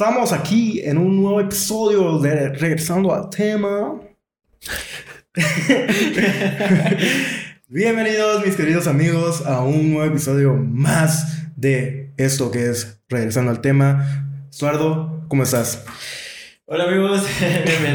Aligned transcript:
Estamos 0.00 0.32
aquí 0.32 0.80
en 0.82 0.96
un 0.96 1.20
nuevo 1.20 1.42
episodio 1.42 2.18
de 2.20 2.48
Regresando 2.54 3.14
al 3.14 3.28
tema. 3.28 4.00
Bienvenidos 7.68 8.46
mis 8.46 8.56
queridos 8.56 8.86
amigos 8.86 9.44
a 9.44 9.60
un 9.60 9.92
nuevo 9.92 10.10
episodio 10.10 10.54
más 10.54 11.52
de 11.54 12.14
esto 12.16 12.50
que 12.50 12.70
es 12.70 13.02
Regresando 13.10 13.50
al 13.50 13.60
tema. 13.60 14.48
Estuardo, 14.50 15.26
¿cómo 15.28 15.42
estás? 15.42 15.84
Hola 16.64 16.84
amigos, 16.84 17.20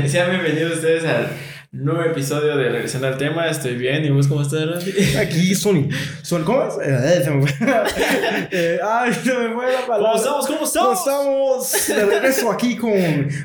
sean 0.06 0.30
bienvenidos 0.30 0.76
ustedes 0.76 1.06
al 1.06 1.30
nuevo 1.76 2.02
episodio 2.04 2.56
de 2.56 2.70
Regresando 2.70 3.08
al 3.08 3.18
tema. 3.18 3.48
Estoy 3.48 3.76
bien, 3.76 4.06
¿y 4.06 4.10
vos 4.10 4.28
cómo 4.28 4.42
estás, 4.42 4.66
Randy? 4.66 5.16
Aquí 5.20 5.54
Sony. 5.54 5.90
Son, 6.22 6.44
¿Cómo 6.44 6.64
es? 6.64 6.76
Eh, 6.82 7.22
se 7.24 7.32
me 7.32 7.46
fue. 7.46 7.68
Eh, 8.52 8.80
ay, 8.84 9.14
se 9.14 9.34
me 9.34 9.54
fue 9.54 9.72
la 9.72 9.86
palabra. 9.86 9.98
¿Cómo 9.98 10.16
estamos? 10.16 10.48
¿Cómo 10.48 10.60
¿Cómo 10.60 10.66
estamos? 10.66 11.00
estamos? 11.76 11.88
De 11.88 12.06
regreso 12.06 12.52
aquí 12.52 12.78
con 12.78 12.92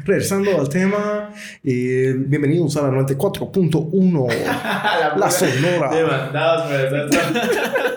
Regresando 0.05 0.59
al 0.61 0.69
tema. 0.69 1.31
Eh, 1.65 2.15
bienvenidos 2.17 2.77
a 2.77 2.83
la 2.83 2.89
94.1. 2.91 4.29
la 4.45 5.15
La 5.17 5.31
Sonora. 5.31 5.91
Demandados 5.91 6.63
por 6.63 6.81
el 6.81 7.90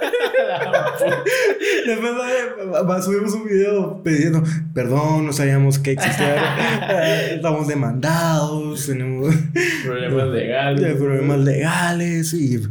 Después 1.86 3.06
subimos 3.06 3.34
un 3.34 3.46
video 3.46 4.02
pidiendo 4.04 4.44
perdón, 4.74 5.26
no 5.26 5.34
sabíamos 5.34 5.80
que 5.80 5.92
existía. 5.92 7.32
Estamos 7.36 7.68
demandados, 7.68 8.86
tenemos 8.88 9.34
Problemas 9.86 10.28
legales. 10.30 10.96
problemas 10.98 11.40
legales 11.40 12.34
y 12.34 12.62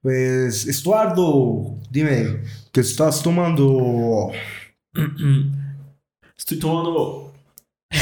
pues 0.00 0.66
Estuardo, 0.66 1.78
dime, 1.90 2.40
¿qué 2.72 2.80
estás 2.80 3.22
tomando? 3.22 4.30
Estoy 6.36 6.58
tomando. 6.58 7.32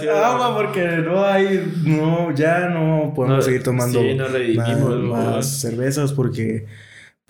Sí, 0.00 0.08
Agua 0.08 0.54
porque 0.56 0.82
no 1.04 1.24
hay, 1.24 1.72
no, 1.84 2.34
ya 2.34 2.68
no 2.68 3.12
podemos 3.14 3.38
No, 3.38 3.42
seguir 3.42 3.62
tomando 3.62 4.00
sí, 4.00 4.16
más 5.02 5.60
cervezas 5.60 6.12
porque, 6.12 6.66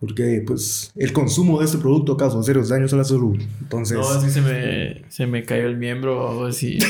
porque 0.05 0.43
pues 0.47 0.93
el 0.97 1.13
consumo 1.15 1.61
de 1.61 1.65
este 1.65 1.79
producto 1.79 2.15
causa 2.17 2.43
serios 2.43 2.69
daños 2.69 2.93
a 2.93 2.97
la 2.97 3.05
salud. 3.05 3.41
Entonces, 3.63 3.97
No, 3.97 4.21
que 4.21 4.29
se 4.29 4.43
me, 4.43 5.03
se 5.09 5.27
me 5.27 5.45
cayó 5.45 5.67
el 5.67 5.79
miembro 5.79 6.23
o 6.23 6.31
algo 6.31 6.45
así. 6.47 6.79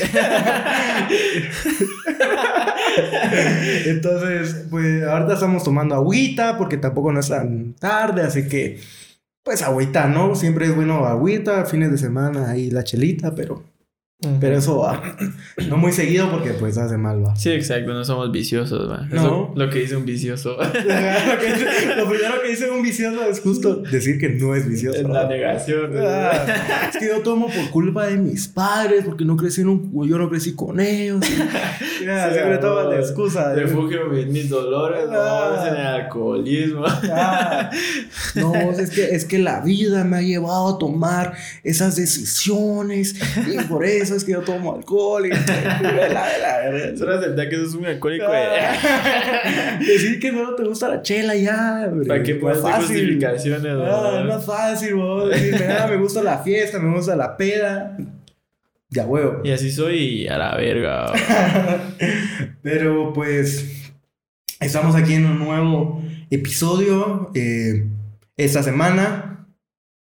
entonces, 3.85 4.65
pues 4.69 5.03
ahorita 5.03 5.35
estamos 5.35 5.63
tomando 5.63 5.95
agüita 5.95 6.57
porque 6.57 6.77
tampoco 6.77 7.13
no 7.13 7.21
es 7.21 7.29
tan 7.29 7.73
tarde, 7.73 8.23
así 8.23 8.49
que, 8.49 8.79
pues 9.43 9.61
agüita, 9.61 10.07
¿no? 10.07 10.35
Siempre 10.35 10.65
es 10.65 10.75
bueno 10.75 11.05
agüita, 11.05 11.63
fines 11.65 11.91
de 11.91 11.97
semana 11.97 12.49
ahí 12.49 12.69
la 12.69 12.83
chelita, 12.83 13.33
pero, 13.33 13.63
pero 14.39 14.57
eso 14.57 14.79
va. 14.79 15.01
No 15.69 15.77
muy 15.77 15.91
seguido 15.93 16.29
porque 16.29 16.51
pues 16.51 16.77
hace 16.77 16.97
mal, 16.97 17.25
va. 17.25 17.33
Sí, 17.35 17.49
exacto, 17.49 17.93
no 17.93 18.03
somos 18.03 18.29
viciosos, 18.31 18.89
man. 18.89 19.09
No. 19.09 19.21
Eso 19.21 19.53
lo 19.55 19.69
que 19.69 19.79
dice 19.79 19.95
un 19.95 20.05
vicioso. 20.05 20.57
lo, 20.61 20.71
que- 20.73 21.95
lo 21.97 22.09
primero 22.09 22.41
que 22.41 22.49
dice 22.49 22.69
un 22.69 22.81
vicioso 22.83 23.23
es 23.29 23.39
justo 23.39 23.77
decir 23.77 24.19
que 24.19 24.29
no 24.29 24.53
es 24.53 24.67
vicioso. 24.67 24.99
Es 24.99 25.07
la 25.07 25.27
negación. 25.27 25.91
Ah, 25.97 26.89
es 26.91 26.97
que 26.97 27.07
yo 27.07 27.21
tomo 27.21 27.47
por 27.47 27.69
culpa 27.71 28.07
de 28.07 28.17
mis 28.17 28.47
padres, 28.49 29.03
porque 29.05 29.23
no 29.25 29.37
crecieron, 29.37 29.91
yo 30.05 30.17
no 30.17 30.29
crecí 30.29 30.53
con 30.55 30.79
ellos. 30.79 31.23
y- 32.01 32.05
ya, 32.05 32.27
Sí, 32.29 32.33
siempre 32.35 32.57
toman 32.59 32.89
la 32.89 32.95
no. 32.95 33.01
excusa. 33.01 33.49
de- 33.53 33.63
Refugio 33.63 34.13
en 34.13 34.31
mis 34.31 34.49
dolores, 34.49 35.09
no, 35.09 35.17
Ah. 35.17 35.57
es 35.61 35.67
en 35.73 35.79
el 35.79 35.87
alcoholismo. 35.87 36.83
Ah, 36.85 37.69
no, 38.35 38.53
es 38.71 38.89
que, 38.91 39.05
es 39.15 39.23
que 39.25 39.39
la 39.39 39.61
vida 39.61 40.03
me 40.03 40.17
ha 40.17 40.21
llevado 40.21 40.75
a 40.75 40.77
tomar 40.79 41.33
esas 41.63 41.95
decisiones 41.95 43.15
y 43.47 43.57
por 43.65 43.85
eso 43.85 44.04
es 44.11 44.23
que 44.23 44.33
yo 44.33 44.41
tomo 44.41 44.75
alcohol. 44.75 45.25
Y, 45.25 45.31
Solo 46.97 47.15
aceptar 47.15 47.49
que 47.49 47.55
sos 47.57 47.75
un 47.75 47.85
alcohólico. 47.85 48.25
Ah, 48.27 49.79
Decir 49.79 50.19
que 50.19 50.31
no 50.31 50.55
te 50.55 50.63
gusta 50.63 50.89
la 50.89 51.01
chela 51.01 51.35
ya. 51.35 51.85
hombre. 51.87 52.07
¿Para 52.07 52.23
qué 52.23 52.35
puedes 52.35 52.61
Más 52.61 52.75
hacer 52.75 52.97
justificaciones? 52.97 53.65
Es 53.65 53.73
no? 53.73 54.25
más 54.25 54.45
fácil, 54.45 54.95
vos. 54.95 55.29
Decirme, 55.29 55.67
ah, 55.67 55.87
me 55.89 55.97
gusta 55.97 56.23
la 56.23 56.39
fiesta, 56.39 56.79
me 56.79 56.95
gusta 56.95 57.15
la 57.15 57.35
peda. 57.37 57.97
Ya, 58.89 59.05
huevo. 59.05 59.41
Y 59.43 59.51
así 59.51 59.71
soy 59.71 60.27
a 60.27 60.37
la 60.37 60.55
verga. 60.55 61.11
Pero 62.61 63.13
pues 63.13 63.91
estamos 64.59 64.95
aquí 64.95 65.13
en 65.13 65.25
un 65.25 65.39
nuevo 65.39 66.01
episodio. 66.29 67.31
Eh, 67.35 67.87
esta 68.37 68.63
semana 68.63 69.47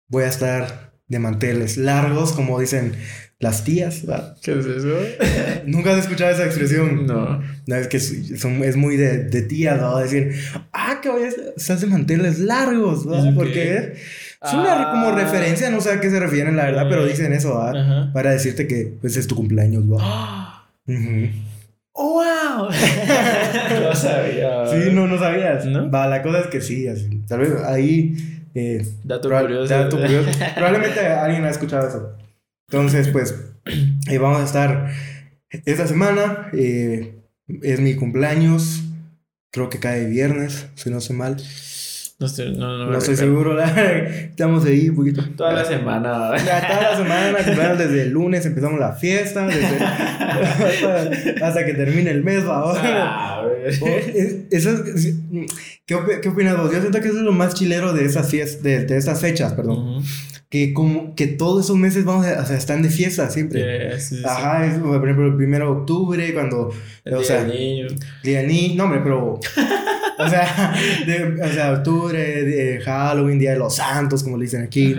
voy 0.08 0.24
a 0.24 0.28
estar 0.28 0.92
de 1.08 1.20
manteles 1.20 1.78
largos, 1.78 2.34
como 2.34 2.59
dicen 2.59 2.94
las 3.40 3.64
tías. 3.64 4.06
¿verdad? 4.06 4.36
¿Qué 4.42 4.58
es 4.59 4.66
eso? 4.66 4.96
¿Nunca 5.66 5.92
has 5.94 6.00
escuchado 6.00 6.31
esa 6.31 6.46
expresión? 6.46 7.06
No. 7.06 7.42
No, 7.68 7.75
es 7.75 7.88
que 7.88 7.98
es, 7.98 8.40
son- 8.40 8.64
es 8.64 8.75
muy 8.75 8.98
de, 8.98 9.25
de 9.25 9.42
tías, 9.44 9.80
¿no? 9.80 9.98
Decir, 9.98 10.34
ah, 10.74 11.00
que 11.02 11.09
vayas, 11.09 11.36
estás 11.56 11.81
de 11.81 11.88
manteles 11.88 12.40
largos. 12.40 13.02
¿Eso 13.06 13.31
Porque 13.36 13.94
es 14.44 14.53
una 14.53 14.74
Ah. 14.90 14.92
como 14.92 15.16
referencia, 15.18 15.70
no 15.72 15.81
sé 15.81 15.92
a 15.92 16.00
qué 16.00 16.09
se 16.09 16.20
refieren, 16.20 16.56
la 16.56 16.66
verdad, 16.66 16.86
pero 16.90 17.06
dicen 17.06 17.34
eso. 17.34 17.59
Ajá. 17.62 18.12
Para 18.14 18.31
decirte 18.31 18.68
que 18.68 18.94
pues 19.02 19.18
es 19.18 19.28
tu 19.28 19.36
cumpleaños, 19.36 19.84
¿va? 19.92 19.97
¡Ah! 20.00 20.70
¡Oh, 22.00 22.14
wow! 22.22 22.70
no 23.81 23.96
sabía. 23.96 24.68
Sí, 24.68 24.92
no, 24.94 25.08
no 25.08 25.18
sabías. 25.18 25.66
¿No? 25.66 25.90
Va, 25.90 26.08
la 26.08 26.22
cosa 26.22 26.42
es 26.42 26.47
que 26.47 26.62
sí, 26.62 26.88
así. 26.88 27.22
Tal 27.28 27.40
vez 27.40 27.50
ahí. 27.66 28.16
Eh, 28.53 28.86
Dato 29.03 29.30
curioso. 29.30 29.74
dato 29.74 30.00
curioso. 30.00 30.30
Probablemente 30.56 31.00
alguien 31.00 31.44
ha 31.46 31.50
escuchado 31.50 31.88
eso. 31.88 32.14
Entonces, 32.72 33.07
pues, 33.09 33.35
eh, 34.09 34.17
vamos 34.17 34.41
a 34.41 34.45
estar 34.45 34.91
esta 35.66 35.88
semana. 35.88 36.50
eh, 36.53 37.13
es 37.61 37.79
mi 37.79 37.95
cumpleaños. 37.95 38.83
Creo 39.51 39.69
que 39.69 39.79
cae 39.79 40.05
viernes, 40.07 40.67
si 40.75 40.89
no 40.89 41.00
sé 41.00 41.13
mal. 41.13 41.38
No 42.19 42.25
estoy, 42.25 42.57
no, 42.57 42.78
no, 42.78 42.91
No, 42.91 42.97
estoy 42.97 43.16
seguro. 43.16 43.53
la- 43.55 43.69
Estamos 43.72 44.66
ahí 44.66 44.89
un 44.89 44.95
poquito. 44.97 45.23
Toda 45.38 45.53
la 45.53 45.63
semana. 45.63 46.31
Ya, 46.45 46.67
toda 46.67 46.91
la 46.91 46.97
semana, 46.97 47.38
cumpleaños 47.45 47.78
desde 47.79 48.01
el 48.01 48.09
lunes 48.09 48.45
empezamos 48.45 48.79
la 48.79 48.91
fiesta, 48.94 49.47
desde- 49.47 49.78
hasta, 49.79 51.09
hasta 51.47 51.66
que 51.66 51.73
termine 51.73 52.11
el 52.11 52.23
mes, 52.23 52.45
va. 52.45 52.73
Ah, 52.75 53.44
güey. 53.47 53.78
Oh, 53.81 53.97
es- 54.13 54.35
eso 54.51 54.72
es- 54.84 55.16
¿qué, 55.85 55.97
¿Qué 56.22 56.29
opinas 56.29 56.57
vos? 56.57 56.72
Yo 56.73 56.81
siento 56.81 56.99
que 56.99 57.07
eso 57.07 57.17
es 57.17 57.23
lo 57.23 57.31
más 57.31 57.53
chilero 57.53 57.94
de 57.94 58.03
esas 58.03 58.29
fiestas, 58.29 58.61
de, 58.61 58.84
de 58.85 58.97
estas 58.97 59.22
fechas, 59.22 59.53
perdón. 59.53 60.03
Que 60.50 60.74
como 60.74 61.13
que 61.16 61.28
todos 61.28 61.66
esos 61.66 61.75
meses 61.75 62.06
vamos 62.06 62.25
a, 62.25 62.41
o 62.41 62.46
sea, 62.46 62.56
están 62.56 62.81
de 62.81 62.90
fiesta 62.90 63.30
siempre. 63.30 63.59
Yeah, 63.59 64.00
sí, 64.00 64.16
sí, 64.16 64.16
sí. 64.18 64.24
Ajá, 64.25 64.66
es, 64.66 64.80
por 64.80 65.03
ejemplo, 65.03 65.28
el 65.28 65.35
primero 65.35 65.66
de 65.66 65.72
octubre, 65.81 66.34
cuando, 66.34 66.72
El 67.03 67.16
o 67.16 67.18
día 67.18 67.28
sea, 67.28 67.44
del 67.44 67.58
niño. 67.58 67.88
día 68.24 68.38
del 68.40 68.47
niño, 68.47 68.75
no, 68.78 68.84
hombre, 68.85 69.02
pero, 69.03 69.40
o 70.17 70.28
sea, 70.29 70.73
de- 71.05 71.41
o 71.41 71.47
sea, 71.51 71.72
octubre, 71.73 72.44
de 72.44 72.79
Halloween, 72.81 73.39
Día 73.39 73.51
de 73.53 73.59
los 73.59 73.75
Santos, 73.75 74.23
como 74.23 74.38
le 74.38 74.44
dicen 74.45 74.63
aquí. 74.63 74.95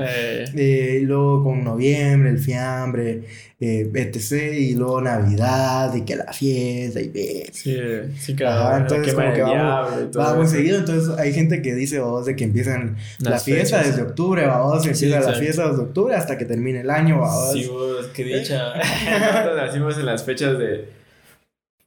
Eh, 0.54 0.98
y 1.00 1.04
luego 1.04 1.42
con 1.44 1.64
noviembre, 1.64 2.30
el 2.30 2.38
fiambre, 2.38 3.22
eh, 3.60 3.90
etc. 3.92 4.52
Y 4.56 4.74
luego 4.74 5.00
Navidad, 5.00 5.92
y 5.94 6.02
que 6.02 6.14
la 6.16 6.32
fiesta, 6.32 7.00
y 7.00 7.08
ve. 7.08 7.46
sí, 7.52 7.76
sí, 8.18 8.32
Ajá, 8.32 8.36
claro. 8.36 8.76
entonces 8.82 9.14
la 9.14 9.20
como 9.22 9.32
que 9.34 9.38
del 9.40 9.42
vamos, 9.48 9.54
diablo 9.90 10.06
y 10.06 10.10
todo 10.12 10.22
va 10.22 10.34
muy 10.34 10.44
eso. 10.44 10.54
seguido, 10.54 10.78
entonces 10.78 11.18
hay 11.18 11.32
gente 11.32 11.60
que 11.62 11.74
dice, 11.74 11.98
vos, 11.98 12.24
de 12.26 12.36
que 12.36 12.44
empiezan 12.44 12.96
la 13.18 13.30
Las 13.30 13.44
fiesta 13.44 13.78
fechas. 13.78 13.96
desde 13.96 14.08
octubre, 14.08 14.46
vamos, 14.46 14.82
Sí, 14.84 14.90
empieza 14.90 15.14
la 15.16 15.20
exacto. 15.22 15.40
fiesta 15.40 15.68
desde 15.70 15.82
octubre 15.82 16.14
hasta 16.14 16.38
que 16.38 16.44
termine 16.44 16.80
el 16.82 16.90
año, 16.90 17.20
vamos. 17.20 17.52
Sí, 17.52 17.66
vos, 17.66 18.06
qué 18.14 18.22
dicha. 18.24 18.74
Nosotros 19.20 19.56
nacimos 19.56 19.98
en 19.98 20.06
las 20.06 20.22
fechas 20.24 20.56
de 20.58 20.96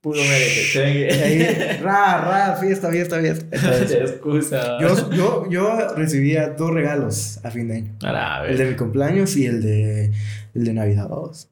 puro. 0.01 0.19
Ahí, 0.19 1.07
ra, 1.81 2.17
ra, 2.21 2.57
fiesta, 2.59 2.89
fiesta, 2.89 3.19
fiesta. 3.19 3.45
Entonces, 3.51 4.11
excusa. 4.11 4.77
yo, 4.81 5.11
yo, 5.11 5.49
yo 5.49 5.95
recibía 5.95 6.49
dos 6.49 6.71
regalos 6.71 7.39
a 7.43 7.51
fin 7.51 7.67
de 7.67 7.75
año. 7.75 7.95
El 8.47 8.57
de 8.57 8.65
mi 8.65 8.75
cumpleaños 8.75 9.35
y 9.37 9.45
el 9.45 9.61
de, 9.61 10.11
el 10.53 10.63
de 10.65 10.73
Navidad, 10.73 11.07
vamos. 11.07 11.47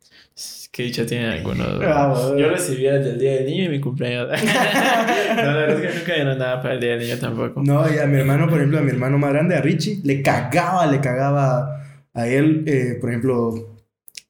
Qué 0.71 0.83
dicha 0.83 1.05
tienen 1.05 1.29
algunos. 1.31 1.67
Ah. 1.83 2.33
Yo 2.37 2.49
recibía 2.49 2.95
el 2.95 3.03
del 3.03 3.19
día 3.19 3.33
del 3.33 3.45
niño 3.47 3.63
y 3.65 3.69
mi 3.69 3.81
cumpleaños. 3.81 4.29
no, 5.35 5.43
la 5.43 5.53
verdad 5.53 5.83
es 5.83 5.91
que 5.91 5.99
nunca 5.99 6.13
dieron 6.13 6.37
nada 6.37 6.61
para 6.61 6.75
el 6.75 6.79
día 6.79 6.91
del 6.91 6.99
niño 7.01 7.17
tampoco. 7.17 7.61
No, 7.63 7.93
y 7.93 7.97
a 7.97 8.05
mi 8.05 8.19
hermano, 8.19 8.47
por 8.47 8.59
ejemplo, 8.59 8.79
a 8.79 8.81
mi 8.81 8.91
hermano 8.91 9.17
más 9.17 9.33
grande, 9.33 9.55
a 9.55 9.61
Richie, 9.61 9.99
le 10.03 10.21
cagaba, 10.21 10.85
le 10.85 11.01
cagaba 11.01 11.83
a 12.13 12.27
él, 12.27 12.63
eh, 12.67 12.97
por 13.01 13.09
ejemplo, 13.09 13.77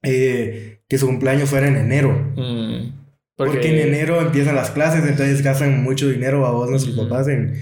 eh, 0.02 0.80
que 0.88 0.98
su 0.98 1.06
cumpleaños 1.06 1.50
fuera 1.50 1.68
en 1.68 1.76
enero. 1.76 2.34
Mm, 2.36 2.99
Porque, 3.46 3.70
en 3.70 3.88
enero 3.88 4.22
empiezan 4.22 4.56
las 4.56 4.70
clases, 4.72 5.04
entonces 5.08 5.42
gastan 5.42 5.82
mucho 5.82 6.08
dinero 6.10 6.46
a 6.46 6.52
vos, 6.52 6.70
nuestros 6.70 6.96
Ujú. 6.98 7.08
papás, 7.08 7.28
en 7.30 7.54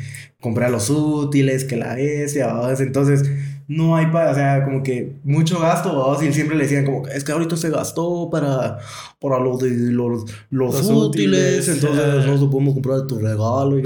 comprar 0.41 0.71
los 0.71 0.89
útiles, 0.89 1.63
que 1.65 1.75
la 1.77 1.99
S, 1.99 2.41
a 2.41 2.53
vos. 2.53 2.79
Entonces, 2.81 3.29
no 3.67 3.95
hay 3.95 4.07
para, 4.07 4.31
o 4.31 4.35
sea, 4.35 4.63
como 4.65 4.81
que 4.81 5.13
mucho 5.23 5.59
gasto, 5.59 5.93
vos, 5.93 6.23
y 6.23 6.31
siempre 6.33 6.55
le 6.57 6.63
decían, 6.63 6.85
como 6.85 7.07
es 7.07 7.23
que 7.23 7.31
ahorita 7.31 7.57
se 7.57 7.69
gastó 7.69 8.29
para, 8.31 8.79
para 9.19 9.39
lo 9.39 9.57
de 9.57 9.69
los, 9.91 10.23
los, 10.49 10.73
Los 10.73 10.89
útiles, 10.89 11.67
útiles, 11.67 11.67
entonces 11.67 12.25
no 12.25 12.39
te 12.45 12.51
podemos 12.51 12.73
comprar 12.73 13.05
tu 13.07 13.19
regalo. 13.19 13.77
Y, 13.77 13.83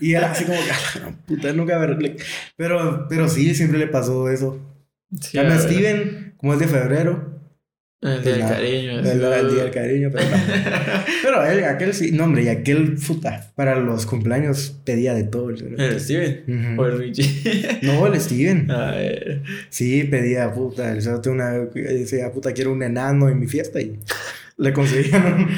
y 0.00 0.14
era 0.14 0.32
así 0.32 0.44
como 0.44 0.58
que, 0.58 0.70
"Ah, 0.72 1.10
puta, 1.26 1.52
nunca 1.52 1.78
me. 1.78 2.16
Pero, 2.56 3.06
pero 3.08 3.28
sí, 3.28 3.54
siempre 3.54 3.78
le 3.78 3.86
pasó 3.86 4.28
eso. 4.28 4.58
Sí. 5.20 5.38
Steven, 5.58 6.34
como 6.36 6.52
es 6.54 6.58
de 6.58 6.66
febrero. 6.68 7.33
El 8.04 8.22
día 8.22 8.32
del 8.36 8.46
cariño. 8.46 8.98
El, 8.98 9.06
el, 9.06 9.50
día 9.54 9.62
del 9.64 9.70
cariño, 9.70 10.10
pero 10.12 10.26
pero 11.22 11.46
él, 11.46 11.64
aquel 11.64 11.94
sí, 11.94 12.12
no, 12.12 12.24
hombre, 12.24 12.42
y 12.42 12.48
aquel 12.48 12.96
puta, 12.96 13.50
para 13.54 13.80
los 13.80 14.04
cumpleaños 14.04 14.76
pedía 14.84 15.14
de 15.14 15.24
todo. 15.24 15.48
¿El, 15.48 15.80
¿El 15.80 15.98
Steven? 15.98 16.44
Uh 16.46 16.52
-huh. 16.52 16.78
¿O 16.80 16.86
el 16.86 16.98
Richie? 16.98 17.78
no, 17.80 18.06
el 18.06 18.20
Steven. 18.20 18.70
A 18.70 18.90
ver. 18.90 19.42
Sí, 19.70 20.04
pedía, 20.04 20.52
puta, 20.52 20.92
el 20.92 21.02
una, 21.30 21.52
decía, 21.52 22.30
puta, 22.30 22.52
quiero 22.52 22.72
un 22.72 22.82
enano 22.82 23.30
en 23.30 23.40
mi 23.40 23.46
fiesta 23.46 23.80
y 23.80 23.98
le 24.56 24.72
conseguían. 24.72 25.48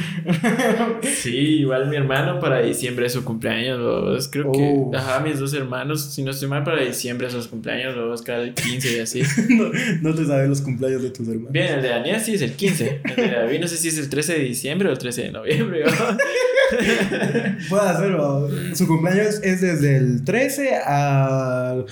sí, 1.02 1.37
igual 1.60 1.88
mi 1.88 1.96
hermano 1.96 2.40
para 2.40 2.60
diciembre 2.60 3.06
es 3.06 3.12
su 3.12 3.25
cumpleaños, 3.25 3.78
los, 3.78 4.28
creo 4.28 4.50
que, 4.52 4.75
oh. 4.76 4.90
ajá, 4.94 5.20
mis 5.20 5.38
dos 5.38 5.52
hermanos, 5.52 6.14
si 6.14 6.22
no 6.22 6.31
estoy 6.31 6.48
mal, 6.48 6.64
para 6.64 6.82
diciembre 6.82 7.26
es 7.26 7.34
su 7.34 7.50
cumpleaños, 7.50 7.94
los 7.94 8.22
cada 8.22 8.43
el 8.43 8.54
15 8.54 8.96
y 8.96 9.00
así. 9.00 9.22
no, 9.50 9.70
no, 10.00 10.14
te 10.14 10.25
sabes 10.25 10.48
los 10.48 10.62
cumpleaños 10.62 11.02
de 11.02 11.10
tus 11.10 11.28
hermanos. 11.28 11.52
Bien, 11.52 11.75
el 11.75 11.82
de 11.82 11.88
Daniel 11.88 12.20
sí 12.20 12.34
es 12.34 12.43
el 12.43 12.52
15, 12.52 13.02
el 13.04 13.16
de 13.16 13.31
David 13.31 13.60
no 13.60 13.69
sé 13.69 13.76
si 13.76 13.88
es 13.88 13.98
el 13.98 14.08
13 14.08 14.32
de 14.34 14.40
diciembre 14.40 14.88
o 14.88 14.93
el 14.93 14.98
13 14.98 15.22
de 15.25 15.32
noviembre. 15.32 15.84
Puede 17.69 17.88
hacerlo. 17.88 18.48
Su 18.75 18.87
cumpleaños 18.87 19.40
es 19.43 19.60
desde 19.60 19.96
el 19.98 20.25
13 20.25 20.76
al 20.76 21.87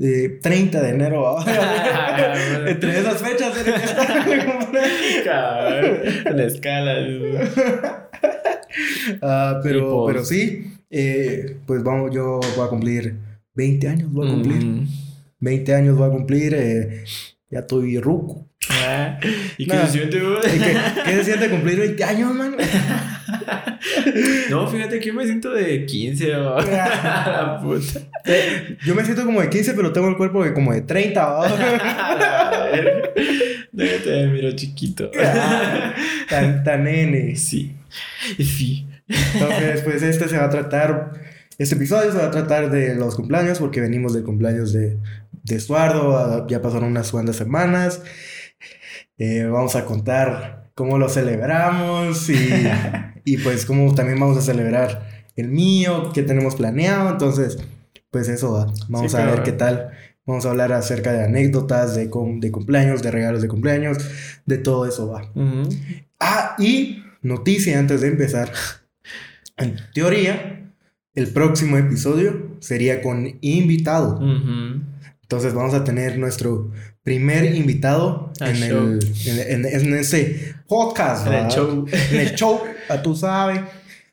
eh, 0.00 0.38
30 0.42 0.80
de 0.80 0.90
enero. 0.90 1.36
Entre 2.66 2.98
esas 2.98 3.22
fechas. 3.22 3.54
La 6.34 6.44
escala. 6.44 6.98
uh, 9.22 9.60
pero, 9.62 10.04
pero 10.06 10.24
sí, 10.24 10.72
eh, 10.90 11.56
pues 11.66 11.82
vamos, 11.82 12.10
yo 12.12 12.40
voy 12.56 12.66
a 12.66 12.68
cumplir 12.68 13.16
20 13.54 13.88
años, 13.88 14.12
voy 14.12 14.28
a 14.28 14.32
cumplir. 14.32 14.64
Mm. 14.64 14.88
20 15.40 15.74
años 15.74 15.96
voy 15.96 16.08
a 16.08 16.12
cumplir, 16.12 16.54
eh, 16.54 17.04
ya 17.50 17.60
estoy 17.60 17.98
ruco. 17.98 18.46
Ah, 18.70 19.18
¿Y 19.58 19.66
qué 19.66 19.74
nah, 19.74 19.86
se 19.86 19.92
siente, 19.92 20.18
¿Qué, 20.18 20.76
¿Qué 21.04 21.10
se 21.16 21.24
siente 21.24 21.50
cumplir 21.50 21.78
20 21.78 22.04
años, 22.04 22.34
man? 22.34 22.56
No, 24.50 24.68
fíjate 24.68 25.00
que 25.00 25.06
yo 25.06 25.14
me 25.14 25.24
siento 25.24 25.50
de 25.50 25.86
15, 25.86 26.36
oh. 26.36 26.60
la 26.60 27.58
puta. 27.62 28.00
Yo 28.84 28.94
me 28.94 29.04
siento 29.04 29.24
como 29.24 29.40
de 29.40 29.48
15, 29.48 29.74
pero 29.74 29.92
tengo 29.92 30.08
el 30.08 30.16
cuerpo 30.16 30.44
de 30.44 30.52
como 30.52 30.72
de 30.72 30.82
30, 30.82 31.38
oh. 31.38 31.46
Te 33.76 34.26
miro 34.26 34.52
chiquito. 34.52 35.10
tan, 36.28 36.62
tan 36.62 36.84
nene. 36.84 37.36
Sí. 37.36 37.74
Sí. 38.38 38.86
Entonces, 39.08 39.80
pues 39.82 40.02
este 40.02 40.28
se 40.28 40.36
va 40.36 40.44
a 40.44 40.50
tratar. 40.50 41.12
Este 41.58 41.74
episodio 41.74 42.12
se 42.12 42.18
va 42.18 42.26
a 42.26 42.30
tratar 42.30 42.70
de 42.70 42.94
los 42.94 43.14
cumpleaños, 43.14 43.58
porque 43.58 43.80
venimos 43.80 44.12
del 44.12 44.24
cumpleaños 44.24 44.72
de, 44.72 44.98
de 45.44 45.56
Estuardo. 45.56 46.46
Ya 46.48 46.60
pasaron 46.60 46.90
unas 46.90 47.10
cuantas 47.10 47.36
semanas. 47.36 48.02
Eh, 49.20 49.44
vamos 49.44 49.76
a 49.76 49.84
contar 49.84 50.70
cómo 50.74 50.98
lo 50.98 51.08
celebramos 51.08 52.28
y, 52.30 52.34
y 53.24 53.36
pues 53.36 53.66
cómo 53.66 53.94
también 53.94 54.18
vamos 54.18 54.38
a 54.38 54.42
celebrar 54.42 55.08
el 55.36 55.48
mío, 55.48 56.10
qué 56.12 56.22
tenemos 56.22 56.56
planeado. 56.56 57.10
Entonces, 57.10 57.58
pues 58.10 58.28
eso 58.28 58.52
va. 58.52 58.66
Vamos 58.88 59.12
Sí, 59.12 59.16
a 59.18 59.26
ver 59.26 59.42
qué 59.42 59.52
tal. 59.52 59.90
Vamos 60.26 60.46
a 60.46 60.50
hablar 60.50 60.72
acerca 60.72 61.12
de 61.12 61.24
anécdotas, 61.24 61.94
de, 61.96 62.08
cum- 62.08 62.40
de 62.40 62.50
cumpleaños, 62.50 63.02
de 63.02 63.10
regalos 63.10 63.42
de 63.42 63.48
cumpleaños, 63.48 63.98
de 64.46 64.58
todo 64.58 64.86
eso 64.86 65.08
va. 65.08 65.30
Ah, 66.18 66.56
y 66.58 67.02
noticia 67.22 67.78
antes 67.78 68.00
de 68.00 68.08
empezar. 68.08 68.50
En 69.56 69.76
teoría, 69.92 70.70
el 71.14 71.26
próximo 71.28 71.76
episodio 71.76 72.56
sería 72.60 73.02
con 73.02 73.38
invitado. 73.42 74.20
Entonces 75.22 75.52
vamos 75.54 75.74
a 75.74 75.84
tener 75.84 76.18
nuestro 76.18 76.70
primer 77.02 77.54
invitado 77.54 78.32
en, 78.40 78.56
el, 78.62 78.98
en, 79.26 79.64
en- 79.64 79.66
en 79.66 79.94
ese 79.94 80.54
podcast. 80.68 81.26
En 81.26 81.32
el 81.34 81.46
show. 81.48 81.86
En 82.12 82.20
el 82.20 82.34
show, 82.34 82.60
tú 83.02 83.14
sabes. 83.16 83.60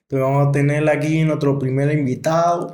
Entonces 0.09 0.23
vamos 0.25 0.47
a 0.47 0.51
tener 0.53 0.87
aquí 0.89 1.23
nuestro 1.25 1.59
primer 1.59 1.91
invitado. 1.91 2.71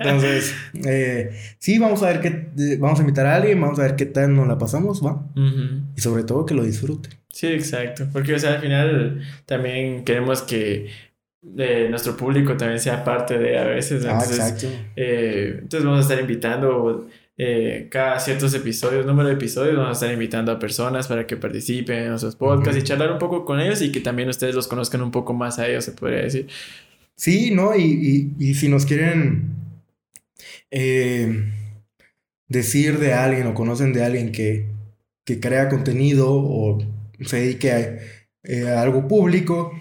Entonces, 0.00 0.52
eh, 0.84 1.30
sí, 1.58 1.78
vamos 1.78 2.02
a 2.02 2.06
ver 2.08 2.20
qué, 2.20 2.28
eh, 2.58 2.76
vamos 2.78 2.98
a 2.98 3.02
invitar 3.02 3.26
a 3.26 3.36
alguien, 3.36 3.60
vamos 3.60 3.78
a 3.78 3.82
ver 3.82 3.94
qué 3.96 4.06
tal 4.06 4.34
nos 4.34 4.48
la 4.48 4.58
pasamos, 4.58 5.00
va. 5.04 5.22
Y 5.96 6.00
sobre 6.00 6.24
todo 6.24 6.44
que 6.44 6.54
lo 6.54 6.64
disfrute. 6.64 7.10
Sí, 7.30 7.46
exacto. 7.48 8.08
Porque, 8.12 8.34
o 8.34 8.38
sea, 8.38 8.54
al 8.54 8.60
final 8.60 9.22
también 9.46 10.04
queremos 10.04 10.42
que 10.42 10.88
eh, 11.58 11.86
nuestro 11.90 12.16
público 12.16 12.56
también 12.56 12.80
sea 12.80 13.04
parte 13.04 13.38
de 13.38 13.58
a 13.58 13.64
veces. 13.64 14.04
Ah, 14.04 14.12
Entonces, 14.14 14.38
exacto. 14.38 14.66
eh, 14.96 15.58
entonces 15.62 15.84
vamos 15.84 15.98
a 16.00 16.02
estar 16.02 16.20
invitando 16.20 17.06
eh, 17.36 17.88
cada 17.90 18.20
ciertos 18.20 18.54
episodios, 18.54 19.04
número 19.06 19.28
de 19.28 19.34
episodios, 19.34 19.76
vamos 19.76 19.90
a 19.90 19.92
estar 19.92 20.12
invitando 20.12 20.52
a 20.52 20.58
personas 20.58 21.08
para 21.08 21.26
que 21.26 21.36
participen 21.36 22.04
en 22.04 22.08
nuestros 22.10 22.36
podcasts 22.36 22.80
y 22.80 22.84
charlar 22.84 23.10
un 23.10 23.18
poco 23.18 23.44
con 23.44 23.60
ellos 23.60 23.82
y 23.82 23.90
que 23.90 24.00
también 24.00 24.28
ustedes 24.28 24.54
los 24.54 24.68
conozcan 24.68 25.02
un 25.02 25.10
poco 25.10 25.34
más 25.34 25.58
a 25.58 25.66
ellos, 25.66 25.84
se 25.84 25.92
podría 25.92 26.22
decir. 26.22 26.48
Sí, 27.16 27.50
¿no? 27.50 27.76
Y, 27.76 28.34
y, 28.38 28.50
y 28.50 28.54
si 28.54 28.68
nos 28.68 28.86
quieren 28.86 29.54
eh, 30.70 31.52
decir 32.48 32.98
de 32.98 33.14
alguien 33.14 33.46
o 33.46 33.54
conocen 33.54 33.92
de 33.92 34.04
alguien 34.04 34.32
que, 34.32 34.66
que 35.24 35.40
crea 35.40 35.68
contenido 35.68 36.28
o 36.30 36.78
se 37.20 37.36
dedique 37.38 37.72
a, 37.72 37.98
eh, 38.44 38.68
a 38.68 38.82
algo 38.82 39.08
público, 39.08 39.72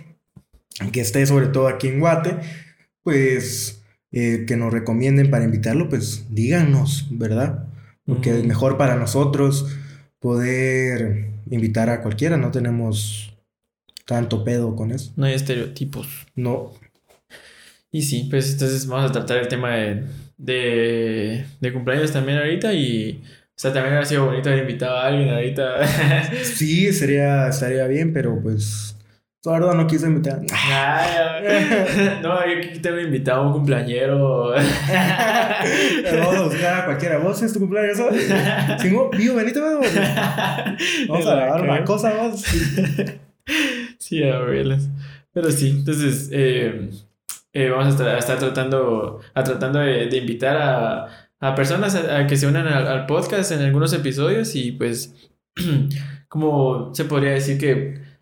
que 0.91 1.01
esté 1.01 1.25
sobre 1.25 1.47
todo 1.47 1.67
aquí 1.67 1.87
en 1.87 1.99
Guate, 1.99 2.37
pues 3.03 3.82
eh, 4.13 4.45
que 4.47 4.55
nos 4.57 4.71
recomienden 4.71 5.29
para 5.29 5.43
invitarlo, 5.45 5.89
pues 5.89 6.25
díganos, 6.29 7.07
¿verdad? 7.11 7.65
Porque 8.05 8.37
es 8.39 8.45
mejor 8.45 8.77
para 8.77 8.95
nosotros 8.95 9.67
poder 10.19 11.29
invitar 11.49 11.89
a 11.89 12.01
cualquiera, 12.01 12.37
no 12.37 12.51
tenemos 12.51 13.33
tanto 14.05 14.43
pedo 14.43 14.75
con 14.75 14.91
eso. 14.91 15.11
No 15.15 15.25
hay 15.25 15.33
estereotipos. 15.33 16.07
No, 16.35 16.73
Y 17.91 18.01
sí, 18.01 18.27
pues 18.29 18.51
entonces 18.53 18.87
vamos 18.87 19.09
a 19.09 19.13
tratar 19.13 19.37
el 19.37 19.47
tema 19.47 19.75
de, 19.75 20.03
de, 20.37 21.45
de 21.61 21.73
cumpleaños 21.73 22.11
también 22.11 22.39
ahorita 22.39 22.73
y, 22.73 23.21
o 23.49 23.53
sea, 23.55 23.71
también 23.73 23.95
ha 23.95 24.05
sido 24.05 24.25
bonito 24.25 24.49
haber 24.49 24.61
invitado 24.63 24.97
a 24.97 25.07
alguien 25.07 25.29
ahorita. 25.29 26.31
Sí, 26.43 26.91
sería, 26.93 27.47
estaría 27.49 27.87
bien, 27.87 28.11
pero 28.13 28.39
pues 28.41 28.92
verdad 29.51 29.73
no 29.73 29.87
quise 29.87 30.07
invitar. 30.07 30.41
Ay, 30.53 32.19
no, 32.21 32.47
yo 32.47 32.59
aquí 32.59 32.79
tengo 32.79 32.97
invitado 32.97 33.41
a 33.41 33.47
un 33.47 33.53
cumpleañero. 33.53 34.51
Vamos 36.13 36.35
a 36.35 36.43
buscar 36.43 36.81
a 36.81 36.85
cualquiera. 36.85 37.17
¿Vos 37.17 37.41
es 37.41 37.51
tu 37.51 37.59
cumpleaños 37.59 37.99
hoy? 37.99 38.19
Sí, 38.79 38.89
no, 38.89 39.09
Vivo, 39.09 39.35
venite, 39.35 39.59
vamos. 39.59 39.87
Vamos 41.09 41.27
a 41.27 41.35
grabar 41.35 41.61
una 41.61 41.83
cosa, 41.83 42.13
vos. 42.13 42.41
Sí, 43.97 44.23
a 44.23 44.39
verlas. 44.39 44.89
Pero 45.33 45.51
sí, 45.51 45.71
entonces 45.71 46.29
eh, 46.31 46.89
eh, 47.51 47.69
vamos 47.69 47.87
a 47.87 47.89
estar, 47.89 48.07
a 48.07 48.19
estar 48.19 48.39
tratando, 48.39 49.19
a 49.33 49.43
tratando 49.43 49.79
de, 49.79 50.05
de 50.05 50.17
invitar 50.17 50.55
a, 50.55 51.07
a 51.41 51.55
personas 51.55 51.95
a, 51.95 52.19
a 52.19 52.27
que 52.27 52.37
se 52.37 52.47
unan 52.47 52.67
al, 52.67 52.87
al 52.87 53.05
podcast 53.07 53.51
en 53.51 53.61
algunos 53.61 53.91
episodios 53.91 54.55
y 54.55 54.71
pues, 54.71 55.15
como 56.29 56.93
se 56.93 57.03
podría 57.05 57.31
decir 57.31 57.57
que 57.57 58.12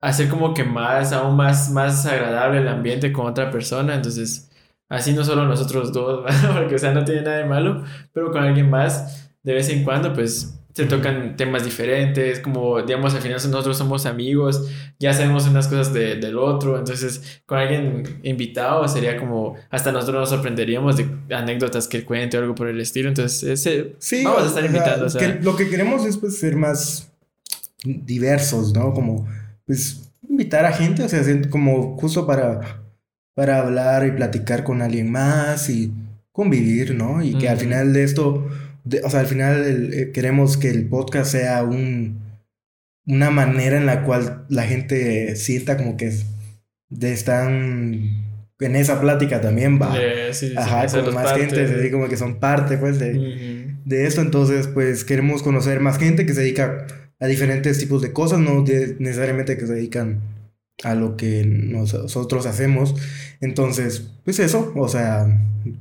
hacer 0.00 0.28
como 0.28 0.54
que 0.54 0.64
más, 0.64 1.12
aún 1.12 1.36
más, 1.36 1.70
más 1.70 2.06
agradable 2.06 2.60
el 2.60 2.68
ambiente 2.68 3.12
con 3.12 3.26
otra 3.26 3.50
persona, 3.50 3.94
entonces 3.94 4.50
así 4.88 5.12
no 5.12 5.24
solo 5.24 5.44
nosotros 5.46 5.92
dos, 5.92 6.24
porque 6.54 6.74
o 6.74 6.78
sea, 6.78 6.92
no 6.92 7.04
tiene 7.04 7.22
nada 7.22 7.36
de 7.38 7.44
malo, 7.44 7.84
pero 8.12 8.30
con 8.30 8.42
alguien 8.42 8.70
más 8.70 9.30
de 9.42 9.54
vez 9.54 9.68
en 9.70 9.84
cuando 9.84 10.12
pues 10.12 10.56
se 10.72 10.84
tocan 10.86 11.34
temas 11.36 11.64
diferentes, 11.64 12.38
como 12.40 12.80
digamos 12.80 13.12
al 13.14 13.20
final 13.20 13.38
nosotros 13.42 13.76
somos 13.76 14.06
amigos, 14.06 14.68
ya 15.00 15.12
sabemos 15.12 15.46
unas 15.48 15.66
cosas 15.66 15.92
de- 15.92 16.14
del 16.16 16.38
otro, 16.38 16.78
entonces 16.78 17.42
con 17.44 17.58
alguien 17.58 18.20
invitado 18.22 18.86
sería 18.86 19.18
como, 19.18 19.56
hasta 19.68 19.90
nosotros 19.92 20.20
nos 20.20 20.28
sorprenderíamos 20.30 20.96
de 20.96 21.34
anécdotas 21.34 21.88
que 21.88 21.96
él 21.98 22.04
cuente 22.04 22.38
o 22.38 22.40
algo 22.40 22.54
por 22.54 22.68
el 22.68 22.80
estilo, 22.80 23.08
entonces 23.08 23.42
ese, 23.42 23.96
Sí, 23.98 24.22
vamos 24.24 24.44
a 24.44 24.46
estar 24.46 24.64
invitando, 24.64 25.06
o 25.06 25.10
sea, 25.10 25.20
que 25.36 25.42
lo 25.42 25.56
que 25.56 25.68
queremos 25.68 26.06
es 26.06 26.16
pues 26.16 26.38
ser 26.38 26.54
más 26.56 27.10
diversos, 27.84 28.72
¿no? 28.72 28.92
Como 28.92 29.26
pues 29.70 30.10
invitar 30.28 30.64
a 30.64 30.72
gente, 30.72 31.04
o 31.04 31.08
sea, 31.08 31.22
como 31.48 31.96
justo 31.96 32.26
para, 32.26 32.82
para 33.36 33.58
hablar 33.60 34.04
y 34.04 34.10
platicar 34.10 34.64
con 34.64 34.82
alguien 34.82 35.12
más 35.12 35.70
y 35.70 35.92
convivir, 36.32 36.94
¿no? 36.96 37.22
Y 37.22 37.34
que 37.38 37.48
al 37.48 37.56
final 37.58 37.92
de 37.92 38.02
esto, 38.02 38.48
de- 38.82 39.00
o 39.04 39.10
sea, 39.10 39.20
al 39.20 39.26
final 39.28 39.64
el- 39.64 39.94
eh, 39.94 40.10
queremos 40.12 40.56
que 40.56 40.70
el 40.70 40.88
podcast 40.88 41.30
sea 41.30 41.62
un, 41.62 42.18
una 43.06 43.30
manera 43.30 43.76
en 43.76 43.86
la 43.86 44.02
cual 44.02 44.44
la 44.48 44.64
gente 44.64 45.36
sienta 45.36 45.76
como 45.76 45.96
que 45.96 46.08
es- 46.08 46.26
de 46.88 47.12
están 47.12 48.24
en 48.58 48.76
esa 48.76 49.00
plática 49.00 49.40
también 49.40 49.80
va. 49.80 49.94
eh, 49.98 50.34
sí, 50.34 50.48
sí, 50.48 50.54
Ajá, 50.56 50.82
hacerlos 50.82 51.06
con 51.06 51.14
más 51.14 51.24
parte 51.32 51.40
gente, 51.46 51.66
de- 51.66 51.80
así 51.80 51.90
como 51.92 52.08
que 52.08 52.16
son 52.16 52.40
parte, 52.40 52.76
pues, 52.76 52.98
de, 52.98 53.12
de 53.84 54.06
esto. 54.06 54.20
Entonces, 54.20 54.66
pues, 54.66 55.04
queremos 55.04 55.42
conocer 55.44 55.78
más 55.80 55.96
gente 55.98 56.26
que 56.26 56.34
se 56.34 56.40
dedica 56.40 56.86
a 57.20 57.26
diferentes 57.26 57.78
tipos 57.78 58.02
de 58.02 58.12
cosas, 58.12 58.38
no 58.40 58.64
necesariamente 58.98 59.56
que 59.58 59.66
se 59.66 59.74
dedican 59.74 60.20
a 60.82 60.94
lo 60.94 61.16
que 61.16 61.44
nos- 61.44 61.92
nosotros 61.94 62.46
hacemos. 62.46 62.94
Entonces, 63.40 64.10
pues 64.24 64.38
eso, 64.38 64.72
o 64.74 64.88
sea, 64.88 65.26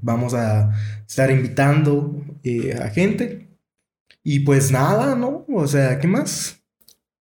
vamos 0.01 0.33
a 0.33 0.71
estar 1.07 1.31
invitando 1.31 2.21
eh, 2.43 2.77
a 2.81 2.89
gente. 2.89 3.47
Y 4.23 4.41
pues 4.41 4.71
nada, 4.71 5.15
¿no? 5.15 5.45
O 5.53 5.65
sea, 5.67 5.99
¿qué 5.99 6.07
más? 6.07 6.59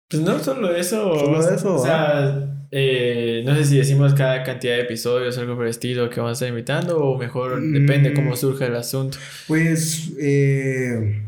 Pues 0.09 0.23
no, 0.23 0.39
solo 0.39 0.73
eso. 0.75 1.19
Solo 1.19 1.49
eso, 1.53 1.75
O 1.75 1.83
sea, 1.85 2.57
eh, 2.71 3.43
no 3.45 3.53
sé 3.55 3.65
si 3.65 3.77
decimos 3.77 4.13
cada 4.13 4.43
cantidad 4.43 4.75
de 4.75 4.81
episodios, 4.83 5.37
algo 5.37 5.55
por 5.55 5.65
el 5.65 5.71
estilo 5.71 6.09
que 6.09 6.19
vamos 6.21 6.31
a 6.31 6.33
estar 6.33 6.49
invitando, 6.49 7.03
o 7.03 7.17
mejor 7.17 7.61
depende 7.61 8.13
cómo 8.13 8.31
Mm. 8.31 8.35
surja 8.37 8.65
el 8.67 8.75
asunto. 8.75 9.17
Pues 9.47 10.11
eh, 10.19 11.21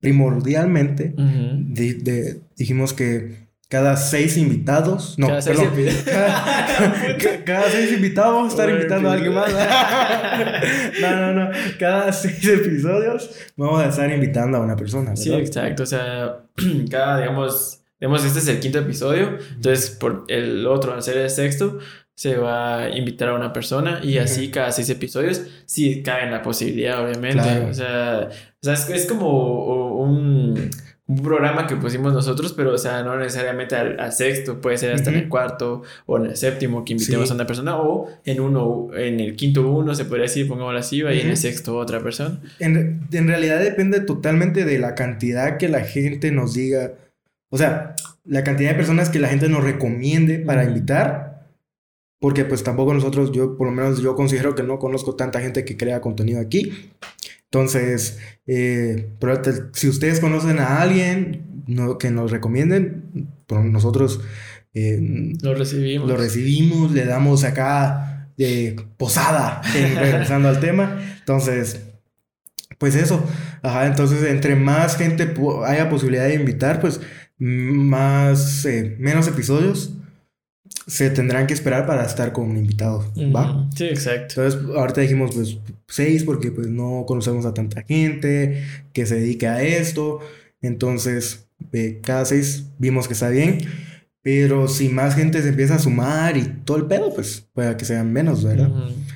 primordialmente 0.00 1.14
Ujú. 1.16 1.56
di- 1.74 1.94
de- 1.94 2.40
dijimos 2.56 2.92
que 2.92 3.48
cada 3.68 3.96
seis 3.96 4.36
invitados, 4.36 5.16
no, 5.16 5.28
Cada 5.28 5.42
seis 5.42 5.58
perdón, 5.60 5.78
invitados. 5.78 6.04
cada, 6.04 7.16
ca- 7.18 7.44
cada 7.44 7.70
seis 7.70 7.92
invitados 7.92 8.34
vamos 8.34 8.48
a 8.48 8.56
estar 8.56 8.70
invitando 8.70 9.08
a 9.08 9.12
alguien 9.12 9.32
más. 9.34 9.52
no, 11.00 11.16
no, 11.16 11.32
no, 11.34 11.50
cada 11.78 12.12
seis 12.12 12.44
episodios 12.48 13.30
vamos 13.56 13.80
a 13.82 13.88
estar 13.88 14.10
invitando 14.10 14.58
a 14.58 14.60
una 14.60 14.74
persona. 14.76 15.14
Sí, 15.16 15.28
¿verdad? 15.30 15.46
exacto. 15.46 15.82
O 15.84 15.86
sea, 15.86 16.36
cada, 16.90 17.18
digamos, 17.20 17.80
digamos, 18.00 18.24
este 18.24 18.38
es 18.40 18.48
el 18.48 18.58
quinto 18.60 18.78
episodio. 18.80 19.38
Entonces, 19.54 19.90
por 19.90 20.24
el 20.28 20.66
otro, 20.66 20.92
al 20.94 21.02
ser 21.02 21.18
el 21.18 21.30
sexto, 21.30 21.78
se 22.20 22.36
va 22.36 22.82
a 22.82 22.90
invitar 22.90 23.30
a 23.30 23.34
una 23.34 23.50
persona 23.50 24.00
y 24.02 24.18
así 24.18 24.50
cada 24.50 24.70
seis 24.72 24.90
episodios, 24.90 25.40
sí 25.64 26.02
cabe 26.02 26.24
en 26.24 26.32
la 26.32 26.42
posibilidad, 26.42 27.02
obviamente. 27.02 27.42
Claro. 27.42 27.68
O 27.68 27.72
sea, 27.72 28.28
o 28.28 28.62
sea, 28.62 28.74
es, 28.74 28.90
es 28.90 29.06
como 29.06 29.94
un, 29.94 30.68
un 31.06 31.22
programa 31.22 31.66
que 31.66 31.76
pusimos 31.76 32.12
nosotros, 32.12 32.52
pero, 32.52 32.74
o 32.74 32.76
sea, 32.78 33.02
no 33.02 33.16
necesariamente 33.16 33.74
al, 33.74 33.98
al 33.98 34.12
sexto, 34.12 34.60
puede 34.60 34.76
ser 34.76 34.92
hasta 34.92 35.08
en 35.08 35.16
el 35.16 35.28
cuarto 35.30 35.80
o 36.04 36.18
en 36.18 36.26
el 36.26 36.36
séptimo 36.36 36.84
que 36.84 36.92
invitemos 36.92 37.28
Sí. 37.28 37.32
a 37.32 37.36
una 37.36 37.46
persona, 37.46 37.78
o 37.78 38.10
en 38.26 38.38
uno, 38.40 38.88
en 38.94 39.18
el 39.18 39.34
quinto 39.34 39.66
uno, 39.66 39.94
se 39.94 40.04
podría 40.04 40.24
decir, 40.24 40.46
pongámoslo 40.46 40.78
así, 40.78 40.98
y 40.98 41.20
en 41.20 41.30
el 41.30 41.38
sexto 41.38 41.78
otra 41.78 42.00
persona. 42.00 42.38
En, 42.58 43.00
en 43.10 43.28
realidad 43.28 43.60
depende 43.60 43.98
totalmente 44.00 44.66
de 44.66 44.78
la 44.78 44.94
cantidad 44.94 45.56
que 45.56 45.70
la 45.70 45.80
gente 45.80 46.32
nos 46.32 46.52
diga. 46.52 46.92
O 47.48 47.56
sea, 47.56 47.94
la 48.26 48.44
cantidad 48.44 48.72
de 48.72 48.76
personas 48.76 49.08
que 49.08 49.20
la 49.20 49.28
gente 49.28 49.48
nos 49.48 49.64
recomiende 49.64 50.38
para 50.38 50.64
invitar. 50.64 51.29
Porque 52.20 52.44
pues 52.44 52.62
tampoco 52.62 52.94
nosotros, 52.94 53.32
yo 53.32 53.56
por 53.56 53.66
lo 53.66 53.72
menos 53.72 54.00
yo 54.02 54.14
considero 54.14 54.54
que 54.54 54.62
no 54.62 54.78
conozco 54.78 55.16
tanta 55.16 55.40
gente 55.40 55.64
que 55.64 55.76
crea 55.76 56.00
contenido 56.00 56.38
aquí. 56.40 56.90
Entonces, 57.44 58.18
eh, 58.46 59.10
pero 59.18 59.40
te- 59.42 59.52
si 59.72 59.88
ustedes 59.88 60.20
conocen 60.20 60.58
a 60.60 60.80
alguien 60.82 61.64
no- 61.66 61.98
que 61.98 62.10
nos 62.10 62.30
recomienden, 62.30 63.30
por 63.46 63.64
nosotros 63.64 64.20
eh, 64.74 65.32
Lo 65.42 65.54
recibimos. 65.54 66.08
lo 66.08 66.16
recibimos, 66.16 66.92
le 66.92 67.04
damos 67.04 67.42
acá 67.42 68.28
de 68.36 68.76
posada, 68.98 69.60
en- 69.74 69.96
regresando 69.96 70.48
al 70.48 70.60
tema. 70.60 71.00
Entonces, 71.18 71.80
pues 72.78 72.94
eso. 72.94 73.24
Ajá, 73.62 73.86
entonces 73.86 74.22
entre 74.24 74.54
más 74.56 74.96
gente 74.96 75.34
haya 75.66 75.88
posibilidad 75.90 76.26
de 76.28 76.34
invitar, 76.34 76.80
pues 76.80 77.00
más, 77.38 78.64
eh, 78.66 78.96
menos 78.98 79.26
episodios 79.26 79.94
se 80.90 81.08
tendrán 81.08 81.46
que 81.46 81.54
esperar 81.54 81.86
para 81.86 82.04
estar 82.04 82.32
con 82.32 82.50
un 82.50 82.56
invitado, 82.56 83.04
¿va? 83.34 83.68
Sí, 83.76 83.84
exacto. 83.84 84.42
Entonces, 84.42 84.76
ahorita 84.76 85.02
dijimos 85.02 85.30
pues 85.32 85.56
seis 85.86 86.24
porque 86.24 86.50
pues 86.50 86.66
no 86.66 87.04
conocemos 87.06 87.46
a 87.46 87.54
tanta 87.54 87.82
gente 87.82 88.64
que 88.92 89.06
se 89.06 89.14
dedique 89.14 89.46
a 89.46 89.62
esto. 89.62 90.18
Entonces, 90.60 91.46
eh, 91.72 92.00
cada 92.02 92.24
seis 92.24 92.66
vimos 92.78 93.06
que 93.06 93.12
está 93.12 93.28
bien. 93.28 93.58
Pero 94.22 94.66
si 94.66 94.88
más 94.88 95.14
gente 95.14 95.40
se 95.42 95.50
empieza 95.50 95.76
a 95.76 95.78
sumar 95.78 96.36
y 96.36 96.42
todo 96.64 96.76
el 96.78 96.86
pedo, 96.86 97.14
pues 97.14 97.46
puede 97.54 97.76
que 97.76 97.84
sean 97.84 98.12
menos, 98.12 98.42
¿verdad? 98.42 98.70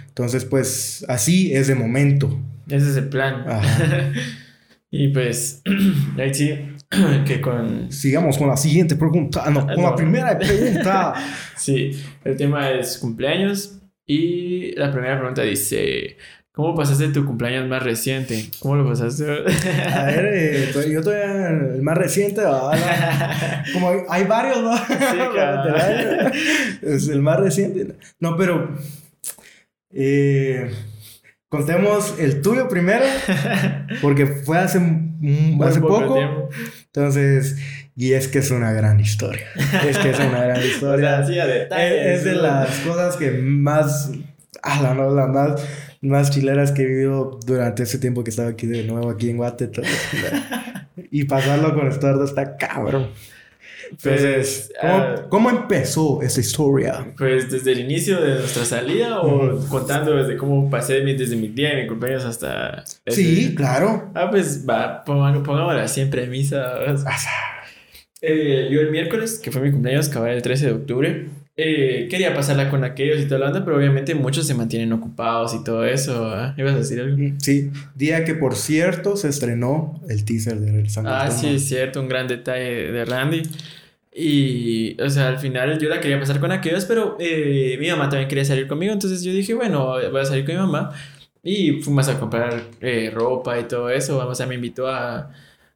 Entonces, 0.07 0.45
pues 0.45 1.05
así 1.09 1.53
es 1.55 1.67
de 1.67 1.75
momento. 1.75 2.41
Ese 2.69 2.89
es 2.89 2.97
el 2.97 3.09
plan. 3.09 3.49
Ajá. 3.49 4.13
y 4.93 5.09
pues, 5.09 5.61
ahí 6.19 6.33
sí, 6.33 6.55
que 7.27 7.41
con... 7.41 7.91
Sigamos 7.93 8.39
con 8.39 8.49
la 8.49 8.57
siguiente 8.57 8.97
pregunta. 8.97 9.43
Ah, 9.47 9.51
no, 9.51 9.61
con 9.67 9.77
la 9.77 9.91
No. 9.91 9.97
primera 9.97 10.39
pregunta. 10.39 11.15
Sí, 11.57 11.93
el 12.25 12.37
tema 12.37 12.71
es 12.71 12.99
cumpleaños. 12.99 13.79
Y 14.07 14.73
la 14.77 14.91
primera 14.93 15.17
pregunta 15.17 15.41
dice, 15.43 16.19
¿cómo 16.53 16.75
pasaste 16.75 17.09
tu 17.09 17.25
cumpleaños 17.25 17.67
más 17.69 17.83
reciente? 17.83 18.51
¿Cómo 18.61 18.77
lo 18.77 18.87
pasaste? 18.87 19.25
A 19.25 20.05
ver, 20.05 20.31
eh, 20.35 20.91
yo 20.93 21.03
todavía 21.03 21.49
el 21.49 21.81
más 21.83 21.97
reciente, 21.97 22.43
¿verdad? 22.43 23.65
como 23.73 23.89
hay, 23.89 23.99
hay 24.11 24.25
varios, 24.25 24.63
¿no? 24.63 24.75
cabrón. 25.35 26.33
es 26.83 27.09
el 27.09 27.23
más 27.23 27.41
reciente. 27.41 27.95
No, 28.21 28.37
pero 28.37 28.77
eh, 29.91 30.71
contemos 31.49 32.15
el 32.19 32.43
tuyo 32.43 32.69
primero, 32.69 33.05
porque 34.03 34.27
fue 34.27 34.59
hace, 34.59 34.79
hace 35.63 35.81
poco. 35.81 36.15
tiempo. 36.15 36.49
Entonces, 36.95 37.57
y 37.97 38.13
es 38.13 38.29
que 38.29 38.39
es 38.39 38.53
una 38.53 38.71
gran 38.71 39.01
historia. 39.01 39.47
Es 39.85 39.99
que 39.99 40.11
es 40.11 40.19
una 40.21 40.45
gran 40.45 40.59
O 40.59 40.61
sea, 40.61 40.67
historia. 40.67 41.17
a 41.19 41.23
es, 41.23 42.19
es 42.19 42.25
de 42.25 42.37
las 42.37 42.69
cosas 42.81 43.17
que 43.17 43.33
más, 43.33 44.13
ah, 44.63 44.81
la, 44.81 44.95
no, 44.95 45.13
las 45.13 45.29
más, 45.29 45.69
más 46.03 46.31
chileras 46.31 46.71
que 46.71 46.83
he 46.83 46.87
vivido 46.87 47.41
durante 47.45 47.83
ese 47.83 47.99
tiempo 47.99 48.23
que 48.23 48.31
estaba 48.31 48.51
aquí 48.51 48.69
de 48.69 48.85
nuevo, 48.85 49.11
aquí 49.11 49.29
en 49.29 49.39
Guate. 49.39 49.67
todo. 49.67 49.85
y 51.11 51.25
pasarlo 51.25 51.75
con 51.75 51.89
Estordo 51.89 52.25
está 52.25 52.57
cabrón. 52.57 53.09
Entonces, 53.91 54.71
Pues, 54.71 54.73
¿cómo, 54.81 54.95
ah, 54.95 55.27
cómo 55.29 55.51
empezó 55.51 56.23
esta 56.23 56.41
historia? 56.41 57.07
Pues 57.17 57.51
desde 57.51 57.73
el 57.73 57.81
inicio 57.81 58.21
de 58.21 58.35
nuestra 58.37 58.65
salida 58.65 59.21
o 59.21 59.59
contando 59.69 60.15
desde 60.17 60.37
cómo 60.37 60.69
pasé 60.71 61.01
desde 61.01 61.37
mi 61.37 61.49
día 61.49 61.79
y 61.79 61.83
mi 61.83 61.89
cumpleaños 61.89 62.25
hasta... 62.25 62.85
ese- 63.05 63.23
Sí, 63.23 63.55
claro. 63.55 64.11
Ah, 64.15 64.29
pues 64.31 64.65
va, 64.69 65.05
pongámosla 65.05 65.83
así 65.83 66.01
en 66.01 66.11
premisa. 66.11 66.75
Eh, 68.21 68.69
yo 68.71 68.81
el 68.81 68.91
miércoles, 68.91 69.39
que 69.43 69.51
fue 69.53 69.61
mi 69.61 69.71
cumpleaños, 69.71 70.09
acababa 70.09 70.33
el 70.33 70.41
13 70.41 70.67
de 70.67 70.73
octubre, 70.73 71.27
eh, 71.57 72.09
quería 72.11 72.35
pasarla 72.35 72.69
con 72.71 72.83
aquellos 72.85 73.21
y 73.21 73.27
toda 73.27 73.41
la 73.41 73.47
onda, 73.49 73.65
pero 73.65 73.77
obviamente 73.77 74.15
muchos 74.15 74.47
se 74.47 74.55
mantienen 74.55 74.93
ocupados 74.93 75.55
y 75.55 75.63
todo 75.63 75.85
eso. 75.85 76.27
¿ah? 76.27 76.55
¿Ibas 76.57 76.75
a 76.75 76.79
decir 76.79 77.01
algo? 77.01 77.17
Sí, 77.39 77.71
día 77.95 78.25
que 78.25 78.35
por 78.35 78.57
cierto 78.57 79.17
se 79.17 79.29
estrenó 79.29 80.01
el 80.09 80.25
teaser 80.25 80.59
de 80.61 80.71
al 80.71 80.87
Ah, 81.07 81.27
Tema. 81.29 81.31
sí, 81.31 81.55
es 81.55 81.69
cierto, 81.69 82.01
un 82.01 82.09
gran 82.09 82.27
detalle 82.29 82.91
de 82.93 83.05
Randy. 83.05 83.43
Y, 84.17 85.01
o 85.01 85.11
sea, 85.11 85.29
al 85.29 85.39
final 85.39 85.79
yo 85.81 85.89
la 85.89 86.01
quería 86.01 86.21
pasar 86.21 86.39
con 86.39 86.53
aquellos, 86.53 86.85
pero 86.85 87.17
eh, 87.19 87.77
mi 87.81 87.89
mamá 87.89 88.09
también 88.09 88.29
quería 88.29 88.45
salir 88.45 88.69
conmigo, 88.69 88.93
entonces 88.93 89.23
yo 89.25 89.33
dije, 89.33 89.55
bueno, 89.55 89.97
voy 90.11 90.21
a 90.21 90.25
salir 90.25 90.45
con 90.45 90.55
mi 90.55 90.61
mamá. 90.61 90.93
Y 91.43 91.83
fuimos 91.83 92.09
a 92.09 92.19
comprar 92.19 92.63
eh, 92.81 93.11
ropa 93.13 93.59
y 93.61 93.65
todo 93.65 93.91
eso. 93.91 94.17
Vamos 94.17 94.41
a 94.41 94.47
me 94.47 94.55
invitó 94.55 94.89
a, 94.89 95.31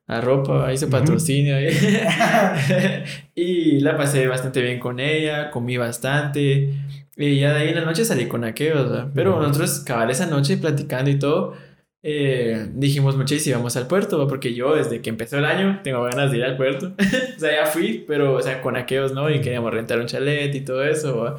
a 0.09 0.21
ropa, 0.21 0.67
Ujú. 0.87 0.91
patrocinio. 0.91 1.57
ahí. 1.57 1.69
y 3.35 3.81
la 3.81 3.97
pasé 3.97 4.27
bastante 4.27 4.61
bien 4.62 4.81
con 4.81 4.99
ella, 5.00 5.50
comí 5.50 5.77
bastante. 5.77 6.75
Y 7.17 7.41
ya 7.41 7.53
de 7.53 7.61
ahí 7.61 7.69
en 7.69 7.75
la 7.77 7.85
noche 7.85 8.05
salí 8.05 8.27
con 8.27 8.45
aquellos, 8.45 8.88
¿verdad? 8.91 9.09
Pero 9.15 9.33
Ujú. 9.33 9.43
nosotros, 9.43 9.81
cabal, 9.81 10.11
esa 10.11 10.27
noche 10.27 10.57
platicando 10.57 11.11
y 11.11 11.19
todo, 11.19 11.55
eh, 12.03 12.69
dijimos 12.75 13.17
si 13.29 13.53
vamos 13.53 13.77
al 13.77 13.87
puerto, 13.87 14.27
porque 14.29 14.55
yo 14.55 14.77
desde 14.77 15.03
que 15.03 15.11
empezó 15.11 15.37
el 15.38 15.45
año 15.45 15.81
tengo 15.83 16.03
ganas 16.05 16.31
de 16.31 16.38
ir 16.38 16.45
al 16.45 16.57
puerto. 16.57 16.95
o 17.37 17.41
sea, 17.41 17.65
ya 17.65 17.67
fui, 17.67 18.05
pero, 18.07 18.35
o 18.35 18.43
sea, 18.43 18.62
con 18.62 18.77
aquellos, 18.77 19.12
¿no? 19.12 19.29
Y 19.31 19.41
queríamos 19.41 19.73
rentar 19.75 19.99
un 19.99 20.07
chalet 20.07 20.55
y 20.55 20.61
todo 20.62 20.85
eso. 20.85 21.37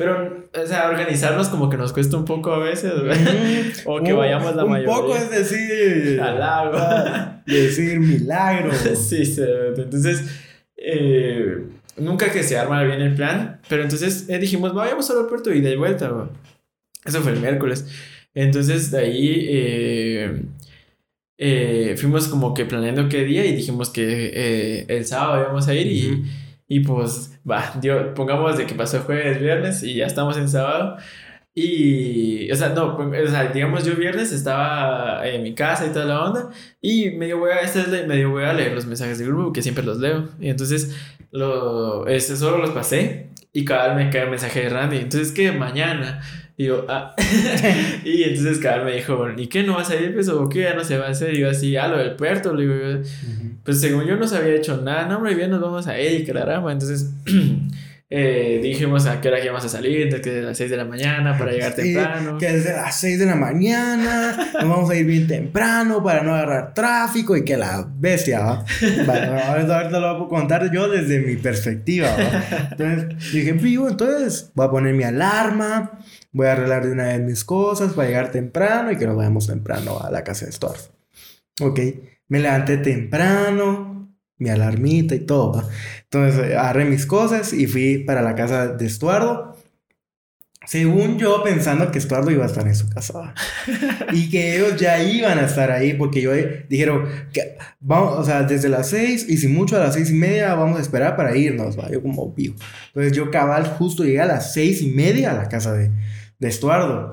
Pero, 0.00 0.48
o 0.60 0.66
sea, 0.66 0.88
organizarnos 0.88 1.48
como 1.48 1.68
que 1.68 1.76
nos 1.76 1.92
cuesta 1.92 2.16
un 2.16 2.24
poco 2.24 2.52
a 2.52 2.58
veces. 2.58 2.92
Mm, 2.94 3.70
O 3.86 4.02
que 4.02 4.12
un- 4.14 4.18
vayamos 4.18 4.56
la 4.56 4.64
un 4.64 4.70
mayoría. 4.70 4.94
poco 4.96 5.14
es 5.14 5.30
decir. 5.30 6.18
Al 6.20 6.38
lago. 6.40 6.72
ah, 6.76 7.42
decir 7.46 8.00
milagro. 8.00 8.72
sí, 8.96 9.24
sí, 9.26 9.42
entonces, 9.76 10.24
eh, 10.76 11.58
nunca 11.98 12.32
que 12.32 12.42
se 12.42 12.56
arma 12.58 12.82
bien 12.82 13.02
el 13.02 13.14
plan, 13.14 13.60
pero 13.68 13.82
entonces 13.82 14.26
eh, 14.30 14.38
dijimos, 14.38 14.72
vayamos 14.74 15.10
al 15.10 15.26
puerto 15.26 15.52
y 15.52 15.60
de 15.60 15.76
vuelta, 15.76 16.08
¿va? 16.08 16.30
Eso 17.04 17.20
fue 17.20 17.32
el 17.32 17.40
miércoles. 17.40 17.86
Entonces, 18.34 18.90
de 18.90 18.98
ahí 18.98 19.46
eh, 19.50 20.42
eh, 21.38 21.94
fuimos 21.98 22.28
como 22.28 22.54
que 22.54 22.64
planeando 22.64 23.08
qué 23.08 23.24
día 23.24 23.44
y 23.44 23.54
dijimos 23.54 23.90
que 23.90 24.30
eh, 24.34 24.84
el 24.88 25.04
sábado 25.04 25.42
íbamos 25.42 25.68
a 25.68 25.74
ir 25.74 25.86
y. 25.86 26.24
y 26.70 26.80
pues, 26.80 27.36
va, 27.50 27.74
pongamos 28.14 28.56
de 28.56 28.64
que 28.64 28.76
pasó 28.76 29.00
jueves, 29.00 29.40
viernes 29.40 29.82
y 29.82 29.94
ya 29.96 30.06
estamos 30.06 30.36
en 30.36 30.48
sábado. 30.48 30.98
Y, 31.52 32.48
o 32.52 32.54
sea, 32.54 32.68
no, 32.68 32.96
o 32.96 33.28
sea, 33.28 33.48
digamos, 33.48 33.84
yo 33.84 33.96
viernes 33.96 34.30
estaba 34.30 35.26
en 35.26 35.42
mi 35.42 35.52
casa 35.52 35.86
y 35.86 35.90
toda 35.90 36.04
la 36.04 36.24
onda, 36.24 36.50
y 36.80 37.10
medio 37.10 37.38
voy 37.38 37.50
a, 37.50 37.58
esta 37.58 37.80
es 37.80 38.06
medio 38.06 38.30
voy 38.30 38.44
a 38.44 38.52
leer 38.52 38.72
los 38.72 38.86
mensajes 38.86 39.18
del 39.18 39.26
grupo, 39.26 39.52
que 39.52 39.62
siempre 39.62 39.82
los 39.82 39.98
leo, 39.98 40.28
y 40.38 40.48
entonces, 40.48 40.96
lo, 41.32 42.06
este, 42.06 42.36
solo 42.36 42.58
los 42.58 42.70
pasé, 42.70 43.30
y 43.52 43.64
cada 43.64 43.92
vez 43.92 44.06
me 44.06 44.12
cae 44.12 44.24
un 44.26 44.30
mensaje 44.30 44.60
de 44.60 44.68
Randy, 44.68 44.98
entonces, 44.98 45.32
que 45.32 45.50
mañana, 45.50 46.20
y 46.60 46.64
yo, 46.66 46.84
ah, 46.90 47.14
y 48.04 48.22
entonces 48.22 48.60
vez 48.60 48.84
me 48.84 48.92
dijo, 48.92 49.26
¿y 49.34 49.46
qué 49.46 49.62
no 49.62 49.76
vas 49.76 49.88
a 49.88 49.94
ir, 49.94 50.12
pues, 50.12 50.28
o 50.28 50.46
qué 50.46 50.60
ya 50.60 50.74
no 50.74 50.84
se 50.84 50.98
va 50.98 51.06
a 51.06 51.08
hacer? 51.08 51.32
Y 51.32 51.38
yo 51.38 51.48
así, 51.48 51.74
ah, 51.78 51.88
lo 51.88 51.96
del 51.96 52.16
puerto, 52.16 52.54
le 52.54 52.64
digo, 52.64 52.74
yo, 52.74 52.98
Ujú. 52.98 53.54
pues 53.64 53.80
según 53.80 54.04
yo 54.04 54.16
no 54.16 54.28
se 54.28 54.36
había 54.36 54.56
hecho 54.56 54.78
nada, 54.82 55.06
no, 55.06 55.16
hombre, 55.16 55.34
bien, 55.34 55.50
nos 55.50 55.62
vamos 55.62 55.86
a 55.86 55.98
ir, 55.98 56.22
que 56.22 56.34
la 56.34 56.44
rama. 56.44 56.70
Entonces, 56.70 57.14
eh, 58.12 58.58
dijimos 58.60 59.06
a 59.06 59.22
qué 59.22 59.28
hora 59.28 59.42
íbamos 59.42 59.64
a 59.64 59.70
salir, 59.70 60.12
desde 60.12 60.42
las 60.42 60.58
6 60.58 60.70
de 60.70 60.76
la 60.76 60.84
mañana 60.84 61.38
para 61.38 61.52
llegar 61.52 61.74
temprano. 61.74 62.36
Que 62.36 62.52
desde 62.52 62.72
las 62.72 63.00
6 63.00 63.20
de 63.20 63.24
la 63.24 63.36
mañana 63.36 64.50
nos 64.52 64.68
vamos 64.68 64.90
a 64.90 64.96
ir 64.96 65.06
bien 65.06 65.26
temprano 65.28 66.02
para 66.02 66.22
no 66.22 66.34
agarrar 66.34 66.74
tráfico 66.74 67.38
y 67.38 67.44
que 67.44 67.56
la 67.56 67.88
bestia, 67.88 68.40
¿va? 68.40 68.64
Bueno, 69.06 69.38
ahorita 69.46 69.98
lo 69.98 70.18
voy 70.18 70.26
a 70.26 70.28
contar 70.28 70.70
yo 70.70 70.90
desde 70.90 71.20
mi 71.20 71.36
perspectiva, 71.36 72.08
¿va? 72.08 72.68
Entonces 72.72 73.32
dije, 73.32 73.52
vivo, 73.52 73.88
entonces 73.88 74.50
voy 74.54 74.66
a 74.66 74.70
poner 74.70 74.92
mi 74.92 75.04
alarma, 75.04 75.92
voy 76.32 76.46
a 76.46 76.52
arreglar 76.52 76.86
de 76.86 76.92
una 76.92 77.04
vez 77.04 77.20
mis 77.20 77.44
cosas 77.44 77.92
para 77.92 78.08
llegar 78.08 78.30
temprano 78.30 78.92
y 78.92 78.96
que 78.96 79.06
nos 79.06 79.16
vayamos 79.16 79.46
temprano 79.46 79.98
a 80.00 80.10
la 80.10 80.24
casa 80.24 80.46
de 80.46 80.52
Stuart. 80.52 80.80
Ok, 81.60 81.80
me 82.28 82.40
levanté 82.40 82.78
temprano, 82.78 84.14
mi 84.38 84.48
alarmita 84.48 85.14
y 85.14 85.20
todo. 85.20 85.68
Entonces 86.04 86.56
agarré 86.56 86.84
mis 86.86 87.06
cosas 87.06 87.52
y 87.52 87.66
fui 87.66 87.98
para 87.98 88.22
la 88.22 88.34
casa 88.34 88.68
de 88.68 88.86
Estuardo. 88.86 89.49
Según 90.66 91.18
yo, 91.18 91.42
pensando 91.42 91.90
que 91.90 91.98
Estuardo 91.98 92.30
iba 92.30 92.44
a 92.44 92.46
estar 92.46 92.66
en 92.66 92.74
su 92.74 92.88
casa. 92.90 93.34
y 94.12 94.28
que 94.28 94.56
ellos 94.56 94.76
ya 94.78 95.02
iban 95.02 95.38
a 95.38 95.46
estar 95.46 95.70
ahí 95.70 95.94
porque 95.94 96.20
yo 96.20 96.32
dijeron 96.68 97.06
que 97.32 97.56
vamos, 97.80 98.18
o 98.18 98.24
sea, 98.24 98.42
desde 98.42 98.68
las 98.68 98.90
seis 98.90 99.26
y 99.28 99.38
si 99.38 99.48
mucho 99.48 99.76
a 99.76 99.80
las 99.80 99.94
seis 99.94 100.10
y 100.10 100.14
media 100.14 100.54
vamos 100.54 100.78
a 100.78 100.82
esperar 100.82 101.16
para 101.16 101.34
irnos, 101.34 101.78
¿va? 101.78 101.90
Yo 101.90 102.02
como 102.02 102.32
vivo. 102.32 102.56
Entonces 102.88 103.12
yo 103.12 103.30
cabal 103.30 103.64
justo 103.78 104.04
llegué 104.04 104.20
a 104.20 104.26
las 104.26 104.52
seis 104.52 104.82
y 104.82 104.90
media 104.90 105.30
a 105.30 105.34
la 105.34 105.48
casa 105.48 105.72
de, 105.72 105.90
de 106.38 106.48
Estuardo. 106.48 107.12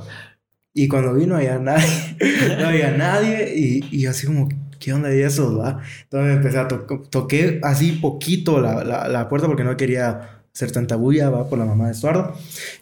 Y 0.74 0.90
cuando 0.90 1.14
vino 1.14 1.30
no 1.30 1.36
había 1.38 1.58
nadie, 1.58 2.18
no 2.60 2.68
había 2.68 2.92
nadie 2.92 3.54
y, 3.56 3.84
y 3.92 4.06
así 4.08 4.28
como, 4.28 4.50
¿qué 4.80 4.94
onda 4.94 5.14
y 5.16 5.22
eso, 5.22 5.58
va? 5.58 5.82
Entonces 6.04 6.36
empecé 6.36 6.58
a 6.60 6.68
tocar, 6.68 7.00
toqué 7.10 7.60
así 7.64 7.94
poquito 7.94 8.62
la, 8.62 8.84
la, 8.84 9.08
la, 9.08 9.28
puerta 9.30 9.48
porque 9.48 9.64
no 9.64 9.76
quería 9.78 10.37
hacer 10.58 10.72
tanta 10.72 10.96
bulla, 10.96 11.30
va, 11.30 11.48
por 11.48 11.60
la 11.60 11.66
mamá 11.66 11.86
de 11.86 11.92
Estuardo. 11.92 12.36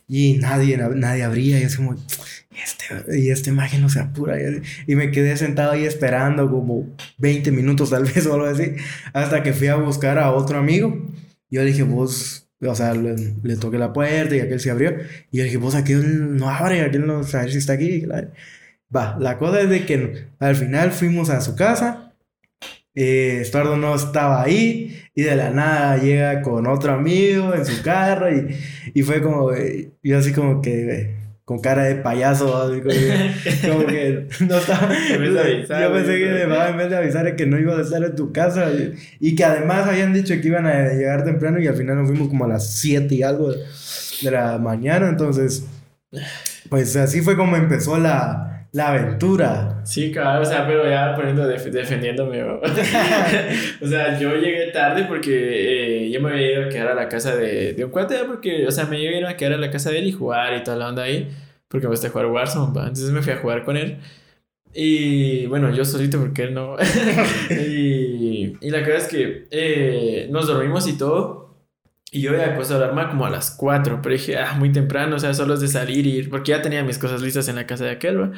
Y 0.07 0.37
nadie, 0.37 0.77
nadie 0.77 1.23
abría 1.23 1.59
y 1.59 1.63
así 1.63 1.75
como, 1.75 1.93
y 1.93 2.57
este, 2.63 3.19
y 3.19 3.29
este 3.31 3.49
imagen 3.49 3.81
no 3.81 3.89
se 3.89 3.99
apura. 3.99 4.37
Y 4.87 4.95
me 4.95 5.11
quedé 5.11 5.35
sentado 5.35 5.73
ahí 5.73 5.83
esperando 5.83 6.49
como 6.49 6.87
20 7.17 7.51
minutos 7.51 7.89
tal 7.89 8.03
vez 8.15 8.25
o 8.27 8.33
algo 8.33 8.45
así, 8.45 8.75
hasta 9.11 9.43
que 9.43 9.51
fui 9.51 9.67
a 9.67 9.75
buscar 9.75 10.17
a 10.17 10.31
otro 10.31 10.57
amigo. 10.57 11.05
Yo 11.49 11.63
le 11.63 11.67
dije, 11.67 11.83
vos, 11.83 12.47
o 12.61 12.75
sea, 12.75 12.93
le, 12.93 13.15
le 13.43 13.57
toqué 13.57 13.77
la 13.77 13.91
puerta 13.91 14.33
y 14.35 14.39
aquel 14.39 14.61
se 14.61 14.71
abrió. 14.71 14.91
Y 15.31 15.37
yo 15.37 15.43
le 15.43 15.45
dije, 15.45 15.57
vos, 15.57 15.75
aquel 15.75 16.37
no 16.37 16.49
abre, 16.49 16.79
aquel 16.81 17.05
no 17.05 17.23
sabe 17.25 17.51
si 17.51 17.57
está 17.57 17.73
aquí. 17.73 18.05
Va, 18.95 19.17
la 19.19 19.37
cosa 19.37 19.59
es 19.59 19.69
de 19.69 19.85
que 19.85 20.27
al 20.39 20.55
final 20.55 20.91
fuimos 20.93 21.29
a 21.29 21.41
su 21.41 21.57
casa. 21.57 22.13
Eh, 22.93 23.39
Estuardo 23.41 23.75
no 23.75 23.93
estaba 23.93 24.41
ahí 24.41 25.04
y 25.15 25.23
de 25.23 25.35
la 25.35 25.49
nada 25.49 25.97
llega 25.97 26.41
con 26.41 26.67
otro 26.67 26.93
amigo 26.93 27.55
en 27.55 27.65
su 27.65 27.81
carro 27.81 28.29
y, 28.29 28.55
y 28.93 29.01
fue 29.01 29.21
como, 29.21 29.49
yo 30.03 30.17
así 30.17 30.33
como 30.33 30.61
que 30.61 31.15
con 31.45 31.59
cara 31.59 31.83
de 31.83 31.95
payaso, 31.95 32.57
así 32.57 32.81
como, 32.81 32.89
que, 32.89 33.31
como 33.69 33.85
que 33.85 34.27
no 34.41 34.57
estaba. 34.57 34.89
avisar, 34.89 35.83
yo 35.83 35.93
pensé 35.93 36.17
que 36.17 36.41
en 36.41 36.77
vez 36.77 36.89
de 36.89 36.97
avisar 36.97 37.35
que 37.35 37.45
no 37.45 37.59
iba 37.59 37.77
a 37.77 37.81
estar 37.81 38.03
en 38.03 38.15
tu 38.15 38.33
casa 38.33 38.71
y, 38.71 38.95
y, 39.19 39.35
que 39.35 39.45
además 39.45 39.87
habían 39.87 40.11
dicho 40.11 40.33
que 40.41 40.47
iban 40.47 40.65
a 40.65 40.89
llegar 40.89 41.23
temprano 41.23 41.61
y 41.61 41.67
al 41.67 41.75
final 41.75 41.97
nos 41.97 42.09
fuimos 42.09 42.27
como 42.27 42.45
a 42.45 42.47
las 42.47 42.73
7 42.73 43.13
y 43.13 43.23
algo 43.23 43.51
de 43.51 44.31
la 44.31 44.57
mañana, 44.57 45.07
entonces, 45.07 45.65
pues 46.69 46.95
así 46.95 47.21
fue 47.21 47.37
como 47.37 47.55
empezó 47.55 47.97
la 47.99 48.54
la 48.75 48.89
aventura. 48.89 49.81
Sí, 49.85 50.11
claro, 50.11 50.41
o 50.41 50.45
sea, 50.45 50.67
pero 50.67 50.87
ya 50.89 51.15
poniendo 51.15 51.47
defendiéndome. 51.47 52.43
o 53.81 53.87
sea, 53.87 54.19
yo 54.19 54.35
llegué 54.35 54.69
tarde 54.73 55.05
porque 55.07 56.07
eh, 56.07 56.11
yo 56.11 56.19
me 56.19 56.31
había 56.31 56.51
ido 56.51 56.65
a 56.65 56.69
quedar 56.69 56.89
a 56.89 56.93
la 56.93 57.07
casa 57.07 57.37
de, 57.37 57.71
de 57.71 57.85
un 57.85 57.91
cuate, 57.91 58.17
porque, 58.27 58.67
o 58.67 58.71
sea, 58.71 58.83
me 58.85 58.99
iba 58.99 59.29
a 59.29 59.37
quedar 59.37 59.53
a 59.53 59.57
la 59.57 59.71
casa 59.71 59.91
de 59.91 59.99
él 59.99 60.07
y 60.07 60.11
jugar 60.11 60.57
y 60.57 60.63
toda 60.63 60.75
la 60.75 60.89
onda 60.89 61.03
ahí, 61.03 61.29
porque 61.69 61.87
me 61.87 61.91
gusta 61.91 62.09
jugar 62.09 62.25
Warzone, 62.25 62.67
entonces 62.67 63.11
me 63.11 63.21
fui 63.21 63.31
a 63.31 63.37
jugar 63.37 63.63
con 63.63 63.77
él. 63.77 63.99
Y 64.73 65.45
bueno, 65.45 65.73
yo 65.73 65.85
solito 65.85 66.19
porque 66.19 66.43
él 66.43 66.53
no. 66.53 66.75
y, 67.49 68.57
y, 68.59 68.69
la 68.71 68.83
cosa 68.83 68.97
es 68.97 69.07
que 69.07 69.47
eh, 69.51 70.27
nos 70.29 70.47
dormimos 70.47 70.85
y 70.89 70.97
todo. 70.97 71.44
Y 72.15 72.21
yo 72.21 72.31
había 72.31 72.55
puesto 72.55 72.77
alarma 72.77 73.09
como 73.09 73.25
a 73.25 73.29
las 73.29 73.51
4, 73.51 73.99
pero 74.01 74.15
dije, 74.15 74.37
ah, 74.37 74.53
muy 74.57 74.71
temprano, 74.71 75.17
o 75.17 75.19
sea, 75.19 75.33
solo 75.33 75.55
es 75.55 75.59
de 75.59 75.67
salir 75.67 76.07
y 76.07 76.11
ir, 76.11 76.29
porque 76.29 76.51
ya 76.51 76.61
tenía 76.61 76.81
mis 76.81 76.97
cosas 76.97 77.21
listas 77.21 77.49
en 77.49 77.57
la 77.57 77.67
casa 77.67 77.83
de 77.83 77.91
aquel, 77.91 78.21
¿va? 78.21 78.31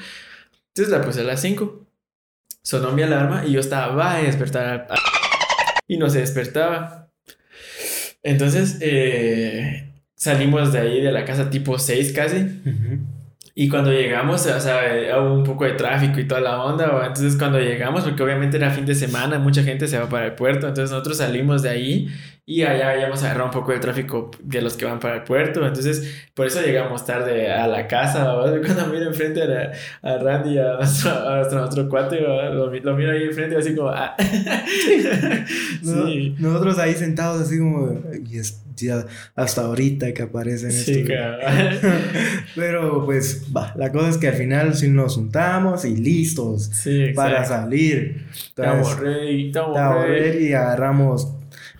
Entonces 0.69 0.89
la 0.89 1.03
puse 1.03 1.21
a 1.21 1.23
las 1.23 1.41
5. 1.41 1.85
Sonó 2.63 2.91
mi 2.93 3.03
alarma 3.03 3.45
y 3.45 3.51
yo 3.51 3.59
estaba, 3.59 3.93
va 3.93 4.15
a 4.15 4.23
despertar. 4.23 4.87
Y 5.87 5.97
no 5.97 6.09
se 6.09 6.21
despertaba. 6.21 7.11
Entonces 8.23 8.79
eh, 8.81 9.93
salimos 10.15 10.73
de 10.73 10.79
ahí 10.79 11.01
de 11.01 11.11
la 11.11 11.23
casa 11.23 11.51
tipo 11.51 11.77
6 11.77 12.13
casi. 12.13 12.47
Y 13.53 13.69
cuando 13.69 13.91
llegamos, 13.91 14.43
o 14.47 14.59
sea, 14.59 14.81
hubo 15.19 15.35
un 15.35 15.43
poco 15.43 15.65
de 15.65 15.73
tráfico 15.73 16.19
y 16.19 16.27
toda 16.27 16.41
la 16.41 16.63
onda. 16.63 16.85
Entonces, 17.05 17.35
cuando 17.37 17.59
llegamos, 17.59 18.03
porque 18.03 18.21
obviamente 18.21 18.57
era 18.57 18.69
fin 18.69 18.85
de 18.85 18.93
semana, 18.93 19.39
mucha 19.39 19.63
gente 19.63 19.87
se 19.87 19.97
va 19.97 20.07
para 20.07 20.27
el 20.27 20.33
puerto. 20.33 20.67
Entonces, 20.67 20.91
nosotros 20.91 21.17
salimos 21.17 21.63
de 21.63 21.69
ahí 21.69 22.07
y 22.49 22.63
allá 22.63 22.91
habíamos 22.91 23.21
agarrado 23.23 23.47
un 23.47 23.51
poco 23.51 23.73
de 23.73 23.79
tráfico 23.79 24.31
de 24.41 24.61
los 24.61 24.77
que 24.77 24.85
van 24.85 25.01
para 25.01 25.15
el 25.15 25.23
puerto. 25.23 25.67
Entonces, 25.67 26.29
por 26.33 26.47
eso 26.47 26.61
llegamos 26.61 27.05
tarde 27.05 27.51
a 27.51 27.67
la 27.67 27.89
casa. 27.89 28.23
Cuando 28.65 28.87
miro 28.87 29.07
enfrente 29.07 29.41
a, 29.43 29.73
a 30.01 30.17
Randy, 30.17 30.57
a 30.57 30.75
nuestro, 30.75 31.11
a 31.11 31.41
nuestro, 31.41 31.89
cuate, 31.89 32.21
lo, 32.21 32.73
lo, 32.73 32.95
miro 32.95 33.11
ahí 33.11 33.23
enfrente, 33.23 33.57
así 33.57 33.75
como. 33.75 33.89
Ah. 33.89 34.15
sí. 35.83 36.37
Nosotros 36.39 36.79
ahí 36.79 36.93
sentados, 36.93 37.41
así 37.41 37.59
como. 37.59 38.01
Ya 38.77 39.05
hasta 39.35 39.61
ahorita 39.61 40.13
que 40.13 40.21
aparecen 40.21 40.71
sí, 40.71 41.03
Pero 42.55 43.03
pues, 43.05 43.47
va, 43.53 43.73
la 43.75 43.91
cosa 43.91 44.09
es 44.09 44.17
que 44.17 44.27
al 44.27 44.35
final 44.35 44.75
sí 44.75 44.87
nos 44.87 45.15
juntamos 45.15 45.83
y 45.83 45.97
listos 45.97 46.71
para 47.13 47.43
salir. 47.43 48.27
Estamos 48.31 48.97
ready, 48.99 49.47
estamos 49.47 50.07
ready. 50.07 50.49
Y 50.49 50.53
agarramos 50.53 51.36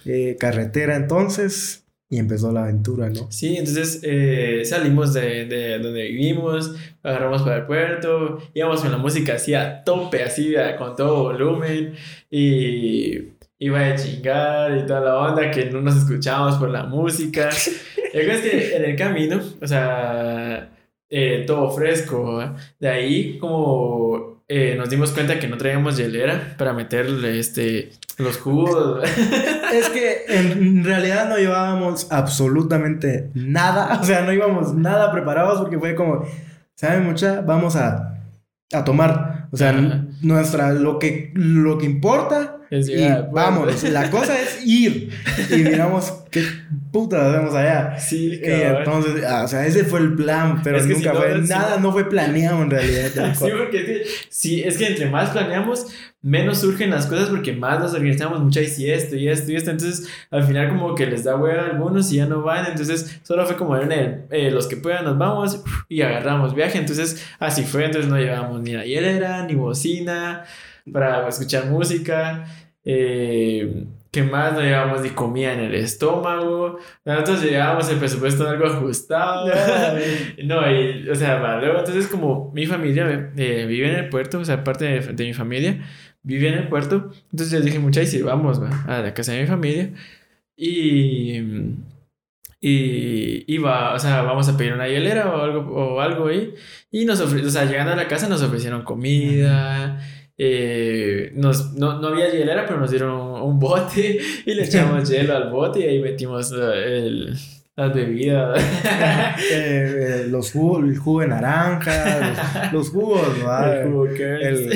eh, 0.08 0.38
carretera 0.40 0.96
entonces. 0.96 1.84
Y 2.10 2.20
empezó 2.20 2.54
la 2.54 2.64
aventura, 2.64 3.10
¿no? 3.10 3.30
Sí, 3.30 3.58
entonces 3.58 4.00
eh, 4.02 4.62
salimos 4.64 5.14
de, 5.14 5.44
de, 5.44 5.78
donde 5.78 6.04
vivimos, 6.04 6.74
agarramos 7.04 7.42
para 7.42 7.58
el 7.58 7.66
puerto, 7.66 8.38
íbamos 8.54 8.80
con 8.80 8.92
la 8.92 8.98
música 8.98 9.34
así 9.34 9.54
a 9.54 9.84
tope, 9.84 10.24
así 10.24 10.56
con 10.78 10.96
todo 10.96 11.24
volumen 11.24 11.96
y 12.32 13.34
iba 13.60 13.86
a 13.86 13.96
chingar 13.96 14.78
y 14.78 14.86
toda 14.86 15.02
la 15.02 15.18
onda 15.18 15.52
que 15.52 15.66
no 15.66 15.82
nos 15.82 15.98
escuchábamos 15.98 16.56
por 16.56 16.70
la 16.70 16.84
música. 16.84 17.50
El 18.14 18.30
es 18.30 18.42
que 18.42 18.76
en 18.76 18.86
el 18.86 18.96
camino, 18.96 19.42
o 19.62 19.68
sea, 19.68 20.70
eh, 21.10 21.44
todo 21.46 21.70
fresco, 21.72 22.54
de 22.80 22.90
ahí 22.90 23.38
como 23.38 24.27
eh, 24.50 24.76
nos 24.78 24.90
dimos 24.90 25.12
cuenta 25.12 25.40
que 25.40 25.48
no 25.48 25.58
traíamos 25.58 25.98
hielera 25.98 26.56
para 26.58 26.74
meterle 26.74 27.40
este, 27.40 27.92
los 28.18 28.38
jugos. 28.38 29.04
es 29.74 29.90
que 29.90 30.26
en 30.30 30.84
realidad 30.84 31.28
no 31.28 31.38
llevábamos 31.38 32.12
absolutamente 32.12 33.30
nada, 33.34 34.00
o 34.02 34.04
sea, 34.04 34.22
no 34.22 34.32
íbamos 34.32 34.74
nada 34.74 35.12
preparados 35.12 35.60
porque 35.60 35.78
fue 35.78 35.96
como, 35.96 36.26
¿saben 36.76 37.04
mucha? 37.04 37.42
Vamos 37.42 37.76
a, 37.76 38.20
a 38.72 38.84
tomar, 38.84 39.48
o 39.52 39.58
sea, 39.58 39.74
nuestra, 40.22 40.72
lo 40.72 40.98
que, 40.98 41.32
lo 41.36 41.78
que 41.78 41.86
importa 41.86 42.57
y 42.70 43.08
vamos, 43.32 43.84
la 43.84 44.10
cosa 44.10 44.40
es 44.42 44.66
ir 44.66 45.10
y 45.50 45.56
miramos 45.56 46.12
qué 46.32 46.44
puta 46.92 47.30
hacemos 47.30 47.56
allá. 47.56 47.98
Sí, 48.00 48.40
Y 48.44 48.50
entonces, 48.50 49.24
ah, 49.26 49.44
o 49.44 49.48
sea, 49.48 49.66
ese 49.66 49.84
fue 49.86 50.00
el 50.00 50.16
plan, 50.16 50.62
pero 50.64 50.84
nunca 50.84 51.14
fue, 51.14 51.42
nada, 51.42 51.78
no 51.80 51.92
fue 51.92 52.10
planeado 52.10 52.62
en 52.64 52.70
realidad. 52.70 53.34
sí, 53.36 53.46
porque 53.58 53.78
es 53.78 53.86
que, 53.86 54.06
sí, 54.30 54.62
es 54.64 54.78
que 54.78 54.88
entre 54.88 55.10
más 55.10 55.30
planeamos, 55.30 55.88
menos 56.22 56.60
surgen 56.60 56.90
las 56.90 57.06
cosas 57.06 57.30
porque 57.30 57.54
más 57.54 57.80
nos 57.80 57.94
organizamos 57.94 58.42
mucho 58.42 58.60
y 58.60 58.90
esto 58.90 59.16
y 59.16 59.30
esto 59.30 59.52
y 59.52 59.56
esto. 59.56 59.72
Entonces, 59.72 60.10
al 60.30 60.44
final, 60.44 60.70
como 60.70 60.96
que 60.96 61.06
les 61.06 61.24
da 61.24 61.36
hueá 61.36 61.62
a 61.62 61.66
algunos 61.68 62.12
y 62.12 62.18
ya 62.18 62.26
no 62.26 62.42
van. 62.42 62.66
Entonces, 62.66 63.20
solo 63.24 63.46
fue 63.46 63.56
como 63.56 63.78
en 63.78 63.92
el, 63.92 64.22
eh, 64.32 64.52
los 64.52 64.68
que 64.68 64.78
puedan 64.78 65.06
nos 65.06 65.18
vamos 65.18 65.64
y 65.88 66.02
agarramos 66.02 66.54
viaje. 66.54 66.78
Entonces, 66.78 67.26
así 67.40 67.64
fue. 67.64 67.86
Entonces, 67.86 68.10
no 68.10 68.18
llevamos 68.18 68.62
ni 68.62 68.74
la 68.74 68.86
hielera, 68.86 69.44
ni 69.44 69.56
bocina 69.56 70.44
para 70.92 71.28
escuchar 71.28 71.66
música. 71.68 72.46
Eh, 72.84 73.86
¿Qué 74.12 74.24
más? 74.24 74.54
No 74.54 74.62
llevábamos 74.62 75.02
ni 75.02 75.10
comida 75.10 75.54
en 75.54 75.60
el 75.60 75.76
estómago. 75.76 76.80
Nosotros 77.06 77.44
llevábamos 77.44 77.90
el 77.90 77.98
presupuesto 77.98 78.48
algo 78.48 78.66
ajustado. 78.66 79.48
no, 80.44 80.72
y, 80.72 81.10
o 81.10 81.16
sea, 81.16 81.60
luego, 81.60 81.80
entonces, 81.80 82.08
como 82.08 82.52
mi 82.54 82.66
familia 82.66 83.32
eh, 83.36 83.66
vive 83.68 83.90
en 83.90 83.96
el 83.96 84.10
puerto, 84.10 84.40
o 84.40 84.46
sea, 84.46 84.64
parte 84.64 84.86
de, 85.02 85.26
mi 85.26 85.34
familia 85.34 85.86
vive 86.24 86.48
en 86.48 86.56
el 86.56 86.68
puerto, 86.68 87.12
entonces 87.32 87.52
yo 87.52 87.62
dije, 87.62 87.80
muchachos, 87.80 88.14
y 88.14 88.22
vamos 88.22 88.60
a 88.88 89.02
la 89.02 89.14
casa 89.14 89.34
de 89.34 89.42
mi 89.42 89.48
familia. 89.48 89.92
Y. 90.56 91.42
Y 92.60 93.54
iba, 93.54 93.94
o 93.94 94.00
sea, 94.00 94.24
vamos 94.24 94.50
a 94.50 94.58
pedir 94.58 94.74
una 94.74 94.88
hielera 94.88 95.30
o 95.30 95.44
algo, 95.44 95.60
o 95.72 96.02
algo 96.02 96.28
ahí. 96.28 96.56
Y 96.90 97.06
nos 97.06 97.20
ofrecieron, 97.20 97.50
o 97.50 97.52
sea, 97.52 97.66
llegando 97.66 97.94
a 97.94 97.96
la 97.96 98.08
casa 98.08 98.28
nos 98.28 98.42
ofrecieron 98.42 98.82
comida. 98.84 100.02
Eh, 100.40 101.32
nos, 101.34 101.74
no, 101.74 102.00
no, 102.00 102.10
había 102.10 102.30
hielera, 102.32 102.66
pero 102.68 102.80
nos 102.80 102.92
dieron 102.92 103.12
un, 103.42 103.60
bote 103.60 104.20
y 104.46 104.54
le 104.54 104.64
echamos 104.66 105.10
hielo 105.10 105.36
al 105.36 105.50
bote 105.50 105.80
y 105.80 105.84
ahí 105.84 106.00
metimos 106.02 106.52
eh, 106.52 106.98
el, 107.08 107.38
Las 107.76 107.94
bebidas. 107.94 108.62
Eh, 109.52 110.24
eh, 110.24 110.28
los 110.30 110.52
jugos, 110.52 110.84
el 110.84 110.98
jugo 110.98 111.22
de 111.22 111.28
naranja, 111.28 112.20
los, 112.72 112.74
los 112.74 112.90
jugos, 112.90 113.38
¿verdad? 113.38 113.82
El 113.82 113.88
jugo 113.88 114.06
El- 114.08 114.70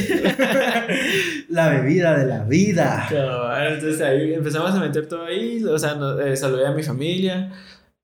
la 1.50 1.70
bebida 1.70 2.18
de 2.18 2.26
la 2.28 2.44
vida. 2.44 3.08
Cabal, 3.10 3.74
entonces 3.74 4.02
ahí 4.02 4.34
empezamos 4.34 4.72
a 4.72 4.80
meter 4.80 5.08
todo 5.08 5.26
ahí, 5.26 5.64
o 5.64 5.78
sea, 5.80 5.96
no- 5.96 6.20
eh, 6.20 6.36
saludé 6.38 6.68
a 6.68 6.72
mi 6.72 6.84
familia. 6.84 7.52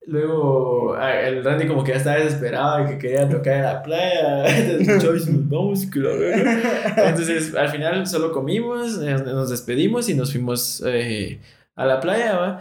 Luego 0.08 0.94
ah, 0.94 1.20
el 1.20 1.44
Randy 1.44 1.66
como 1.66 1.84
que 1.84 1.92
ya 1.92 1.98
estaba 1.98 2.16
desesperado 2.16 2.82
y 2.82 2.86
que 2.88 2.98
quería 2.98 3.28
tocar 3.28 3.56
en 3.56 3.62
la 3.62 3.82
playa. 3.82 4.46
Entonces, 4.58 5.04
Joyce, 5.04 5.30
vamos, 5.32 5.84
que 5.84 5.98
la 5.98 6.14
verga". 6.14 7.08
Entonces 7.08 7.54
al 7.54 7.68
final 7.68 8.06
solo 8.06 8.32
comimos, 8.32 8.96
nos 8.96 9.50
despedimos 9.50 10.08
y 10.08 10.14
nos 10.14 10.32
fuimos 10.32 10.82
eh, 10.86 11.40
a 11.76 11.84
la 11.84 12.00
playa, 12.00 12.38
¿va? 12.38 12.60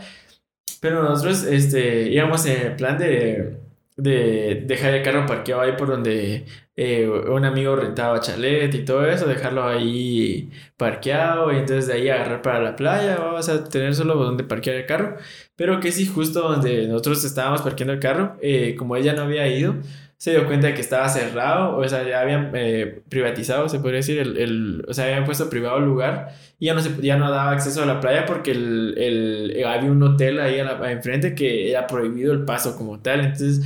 Pero 0.82 1.04
nosotros 1.04 1.46
este, 1.46 2.10
íbamos 2.10 2.46
en 2.46 2.76
plan 2.76 2.98
de, 2.98 3.56
de 3.98 4.64
dejar 4.68 4.94
el 4.94 5.04
carro 5.04 5.26
parqueado 5.26 5.62
ahí 5.64 5.72
por 5.78 5.88
donde 5.90 6.46
eh, 6.76 7.08
un 7.10 7.44
amigo 7.46 7.76
rentaba 7.76 8.20
chalet 8.22 8.74
y 8.76 8.86
todo 8.86 9.06
eso, 9.08 9.26
dejarlo 9.28 9.64
ahí 9.68 10.52
parqueado 10.78 11.52
y 11.52 11.58
entonces 11.58 11.88
de 11.88 11.94
ahí 11.94 12.10
agarrar 12.10 12.42
para 12.44 12.60
la 12.62 12.76
playa, 12.76 13.18
vamos 13.18 13.50
a 13.50 13.64
tener 13.68 13.96
solo 13.96 14.16
donde 14.16 14.44
parquear 14.44 14.76
el 14.78 14.86
carro. 14.86 15.18
Pero 15.56 15.80
que 15.80 15.92
sí, 15.92 16.06
justo 16.06 16.42
donde 16.42 16.88
nosotros 16.88 17.24
estábamos 17.26 17.62
parqueando 17.64 17.94
el 17.94 18.00
carro, 18.00 18.38
eh, 18.42 18.76
como 18.78 18.96
ella 18.96 19.14
no 19.14 19.24
había 19.24 19.48
ido, 19.48 19.76
se 20.18 20.32
dio 20.32 20.46
cuenta 20.48 20.68
de 20.68 20.74
que 20.74 20.82
estaba 20.82 21.08
cerrado, 21.10 21.78
o 21.78 21.88
sea, 21.88 22.04
ya 22.08 22.22
habían 22.22 22.52
eh, 22.56 23.02
privatizado, 23.10 23.70
se 23.70 23.80
podría 23.80 23.98
decir, 23.98 24.18
el, 24.20 24.38
el- 24.38 24.86
o 24.88 24.94
sea, 24.94 25.06
habían 25.06 25.26
puesto 25.26 25.50
privado 25.50 25.78
el 25.78 25.86
lugar 25.86 26.34
y 26.60 26.66
ya 26.68 26.74
no, 26.74 26.82
se, 26.82 26.90
ya 27.02 27.18
no 27.18 27.30
daba 27.30 27.52
acceso 27.52 27.84
a 27.84 27.86
la 27.86 28.00
playa 28.00 28.26
porque 28.26 28.52
el, 28.52 28.96
el- 28.98 29.64
había 29.66 29.92
un 29.92 30.02
hotel 30.04 30.40
ahí 30.40 30.60
a 30.60 30.64
la- 30.66 30.92
enfrente 30.92 31.36
que 31.36 31.70
era 31.72 31.86
prohibido 31.88 32.34
el 32.34 32.46
paso 32.46 32.76
como 32.78 33.00
tal. 33.00 33.20
Entonces, 33.22 33.62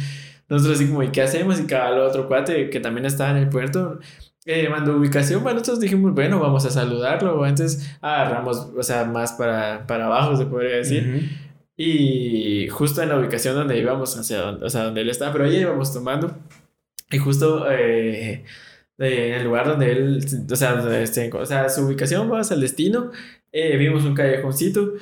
nosotros 0.51 0.77
así 0.77 0.87
como, 0.87 1.01
¿y 1.03 1.09
qué 1.09 1.21
hacemos? 1.21 1.59
Y 1.59 1.65
cada 1.65 2.05
otro 2.05 2.27
cuate 2.27 2.69
que 2.69 2.79
también 2.79 3.05
estaba 3.05 3.31
en 3.31 3.37
el 3.37 3.49
puerto 3.49 3.99
eh, 4.45 4.69
mandó 4.69 4.97
ubicación, 4.97 5.43
bueno, 5.43 5.59
nosotros 5.59 5.79
dijimos, 5.79 6.13
bueno, 6.13 6.39
vamos 6.39 6.65
a 6.65 6.71
saludarlo. 6.71 7.45
Entonces 7.45 7.97
agarramos, 8.01 8.71
o 8.75 8.83
sea, 8.83 9.05
más 9.05 9.33
para, 9.33 9.85
para 9.85 10.05
abajo, 10.07 10.35
se 10.35 10.45
podría 10.45 10.77
decir. 10.77 11.07
Ujú. 11.07 11.25
Y 11.77 12.67
justo 12.69 13.01
en 13.01 13.09
la 13.09 13.19
ubicación 13.19 13.55
donde 13.55 13.77
íbamos, 13.77 14.17
hacia 14.17 14.39
donde, 14.39 14.65
o 14.65 14.69
sea, 14.69 14.83
donde 14.83 15.01
él 15.01 15.09
estaba, 15.09 15.31
pero 15.31 15.45
ahí 15.45 15.57
íbamos 15.57 15.93
tomando. 15.93 16.35
Y 17.11 17.17
justo 17.17 17.69
eh, 17.71 18.45
eh, 18.97 19.27
en 19.29 19.33
el 19.33 19.43
lugar 19.45 19.67
donde 19.67 19.91
él, 19.91 20.19
o 20.51 20.55
sea, 20.55 21.01
este, 21.01 21.31
o 21.33 21.45
sea 21.45 21.69
su 21.69 21.85
ubicación, 21.85 22.29
vas 22.29 22.51
al 22.51 22.61
destino, 22.61 23.11
eh, 23.51 23.77
vimos 23.77 24.03
un 24.05 24.15
callejoncito 24.15 24.93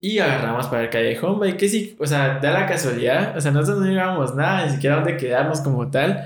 y 0.00 0.18
agarramos 0.18 0.66
para 0.68 0.84
el 0.84 0.90
callejón, 0.90 1.40
va, 1.40 1.48
y 1.48 1.54
que 1.54 1.68
sí, 1.68 1.96
o 1.98 2.06
sea, 2.06 2.38
da 2.40 2.52
la 2.52 2.66
casualidad, 2.66 3.36
o 3.36 3.40
sea, 3.40 3.50
nosotros 3.50 3.80
no 3.84 3.90
llevábamos 3.90 4.34
nada, 4.34 4.66
ni 4.66 4.72
siquiera 4.72 4.96
dónde 4.96 5.16
quedarnos 5.16 5.60
como 5.60 5.90
tal. 5.90 6.24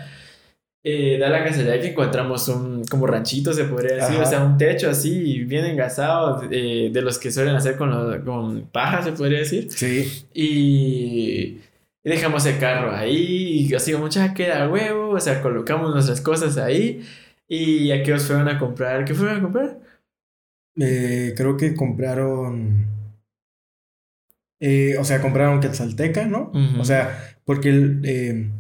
Eh, 0.87 1.17
da 1.19 1.31
la 1.31 1.43
casualidad 1.43 1.81
que 1.81 1.89
encontramos 1.89 2.47
un 2.49 2.85
como 2.85 3.07
ranchito, 3.07 3.53
se 3.55 3.65
podría 3.65 3.97
decir, 3.97 4.17
Ajá. 4.17 4.23
o 4.23 4.27
sea, 4.27 4.45
un 4.45 4.59
techo 4.59 4.91
así 4.91 5.43
bien 5.45 5.65
engasado, 5.65 6.43
eh, 6.51 6.91
de 6.93 7.03
los 7.03 7.19
que 7.19 7.31
suelen 7.33 7.57
hacer 7.57 7.77
con, 7.77 7.89
los- 7.91 8.23
con 8.23 8.67
paja, 8.67 9.03
se 9.03 9.13
podría 9.13 9.39
decir. 9.39 9.69
Sí. 9.71 10.27
Y 10.35 11.59
y 12.07 12.11
dejamos 12.11 12.45
el 12.45 12.59
carro 12.59 12.93
ahí, 12.95 13.67
y 13.71 13.75
así 13.75 13.93
como, 13.95 14.09
ya 14.11 14.35
queda 14.35 14.69
huevo, 14.69 15.09
o 15.11 15.21
sea, 15.21 15.41
colocamos 15.41 15.91
nuestras 15.95 16.21
cosas 16.21 16.59
ahí. 16.59 17.03
Y 17.49 17.91
a 17.93 18.03
qué 18.03 18.13
os 18.13 18.25
fueron 18.27 18.47
a 18.49 18.59
comprar, 18.59 19.07
¿qué 19.07 19.15
fueron 19.15 19.39
a 19.39 19.43
comprar? 19.43 19.79
Eh, 20.79 21.33
creo 21.37 21.57
que 21.57 21.75
compraron. 21.75 22.87
Eh, 24.67 24.97
o 24.99 25.05
sea, 25.05 25.21
compraron 25.21 25.61
Quetzalteca, 25.61 26.25
¿no? 26.27 26.51
Ujú. 26.55 26.81
O 26.81 26.85
sea, 26.85 27.37
porque 27.45 27.69
el, 27.69 28.01
eh, 28.05 28.51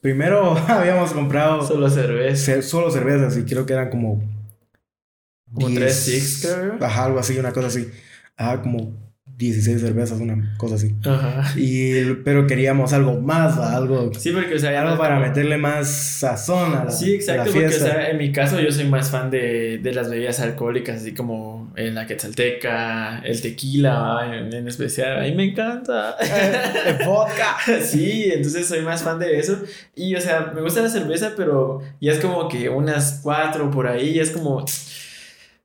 primero 0.00 0.56
habíamos 0.68 1.12
comprado 1.12 1.64
Solo 1.66 1.88
cerveza. 1.88 2.54
ce- 2.54 2.62
solo 2.62 2.90
cervezas 2.90 3.36
y 3.36 3.44
creo 3.44 3.64
que 3.66 3.72
eran 3.74 3.90
como. 3.90 4.20
Como 5.52 5.68
10, 5.68 5.80
tres 5.80 5.96
six, 5.96 6.46
creo. 6.46 6.76
Ajá, 6.84 7.04
algo 7.04 7.18
así, 7.18 7.38
una 7.38 7.52
cosa 7.52 7.68
así. 7.68 7.88
Ajá, 8.36 8.62
como 8.62 8.94
16 9.42 9.80
cervezas, 9.80 10.20
una 10.20 10.54
cosa 10.56 10.76
así. 10.76 10.94
Ajá. 11.04 11.52
Y, 11.56 12.14
pero 12.24 12.46
queríamos 12.46 12.92
algo 12.92 13.20
más, 13.20 13.58
algo, 13.58 14.10
Sí, 14.18 14.30
porque, 14.32 14.54
o 14.54 14.58
sea, 14.58 14.80
algo 14.82 14.96
para 14.98 15.16
como- 15.16 15.26
meterle 15.28 15.56
más 15.58 15.88
sazón 15.88 16.74
a 16.74 16.84
la, 16.84 16.90
Sí, 16.90 17.14
exacto, 17.14 17.44
la 17.46 17.50
porque, 17.50 17.66
o 17.66 17.70
sea, 17.70 18.10
en 18.10 18.18
mi 18.18 18.32
caso 18.32 18.60
yo 18.60 18.70
soy 18.70 18.84
más 18.88 19.10
fan 19.10 19.30
de, 19.30 19.78
de 19.78 19.92
las 19.94 20.08
bebidas 20.10 20.40
alcohólicas, 20.40 21.00
así 21.02 21.12
como 21.14 21.72
en 21.76 21.94
la 21.94 22.06
quetzalteca, 22.06 23.20
el 23.24 23.40
tequila, 23.40 24.48
en 24.52 24.68
especial, 24.68 25.18
a 25.18 25.22
mí 25.22 25.34
me 25.34 25.44
encanta. 25.50 26.16
Eh, 26.20 27.04
vodka. 27.04 27.56
Sí, 27.82 28.30
entonces 28.32 28.66
soy 28.66 28.80
más 28.80 29.02
fan 29.02 29.18
de 29.18 29.38
eso. 29.38 29.58
Y, 29.94 30.14
o 30.14 30.20
sea, 30.20 30.52
me 30.54 30.60
gusta 30.62 30.82
la 30.82 30.88
cerveza, 30.88 31.32
pero 31.36 31.80
ya 32.00 32.12
es 32.12 32.18
como 32.18 32.48
que 32.48 32.68
unas 32.68 33.20
cuatro 33.22 33.70
por 33.70 33.86
ahí, 33.86 34.14
ya 34.14 34.22
es 34.22 34.30
como... 34.30 34.64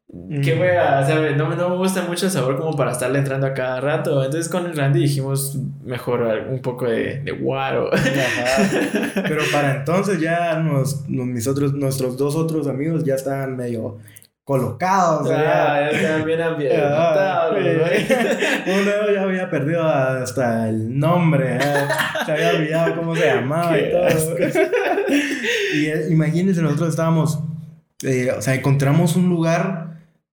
Qué 0.10 0.56
Mm. 0.56 0.62
wea, 0.62 1.02
o 1.04 1.06
sea, 1.06 1.16
no, 1.36 1.54
no 1.54 1.70
me 1.70 1.76
gusta 1.76 2.04
mucho 2.04 2.28
el 2.28 2.32
sabor 2.32 2.58
como 2.58 2.76
para 2.78 2.92
estarle 2.94 3.20
entrando 3.20 3.46
a 3.46 3.54
cada 3.54 3.82
rato. 3.82 4.24
Entonces 4.24 4.50
con 4.50 4.66
el 4.66 4.76
Randy 4.76 5.02
dijimos 5.02 5.58
mejor 5.84 6.22
un 6.50 6.62
poco 6.62 6.86
de, 6.86 7.20
de 7.20 7.32
guaro. 7.34 7.90
Ajá. 7.94 8.70
Pero 9.28 9.42
para 9.52 9.76
entonces 9.76 10.22
ya 10.22 10.60
nos, 10.60 11.08
nos- 11.10 11.28
mis 11.28 11.46
otros, 11.48 11.74
nuestros 11.74 12.16
dos 12.18 12.36
otros 12.38 12.68
amigos 12.68 13.04
ya 13.04 13.16
estaban 13.16 13.58
medio 13.58 13.98
colocados. 14.46 15.28
ya. 15.28 15.76
Ah, 15.76 15.92
ya 15.92 15.98
están 16.00 16.24
bien 16.26 16.42
ambientados. 16.42 17.58
Uno 17.58 19.14
ya 19.14 19.24
había 19.24 19.50
perdido 19.50 19.84
hasta 19.84 20.70
el 20.70 20.98
nombre, 20.98 21.58
¿eh? 21.58 21.60
se 22.26 22.32
había 22.32 22.50
olvidado 22.52 22.96
cómo 22.96 23.14
se 23.14 23.26
llamaba 23.26 23.78
y 23.78 23.92
todo. 23.92 24.38
Y 25.74 25.86
eh, 25.88 26.08
imagínense, 26.10 26.62
nosotros 26.62 26.90
estábamos, 26.92 27.40
eh, 28.04 28.32
o 28.38 28.42
sea, 28.42 28.56
encontramos 28.56 29.18
un 29.18 29.28
lugar 29.28 29.87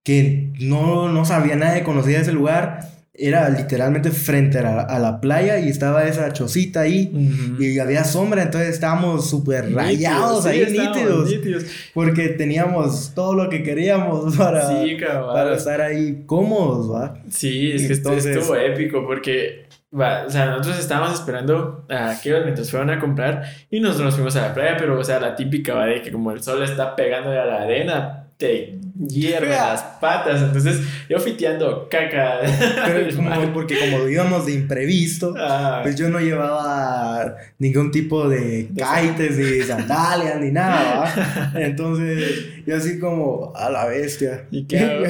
que 0.04 0.52
no, 0.60 1.08
no 1.08 1.24
sabía 1.24 1.56
nadie 1.56 1.82
conocía 1.82 2.20
ese 2.20 2.32
lugar. 2.32 2.90
Era 3.16 3.48
literalmente 3.48 4.10
frente 4.10 4.58
a 4.58 4.62
la, 4.62 4.80
a 4.82 4.98
la 4.98 5.20
playa 5.20 5.60
y 5.60 5.68
estaba 5.68 6.04
esa 6.04 6.32
chocita 6.32 6.80
ahí. 6.80 7.10
Ujú. 7.14 7.62
Y 7.62 7.78
había 7.78 8.02
sombra, 8.04 8.42
entonces 8.42 8.70
estábamos 8.70 9.30
súper 9.30 9.72
rayados 9.72 10.42
sí, 10.42 10.48
ahí, 10.50 10.60
estábamos 10.62 10.96
nítidos. 10.98 11.30
nítidos. 11.30 11.64
Porque 11.94 12.30
teníamos 12.30 13.12
todo 13.14 13.34
lo 13.34 13.48
que 13.48 13.62
queríamos 13.62 14.36
para, 14.36 14.68
Sí, 14.68 14.96
para 15.32 15.54
estar 15.54 15.80
ahí 15.80 16.24
cómodos, 16.26 16.92
¿va? 16.92 17.14
Sí, 17.30 17.70
es 17.70 17.86
que 17.86 17.92
esto 17.92 18.08
Entonces- 18.08 18.36
estuvo 18.36 18.56
épico 18.56 19.06
porque, 19.06 19.66
o 19.92 20.30
sea, 20.30 20.46
nosotros 20.46 20.80
estábamos 20.80 21.14
esperando 21.14 21.86
a 21.88 22.16
que 22.20 22.32
mientras 22.42 22.68
fueron 22.68 22.90
a 22.90 22.98
comprar 22.98 23.44
y 23.70 23.78
nosotros 23.78 24.06
nos 24.06 24.14
fuimos 24.16 24.34
a 24.34 24.48
la 24.48 24.54
playa, 24.54 24.74
pero, 24.76 24.98
o 24.98 25.04
sea, 25.04 25.20
la 25.20 25.36
típica, 25.36 25.72
va, 25.74 25.86
de 25.86 26.02
que 26.02 26.10
como 26.10 26.32
el 26.32 26.42
sol 26.42 26.64
está 26.64 26.96
pegando 26.96 27.30
a 27.30 27.44
la 27.44 27.62
arena, 27.62 28.26
te 28.36 28.76
hierven 29.08 29.50
las 29.50 29.82
patas. 30.00 30.40
Entonces, 30.42 30.80
yo 31.08 31.18
fiteando 31.18 31.88
caca. 31.90 32.40
Pero 32.86 33.16
como, 33.16 33.30
porque 33.54 33.76
como 33.78 34.08
íbamos 34.08 34.46
de 34.46 34.52
imprevisto, 34.54 35.34
Ah, 35.36 35.80
pues 35.82 35.96
yo 35.96 36.08
no 36.08 36.20
llevaba 36.20 37.36
ningún 37.58 37.90
tipo 37.90 38.28
de 38.28 38.68
kites, 38.74 39.36
ni 39.36 39.62
sandalias, 39.62 40.40
ni 40.40 40.50
nada. 40.50 41.52
Entonces, 41.56 42.46
yo 42.66 42.76
así 42.76 42.98
como, 42.98 43.52
a 43.54 43.70
la 43.70 43.86
bestia. 43.86 44.44
¿Y 44.50 44.64
qué 44.66 44.78
hago? 44.78 45.04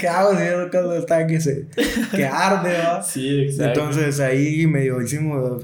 ¿Qué 0.00 0.08
hago 0.08 0.36
si 0.36 0.42
el 0.42 0.70
caso 0.70 0.94
está 0.96 1.26
que 1.26 1.40
se 1.40 1.66
que 2.14 2.24
arde, 2.24 2.78
¿va? 2.78 3.02
sí, 3.02 3.42
exacto. 3.42 3.80
Entonces 3.80 4.20
ahí 4.20 4.66
medio 4.66 5.00
hicimos, 5.02 5.62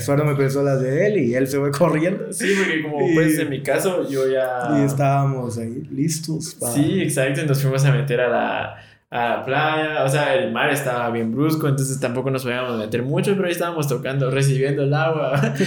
Suardo 0.00 0.24
me 0.24 0.34
prestó 0.34 0.62
las 0.62 0.80
de 0.80 1.06
él 1.06 1.18
y 1.18 1.34
él 1.34 1.46
se 1.46 1.58
fue 1.58 1.70
corriendo. 1.70 2.32
Sí, 2.32 2.46
porque 2.56 2.82
como 2.82 3.08
Y- 3.08 3.14
pues 3.14 3.38
en 3.38 3.50
mi 3.50 3.62
caso 3.62 4.08
yo 4.08 4.30
ya... 4.30 4.78
Y 4.80 4.84
estábamos 4.86 5.58
ahí 5.58 5.82
listos. 5.90 6.54
pa- 6.58 6.72
Sí, 6.72 7.09
exacto, 7.10 7.42
y 7.42 7.46
nos 7.46 7.60
fuimos 7.62 7.84
a 7.84 7.92
meter 7.92 8.20
a 8.20 8.28
la, 8.28 8.76
a 9.10 9.28
la 9.36 9.44
playa, 9.44 10.04
o 10.04 10.08
sea, 10.08 10.34
el 10.34 10.52
mar 10.52 10.70
estaba 10.70 11.10
bien 11.10 11.32
brusco, 11.32 11.68
entonces 11.68 11.98
tampoco 12.00 12.30
nos 12.30 12.42
podíamos 12.44 12.78
meter 12.78 13.02
mucho, 13.02 13.32
pero 13.34 13.46
ahí 13.46 13.52
estábamos 13.52 13.88
tocando, 13.88 14.30
recibiendo 14.30 14.82
el 14.84 14.94
agua. 14.94 15.54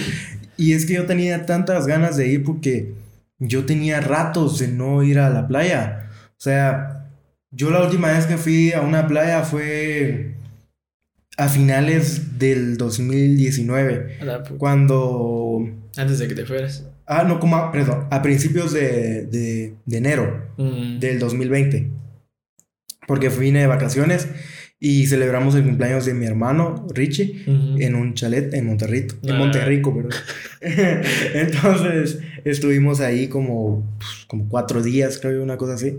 Y 0.56 0.72
es 0.72 0.86
que 0.86 0.94
yo 0.94 1.04
tenía 1.04 1.46
tantas 1.46 1.88
ganas 1.88 2.16
de 2.16 2.28
ir 2.28 2.44
porque 2.44 2.94
yo 3.40 3.64
tenía 3.66 4.00
ratos 4.00 4.60
de 4.60 4.68
no 4.68 5.02
ir 5.02 5.18
a 5.18 5.28
la 5.28 5.48
playa. 5.48 6.08
O 6.30 6.36
sea, 6.40 7.08
yo 7.50 7.70
la 7.72 7.82
última 7.82 8.12
vez 8.12 8.26
que 8.26 8.36
fui 8.36 8.72
a 8.72 8.80
una 8.80 9.08
playa 9.08 9.42
fue 9.42 10.36
a 11.36 11.48
finales 11.48 12.38
del 12.38 12.76
2019, 12.76 14.18
A 14.20 14.24
la 14.24 14.44
pu- 14.44 14.56
cuando... 14.56 15.58
Antes 15.96 16.20
de 16.20 16.28
que 16.28 16.34
te 16.36 16.46
fueras. 16.46 16.84
Ah, 17.06 17.24
no, 17.24 17.38
como, 17.40 17.56
a- 17.56 17.70
perdón, 17.72 18.06
a 18.10 18.22
principios 18.22 18.72
de, 18.72 19.26
de, 19.26 19.74
de 19.84 19.96
enero 19.98 20.42
Mm. 20.56 20.98
del 21.00 21.18
2020. 21.18 21.90
Porque 23.06 23.28
vine 23.28 23.60
de 23.60 23.66
vacaciones 23.66 24.28
y 24.80 25.06
celebramos 25.06 25.54
el 25.54 25.64
cumpleaños 25.64 26.06
de 26.06 26.14
mi 26.14 26.26
hermano, 26.26 26.86
Richie. 26.94 27.44
En 27.46 27.94
un 27.94 28.14
chalet 28.14 28.52
en 28.54 28.66
Monterrito, 28.66 29.16
en 29.22 29.32
Ah. 29.32 29.38
Monterrico, 29.38 29.94
perdón. 29.94 30.12
Entonces 31.34 32.18
estuvimos 32.44 33.00
ahí 33.00 33.28
como, 33.28 33.84
pues, 33.98 34.24
como 34.26 34.48
cuatro 34.48 34.82
días, 34.82 35.18
creo, 35.20 35.42
una 35.42 35.56
cosa 35.56 35.74
así. 35.74 35.98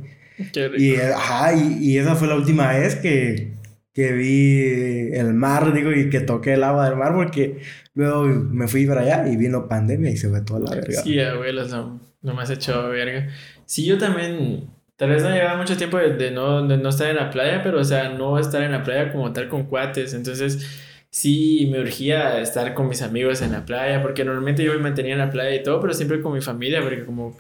Qué 0.51 0.67
rico. 0.67 0.83
Y, 0.83 0.95
ajá, 0.95 1.53
y, 1.55 1.77
y 1.91 1.97
esa 1.97 2.15
fue 2.15 2.27
la 2.27 2.35
última 2.35 2.71
vez 2.73 2.95
que, 2.95 3.53
que 3.95 4.11
vi 4.11 5.13
el 5.13 5.33
mar, 5.33 5.73
digo, 5.73 5.89
y 5.93 6.09
que 6.09 6.19
toqué 6.19 6.55
el 6.55 6.63
agua 6.63 6.89
del 6.89 6.97
mar, 6.97 7.13
porque 7.13 7.61
luego 7.93 8.25
me 8.25 8.67
fui 8.67 8.85
para 8.85 9.01
allá 9.01 9.27
y 9.31 9.37
vino 9.37 9.69
pandemia 9.69 10.11
y 10.11 10.17
se 10.17 10.27
fue 10.27 10.41
toda 10.41 10.59
la 10.59 10.75
verga. 10.75 11.01
Sí, 11.01 11.17
abuelos, 11.17 11.71
no, 11.71 12.01
no 12.21 12.33
me 12.33 12.41
has 12.41 12.49
hecho 12.49 12.89
verga. 12.89 13.29
Sí, 13.65 13.85
yo 13.85 13.97
también, 13.97 14.69
tal 14.97 15.11
vez 15.11 15.23
no 15.23 15.29
llevaba 15.29 15.57
mucho 15.57 15.77
tiempo 15.77 15.97
de, 15.97 16.29
no, 16.29 16.67
de 16.67 16.77
no 16.77 16.89
estar 16.89 17.09
en 17.09 17.15
la 17.15 17.31
playa, 17.31 17.61
pero, 17.63 17.79
o 17.79 17.83
sea, 17.85 18.09
no 18.09 18.37
estar 18.37 18.61
en 18.63 18.73
la 18.73 18.83
playa 18.83 19.13
como 19.13 19.31
tal 19.31 19.47
con 19.47 19.63
cuates, 19.63 20.13
entonces 20.13 20.67
sí 21.09 21.69
me 21.71 21.79
urgía 21.79 22.41
estar 22.41 22.73
con 22.73 22.89
mis 22.89 23.01
amigos 23.01 23.41
en 23.41 23.53
la 23.53 23.65
playa, 23.65 24.01
porque 24.01 24.25
normalmente 24.25 24.61
yo 24.61 24.73
me 24.73 24.79
mantenía 24.79 25.13
en 25.13 25.19
la 25.19 25.29
playa 25.29 25.55
y 25.55 25.63
todo, 25.63 25.79
pero 25.79 25.93
siempre 25.93 26.19
con 26.21 26.33
mi 26.33 26.41
familia, 26.41 26.81
porque 26.81 27.05
como 27.05 27.37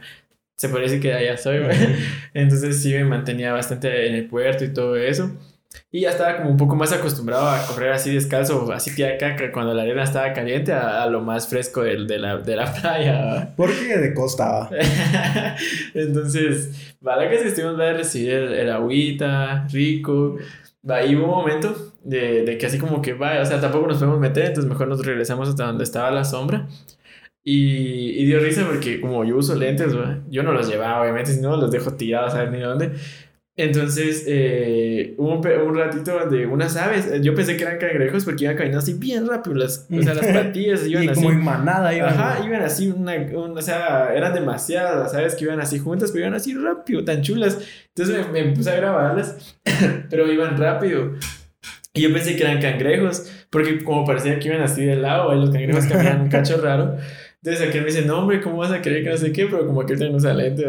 se 0.55 0.69
parece 0.69 1.01
que 1.01 1.13
allá 1.13 1.35
soy, 1.35 1.59
entonces 2.33 2.81
sí 2.81 2.93
me 2.93 3.03
mantenía 3.03 3.51
bastante 3.51 4.07
en 4.07 4.15
el 4.15 4.27
puerto 4.27 4.63
y 4.63 4.71
todo 4.71 4.95
eso. 4.95 5.37
Y 5.91 6.01
ya 6.01 6.09
estaba 6.09 6.37
como 6.37 6.49
un 6.49 6.57
poco 6.57 6.75
más 6.75 6.91
acostumbrado 6.91 7.47
a 7.47 7.65
correr 7.65 7.91
así 7.91 8.13
descalzo, 8.13 8.71
así 8.71 8.93
que 8.95 9.05
acá 9.05 9.35
cuando 9.51 9.73
la 9.73 9.83
arena 9.83 10.03
estaba 10.03 10.33
caliente, 10.33 10.73
a, 10.73 11.05
lo 11.07 11.21
más 11.21 11.47
fresco 11.47 11.83
de, 11.83 12.05
de, 12.05 12.19
la, 12.19 12.37
de 12.37 12.55
la 12.55 12.73
playa. 12.81 13.53
Porque 13.55 13.97
de 13.97 14.13
costa. 14.13 14.69
Entonces, 15.93 16.95
vale 17.01 17.29
que 17.29 17.47
estuvimos 17.47 17.79
a 17.79 17.93
recibir 17.93 18.33
el, 18.33 18.53
el 18.53 18.71
agüita, 18.71 19.67
rico. 19.71 20.37
Ahí 20.87 21.15
hubo 21.15 21.25
un 21.25 21.31
momento 21.31 21.93
de, 22.03 22.43
de 22.43 22.57
que 22.57 22.65
así 22.67 22.77
como 22.77 23.01
que 23.01 23.13
vaya, 23.13 23.41
o 23.41 23.45
sea, 23.45 23.59
tampoco 23.59 23.87
nos 23.87 23.97
podemos 23.97 24.19
meter, 24.19 24.45
entonces 24.45 24.69
mejor 24.69 24.87
nos 24.87 25.03
regresamos 25.05 25.49
hasta 25.49 25.65
donde 25.65 25.83
estaba 25.83 26.11
la 26.11 26.23
sombra. 26.23 26.67
Y, 27.47 28.21
y 28.21 28.25
dio 28.25 28.39
risa 28.39 28.65
porque 28.65 28.99
como 28.99 29.23
yo 29.23 29.37
uso 29.37 29.53
lentes, 29.55 29.93
yo 30.29 30.41
no 30.41 30.51
los 30.51 30.67
llevaba, 30.67 31.01
obviamente, 31.01 31.31
si 31.31 31.41
no 31.41 31.55
los 31.57 31.69
dejo 31.69 31.93
tirados 31.93 32.33
a 32.33 32.39
ver 32.39 32.51
ni 32.51 32.59
dónde. 32.59 32.93
Entonces, 33.57 34.25
eh, 34.27 35.15
hubo 35.17 35.39
un, 35.39 35.47
un, 35.47 35.75
ratito 35.77 36.27
de 36.29 36.45
unas 36.45 36.75
aves, 36.75 37.09
yo 37.21 37.33
pensé 37.33 37.55
que 37.55 37.63
eran 37.63 37.77
cangrejos 37.77 38.25
porque 38.25 38.43
iban 38.43 38.57
caminando 38.57 38.79
así 38.79 38.95
bien 38.95 39.25
rápido, 39.25 39.55
las, 39.55 39.87
o 39.89 40.01
sea, 40.01 40.13
las 40.13 40.27
patillas 40.33 40.85
iban 40.85 41.05
y 41.05 41.07
así. 41.07 41.21
como 41.21 41.31
en 41.31 41.41
manada 41.41 41.93
iban. 41.93 42.13
Ajá, 42.13 42.45
iban 42.45 42.63
así, 42.63 42.89
una, 42.89 43.13
o 43.13 43.61
sea, 43.61 44.13
eran 44.13 44.33
demasiadas 44.33 44.97
las 44.97 45.13
aves 45.13 45.35
que 45.35 45.45
iban 45.45 45.61
así 45.61 45.79
juntas, 45.79 46.11
pero 46.11 46.25
iban 46.25 46.33
así 46.33 46.53
rápido, 46.53 47.05
tan 47.05 47.21
chulas. 47.21 47.57
Entonces 47.95 48.27
me, 48.29 48.43
me 48.43 48.51
puse 48.53 48.71
a 48.71 48.75
grabarlas, 48.75 49.57
pero 50.09 50.29
iban 50.29 50.57
rápido. 50.57 51.13
Y 51.93 52.01
yo 52.01 52.11
pensé 52.11 52.35
que 52.35 52.43
eran 52.43 52.61
cangrejos, 52.61 53.31
porque 53.49 53.81
como 53.85 54.05
parecía 54.05 54.37
que 54.37 54.49
iban 54.49 54.61
así 54.61 54.83
de 54.83 54.97
lado, 54.97 55.33
los 55.33 55.49
cangrejos 55.49 55.85
caminan 55.89 56.23
un 56.23 56.29
cacho 56.29 56.59
raro. 56.61 56.97
Entonces 57.45 57.69
aquel 57.69 57.81
me 57.81 57.87
dice, 57.89 58.01
no 58.01 58.17
hombre, 58.17 58.41
¿cómo 58.41 58.57
vas 58.57 58.71
a 58.71 58.81
creer 58.81 59.03
que 59.03 59.11
no 59.11 59.17
sé 59.17 59.31
qué? 59.31 59.45
Pero 59.45 59.67
como 59.67 59.85
que 59.85 59.93
él 59.93 60.11
no 60.11 60.17
usa 60.17 60.33
lentes. 60.33 60.65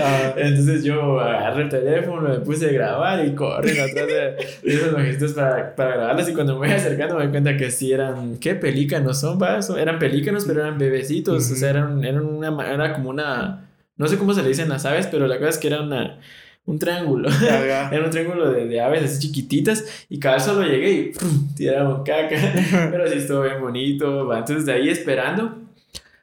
Ah. 0.00 0.34
Entonces 0.36 0.82
yo 0.82 1.20
agarré 1.20 1.62
el 1.62 1.68
teléfono, 1.68 2.28
me 2.28 2.40
puse 2.40 2.68
a 2.68 2.72
grabar 2.72 3.24
y 3.24 3.32
corrí 3.32 3.78
atrás 3.78 4.08
de, 4.08 4.36
esos 4.64 4.90
longitudes 4.90 5.34
para, 5.34 5.76
para 5.76 5.94
grabarlas. 5.94 6.28
Y 6.28 6.32
cuando 6.32 6.54
me 6.58 6.66
voy 6.66 6.76
acercando 6.76 7.14
me 7.14 7.22
doy 7.22 7.30
cuenta 7.30 7.56
que 7.56 7.70
sí 7.70 7.92
eran, 7.92 8.38
¿qué? 8.38 8.56
Pelícanos 8.56 9.20
son, 9.20 9.40
¿va? 9.40 9.60
Eran 9.78 10.00
pelícanos, 10.00 10.44
pero 10.48 10.62
eran 10.62 10.78
bebecitos. 10.78 11.48
O 11.48 11.54
sea, 11.54 11.70
eran, 11.70 12.04
eran 12.04 12.24
una, 12.26 12.74
era 12.74 12.92
como 12.92 13.10
una, 13.10 13.68
no 13.96 14.08
sé 14.08 14.18
cómo 14.18 14.34
se 14.34 14.42
le 14.42 14.48
dicen 14.48 14.68
las 14.68 14.84
aves, 14.84 15.06
pero 15.06 15.28
la 15.28 15.38
cosa 15.38 15.50
es 15.50 15.58
que 15.58 15.68
era 15.68 15.80
una 15.80 16.18
un 16.64 16.80
triángulo. 16.80 17.28
Era 17.40 18.04
un 18.04 18.10
triángulo 18.10 18.50
de, 18.50 18.66
de, 18.66 18.80
aves 18.80 19.04
así 19.04 19.28
chiquititas 19.28 20.06
y 20.08 20.18
cada 20.18 20.34
vez 20.34 20.44
solo 20.44 20.66
llegué 20.66 20.90
y 20.90 21.12
tiraron 21.54 22.02
caca. 22.02 22.34
Pero 22.90 23.06
sí 23.06 23.18
estuvo 23.18 23.42
bien 23.42 23.60
bonito. 23.60 24.26
¿va? 24.26 24.38
Entonces 24.40 24.66
de 24.66 24.72
ahí 24.72 24.88
esperando 24.88 25.65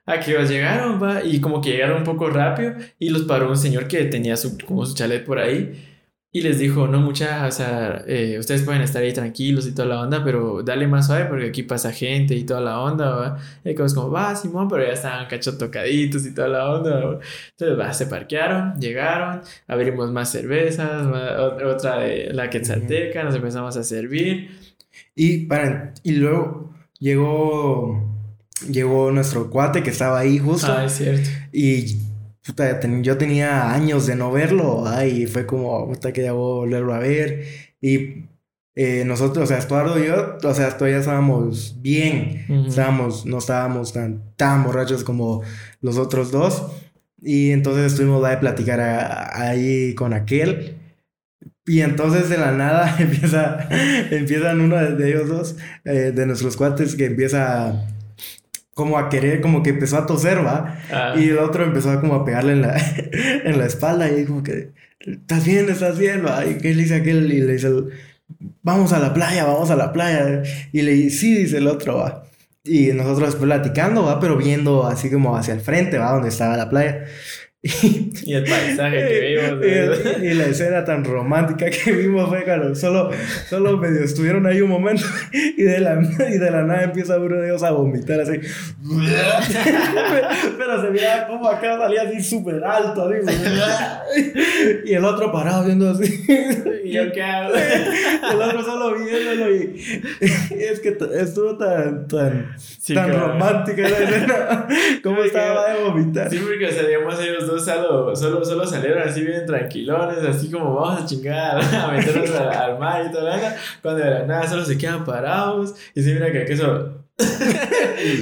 a 0.05 0.19
que 0.19 0.31
ellos 0.31 0.49
llegaron, 0.49 1.01
va, 1.01 1.23
y 1.23 1.39
como 1.41 1.61
que 1.61 1.71
llegaron 1.71 1.97
un 1.99 2.03
poco 2.03 2.29
rápido 2.29 2.73
y 2.99 3.09
los 3.09 3.23
paró 3.23 3.49
un 3.49 3.57
señor 3.57 3.87
que 3.87 4.03
tenía 4.05 4.37
su, 4.37 4.57
como 4.65 4.85
su 4.85 4.95
chalet 4.95 5.25
por 5.25 5.39
ahí 5.39 5.71
y 6.35 6.41
les 6.41 6.57
dijo, 6.57 6.87
no 6.87 6.99
mucha, 6.99 7.45
o 7.45 7.51
sea, 7.51 8.03
eh, 8.07 8.37
ustedes 8.39 8.63
pueden 8.63 8.81
estar 8.81 9.03
ahí 9.03 9.13
tranquilos 9.13 9.67
y 9.67 9.75
toda 9.75 9.87
la 9.87 10.01
onda, 10.01 10.23
pero 10.23 10.63
dale 10.63 10.87
más 10.87 11.05
suave 11.05 11.25
porque 11.25 11.45
aquí 11.49 11.61
pasa 11.61 11.91
gente 11.91 12.33
y 12.33 12.43
toda 12.43 12.59
la 12.59 12.79
onda, 12.79 13.15
¿va? 13.15 13.37
Y 13.63 13.75
como, 13.75 13.93
como, 13.93 14.09
va, 14.11 14.35
Simón, 14.35 14.67
pero 14.67 14.83
ya 14.83 14.93
estaban 14.93 15.27
cacho 15.27 15.55
tocaditos 15.59 16.25
y 16.25 16.33
toda 16.33 16.47
la 16.47 16.71
onda, 16.71 17.19
Entonces, 17.51 17.79
va, 17.79 17.93
se 17.93 18.07
parquearon, 18.07 18.79
llegaron, 18.79 19.41
abrimos 19.67 20.11
más 20.11 20.31
cervezas, 20.31 21.05
otra 21.63 21.99
de 21.99 22.33
la 22.33 22.49
quetzalteca, 22.49 23.23
nos 23.23 23.35
empezamos 23.35 23.77
a 23.77 23.83
servir. 23.83 24.49
Y, 25.15 25.45
para, 25.45 25.93
y 26.01 26.13
luego 26.13 26.73
llegó, 26.99 28.12
llegó 28.69 29.11
nuestro 29.11 29.49
cuate 29.49 29.83
que 29.83 29.89
estaba 29.89 30.19
ahí 30.19 30.39
justo. 30.39 30.71
Ah, 30.71 30.85
es 30.85 30.93
cierto. 30.93 31.29
Y 31.51 31.97
puta, 32.45 32.79
yo 33.01 33.17
tenía 33.17 33.71
años 33.73 34.07
de 34.07 34.15
no 34.15 34.31
verlo, 34.31 34.83
y 35.05 35.25
fue 35.27 35.45
como, 35.45 35.87
puta, 35.87 36.11
que 36.11 36.23
ya 36.23 36.33
voy 36.33 36.51
a 36.51 36.59
volverlo 36.61 36.93
a 36.93 36.99
ver. 36.99 37.45
Y 37.81 38.25
eh, 38.75 39.03
nosotros, 39.05 39.45
o 39.45 39.47
sea, 39.47 39.57
Estuardo 39.57 39.99
y 39.99 40.07
yo, 40.07 40.37
o 40.43 40.53
sea, 40.53 40.77
todavía 40.77 40.99
estábamos 40.99 41.77
bien, 41.81 42.65
estábamos, 42.67 43.25
no 43.25 43.37
estábamos 43.37 43.93
tan, 43.93 44.35
tan 44.35 44.63
borrachos 44.63 45.03
como 45.03 45.43
los 45.81 45.97
otros 45.97 46.31
dos. 46.31 46.63
Y 47.21 47.51
entonces 47.51 47.93
estuvimos 47.93 48.23
ahí 48.25 48.35
a 48.35 48.39
platicar 48.39 48.79
ahí 48.81 49.95
con 49.95 50.13
aquel. 50.13 50.77
Y 51.65 51.79
entonces 51.81 52.29
de 52.29 52.37
la 52.37 52.51
nada 52.51 52.97
empieza, 52.99 53.67
empiezan 54.11 54.59
uno 54.59 54.75
de 54.75 55.09
ellos 55.09 55.29
dos, 55.29 55.55
eh, 55.85 56.11
de 56.13 56.25
nuestros 56.25 56.57
cuates, 56.57 56.95
que 56.95 57.05
empieza 57.05 57.87
como 58.73 58.97
a 58.97 59.09
querer, 59.09 59.41
como 59.41 59.63
que 59.63 59.71
empezó 59.71 59.97
a 59.97 60.05
toser, 60.05 60.45
¿va? 60.45 60.79
Ah. 60.91 61.15
Y 61.17 61.29
el 61.29 61.39
otro 61.39 61.63
empezó 61.63 61.91
a 61.91 62.01
como 62.01 62.15
a 62.15 62.25
pegarle 62.25 62.53
en 62.53 62.61
la, 62.61 62.75
en 63.43 63.57
la 63.57 63.65
espalda 63.65 64.09
y 64.11 64.25
como 64.25 64.43
que, 64.43 64.71
¿estás 64.99 65.45
bien? 65.45 65.69
¿Estás 65.69 65.97
bien? 65.97 66.25
¿va? 66.25 66.45
Y 66.45 66.57
que 66.57 66.73
le 66.73 66.83
dice 66.83 66.95
aquel 66.95 67.31
y 67.31 67.41
le 67.41 67.53
dice, 67.53 67.69
vamos 68.61 68.93
a 68.93 68.99
la 68.99 69.13
playa, 69.13 69.45
vamos 69.45 69.69
a 69.69 69.75
la 69.75 69.93
playa. 69.93 70.43
Y 70.71 70.81
le 70.81 70.93
dice, 70.93 71.17
sí, 71.17 71.35
dice 71.35 71.57
el 71.57 71.67
otro, 71.67 71.97
¿va? 71.97 72.23
Y 72.63 72.87
nosotros 72.93 73.35
platicando, 73.35 74.05
¿va? 74.05 74.19
Pero 74.19 74.37
viendo 74.37 74.87
así 74.87 75.11
como 75.11 75.35
hacia 75.35 75.53
el 75.53 75.61
frente, 75.61 75.97
¿va? 75.97 76.11
Donde 76.11 76.29
estaba 76.29 76.57
la 76.57 76.69
playa. 76.69 77.05
Y 77.63 78.33
el 78.33 78.43
paisaje 78.43 79.07
que 79.07 79.19
vimos. 79.61 80.21
y, 80.21 80.33
la 80.33 80.45
escena 80.47 80.83
tan 80.83 81.05
romántica 81.05 81.69
que 81.69 81.93
vimos 81.93 82.27
fue 82.27 82.43
cuando 82.43 82.75
solo, 82.75 83.09
solo 83.47 83.77
medio 83.77 84.03
estuvieron 84.03 84.45
ahí 84.45 84.59
un 84.59 84.69
momento 84.69 85.05
y 85.31 85.63
de 85.63 85.79
la, 85.79 86.01
y 86.29 86.37
de 86.39 86.51
la 86.51 86.63
nada 86.63 86.83
empieza 86.83 87.17
uno 87.17 87.37
de 87.37 87.47
ellos 87.47 87.63
a 87.63 87.71
vomitar 87.71 88.19
así. 88.19 88.33
Pero 90.57 90.81
se 90.81 90.89
veía 90.89 91.25
como 91.25 91.47
acá 91.47 91.77
salía 91.77 92.01
así 92.01 92.21
súper 92.21 92.61
alto. 92.65 93.09
y 94.85 94.93
el 94.93 95.05
otro 95.05 95.31
parado 95.31 95.63
viendo 95.65 95.89
así. 95.89 96.21
¿Y 96.83 96.91
yo 96.91 97.13
qué 97.13 97.23
hago? 97.23 97.53
el 97.55 98.41
otro 98.41 98.61
solo 98.61 98.95
viéndolo 98.95 99.55
y, 99.55 100.03
es 100.51 100.81
que 100.81 100.97
estuvo 101.15 101.57
tan, 101.57 102.09
tan, 102.09 102.57
tan 102.93 103.13
romántica 103.13 103.83
la 103.83 103.97
escena. 103.99 104.67
Como 105.01 105.23
estaba 105.23 105.69
de 105.71 105.81
vomitar. 105.81 106.29
Sí, 106.29 106.39
porque 106.39 106.69
salíamos 106.69 107.17
ellos 107.21 107.47
dos 107.47 107.52
solo, 107.59 108.15
solo, 108.15 108.43
solo 108.43 108.65
salieron 108.65 109.07
así 109.07 109.21
bien 109.21 109.45
tranquilones, 109.45 110.17
así 110.19 110.49
como 110.49 110.75
vamos 110.75 111.01
a 111.01 111.05
chingar, 111.05 111.57
a 111.75 111.91
meternos 111.91 112.31
al, 112.31 112.79
mar 112.79 113.05
y 113.07 113.11
todo 113.11 113.29
eso. 113.29 113.47
Cuando 113.81 114.03
de 114.03 114.09
la 114.09 114.25
nada 114.25 114.47
solo 114.47 114.65
se 114.65 114.77
quedan 114.77 115.03
parados 115.03 115.75
y 115.95 116.01
se 116.01 116.13
mira 116.13 116.31
que 116.31 116.43
eso. 116.43 116.99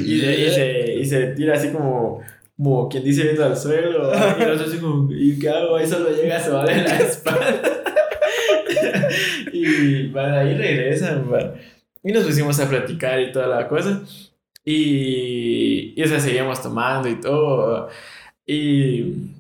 y, 0.06 0.20
se, 0.20 0.94
y 0.96 1.06
se 1.06 1.28
tira 1.28 1.56
así 1.56 1.70
como 1.70 2.22
como 2.62 2.88
quien 2.90 3.04
dice 3.04 3.24
viendo 3.24 3.44
al 3.44 3.58
suelo, 3.58 4.12
y 4.14 4.44
nosotros 4.44 4.68
así 4.68 4.78
como, 4.78 5.12
¿y 5.12 5.40
qué 5.40 5.50
hago? 5.50 5.78
Ahí 5.78 5.88
solo 5.88 6.12
llega, 6.12 6.40
se 6.40 6.52
va 6.52 6.64
de 6.64 6.76
la 6.76 7.00
espalda. 7.00 7.60
y 9.52 10.08
van 10.10 10.34
ahí 10.34 10.56
regresan, 10.56 11.26
Y 12.04 12.12
nos 12.12 12.24
pusimos 12.24 12.60
a 12.60 12.70
platicar 12.70 13.20
y 13.20 13.32
toda 13.32 13.48
la 13.48 13.68
cosa. 13.68 14.04
Y, 14.64 16.00
y 16.00 16.04
o 16.04 16.08
sea, 16.08 16.20
seguíamos 16.20 16.62
tomando 16.62 17.10
y 17.10 17.20
todo. 17.20 17.90
Y, 18.46 19.32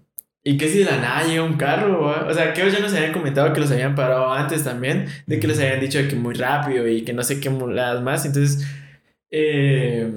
y 0.44 0.58
que 0.58 0.70
si 0.70 0.80
de 0.80 0.86
la 0.86 0.98
nada 0.98 1.24
llega 1.24 1.44
un 1.44 1.54
carro, 1.54 2.28
o 2.28 2.34
sea, 2.34 2.54
que 2.54 2.62
ellos 2.62 2.74
ya 2.74 2.80
nos 2.80 2.94
habían 2.94 3.14
comentado 3.14 3.54
que 3.54 3.60
los 3.60 3.72
habían 3.72 3.94
parado 3.94 4.32
antes 4.32 4.64
también, 4.64 5.06
de 5.28 5.40
que 5.40 5.48
les 5.48 5.60
habían 5.60 5.80
dicho 5.80 6.00
que 6.10 6.16
muy 6.16 6.34
rápido 6.34 6.88
y 6.88 7.04
que 7.04 7.14
no 7.14 7.24
sé 7.24 7.40
qué 7.40 7.50
más, 7.50 8.26
entonces... 8.26 8.66
Eh, 9.30 10.10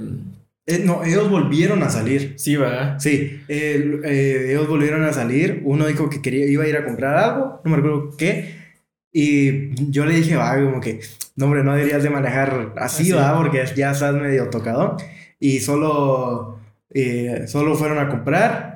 eh, 0.66 0.78
no, 0.82 1.04
ellos 1.04 1.28
volvieron 1.28 1.82
a 1.82 1.90
salir. 1.90 2.34
Sí, 2.38 2.56
va. 2.56 2.98
Sí, 2.98 3.42
eh, 3.48 4.46
ellos 4.50 4.66
volvieron 4.66 5.04
a 5.04 5.12
salir. 5.12 5.60
Uno 5.64 5.86
dijo 5.86 6.08
que 6.08 6.22
quería, 6.22 6.46
iba 6.46 6.64
a 6.64 6.68
ir 6.68 6.76
a 6.76 6.86
comprar 6.86 7.16
algo, 7.16 7.60
no 7.64 7.70
me 7.70 7.76
acuerdo 7.76 8.16
qué. 8.16 8.64
Y 9.12 9.74
yo 9.90 10.06
le 10.06 10.14
dije, 10.14 10.36
va, 10.36 10.54
como 10.56 10.80
que, 10.80 11.00
no, 11.36 11.46
hombre, 11.46 11.62
no 11.62 11.74
deberías 11.74 12.02
de 12.02 12.10
manejar 12.10 12.72
así, 12.78 13.12
va, 13.12 13.36
porque 13.36 13.62
ya 13.76 13.90
estás 13.90 14.14
medio 14.14 14.48
tocado. 14.48 14.96
Y 15.38 15.60
solo, 15.60 16.58
solo 17.46 17.74
fueron 17.76 17.98
a 17.98 18.08
comprar 18.08 18.73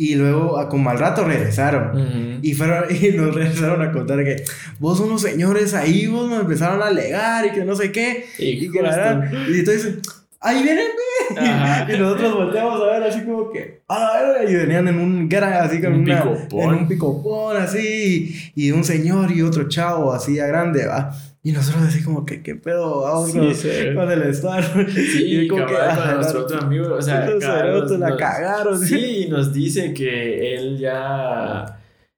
y 0.00 0.14
luego, 0.14 0.68
como 0.68 0.90
al 0.90 0.98
rato, 1.00 1.24
regresaron. 1.24 2.38
y, 2.40 2.54
fueron, 2.54 2.84
y 2.90 3.08
nos 3.10 3.34
regresaron 3.34 3.82
a 3.82 3.90
contar 3.90 4.22
que 4.22 4.44
vos 4.78 5.00
unos 5.00 5.20
señores 5.20 5.74
ahí, 5.74 6.06
vos 6.06 6.30
nos 6.30 6.40
empezaron 6.42 6.80
a 6.80 6.86
alegar 6.86 7.44
y 7.46 7.50
que 7.50 7.64
no 7.64 7.74
sé 7.74 7.90
qué. 7.90 8.26
Y, 8.38 8.70
que 8.70 8.78
y 8.78 9.58
entonces, 9.58 9.98
ahí 10.40 10.62
vienen, 10.62 10.86
güey. 10.86 11.08
Y 11.88 11.98
nosotros 11.98 12.34
volteamos 12.34 12.80
a 12.80 12.86
ver 12.86 13.02
así 13.02 13.22
como 13.22 13.50
que, 13.50 13.82
a 13.88 14.22
ver, 14.22 14.48
y 14.48 14.54
venían 14.54 14.86
en 14.86 15.00
un 15.00 15.28
gran, 15.28 15.52
así 15.54 15.80
con 15.80 15.92
Un 15.92 16.00
una, 16.02 16.22
picopón. 16.22 16.60
en 16.62 16.80
un 16.80 16.88
picopón, 16.88 17.56
así, 17.56 18.52
y 18.54 18.70
un 18.70 18.84
señor 18.84 19.32
y 19.32 19.42
otro 19.42 19.68
chavo, 19.68 20.12
así 20.12 20.38
a 20.38 20.46
grande, 20.46 20.86
va. 20.86 21.12
Y 21.48 21.52
nosotros 21.52 21.84
así 21.84 22.02
como 22.02 22.26
que, 22.26 22.42
¿qué 22.42 22.56
pedo? 22.56 23.00
Vamos 23.02 23.30
Sí, 23.32 23.38
con, 23.38 23.54
sí. 23.54 23.68
con 23.94 24.10
el 24.10 24.22
Star. 24.24 24.62
Sí, 24.90 25.40
y 25.40 25.48
como 25.48 25.64
que, 25.64 25.72
con 25.72 25.82
ajá, 25.82 26.14
nuestro 26.16 26.40
otro 26.42 26.58
amigo, 26.60 26.92
o 26.94 27.00
sea, 27.00 27.24
nos- 27.26 27.90
la 27.98 28.16
cagaron. 28.18 28.78
Sí, 28.78 29.24
y 29.26 29.28
nos 29.30 29.52
dice 29.52 29.94
que 29.94 30.54
él 30.56 30.78
ya. 30.78 31.74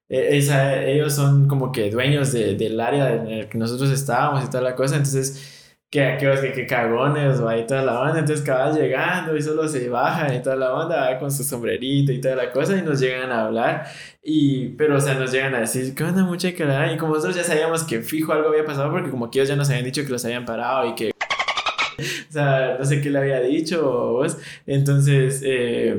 e- 0.09 0.37
esa- 0.37 0.83
ellos 0.83 1.13
son 1.13 1.47
como 1.47 1.71
que 1.71 1.89
dueños 1.89 2.33
de- 2.33 2.55
del 2.55 2.77
área 2.81 3.15
en 3.15 3.27
el 3.27 3.47
que 3.47 3.57
nosotros 3.57 3.89
estábamos 3.91 4.43
y 4.43 4.47
toda 4.47 4.61
la 4.63 4.75
cosa. 4.75 4.97
Entonces, 4.97 5.60
que, 5.91 6.17
que, 6.17 6.41
que, 6.41 6.53
que 6.53 6.65
cagones, 6.65 7.43
va, 7.43 7.57
y 7.57 7.67
toda 7.67 7.81
la 7.83 7.99
onda. 7.99 8.19
Entonces, 8.19 8.45
cabal 8.45 8.73
llegando 8.73 9.35
y 9.35 9.41
solo 9.41 9.67
se 9.67 9.89
bajan 9.89 10.33
y 10.33 10.41
toda 10.41 10.55
la 10.55 10.73
onda, 10.73 11.11
va, 11.11 11.19
con 11.19 11.29
su 11.29 11.43
sombrerito 11.43 12.13
y 12.13 12.21
toda 12.21 12.35
la 12.37 12.51
cosa. 12.51 12.77
Y 12.77 12.81
nos 12.81 13.01
llegan 13.01 13.29
a 13.29 13.45
hablar. 13.45 13.85
Y, 14.23 14.69
pero, 14.69 14.95
o 14.97 15.01
sea, 15.01 15.15
nos 15.15 15.33
llegan 15.33 15.53
a 15.53 15.59
decir, 15.59 15.93
¿qué 15.93 16.03
onda, 16.05 16.23
mucha 16.23 16.55
cara? 16.55 16.93
Y 16.93 16.97
como 16.97 17.15
nosotros 17.15 17.35
ya 17.35 17.43
sabíamos 17.43 17.83
que 17.83 17.99
fijo 18.01 18.31
algo 18.31 18.49
había 18.49 18.63
pasado, 18.65 18.89
porque 18.89 19.09
como 19.11 19.29
que 19.29 19.39
ellos 19.39 19.49
ya 19.49 19.57
nos 19.57 19.69
habían 19.69 19.83
dicho 19.83 20.03
que 20.03 20.09
los 20.09 20.23
habían 20.25 20.45
parado 20.45 20.87
y 20.87 20.95
que. 20.95 21.11
O 22.29 22.33
sea, 22.33 22.77
no 22.79 22.85
sé 22.85 23.01
qué 23.01 23.09
le 23.11 23.19
había 23.19 23.41
dicho 23.41 23.83
vos. 23.83 24.37
Entonces, 24.65 25.43
eh, 25.45 25.95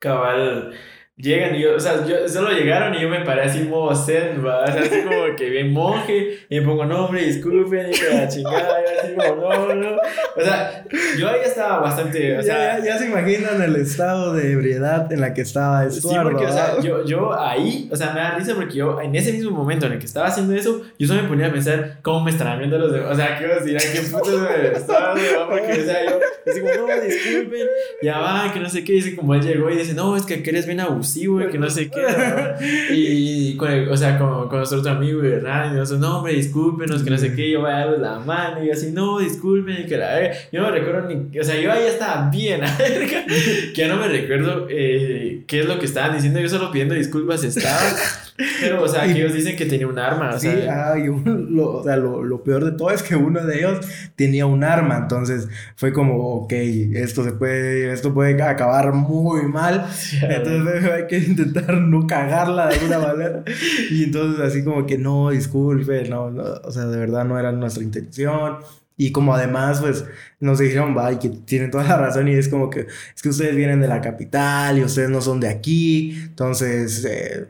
cabal, 0.00 0.72
llegan 1.16 1.54
y 1.54 1.60
yo, 1.60 1.76
o 1.76 1.80
sea, 1.80 2.04
yo, 2.04 2.28
solo 2.28 2.50
llegaron 2.50 2.92
y 2.94 3.00
yo 3.00 3.08
me 3.08 3.20
paré 3.20 3.42
así 3.42 3.60
modo 3.60 3.94
zen, 3.94 4.44
¿va? 4.44 4.64
O 4.64 4.66
sea, 4.66 4.80
así 4.80 5.02
como 5.02 5.36
que 5.36 5.48
bien 5.48 5.72
monje, 5.72 6.40
y 6.48 6.58
me 6.58 6.66
pongo, 6.66 6.84
no, 6.86 7.06
hombre, 7.06 7.24
disculpen, 7.24 7.90
y 7.90 7.92
que 7.92 8.10
la 8.10 8.28
chingada, 8.28 8.80
y 8.82 8.98
así 8.98 9.14
como, 9.14 9.54
no, 9.54 9.74
no. 9.74 9.96
O 10.36 10.40
sea, 10.40 10.84
yo 11.16 11.28
ahí 11.28 11.40
estaba 11.44 11.78
bastante, 11.78 12.38
o 12.38 12.42
sea, 12.42 12.78
ya, 12.78 12.78
ya, 12.78 12.84
ya 12.84 12.98
se 12.98 13.06
imaginan 13.06 13.62
el 13.62 13.76
estado 13.76 14.34
de 14.34 14.52
ebriedad 14.52 15.10
en 15.12 15.20
la 15.20 15.32
que 15.34 15.42
estaba 15.42 15.88
Sí, 15.88 15.98
Estuardo. 15.98 16.30
porque, 16.30 16.46
o 16.46 16.52
sea, 16.52 16.80
yo, 16.80 17.04
yo 17.04 17.38
ahí, 17.38 17.88
o 17.92 17.96
sea, 17.96 18.12
me 18.12 18.20
da 18.20 18.36
risa 18.36 18.54
porque 18.54 18.74
yo, 18.74 19.00
en 19.00 19.14
ese 19.14 19.32
mismo 19.32 19.52
momento 19.52 19.86
en 19.86 19.92
el 19.92 19.98
que 20.00 20.06
estaba 20.06 20.26
haciendo 20.26 20.54
eso, 20.54 20.82
yo 20.98 21.06
solo 21.06 21.22
me 21.22 21.28
ponía 21.28 21.46
a 21.46 21.52
pensar 21.52 21.98
cómo 22.02 22.24
me 22.24 22.32
estarán 22.32 22.58
viendo 22.58 22.78
los 22.78 22.92
demás. 22.92 23.12
O 23.12 23.14
sea, 23.14 23.38
¿qué 23.38 23.46
os 23.46 23.64
dirán? 23.64 23.82
¿Qué 23.92 24.00
putos 24.00 24.40
me 24.40 24.48
viendo? 24.58 25.48
Porque, 25.48 25.72
o 25.72 25.84
sea, 25.84 26.04
yo, 26.04 26.18
así 26.50 26.60
como, 26.60 26.88
no, 26.88 27.00
disculpen, 27.00 27.66
ya 28.02 28.18
va, 28.18 28.50
que 28.52 28.60
no 28.60 28.68
sé 28.68 28.82
qué. 28.82 28.94
Dice, 28.94 29.14
como 29.14 29.34
él 29.34 29.42
llegó 29.42 29.70
y 29.70 29.76
dice, 29.76 29.94
no, 29.94 30.16
es 30.16 30.24
que 30.24 30.42
eres 30.44 30.66
bien 30.66 30.80
abusivo 31.04 31.40
y 31.42 31.48
que 31.48 31.58
no 31.58 31.68
sé 31.70 31.90
qué. 31.90 32.02
¿no? 32.02 32.66
Y, 32.94 33.56
con 33.56 33.70
el- 33.70 33.88
o 33.88 33.96
sea, 33.96 34.18
con, 34.18 34.48
con 34.48 34.58
nuestro 34.58 34.78
otro 34.80 34.92
amigo, 34.92 35.20
¿verdad? 35.20 35.70
Y 35.72 35.76
nosotros, 35.76 36.00
no, 36.00 36.18
hombre, 36.18 36.34
discúlpenos, 36.34 37.02
que 37.02 37.10
no 37.10 37.18
sé 37.18 37.34
qué. 37.34 37.50
Yo 37.50 37.60
voy 37.60 37.70
a 37.70 37.74
darles 37.80 38.00
la 38.00 38.18
mano 38.18 38.64
y 38.64 38.70
así, 38.70 38.90
no, 38.92 39.18
disculpen, 39.18 39.86
que 39.86 39.96
la 39.96 40.14
verga. 40.14 40.34
Yo 40.52 40.60
no 40.62 40.70
me 40.70 40.78
recuerdo 40.78 41.08
ni, 41.08 41.38
o 41.38 41.44
sea, 41.44 41.60
yo 41.60 41.70
ahí 41.72 41.84
estaba 41.86 42.30
bien, 42.30 42.62
a 42.64 42.66
la 42.70 42.76
verga, 42.78 43.24
que 43.26 43.72
ya 43.74 43.88
no 43.88 43.96
me 43.96 44.08
recuerdo 44.08 44.66
eh, 44.70 45.42
qué 45.46 45.60
es 45.60 45.66
lo 45.66 45.78
que 45.78 45.86
estaban 45.86 46.14
diciendo. 46.14 46.40
Yo 46.40 46.48
solo 46.48 46.70
pidiendo 46.70 46.94
disculpas 46.94 47.44
estaba. 47.44 47.78
Pero, 48.60 48.82
o 48.82 48.88
sea, 48.88 49.04
que 49.04 49.12
ellos 49.12 49.32
dicen 49.32 49.54
que 49.56 49.64
tenía 49.66 49.86
un 49.86 49.98
arma, 49.98 50.30
o 50.34 50.38
Sí, 50.40 50.48
sea. 50.48 50.92
ah, 50.92 50.98
y 50.98 51.08
un- 51.08 51.54
lo, 51.54 51.76
o 51.78 51.84
sea, 51.84 51.96
lo, 51.96 52.24
lo 52.24 52.42
peor 52.42 52.64
de 52.64 52.72
todo 52.72 52.90
es 52.90 53.02
que 53.02 53.14
uno 53.14 53.44
de 53.44 53.58
ellos 53.58 53.86
tenía 54.16 54.44
un 54.46 54.64
arma, 54.64 54.96
entonces 54.98 55.48
fue 55.76 55.92
como, 55.92 56.16
ok, 56.42 56.52
esto 56.52 57.22
se 57.22 57.32
puede, 57.32 57.92
esto 57.92 58.12
puede 58.12 58.42
acabar 58.42 58.92
muy 58.92 59.42
mal, 59.46 59.86
entonces 60.22 60.84
hay 60.92 61.06
que 61.06 61.18
intentar 61.18 61.74
no 61.74 62.06
cagarla 62.08 62.66
de 62.68 62.74
alguna 62.74 62.98
manera, 62.98 63.44
y 63.90 64.04
entonces 64.04 64.40
así 64.44 64.64
como 64.64 64.84
que 64.86 64.98
no, 64.98 65.30
disculpe, 65.30 66.08
no, 66.08 66.30
no, 66.30 66.42
o 66.64 66.72
sea, 66.72 66.86
de 66.86 66.98
verdad 66.98 67.24
no 67.24 67.38
era 67.38 67.52
nuestra 67.52 67.84
intención, 67.84 68.56
y 68.96 69.10
como 69.12 69.34
además, 69.34 69.80
pues, 69.80 70.04
nos 70.44 70.58
dijeron, 70.58 70.94
va, 70.96 71.10
y 71.10 71.16
que 71.16 71.30
tienen 71.30 71.70
toda 71.70 71.84
la 71.84 71.96
razón, 71.96 72.28
y 72.28 72.32
es 72.34 72.48
como 72.48 72.68
que, 72.68 72.80
es 73.14 73.22
que 73.22 73.30
ustedes 73.30 73.56
vienen 73.56 73.80
de 73.80 73.88
la 73.88 74.00
capital, 74.00 74.78
y 74.78 74.84
ustedes 74.84 75.08
no 75.08 75.22
son 75.22 75.40
de 75.40 75.48
aquí, 75.48 76.18
entonces, 76.22 77.04
eh, 77.08 77.46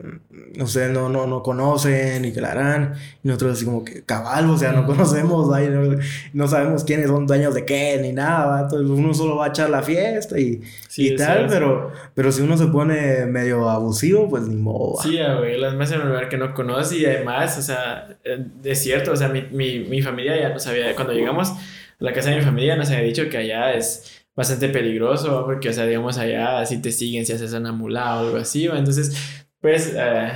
ustedes 0.59 0.91
no, 0.91 1.09
no, 1.09 1.27
no 1.27 1.43
conocen, 1.43 2.23
y 2.23 2.31
que 2.31 2.39
la 2.39 2.51
harán, 2.51 2.93
y 3.21 3.27
nosotros 3.27 3.57
así 3.57 3.65
como 3.65 3.83
que, 3.83 4.03
cabal, 4.03 4.49
o 4.49 4.57
sea, 4.57 4.71
no 4.71 4.85
conocemos, 4.85 5.51
va, 5.51 5.59
no, 5.59 5.97
no 6.33 6.47
sabemos 6.47 6.85
quiénes 6.85 7.07
son 7.07 7.27
dueños 7.27 7.53
de 7.53 7.65
qué, 7.65 7.99
ni 8.01 8.13
nada, 8.13 8.45
va, 8.45 8.61
entonces 8.61 8.89
uno 8.89 9.13
solo 9.13 9.35
va 9.35 9.47
a 9.47 9.49
echar 9.49 9.69
la 9.69 9.83
fiesta, 9.83 10.39
y, 10.39 10.61
Sí, 10.87 11.09
y 11.09 11.15
tal, 11.17 11.39
sí. 11.39 11.45
pero, 11.49 11.91
pero 12.13 12.31
si 12.31 12.41
uno 12.41 12.57
se 12.57 12.67
pone 12.67 13.25
medio 13.25 13.69
abusivo, 13.69 14.29
pues 14.29 14.43
ni 14.43 14.55
modo, 14.55 14.95
va. 14.95 15.03
Sí, 15.03 15.19
güey, 15.37 15.59
las 15.59 15.75
más 15.75 15.91
en 15.91 15.99
un 15.99 16.07
lugar 16.07 16.29
que 16.29 16.37
no 16.37 16.53
conoce 16.53 16.97
y 16.97 17.05
además, 17.05 17.57
o 17.57 17.61
sea, 17.61 18.15
eh, 18.23 18.45
es 18.63 18.81
cierto, 18.81 19.11
o 19.11 19.15
sea, 19.17 19.27
mi, 19.27 19.41
mi, 19.51 19.79
mi 19.79 20.01
familia 20.01 20.39
ya 20.39 20.49
nos 20.53 20.65
había, 20.65 20.95
cuando 20.95 21.11
llegamos 21.11 21.51
la 21.99 22.13
casa 22.13 22.29
de 22.29 22.37
mi 22.37 22.41
familia 22.41 22.75
nos 22.75 22.89
había 22.89 23.03
dicho 23.03 23.29
que 23.29 23.37
allá 23.37 23.73
es 23.73 24.25
bastante 24.35 24.69
peligroso 24.69 25.45
porque, 25.45 25.69
o 25.69 25.73
sea, 25.73 25.85
digamos, 25.85 26.17
allá 26.17 26.65
si 26.65 26.81
te 26.81 26.91
siguen, 26.91 27.25
si 27.25 27.33
haces 27.33 27.53
una 27.53 27.71
mula 27.71 28.17
o 28.17 28.19
algo 28.19 28.37
así, 28.37 28.67
¿va? 28.67 28.77
entonces, 28.77 29.43
pues, 29.61 29.93
eh, 29.95 30.31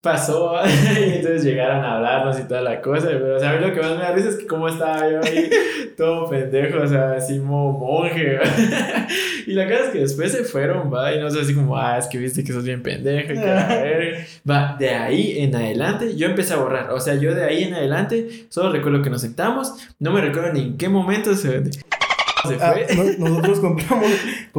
pasó 0.00 0.60
y 0.98 1.14
entonces 1.14 1.44
llegaron 1.44 1.84
a 1.84 1.96
hablarnos 1.96 2.38
y 2.38 2.44
toda 2.44 2.62
la 2.62 2.80
cosa, 2.80 3.08
pero, 3.08 3.36
o 3.36 3.38
sea, 3.40 3.50
a 3.50 3.56
mí 3.56 3.66
lo 3.66 3.74
que 3.74 3.80
más 3.80 3.96
me 3.96 4.02
da 4.02 4.12
risa 4.12 4.28
es 4.28 4.36
que 4.36 4.46
cómo 4.46 4.68
estaba 4.68 5.10
yo 5.10 5.20
ahí, 5.22 5.50
todo 5.96 6.28
pendejo, 6.30 6.80
o 6.80 6.86
sea, 6.86 7.14
así 7.14 7.38
mo 7.38 7.72
monje, 7.72 8.36
¿va? 8.36 8.44
y 9.46 9.52
la 9.52 9.64
cosa 9.68 9.84
es 9.84 9.90
que 9.90 9.98
después 10.00 10.32
se 10.32 10.44
fueron, 10.44 10.92
va, 10.92 11.14
y 11.14 11.20
no 11.20 11.30
sé, 11.30 11.40
así 11.40 11.54
como, 11.54 11.76
ah, 11.76 11.98
es 11.98 12.06
que 12.06 12.18
viste 12.18 12.42
que 12.44 12.52
sos 12.52 12.64
bien 12.64 12.82
que 12.82 13.34
verga. 13.34 14.18
Va, 14.48 14.76
de 14.78 14.90
ahí 14.90 15.38
en 15.38 15.54
adelante, 15.54 16.16
yo 16.16 16.26
empecé 16.26 16.54
a 16.54 16.56
borrar, 16.56 16.90
o 16.90 17.00
sea, 17.00 17.14
yo 17.14 17.34
de 17.34 17.44
ahí 17.44 17.64
en 17.64 17.74
adelante, 17.74 18.46
solo 18.48 18.72
recuerdo 18.72 19.02
que 19.02 19.10
nos 19.10 19.20
sentamos, 19.22 19.72
no 19.98 20.12
me 20.12 20.20
recuerdo 20.20 20.52
ni 20.52 20.60
en 20.60 20.76
qué 20.76 20.88
momento 20.88 21.34
se, 21.34 21.64
se 21.64 22.54
Ah, 22.60 22.74
fue. 22.88 23.16
no- 23.18 23.28
nosotros 23.28 23.60
compramos, 23.60 24.06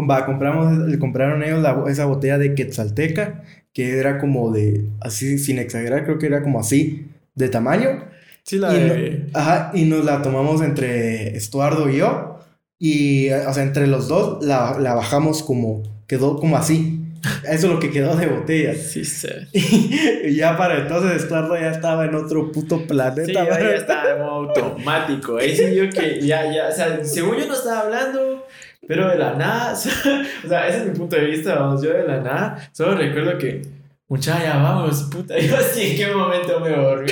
va, 0.10 0.26
compramos, 0.26 0.78
le 0.88 1.00
compraron 1.00 1.44
ellos 1.44 1.62
la- 1.62 1.84
esa 1.90 2.06
botella 2.06 2.38
de 2.38 2.56
Quetzalteca, 2.56 3.44
que 3.74 3.98
era 4.00 4.18
como 4.20 4.52
de, 4.52 4.86
así, 5.02 5.38
sin 5.38 5.60
exagerar, 5.60 6.04
creo 6.06 6.18
que 6.18 6.26
era 6.28 6.42
como 6.42 6.60
así, 6.60 7.08
de 7.36 7.50
tamaño. 7.50 8.06
Sí, 8.44 8.58
la 8.58 8.74
y, 8.76 8.80
no- 8.80 8.94
de... 8.94 9.26
ajá, 9.34 9.72
y 9.74 9.84
nos 9.86 10.04
la 10.06 10.22
tomamos 10.22 10.62
entre 10.62 11.36
Estuardo 11.36 11.90
y 11.90 11.98
yo. 11.98 12.37
Y, 12.80 13.30
o 13.32 13.54
sea, 13.54 13.64
entre 13.64 13.88
los 13.88 14.08
dos 14.08 14.44
la, 14.46 14.78
la 14.80 14.94
bajamos 14.94 15.44
como, 15.44 15.84
quedó 16.08 16.38
como 16.38 16.58
así. 16.58 17.04
Eso 17.44 17.68
es 17.68 17.74
lo 17.74 17.80
que 17.80 17.90
quedó 17.90 18.16
de 18.16 18.28
botella. 18.28 18.76
Sí, 18.76 19.04
sí. 19.04 19.28
Y 20.24 20.36
ya 20.36 20.58
para 20.58 20.80
entonces 20.80 21.24
Estuardo 21.24 21.56
ya 21.58 21.72
estaba 21.72 22.06
en 22.06 22.16
otro 22.16 22.52
puto 22.52 22.86
planeta. 22.86 23.26
Sí, 23.26 23.34
ya, 23.34 23.76
estaba 23.76 24.08
de 24.08 24.16
modo 24.16 24.50
automático. 24.50 25.38
Ahí 25.38 25.56
sí 25.56 25.76
yo 25.76 25.90
que 25.90 26.20
ya, 26.22 26.52
ya, 26.52 26.68
o 26.68 26.72
sea, 26.72 27.04
según 27.04 27.38
yo 27.38 27.48
no 27.48 27.54
estaba 27.54 27.82
hablando, 27.82 28.46
pero 28.88 29.10
de 29.10 29.18
la 29.18 29.34
nada, 29.34 29.74
o 30.46 30.48
sea, 30.48 30.68
ese 30.68 30.80
es 30.80 30.86
mi 30.86 30.92
punto 30.92 31.16
de 31.16 31.26
vista, 31.26 31.56
vamos, 31.56 31.82
yo 31.82 31.92
de 31.92 32.04
la 32.04 32.20
nada, 32.22 32.70
solo 32.72 32.96
recuerdo 32.96 33.38
que, 33.38 33.62
muchacha, 34.08 34.44
ya 34.44 34.58
vamos, 34.58 35.04
puta, 35.12 35.38
yo 35.38 35.58
así 35.58 35.92
en 35.92 35.98
qué 35.98 36.16
momento 36.16 36.60
me 36.60 36.70
dormí, 36.70 37.12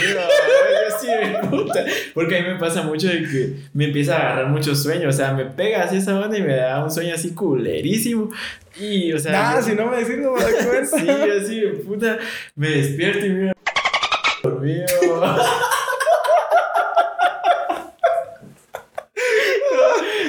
sí, 0.99 1.07
mi 1.07 1.47
puta, 1.49 1.85
porque 2.13 2.37
a 2.37 2.41
mí 2.43 2.49
me 2.49 2.59
pasa 2.59 2.83
mucho 2.83 3.07
de 3.07 3.21
que 3.23 3.55
me 3.73 3.85
empieza 3.85 4.15
a 4.15 4.19
agarrar 4.19 4.47
mucho 4.49 4.75
sueño, 4.75 5.09
o 5.09 5.13
sea, 5.13 5.33
me 5.33 5.45
pega 5.45 5.83
así 5.83 5.97
esa 5.97 6.19
onda 6.19 6.37
y 6.37 6.41
me 6.41 6.55
da 6.55 6.83
un 6.83 6.91
sueño 6.91 7.15
así 7.15 7.33
culerísimo, 7.33 8.29
y, 8.79 9.13
o 9.13 9.19
sea, 9.19 9.31
Nah, 9.31 9.55
yo- 9.59 9.63
si 9.63 9.75
no 9.75 9.89
me 9.89 9.97
decís, 9.97 10.17
no 10.17 10.33
me 10.33 10.41
doy 10.41 10.53
cuenta. 10.67 10.97
Sí, 10.99 11.09
así, 11.09 11.59
de 11.61 11.67
puta, 11.85 12.17
me 12.55 12.69
despierto 12.69 13.25
y 13.25 13.29
mira, 13.29 13.53
dormido. 14.43 14.85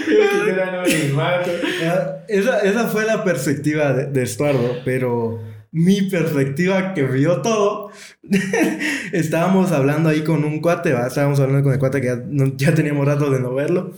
Esa, 2.28 2.60
esa 2.60 2.86
fue 2.88 3.04
la 3.04 3.24
perspectiva 3.24 3.92
de, 3.92 4.06
de 4.06 4.22
Estuardo, 4.22 4.78
pero 4.84 5.40
mi 5.78 6.02
perspectiva 6.02 6.94
que 6.94 7.02
vio 7.04 7.42
todo, 7.42 7.90
estábamos 9.12 9.72
hablando 9.72 10.08
ahí 10.08 10.22
con 10.24 10.44
un 10.44 10.60
cuate, 10.60 10.92
¿va? 10.92 11.06
estábamos 11.06 11.38
hablando 11.40 11.62
con 11.64 11.72
el 11.74 11.78
cuate 11.78 12.00
que 12.00 12.06
ya, 12.08 12.16
no- 12.26 12.56
ya 12.56 12.74
teníamos 12.74 13.06
rato 13.06 13.30
de 13.30 13.40
no 13.40 13.54
verlo, 13.54 13.92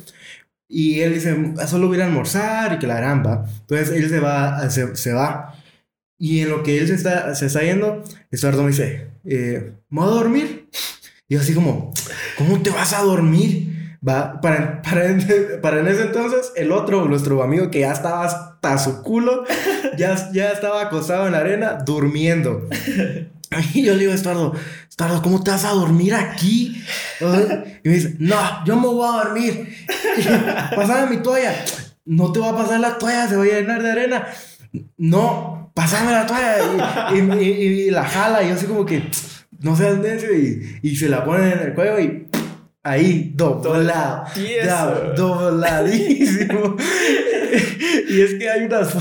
y 0.69 1.01
él 1.01 1.15
dice, 1.15 1.37
"Ah, 1.59 1.67
solo 1.67 1.89
voy 1.89 2.01
a 2.01 2.07
almorzar 2.07 2.75
y 2.75 2.79
que 2.79 2.87
la 2.87 2.99
harán, 2.99 3.23
va. 3.25 3.47
Entonces 3.61 3.91
él 3.91 4.09
se 4.11 4.21
va, 4.21 4.69
se, 4.71 4.97
se 4.97 5.13
va, 5.13 5.55
y 6.19 6.41
en 6.41 6.51
lo 6.51 6.63
que 6.63 6.79
él 6.79 6.89
se 6.89 6.95
está, 6.95 7.35
se 7.35 7.47
está 7.47 7.63
yendo, 7.63 8.03
Estuardo 8.31 8.63
me 8.63 8.71
dice, 8.71 9.09
eh, 9.25 9.73
¿me 9.89 10.01
voy 10.01 10.11
a 10.11 10.15
dormir? 10.15 10.69
Y 11.29 11.35
yo 11.35 11.41
así 11.41 11.55
como, 11.55 11.93
¿cómo 12.37 12.61
te 12.63 12.71
vas 12.71 12.93
a 12.93 13.03
dormir? 13.03 13.78
Va, 14.07 14.41
para, 14.41 14.81
para, 14.83 15.03
para 15.63 15.81
en 15.81 15.89
ese 15.89 16.03
entonces, 16.03 16.53
el 16.57 16.71
otro, 16.73 17.07
nuestro 17.07 17.43
amigo 17.43 17.71
que 17.71 17.81
ya 17.81 17.93
estaba 17.93 18.25
hasta 18.25 18.79
su 18.79 19.03
culo, 19.03 19.45
ya, 19.99 20.31
ya 20.33 20.51
estaba 20.51 20.83
acostado 20.83 21.27
en 21.27 21.33
la 21.33 21.39
arena 21.39 21.79
durmiendo. 21.85 22.69
Y 23.75 23.83
yo 23.83 23.95
le 23.95 24.01
digo 24.01 24.13
a 24.13 24.15
Estuardo, 24.15 24.55
Estuardo, 24.89 25.23
¿cómo 25.23 25.43
te 25.43 25.51
vas 25.51 25.65
a 25.65 25.71
dormir 25.71 26.15
aquí? 26.15 26.83
Y 27.83 27.89
me 27.89 27.95
dice, 27.95 28.15
no, 28.19 28.37
yo 28.67 28.77
me 28.77 28.87
voy 28.89 29.09
a 29.09 29.25
dormir. 29.25 29.75
Pásame 30.77 31.17
mi 31.17 31.23
toalla. 31.23 31.55
No 32.05 32.31
te 32.33 32.41
va 32.41 32.51
a 32.51 32.57
pasar 32.57 32.81
la 32.81 32.99
toalla, 32.99 33.27
se 33.29 33.37
va 33.37 33.43
a 33.45 33.47
llenar 33.47 33.83
de 33.83 33.91
arena. 33.91 34.27
No, 34.97 35.73
pásame 35.75 36.13
la 36.13 36.27
toalla. 36.27 36.57
Y, 37.15 37.43
y- 37.43 37.49
y- 37.51 37.81
y 37.87 37.91
la 37.91 38.05
jala, 38.05 38.43
y 38.43 38.49
yo 38.49 38.55
así 38.55 38.67
como 38.67 38.85
que, 38.87 39.11
no 39.61 39.75
seas 39.77 39.99
necio, 39.99 40.35
y, 40.37 40.79
y 40.83 40.97
se 40.97 41.09
la 41.09 41.25
pone 41.25 41.51
en 41.53 41.59
el 41.61 41.75
cuello 41.75 41.99
y 42.01 42.28
ahí, 42.91 43.33
doblado, 43.35 44.25
dobladísimo. 45.17 46.77
y 48.09 48.21
es 48.21 48.35
que 48.35 48.49
hay 48.49 48.65
unas, 48.65 48.97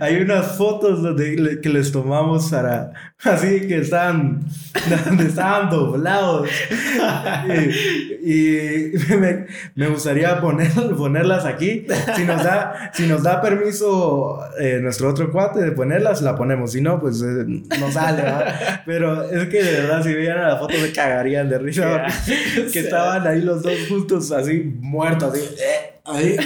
hay 0.00 0.16
unas 0.16 0.56
fotos 0.56 1.02
donde, 1.02 1.60
que 1.60 1.68
les 1.68 1.92
tomamos 1.92 2.50
para, 2.50 2.92
así 3.22 3.66
que 3.66 3.78
están, 3.78 4.40
donde 5.06 5.26
estaban 5.26 5.70
doblados. 5.70 6.48
y, 8.22 8.92
me, 9.74 9.88
gustaría 9.88 10.40
poner, 10.40 10.70
ponerlas 10.96 11.44
aquí. 11.44 11.86
Si 12.16 12.24
nos 12.24 12.42
da, 12.42 12.90
si 12.94 13.06
nos 13.06 13.22
da 13.22 13.40
permiso 13.40 14.40
eh, 14.58 14.78
nuestro 14.80 15.10
otro 15.10 15.30
cuate 15.30 15.60
de 15.60 15.72
ponerlas, 15.72 16.22
la 16.22 16.36
ponemos. 16.36 16.72
Si 16.72 16.80
no, 16.80 17.00
pues 17.00 17.22
eh, 17.22 17.44
no 17.46 17.90
sale, 17.90 18.22
Pero 18.86 19.30
es 19.30 19.48
que 19.48 19.62
de 19.62 19.72
verdad, 19.80 20.02
si 20.02 20.14
vieran 20.14 20.48
la 20.48 20.56
foto, 20.56 20.74
se 20.74 20.92
cagarían 20.92 21.48
de 21.48 21.58
risa. 21.58 22.06
que 22.72 22.80
estaban 22.80 23.26
ahí 23.26 23.42
los 23.42 23.62
dos 23.62 23.74
juntos, 23.88 24.30
así 24.32 24.62
muertos, 24.80 25.34
así. 25.34 25.42
Eh, 25.42 25.90
Ahí. 26.04 26.36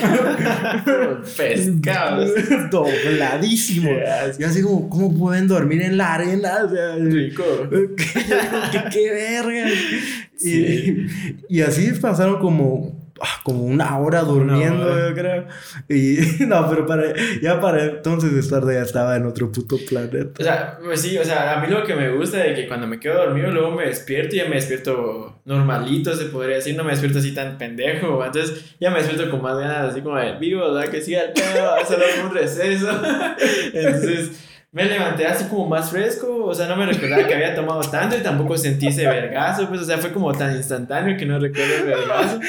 Pescados. 1.36 2.30
Dobladísimo. 2.70 3.90
Y 4.38 4.44
así 4.44 4.62
como, 4.62 4.88
¿cómo 4.90 5.16
pueden 5.16 5.48
dormir 5.48 5.82
en 5.82 5.96
la 5.96 6.14
arena? 6.14 6.58
O 6.64 6.70
sea, 6.70 6.96
Rico. 6.96 7.44
¿Qué, 7.70 8.84
qué, 8.90 9.10
verga. 9.10 9.70
Y, 10.44 11.06
y 11.48 11.60
así 11.62 11.92
pasaron 12.00 12.38
como 12.38 13.04
Ah, 13.20 13.40
como 13.44 13.64
una 13.64 13.96
hora 13.98 14.22
durmiendo, 14.22 15.08
yo 15.08 15.14
creo. 15.14 15.46
Y 15.88 16.18
no, 16.46 16.68
pero 16.68 16.84
para, 16.84 17.14
ya 17.40 17.60
para 17.60 17.84
entonces 17.84 18.32
estar 18.32 18.64
ya 18.64 18.82
estaba 18.82 19.16
en 19.16 19.24
otro 19.24 19.52
puto 19.52 19.76
planeta. 19.88 20.30
O 20.38 20.42
sea, 20.42 20.78
pues 20.82 21.00
sí, 21.00 21.16
o 21.16 21.24
sea, 21.24 21.56
a 21.56 21.60
mí 21.60 21.72
lo 21.72 21.84
que 21.84 21.94
me 21.94 22.10
gusta 22.10 22.44
es 22.44 22.58
que 22.58 22.66
cuando 22.66 22.88
me 22.88 22.98
quedo 22.98 23.24
dormido, 23.24 23.52
luego 23.52 23.70
me 23.70 23.86
despierto 23.86 24.34
y 24.34 24.38
ya 24.38 24.48
me 24.48 24.56
despierto 24.56 25.40
normalito, 25.44 26.14
se 26.14 26.24
podría 26.24 26.56
decir, 26.56 26.76
no 26.76 26.82
me 26.82 26.90
despierto 26.90 27.20
así 27.20 27.32
tan 27.32 27.56
pendejo. 27.56 28.24
Entonces 28.24 28.74
ya 28.80 28.90
me 28.90 28.98
despierto 28.98 29.30
con 29.30 29.42
más 29.42 29.58
ganas, 29.58 29.92
así 29.92 30.00
como 30.00 30.16
de 30.16 30.36
vivo, 30.38 30.72
¿verdad? 30.72 30.90
Que 30.90 31.00
siga 31.00 31.22
el 31.22 31.32
pedo, 31.32 31.72
hacerlo 31.80 32.04
un 32.28 32.34
receso. 32.34 32.90
Entonces 33.72 34.32
me 34.74 34.86
levanté 34.86 35.24
así 35.24 35.44
como 35.44 35.68
más 35.68 35.88
fresco, 35.88 36.46
o 36.46 36.52
sea, 36.52 36.66
no 36.66 36.74
me 36.74 36.84
recordaba 36.84 37.24
que 37.28 37.34
había 37.34 37.54
tomado 37.54 37.80
tanto 37.82 38.16
y 38.18 38.22
tampoco 38.22 38.58
sentí 38.58 38.88
ese 38.88 39.06
vergazo, 39.06 39.68
pues, 39.68 39.82
o 39.82 39.84
sea, 39.84 39.98
fue 39.98 40.12
como 40.12 40.32
tan 40.32 40.56
instantáneo 40.56 41.16
que 41.16 41.24
no 41.24 41.38
recuerdo 41.38 41.76
el 41.76 41.84
vergazo. 41.84 42.40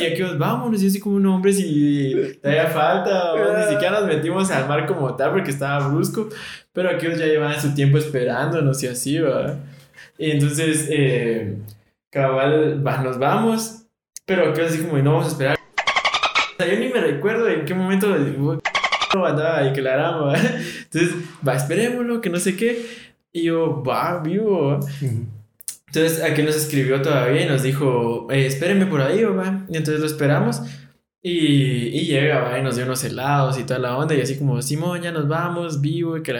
Y 0.00 0.06
aquí, 0.06 0.22
vámonos, 0.36 0.82
y 0.82 0.88
así 0.88 0.98
como 0.98 1.16
un 1.16 1.26
hombre, 1.26 1.52
si 1.52 2.36
todavía 2.42 2.66
falta, 2.66 3.34
ni 3.60 3.72
siquiera 3.72 4.00
nos 4.00 4.08
metimos 4.08 4.50
al 4.50 4.66
mar 4.66 4.86
como 4.86 5.14
tal 5.14 5.30
porque 5.30 5.52
estaba 5.52 5.86
brusco, 5.86 6.28
pero 6.72 6.90
aquí 6.90 7.06
ya 7.06 7.26
llevaban 7.26 7.60
su 7.60 7.72
tiempo 7.72 7.96
esperándonos 7.96 8.82
y 8.82 8.88
así, 8.88 9.20
va. 9.20 9.54
Y 10.18 10.32
entonces, 10.32 10.88
eh, 10.90 11.58
cabal, 12.10 12.84
va, 12.84 12.98
nos 13.02 13.20
vamos, 13.20 13.84
pero 14.26 14.50
aquí 14.50 14.62
así 14.62 14.82
como, 14.82 14.98
no 14.98 15.12
vamos 15.12 15.26
a 15.26 15.30
esperar. 15.30 15.56
O 15.56 16.56
sea, 16.56 16.74
yo 16.74 16.80
ni 16.80 16.88
me 16.88 17.00
recuerdo 17.00 17.48
en 17.48 17.64
qué 17.64 17.72
momento 17.72 18.12
andaba 19.26 19.66
y 19.66 19.72
claramos. 19.72 20.38
Entonces, 20.38 21.14
va, 21.46 21.54
esperémoslo, 21.54 22.20
que 22.20 22.30
no 22.30 22.38
sé 22.38 22.56
qué. 22.56 22.84
Y 23.32 23.44
yo, 23.44 23.82
va, 23.82 24.20
vivo. 24.22 24.80
Entonces, 25.86 26.22
aquí 26.22 26.42
nos 26.42 26.56
escribió 26.56 27.00
todavía 27.02 27.44
y 27.44 27.48
nos 27.48 27.62
dijo, 27.62 28.26
eh, 28.30 28.46
espérenme 28.46 28.86
por 28.86 29.00
ahí, 29.00 29.22
va. 29.24 29.64
Y 29.68 29.76
entonces 29.76 30.00
lo 30.00 30.06
esperamos. 30.06 30.62
Y, 31.24 31.86
y 31.88 32.06
llega, 32.06 32.40
va, 32.40 32.58
y 32.58 32.62
nos 32.62 32.76
dio 32.76 32.84
unos 32.84 33.04
helados 33.04 33.58
y 33.58 33.64
toda 33.64 33.78
la 33.78 33.96
onda. 33.96 34.14
Y 34.14 34.20
así 34.20 34.38
como, 34.38 34.60
Simón, 34.60 35.02
ya 35.02 35.12
nos 35.12 35.28
vamos, 35.28 35.80
vivo, 35.80 36.16
y 36.16 36.22
que 36.22 36.34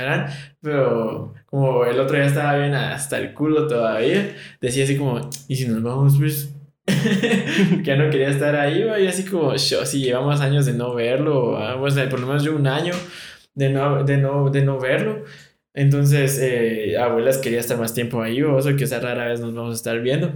Pero 0.60 1.34
como 1.46 1.84
el 1.84 2.00
otro 2.00 2.16
día 2.16 2.26
estaba 2.26 2.56
bien 2.56 2.74
hasta 2.74 3.18
el 3.18 3.32
culo 3.34 3.66
todavía, 3.66 4.34
decía 4.60 4.84
así 4.84 4.96
como, 4.96 5.30
¿y 5.48 5.56
si 5.56 5.68
nos 5.68 5.82
vamos, 5.82 6.16
pues? 6.18 6.54
Que 6.92 7.82
ya 7.84 7.96
no 7.96 8.10
quería 8.10 8.28
estar 8.28 8.56
ahí, 8.56 8.84
y 9.00 9.06
así 9.06 9.24
como, 9.24 9.54
yo, 9.54 9.86
si 9.86 10.02
llevamos 10.02 10.40
años 10.40 10.66
de 10.66 10.72
no 10.74 10.94
verlo, 10.94 11.58
pues 11.78 11.94
por 12.08 12.20
lo 12.20 12.26
menos 12.26 12.44
yo 12.44 12.54
un 12.54 12.66
año 12.66 12.94
de 13.54 13.70
no, 13.70 14.04
de 14.04 14.16
no, 14.18 14.50
de 14.50 14.62
no 14.62 14.78
verlo. 14.78 15.24
Entonces, 15.74 16.38
eh, 16.40 16.98
abuelas 16.98 17.38
quería 17.38 17.60
estar 17.60 17.78
más 17.78 17.94
tiempo 17.94 18.20
ahí, 18.22 18.42
o 18.42 18.58
eso 18.58 18.76
que 18.76 18.84
esa 18.84 19.00
rara 19.00 19.26
vez 19.26 19.40
nos 19.40 19.54
vamos 19.54 19.72
a 19.72 19.76
estar 19.76 20.00
viendo. 20.00 20.32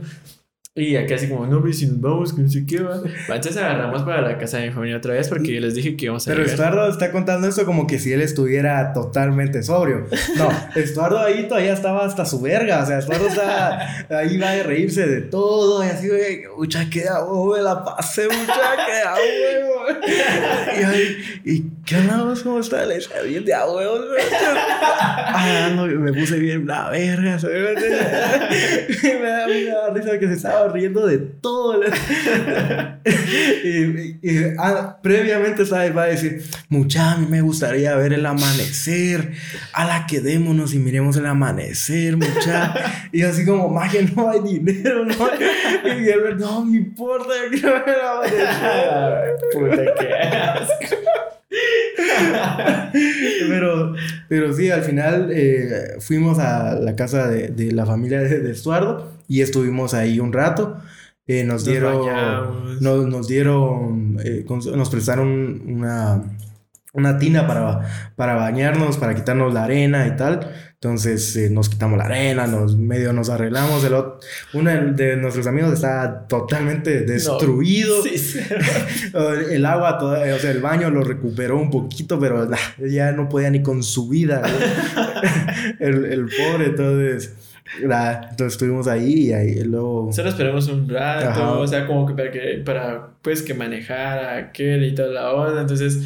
Y 0.79 0.95
aquí 0.97 1.15
así 1.15 1.27
como, 1.27 1.47
no, 1.47 1.73
si 1.73 1.87
nos 1.87 1.99
vamos, 2.03 2.35
que 2.35 2.43
no 2.43 2.51
sé 2.51 2.67
qué 2.67 2.83
va. 2.83 3.01
Entonces 3.29 3.57
agarramos 3.57 4.03
para 4.03 4.21
la 4.21 4.37
casa 4.37 4.59
de 4.59 4.67
mi 4.67 4.75
familia 4.75 4.99
otra 4.99 5.15
vez 5.15 5.27
porque 5.27 5.55
yo 5.55 5.61
les 5.61 5.75
dije 5.75 5.97
que 5.97 6.05
íbamos 6.05 6.29
a 6.29 6.31
Pero 6.31 6.45
Estuardo 6.45 6.87
está 6.91 7.11
contando 7.13 7.49
eso 7.49 7.65
como 7.65 7.87
que 7.87 7.99
si 7.99 8.13
él 8.13 8.21
estuviera 8.21 8.93
totalmente 8.93 9.63
sobrio. 9.63 10.07
No, 10.37 10.51
Estuardo 10.75 11.19
ahí 11.19 11.49
todavía 11.49 11.73
estaba 11.73 12.05
hasta 12.05 12.27
su 12.27 12.43
verga. 12.43 12.83
O 12.83 12.87
sea, 12.87 12.99
Estuardo 12.99 13.27
está 13.27 14.07
ahí 14.11 14.37
va 14.37 14.51
a 14.51 14.63
reírse 14.65 15.07
de 15.07 15.23
todo 15.23 15.83
y 15.83 15.89
así, 15.89 16.09
güey, 16.09 16.43
mucha 16.59 16.91
que 16.91 17.05
me 17.05 17.63
la 17.63 17.83
pasé, 17.83 18.27
mucha 18.27 18.77
que 18.87 19.63
huevo. 19.65 20.01
Y 20.79 20.83
ahí, 20.83 21.17
¿y 21.45 21.61
qué 21.87 21.95
andamos? 21.97 22.43
¿Cómo 22.43 22.59
está? 22.59 22.85
Le 22.85 22.99
bien 23.27 23.45
de 23.45 23.55
a 23.55 23.65
huevo. 23.67 23.99
Ah, 25.39 25.71
me 25.77 26.13
puse 26.13 26.39
bien 26.39 26.67
la 26.67 26.91
verga. 26.91 27.39
Y 29.03 29.07
me 29.07 29.29
da, 29.29 29.47
me 29.47 29.65
da 29.65 29.91
risa 29.93 30.19
que 30.19 30.27
se 30.27 30.35
estaba 30.35 30.69
riendo 30.73 31.07
de 31.07 31.19
todo. 31.19 31.83
y, 33.05 34.19
ah, 34.59 34.99
previamente, 35.03 35.67
¿sabes? 35.67 35.97
Va 35.97 36.05
a 36.05 36.07
decir, 36.07 36.43
mucha, 36.69 37.13
a 37.13 37.17
mí 37.19 37.27
me 37.27 37.43
gustaría 37.43 37.95
ver 37.97 38.15
el 38.15 38.27
amanecer. 38.27 39.33
A 39.73 39.85
la 39.85 40.07
quedémonos 40.07 40.75
y 40.75 40.79
miremos 40.79 41.17
el 41.17 41.27
amanecer, 41.27 42.17
mucha. 42.17 42.75
y 43.13 43.23
así 43.23 43.45
como, 43.45 43.69
magia, 43.69 44.01
no 44.15 44.31
hay 44.31 44.41
dinero, 44.41 45.05
no 45.05 45.15
Y 45.85 46.09
él, 46.09 46.39
no 46.39 46.65
me 46.65 46.79
importa, 46.79 47.29
yo 47.45 47.51
quiero 47.51 47.85
ver 47.85 47.97
el 47.97 48.07
amanecer. 48.07 49.37
Puta, 49.53 49.85
qué 49.99 50.15
asco. 50.15 51.36
pero, 53.49 53.95
pero 54.29 54.53
sí, 54.53 54.71
al 54.71 54.83
final 54.83 55.31
eh, 55.33 55.97
fuimos 56.01 56.39
a 56.39 56.75
la 56.75 56.97
casa 56.97 57.29
de, 57.29 57.49
de 57.49 57.73
la 57.73 57.87
familia 57.87 58.21
de, 58.21 58.41
de, 58.41 58.51
Estuardo 58.53 59.13
y 59.29 59.43
estuvimos 59.43 59.95
ahí 59.95 60.21
un 60.21 60.33
rato. 60.33 60.77
Eh, 61.29 61.43
nos, 61.43 61.65
dieron, 61.65 62.81
nos, 62.81 63.07
nos, 63.07 63.27
dieron, 63.27 64.17
eh, 64.23 64.45
nos 64.49 64.91
prestaron 64.91 65.61
una, 65.67 66.23
una 66.97 67.19
tina 67.19 67.47
para, 67.47 67.81
para 68.17 68.35
bañarnos, 68.35 68.97
para 68.97 69.15
quitarnos 69.15 69.53
la 69.53 69.65
arena 69.65 70.07
y 70.07 70.17
tal. 70.17 70.53
Entonces 70.75 71.37
eh, 71.37 71.49
nos 71.51 71.69
quitamos 71.69 71.99
la 71.99 72.05
arena, 72.05 72.47
nos 72.47 72.77
medio 72.77 73.13
nos 73.13 73.31
arreglamos. 73.31 73.83
El 73.85 73.95
uno 74.55 74.71
de 74.93 75.17
nuestros 75.17 75.47
amigos 75.47 75.73
está 75.73 76.27
totalmente 76.27 77.03
destruido. 77.03 78.03
el 79.51 79.67
agua, 79.67 79.99
o 80.01 80.39
sea, 80.39 80.51
el 80.51 80.61
baño 80.61 80.91
lo 80.91 81.03
recuperó 81.03 81.59
un 81.59 81.71
poquito, 81.71 82.19
pero 82.19 82.49
ya 82.79 83.13
no 83.13 83.29
podía 83.29 83.51
ni 83.51 83.63
con 83.63 83.83
su 83.83 84.09
vida. 84.09 84.43
el, 85.81 86.05
el 86.05 86.27
pobre, 86.27 86.67
entonces 86.67 87.35
entonces 87.75 88.53
estuvimos 88.53 88.87
ahí 88.87 89.29
y 89.29 89.33
ahí 89.33 89.65
luego... 89.65 90.13
Solo 90.13 90.29
esperamos 90.29 90.69
un 90.69 90.89
rato, 90.89 91.61
o 91.61 91.67
sea, 91.67 91.87
como 91.87 92.07
que 92.07 92.15
para 92.15 92.31
que, 92.31 92.63
para, 92.65 93.09
pues, 93.23 93.43
que 93.43 93.55
manejara 93.55 94.37
aquel 94.37 94.85
y 94.85 94.95
toda 94.95 95.09
la 95.09 95.33
onda. 95.33 95.61
Entonces, 95.63 96.01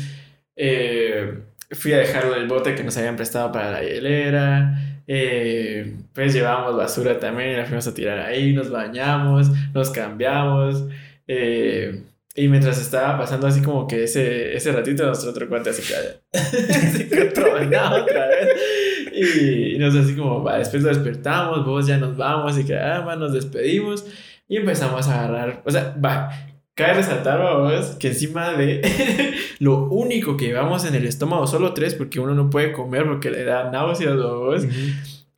eh, 0.63 1.39
fui 1.71 1.95
a 1.95 1.99
dejarlo 1.99 2.35
el 2.35 2.47
bote 2.47 2.75
que 2.75 2.85
nos 2.85 2.95
habían 2.99 3.17
prestado 3.17 3.51
para 3.51 3.71
la 3.73 3.83
hielera. 3.83 5.03
Eh, 5.07 5.97
pues 6.13 6.35
llevábamos 6.35 6.77
basura 6.77 7.19
también, 7.19 7.57
la 7.57 7.65
fuimos 7.65 7.87
a 7.87 7.95
tirar 7.95 8.19
ahí, 8.19 8.53
nos 8.53 8.71
bañamos, 8.71 9.51
nos 9.73 9.89
cambiamos. 9.89 10.85
Eh, 11.27 12.03
y 12.35 12.49
mientras 12.49 12.79
estaba 12.79 13.19
pasando 13.19 13.47
así 13.47 13.63
como 13.63 13.87
que 13.87 14.05
ese, 14.05 14.55
ese 14.55 14.71
ratito, 14.73 15.07
nuestro 15.07 15.31
otro 15.31 15.49
cuate 15.49 15.71
así 15.71 15.83
que 15.83 15.95
otra 17.41 18.27
vez. 18.27 18.49
Y, 19.13 19.79
nos 19.79 19.97
así 19.97 20.15
como, 20.15 20.45
va, 20.45 20.59
después 20.59 20.83
nos 20.83 20.97
despertamos, 20.97 21.65
vos 21.65 21.87
ya 21.87 21.97
nos 21.97 22.19
vamos 22.19 22.59
y 22.59 22.65
que, 22.65 22.77
ah, 22.77 23.17
nos 23.19 23.33
despedimos. 23.33 24.05
Y 24.47 24.59
empezamos 24.59 25.09
a 25.09 25.25
agarrar, 25.25 25.63
o 25.65 25.71
sea, 25.71 25.97
va, 26.05 26.31
cabe 26.81 26.95
resaltar, 26.95 27.41
vos, 27.59 27.97
que 27.99 28.09
encima 28.09 28.53
de 28.53 28.81
lo 29.59 29.85
único 29.89 30.37
que 30.37 30.47
llevamos 30.47 30.85
en 30.87 30.95
el 30.95 31.05
estómago, 31.07 31.47
solo 31.47 31.75
tres, 31.75 31.95
porque 31.95 32.21
uno 32.21 32.35
no 32.35 32.49
puede 32.49 32.73
comer 32.73 33.07
porque 33.07 33.31
le 33.31 33.45
da 33.45 33.71
náuseas, 33.71 34.17
vos. 34.17 34.65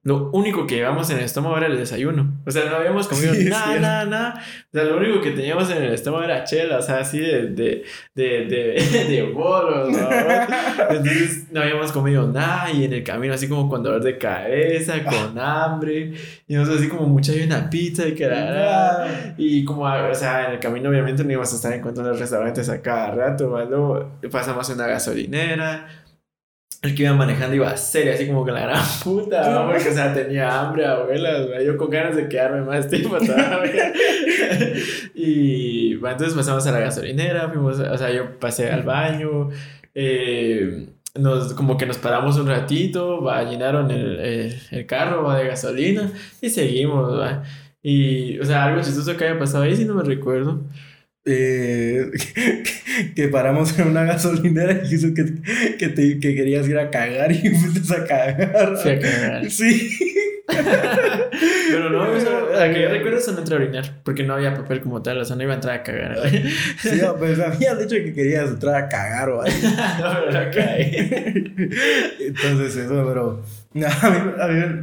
Lo 0.04 0.30
único 0.32 0.66
que 0.66 0.74
llevamos 0.74 1.08
en 1.10 1.18
el 1.18 1.24
estómago 1.24 1.56
era 1.56 1.68
el 1.68 1.76
desayuno. 1.76 2.42
O 2.44 2.50
sea, 2.50 2.64
no 2.68 2.74
habíamos 2.74 3.06
comido 3.06 3.32
nada, 3.48 3.78
nada, 3.78 4.04
nada. 4.04 4.34
O 4.68 4.72
sea, 4.72 4.82
lo 4.82 4.96
único 4.96 5.20
que 5.20 5.30
teníamos 5.30 5.70
en 5.70 5.80
el 5.80 5.94
estómago 5.94 6.24
era 6.24 6.42
chela, 6.42 6.78
o 6.78 6.82
sea, 6.82 6.98
así 6.98 7.20
de, 7.20 7.46
de, 7.50 7.84
de, 8.16 8.46
de, 8.46 9.04
de 9.08 9.22
bolos, 9.32 9.90
¿no? 9.90 10.08
Entonces, 10.90 11.52
no 11.52 11.60
habíamos 11.60 11.92
comido 11.92 12.26
nada 12.26 12.72
y 12.72 12.84
en 12.84 12.94
el 12.94 13.04
camino, 13.04 13.32
así 13.32 13.48
como 13.48 13.68
con 13.68 13.84
dolor 13.84 14.02
de 14.02 14.18
cabeza, 14.18 15.04
con 15.04 15.38
hambre. 15.38 16.14
Y 16.48 16.54
nosotros, 16.54 16.80
así 16.80 16.88
como 16.88 17.06
mucha 17.06 17.32
y 17.32 17.42
una 17.44 17.70
pizza 17.70 18.04
y 18.08 18.14
que. 18.16 18.28
Y 19.38 19.64
como, 19.64 19.82
o 19.84 20.14
sea, 20.16 20.46
en 20.46 20.54
el 20.54 20.58
camino, 20.58 20.88
obviamente, 20.88 21.22
no 21.22 21.30
íbamos 21.30 21.52
a 21.52 21.56
estar 21.56 21.72
en 21.72 21.82
los 21.82 22.18
restaurantes 22.18 22.68
a 22.68 22.82
cada 22.82 23.12
rato, 23.12 23.50
¿vale? 23.50 23.76
Pasamos 24.28 24.68
a 24.68 24.72
una 24.72 24.88
gasolinera 24.88 26.01
el 26.82 26.96
que 26.96 27.04
iba 27.04 27.12
manejando 27.14 27.54
iba 27.54 27.76
serio, 27.76 28.12
así 28.12 28.26
como 28.26 28.44
que 28.44 28.50
la 28.50 28.62
gran 28.62 28.84
puta, 29.04 29.66
porque, 29.66 29.88
o 29.88 29.92
sea, 29.92 30.12
tenía 30.12 30.60
hambre, 30.60 30.84
abuela, 30.84 31.62
yo 31.62 31.76
con 31.76 31.88
ganas 31.90 32.16
de 32.16 32.28
quedarme 32.28 32.62
más 32.62 32.88
tiempo 32.88 33.16
todavía. 33.18 33.92
y 35.14 35.94
bueno, 35.96 36.14
entonces 36.14 36.36
pasamos 36.36 36.66
a 36.66 36.72
la 36.72 36.80
gasolinera, 36.80 37.48
fuimos, 37.48 37.78
o 37.78 37.98
sea, 37.98 38.10
yo 38.10 38.38
pasé 38.40 38.70
al 38.70 38.82
baño, 38.82 39.50
eh, 39.94 40.88
nos, 41.14 41.54
como 41.54 41.76
que 41.76 41.86
nos 41.86 41.98
paramos 41.98 42.36
un 42.38 42.48
ratito, 42.48 43.22
va, 43.22 43.44
llenaron 43.44 43.90
el, 43.92 44.58
el, 44.70 44.86
carro 44.86 45.22
va, 45.22 45.38
de 45.38 45.46
gasolina 45.46 46.10
y 46.40 46.50
seguimos, 46.50 47.16
va. 47.16 47.44
Y, 47.80 48.40
o 48.40 48.44
sea, 48.44 48.64
algo 48.64 48.82
chistoso 48.82 49.16
que 49.16 49.24
haya 49.24 49.38
pasado 49.38 49.64
ahí, 49.64 49.76
si 49.76 49.84
no 49.84 49.94
me 49.94 50.02
recuerdo. 50.02 50.62
Eh, 51.24 52.10
que, 53.14 53.28
paramos 53.28 53.78
en 53.78 53.88
una 53.88 54.04
gasolinera 54.04 54.82
y 54.84 54.94
hizo 54.94 55.14
que, 55.14 55.24
que, 55.78 55.88
te, 55.88 56.18
que 56.18 56.34
querías 56.34 56.68
ir 56.68 56.76
a 56.78 56.90
cagar 56.90 57.30
y 57.30 57.48
fuiste 57.54 57.94
a 57.94 58.04
cagar. 58.04 58.76
Fui 58.76 58.90
a 58.90 58.98
cagar. 58.98 59.50
Sí. 59.50 59.98
Pero 61.70 61.90
no, 61.90 62.16
eso, 62.16 62.48
a 62.60 62.68
que 62.68 62.82
yo 62.82 62.88
recuerdo 62.88 63.18
eso 63.18 63.32
no 63.32 63.38
entré 63.38 63.54
a 63.54 63.58
orinar, 63.58 64.00
porque 64.02 64.24
no 64.24 64.34
había 64.34 64.54
papel 64.54 64.80
como 64.80 65.00
tal, 65.00 65.18
o 65.18 65.24
sea, 65.24 65.36
no 65.36 65.44
iba 65.44 65.52
a 65.52 65.56
entrar 65.56 65.78
a 65.78 65.82
cagar. 65.84 66.18
Sí, 66.78 67.00
pues 67.18 67.38
había 67.38 67.76
dicho 67.76 67.94
que 67.96 68.12
querías 68.12 68.50
entrar 68.50 68.74
a 68.74 68.88
cagar 68.88 69.30
o 69.30 69.42
algo. 69.42 69.56
no, 70.00 70.16
pero 70.26 70.44
no 70.44 70.50
caí. 70.50 71.54
Entonces, 72.20 72.76
eso, 72.76 73.04
pero. 73.06 73.42
No, 73.74 73.86
a 73.86 74.10
mí, 74.10 74.32
a 74.38 74.48
mí 74.48 74.82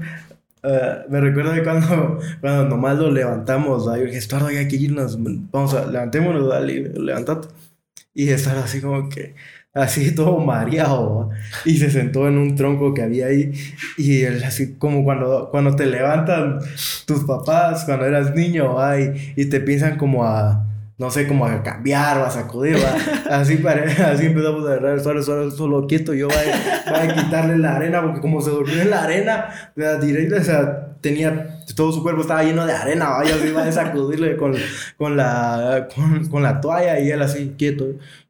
Uh, 0.62 1.10
me 1.10 1.22
recuerdo 1.22 1.54
de 1.54 1.64
cuando, 1.64 2.20
cuando 2.42 2.66
nomás 2.66 2.98
lo 2.98 3.12
levantamos, 3.12 3.86
yo 3.86 3.94
dije, 3.94 4.18
Estuardo, 4.18 4.48
hay 4.48 4.68
que 4.68 4.76
irnos, 4.76 5.18
vamos 5.52 5.74
a, 5.74 5.86
levantémonos, 5.86 6.50
dale, 6.50 6.90
levantate. 6.90 7.48
Y 8.14 8.30
estar 8.30 8.58
así 8.58 8.82
como 8.82 9.08
que, 9.08 9.36
así 9.74 10.14
todo 10.16 10.40
mareado, 10.40 11.30
y 11.66 11.78
se 11.78 11.90
sentó 11.90 12.28
en 12.28 12.38
un 12.38 12.56
tronco 12.56 12.94
que 12.94 13.04
había 13.04 13.28
ahí, 13.28 13.54
y 13.98 14.24
él 14.24 14.44
así 14.44 14.76
como 14.76 15.04
cuando, 15.06 15.50
cuando 15.52 15.76
te 15.76 15.86
levantan 15.86 16.60
tus 17.06 17.24
papás, 17.24 17.86
cuando 17.86 18.06
eras 18.06 18.36
niño, 18.36 18.80
ay, 18.80 19.34
y 19.38 19.46
te 19.46 19.62
piensan 19.62 19.98
como 19.98 20.26
a 20.26 20.69
no 21.00 21.10
sé, 21.10 21.28
como 21.28 21.46
a 21.46 21.64
cambiar 21.64 22.18
o 22.18 22.26
a 22.26 22.30
sacudir, 22.30 22.76
Así, 23.32 23.64
así 23.66 24.26
empezamos 24.26 24.68
a 24.68 24.74
agarrar 24.74 25.00
solo, 25.00 25.24
solo, 25.24 25.50
solo 25.50 25.88
quieto. 25.88 26.14
Yo 26.14 26.28
voy 26.28 26.36
a, 26.94 27.16
quitarle 27.16 27.58
la 27.58 27.78
arena, 27.78 28.02
porque 28.02 28.20
como 28.20 28.42
se 28.42 28.50
durmió 28.50 28.82
en 28.82 28.90
la 28.90 29.04
arena, 29.04 29.72
directo, 30.02 30.36
o 30.36 30.44
sea, 30.44 30.88
tenía, 31.00 31.62
todo 31.76 31.94
su 31.94 32.04
cuerpo 32.04 32.22
estaba 32.22 32.44
lleno 32.44 32.66
de 32.66 32.74
arena, 32.74 33.10
¿va? 33.10 33.24
yo 33.24 33.44
iba 33.46 33.64
a 33.64 33.72
sacudirle 33.72 34.36
con, 34.36 34.54
con, 34.98 35.16
la, 35.16 35.88
con, 35.96 36.28
con 36.28 36.44
la 36.44 36.60
toalla 36.60 37.00
y 37.00 37.10
él 37.10 37.22
así, 37.22 37.56
quieto 37.58 37.86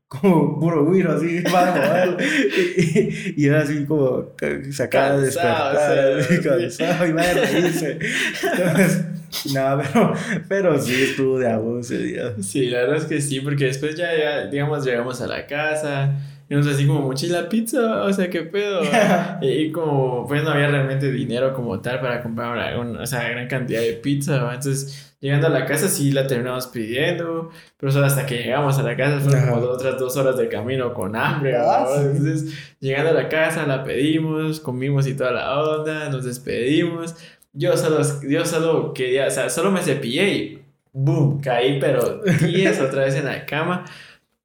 como 0.10 0.60
puro 0.60 0.86
güiro, 0.86 1.16
así, 1.16 1.42
para 1.52 2.18
y, 2.18 3.36
y, 3.38 3.46
era 3.46 3.62
así 3.62 3.86
como 3.86 4.34
sacada 4.72 5.18
de 5.18 5.26
despertar, 5.28 5.78
así, 6.20 6.42
cansado, 6.42 7.08
y 7.08 7.12
va 7.12 7.22
a 7.22 7.34
reírse. 7.34 8.00
Entonces, 8.58 9.06
no, 9.54 9.82
pero, 9.82 10.14
pero 10.48 10.82
sí 10.82 11.04
estuvo 11.04 11.40
de 11.40 11.80
ese 11.80 11.98
día. 11.98 12.34
Sí, 12.42 12.70
la 12.70 12.80
verdad 12.80 12.98
es 12.98 13.06
que 13.06 13.22
sí, 13.22 13.40
porque 13.42 13.66
después 13.66 13.96
ya, 13.96 14.08
ya 14.18 14.46
digamos, 14.48 14.86
llegamos 14.86 15.22
a 15.22 15.28
la 15.28 15.46
casa 15.46 16.16
y 16.50 16.56
nos 16.56 16.66
así 16.66 16.88
como 16.88 17.02
mochila 17.02 17.48
pizza, 17.48 18.04
o 18.04 18.12
sea, 18.12 18.28
qué 18.30 18.42
pedo. 18.42 18.82
y, 19.42 19.72
como, 19.72 20.26
pues 20.28 20.44
no 20.44 20.50
había 20.50 20.68
realmente 20.68 21.12
dinero 21.12 21.54
como 21.54 21.80
tal 21.80 22.00
para 22.00 22.24
comprar 22.24 22.78
una, 22.80 23.02
o 23.02 23.06
sea, 23.06 23.30
gran 23.30 23.48
cantidad 23.48 23.82
de 23.82 23.94
pizza, 23.94 24.52
entonces 24.52 25.16
llegando 25.22 25.48
a 25.48 25.50
la 25.52 25.66
casa 25.66 25.88
sí 25.88 26.12
la 26.12 26.26
terminamos 26.26 26.68
pidiendo, 26.68 27.52
pero 27.78 27.92
solo 27.92 28.08
hasta 28.08 28.26
que 28.26 28.38
llegamos 28.38 28.80
a 28.80 28.84
la 28.84 28.96
casa 28.96 29.20
fueron 29.20 29.50
como 29.50 29.62
otras 29.68 30.00
dos 30.00 30.18
horas 30.18 30.38
de 30.38 30.48
camino 30.48 30.94
con 30.94 31.16
hambre, 31.16 31.56
ah, 31.56 31.86
entonces 31.98 32.54
llegando 32.80 33.12
a 33.12 33.14
la 33.14 33.30
casa 33.30 33.68
la 33.68 33.84
pedimos, 33.84 34.60
comimos 34.60 35.06
y 35.06 35.14
toda 35.14 35.32
la 35.32 35.60
onda, 35.60 36.10
nos 36.10 36.26
despedimos. 36.26 37.16
Yo 37.54 37.76
solo, 37.76 38.02
yo 38.28 38.46
solo 38.46 38.94
quería, 38.94 39.28
o 39.28 39.32
sea, 39.32 39.50
solo 39.50 39.72
me 39.72 39.82
cepillé 39.82 40.34
y 40.34 40.62
boom, 40.94 41.42
caí, 41.42 41.80
pero 41.80 42.22
10 42.24 42.80
otra 42.82 43.06
vez 43.06 43.16
en 43.16 43.26
la 43.26 43.46
cama. 43.46 43.86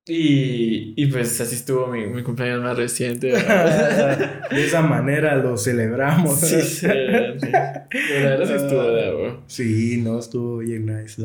Y, 0.07 0.93
y 1.03 1.07
pues 1.07 1.41
así 1.41 1.55
estuvo 1.55 1.87
mi, 1.87 2.07
mi 2.07 2.23
cumpleaños 2.23 2.63
más 2.63 2.77
reciente. 2.77 3.29
de 4.51 4.65
esa 4.65 4.83
manera 4.83 5.37
lo 5.37 5.57
celebramos. 5.57 6.41
Sí, 6.41 6.61
sí. 6.61 6.87
La 6.87 6.93
verdad 8.21 8.47
sí 8.47 8.53
estuvo 8.53 8.83
de 8.83 9.09
agua. 9.09 9.41
Sí, 9.47 10.03
no, 10.03 10.19
estuvo 10.19 10.59
bien 10.59 10.87
nice. 10.87 11.23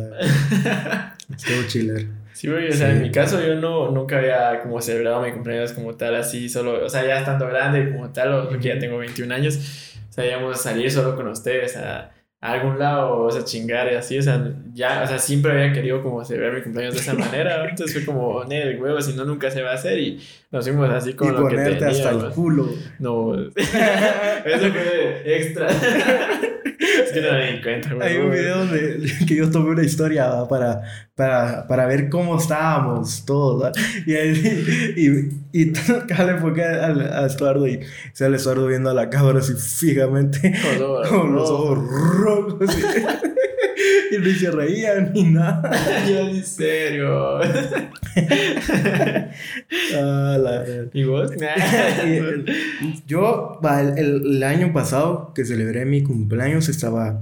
estuvo 1.30 1.68
chiller. 1.68 2.08
Sí, 2.40 2.48
o 2.48 2.72
sea, 2.72 2.92
en 2.92 3.02
mi 3.02 3.12
caso 3.12 3.46
yo 3.46 3.56
no, 3.56 3.92
nunca 3.92 4.18
había 4.18 4.62
como 4.62 4.80
celebrado 4.80 5.22
mi 5.22 5.34
cumpleaños 5.34 5.74
como 5.74 5.96
tal, 5.96 6.16
así 6.16 6.48
solo, 6.48 6.86
o 6.86 6.88
sea, 6.88 7.06
ya 7.06 7.20
estando 7.20 7.46
grande 7.48 7.92
como 7.92 8.14
tal, 8.14 8.48
porque 8.48 8.70
ya 8.70 8.80
tengo 8.80 8.98
21 8.98 9.36
años, 9.36 9.89
íbamos 10.26 10.60
a 10.60 10.64
salir 10.64 10.92
solo 10.92 11.16
con 11.16 11.28
ustedes 11.28 11.78
a 11.78 12.12
a 12.42 12.54
algún 12.54 12.80
lado, 12.80 13.20
o 13.20 13.32
sea, 13.32 13.44
chingar 13.44 13.92
y 13.92 13.96
así, 13.96 14.18
o 14.18 14.22
sea, 14.22 14.54
ya, 14.74 15.04
o 15.04 15.08
sea, 15.08 15.20
siempre 15.20 15.52
había 15.52 15.74
querido 15.74 16.02
como 16.02 16.24
celebrar 16.24 16.54
mi 16.54 16.62
cumpleaños 16.62 16.96
de 16.96 17.02
esa 17.02 17.14
manera, 17.26 17.70
entonces 17.70 17.94
fue 17.94 18.06
como, 18.06 18.44
el 18.44 18.82
huevo, 18.82 19.02
si 19.02 19.14
no, 19.14 19.26
nunca 19.26 19.52
se 19.52 19.62
va 19.62 19.72
a 19.72 19.74
hacer, 19.74 20.00
y 20.00 20.22
nos 20.52 20.66
fuimos 20.66 20.90
así 20.90 21.14
con 21.14 21.34
lo 21.34 21.48
que 21.48 21.56
teníamos. 21.58 22.00
hasta 22.00 22.10
el 22.10 22.32
culo. 22.32 22.70
No, 22.98 23.36
eso 23.36 24.72
fue 24.72 25.22
extra. 25.26 25.68
es 26.80 27.12
que 27.12 27.22
no 27.22 27.34
me 27.34 27.52
di 27.52 27.62
cuenta, 27.62 27.94
güey. 27.94 28.08
Hay 28.08 28.18
un 28.18 28.32
video 28.32 28.58
donde 28.60 29.12
que 29.28 29.36
yo 29.36 29.52
tomé 29.52 29.70
una 29.70 29.84
historia 29.84 30.48
para, 30.50 30.82
para, 31.14 31.68
para 31.68 31.86
ver 31.86 32.10
cómo 32.10 32.38
estábamos 32.38 33.26
todos, 33.26 33.72
Y, 34.08 34.14
y, 34.14 35.30
y, 35.52 35.66
le 35.66 36.32
enfoqué 36.32 36.64
al, 36.64 37.26
Estuardo 37.26 37.68
y 37.68 37.82
sale 38.14 38.38
Estuardo 38.38 38.66
viendo 38.66 38.90
a 38.90 38.94
la 38.96 39.10
cámara 39.10 39.40
así 39.40 39.54
fijamente, 39.54 40.54
con 41.10 41.36
los 41.36 41.50
ojos 41.50 41.78
rojos. 41.78 42.76
Y 44.12 44.18
ni 44.18 44.34
se 44.34 44.52
reían 44.52 45.12
ni 45.14 45.24
nada. 45.24 45.72
Yo, 46.08 46.30
en 46.30 46.46
serio. 46.46 47.40
ah, 49.96 50.38
la... 50.40 50.66
¿Y 50.94 51.04
vos? 51.04 51.32
yo, 53.06 53.60
el, 53.64 54.26
el, 54.26 54.44
año 54.44 54.74
pasado 54.74 55.34
que 55.34 55.46
celebré 55.46 55.86
mi 55.86 56.04
cumpleaños, 56.04 56.70
estaba, 56.70 57.22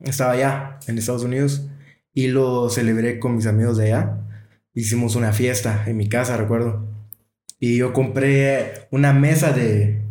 estaba 0.00 0.32
allá 0.32 0.78
en 0.86 0.98
Estados 0.98 1.24
Unidos 1.24 1.68
y 2.14 2.28
lo 2.28 2.68
celebré 2.70 3.18
con 3.18 3.36
mis 3.36 3.46
amigos 3.46 3.78
de 3.78 3.86
allá. 3.86 4.18
Hicimos 4.74 5.16
una 5.16 5.32
fiesta 5.32 5.84
en 5.86 5.96
mi 5.96 6.08
casa, 6.08 6.36
recuerdo. 6.36 6.86
Y 7.58 7.76
yo 7.76 7.92
compré 7.92 8.88
una 8.90 9.12
mesa 9.12 9.52
de, 9.52 10.02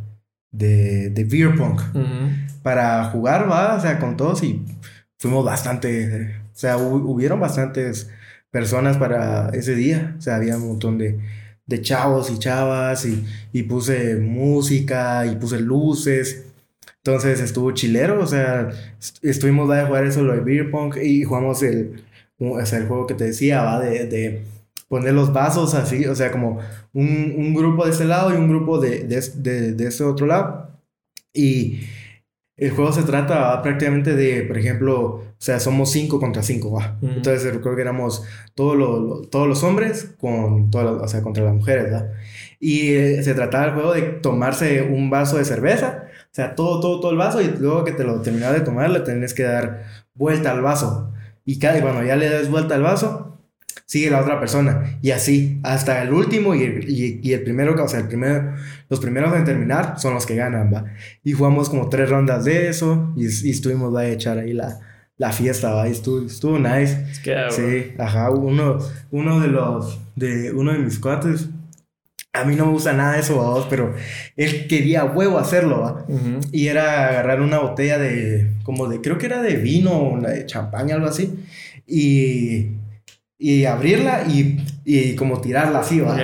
de, 0.51 1.09
de 1.09 1.23
beer 1.23 1.55
pong 1.55 1.79
para 2.63 3.05
jugar, 3.05 3.49
va, 3.49 3.75
o 3.75 3.81
sea, 3.81 3.99
con 3.99 4.15
todos 4.15 4.43
y 4.43 4.63
fuimos 5.21 5.45
bastante, 5.45 6.35
o 6.51 6.57
sea, 6.57 6.77
hubieron 6.77 7.39
bastantes 7.39 8.09
personas 8.49 8.97
para 8.97 9.49
ese 9.49 9.75
día, 9.75 10.15
o 10.17 10.21
sea, 10.21 10.37
había 10.37 10.57
un 10.57 10.69
montón 10.69 10.97
de, 10.97 11.19
de 11.67 11.81
chavos 11.81 12.31
y 12.31 12.39
chavas 12.39 13.05
y, 13.05 13.23
y, 13.53 13.63
puse 13.63 14.15
música 14.15 15.27
y 15.27 15.35
puse 15.35 15.59
luces. 15.59 16.45
Entonces 16.97 17.39
estuvo 17.39 17.71
chilero, 17.71 18.19
o 18.19 18.25
sea, 18.25 18.69
estuvimos 19.21 19.69
a 19.69 19.85
jugar 19.85 20.05
eso, 20.05 20.23
lo 20.23 20.33
de 20.33 20.39
beer 20.39 20.71
pong 20.71 20.97
y 20.97 21.23
jugamos 21.23 21.61
el, 21.61 22.03
o 22.39 22.65
sea, 22.65 22.79
el 22.79 22.87
juego 22.87 23.05
que 23.05 23.13
te 23.13 23.25
decía, 23.25 23.61
va, 23.61 23.79
de, 23.79 24.07
de 24.07 24.43
poner 24.87 25.13
los 25.13 25.31
vasos 25.31 25.75
así, 25.75 26.07
o 26.07 26.15
sea, 26.15 26.31
como 26.31 26.59
un, 26.93 27.35
un 27.37 27.53
grupo 27.53 27.85
de 27.85 27.91
este 27.91 28.05
lado 28.05 28.33
y 28.33 28.37
un 28.37 28.49
grupo 28.49 28.79
de, 28.79 29.03
de, 29.03 29.21
de, 29.35 29.73
de 29.73 29.87
este 29.87 30.03
otro 30.03 30.25
lado. 30.25 30.71
Y 31.33 31.81
el 32.61 32.69
juego 32.69 32.93
se 32.93 33.01
trata 33.01 33.59
prácticamente 33.63 34.15
de, 34.15 34.43
por 34.43 34.55
ejemplo, 34.55 35.01
o 35.01 35.33
sea, 35.39 35.59
somos 35.59 35.91
cinco 35.91 36.19
contra 36.19 36.43
cinco, 36.43 36.71
¿va? 36.71 36.95
Entonces 37.01 37.51
recuerdo 37.51 37.75
que 37.75 37.81
éramos 37.81 38.23
todos, 38.53 39.27
todos 39.31 39.47
los 39.47 39.63
hombres 39.63 40.13
con 40.19 40.69
todas 40.69 41.01
o 41.01 41.07
sea, 41.07 41.23
contra 41.23 41.43
las 41.43 41.55
mujeres, 41.55 41.85
¿verdad? 41.85 42.11
Y 42.59 42.91
eh, 42.91 43.23
se 43.23 43.33
trataba 43.33 43.65
el 43.65 43.73
juego 43.73 43.93
de 43.93 44.01
tomarse 44.03 44.83
un 44.83 45.09
vaso 45.09 45.37
de 45.37 45.45
cerveza, 45.45 46.03
o 46.05 46.33
sea, 46.35 46.53
todo, 46.53 46.79
todo, 46.79 46.99
todo 46.99 47.09
el 47.09 47.17
vaso, 47.17 47.41
y 47.41 47.47
luego 47.47 47.83
que 47.83 47.93
te 47.93 48.03
lo 48.03 48.21
terminas 48.21 48.53
de 48.53 48.61
tomar, 48.61 48.91
le 48.91 48.99
tenés 48.99 49.33
que 49.33 49.41
dar 49.41 49.85
vuelta 50.13 50.51
al 50.51 50.61
vaso. 50.61 51.11
Y 51.43 51.57
cada, 51.57 51.81
cuando 51.81 52.03
ya 52.03 52.15
le 52.15 52.29
das 52.29 52.47
vuelta 52.47 52.75
al 52.75 52.83
vaso, 52.83 53.30
sigue 53.91 54.09
la 54.09 54.21
otra 54.21 54.39
persona. 54.39 54.97
Y 55.01 55.11
así, 55.11 55.59
hasta 55.63 56.01
el 56.01 56.13
último 56.13 56.55
y 56.55 56.63
el, 56.63 56.89
y, 56.89 57.33
el 57.33 57.43
primero, 57.43 57.75
o 57.83 57.87
sea, 57.89 57.99
el 57.99 58.07
primero, 58.07 58.53
los 58.87 59.01
primeros 59.01 59.35
en 59.35 59.43
terminar 59.43 59.95
son 59.99 60.13
los 60.13 60.25
que 60.25 60.37
ganan, 60.37 60.73
¿va? 60.73 60.85
Y 61.25 61.33
jugamos 61.33 61.67
como 61.67 61.89
tres 61.89 62.09
rondas 62.09 62.45
de 62.45 62.69
eso 62.69 63.13
y, 63.17 63.25
estuvimos 63.25 63.93
a 63.97 64.07
echar 64.07 64.37
ahí 64.37 64.53
la, 64.53 64.79
la 65.17 65.33
fiesta, 65.33 65.73
¿va? 65.73 65.89
Y 65.89 65.91
estuvo, 65.91 66.25
estuvo 66.25 66.57
nice. 66.57 67.05
Es 67.11 67.19
que, 67.19 67.35
sí, 67.49 67.93
ajá, 67.99 68.29
uno, 68.31 68.77
uno 69.11 69.41
de 69.41 69.49
los, 69.49 69.99
de 70.15 70.53
uno 70.53 70.71
de 70.71 70.79
mis 70.79 70.97
cuates. 70.97 71.49
A 72.31 72.45
mí 72.45 72.55
no 72.55 72.67
me 72.67 72.71
gusta 72.71 72.93
nada 72.93 73.19
eso, 73.19 73.35
vos, 73.35 73.67
pero 73.69 73.93
él 74.37 74.67
quería 74.69 75.03
huevo 75.03 75.37
hacerlo, 75.37 75.81
¿va? 75.81 76.05
Y 76.53 76.67
era 76.67 77.09
agarrar 77.09 77.41
una 77.41 77.59
botella 77.59 77.97
de, 77.97 78.53
como 78.63 78.87
de, 78.87 79.01
creo 79.01 79.17
que 79.17 79.25
era 79.25 79.41
de 79.41 79.57
vino, 79.57 80.01
una 80.01 80.29
de 80.29 80.45
champaña, 80.45 80.95
algo 80.95 81.07
así. 81.07 81.43
Y 81.85 82.79
y 83.43 83.65
abrirla 83.65 84.23
y, 84.27 84.63
y 84.85 85.15
como 85.15 85.41
tirarla 85.41 85.79
así, 85.79 85.99
¿va? 85.99 86.15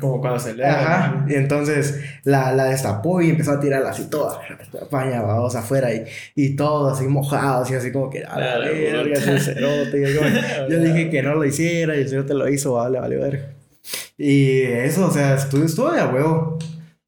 Como 0.00 0.20
cuando 0.20 0.38
se 0.38 0.54
lee. 0.54 0.62
Ajá. 0.62 1.26
Y 1.28 1.34
entonces 1.34 2.00
la, 2.22 2.52
la 2.52 2.66
destapó 2.66 3.20
y 3.20 3.30
empezó 3.30 3.50
a 3.52 3.60
tirarla 3.60 3.90
así 3.90 4.08
toda. 4.08 4.40
Paña, 4.88 5.22
vamos 5.22 5.56
afuera 5.56 5.92
y, 5.92 6.04
y 6.36 6.54
todo 6.54 6.90
así 6.90 7.04
mojado, 7.08 7.64
así, 7.64 7.74
así 7.74 7.90
como 7.90 8.08
que, 8.08 8.24
a 8.24 8.38
la 8.38 8.58
verga, 8.58 9.12
ese 9.18 9.38
cerote. 9.40 9.98
Y 10.08 10.14
yo, 10.14 10.20
yo 10.70 10.78
dije 10.78 11.10
que 11.10 11.20
no 11.22 11.34
lo 11.34 11.44
hiciera 11.44 11.96
y 11.96 12.02
el 12.02 12.08
señor 12.08 12.26
te 12.26 12.34
lo 12.34 12.48
hizo, 12.48 12.74
vale, 12.74 13.00
vale, 13.00 13.16
verga. 13.16 13.48
Y 14.16 14.62
eso, 14.62 15.06
o 15.08 15.10
sea, 15.10 15.34
estuvo, 15.34 15.64
estuvo 15.64 15.90
de 15.90 15.98
a 16.00 16.06
huevo. 16.06 16.58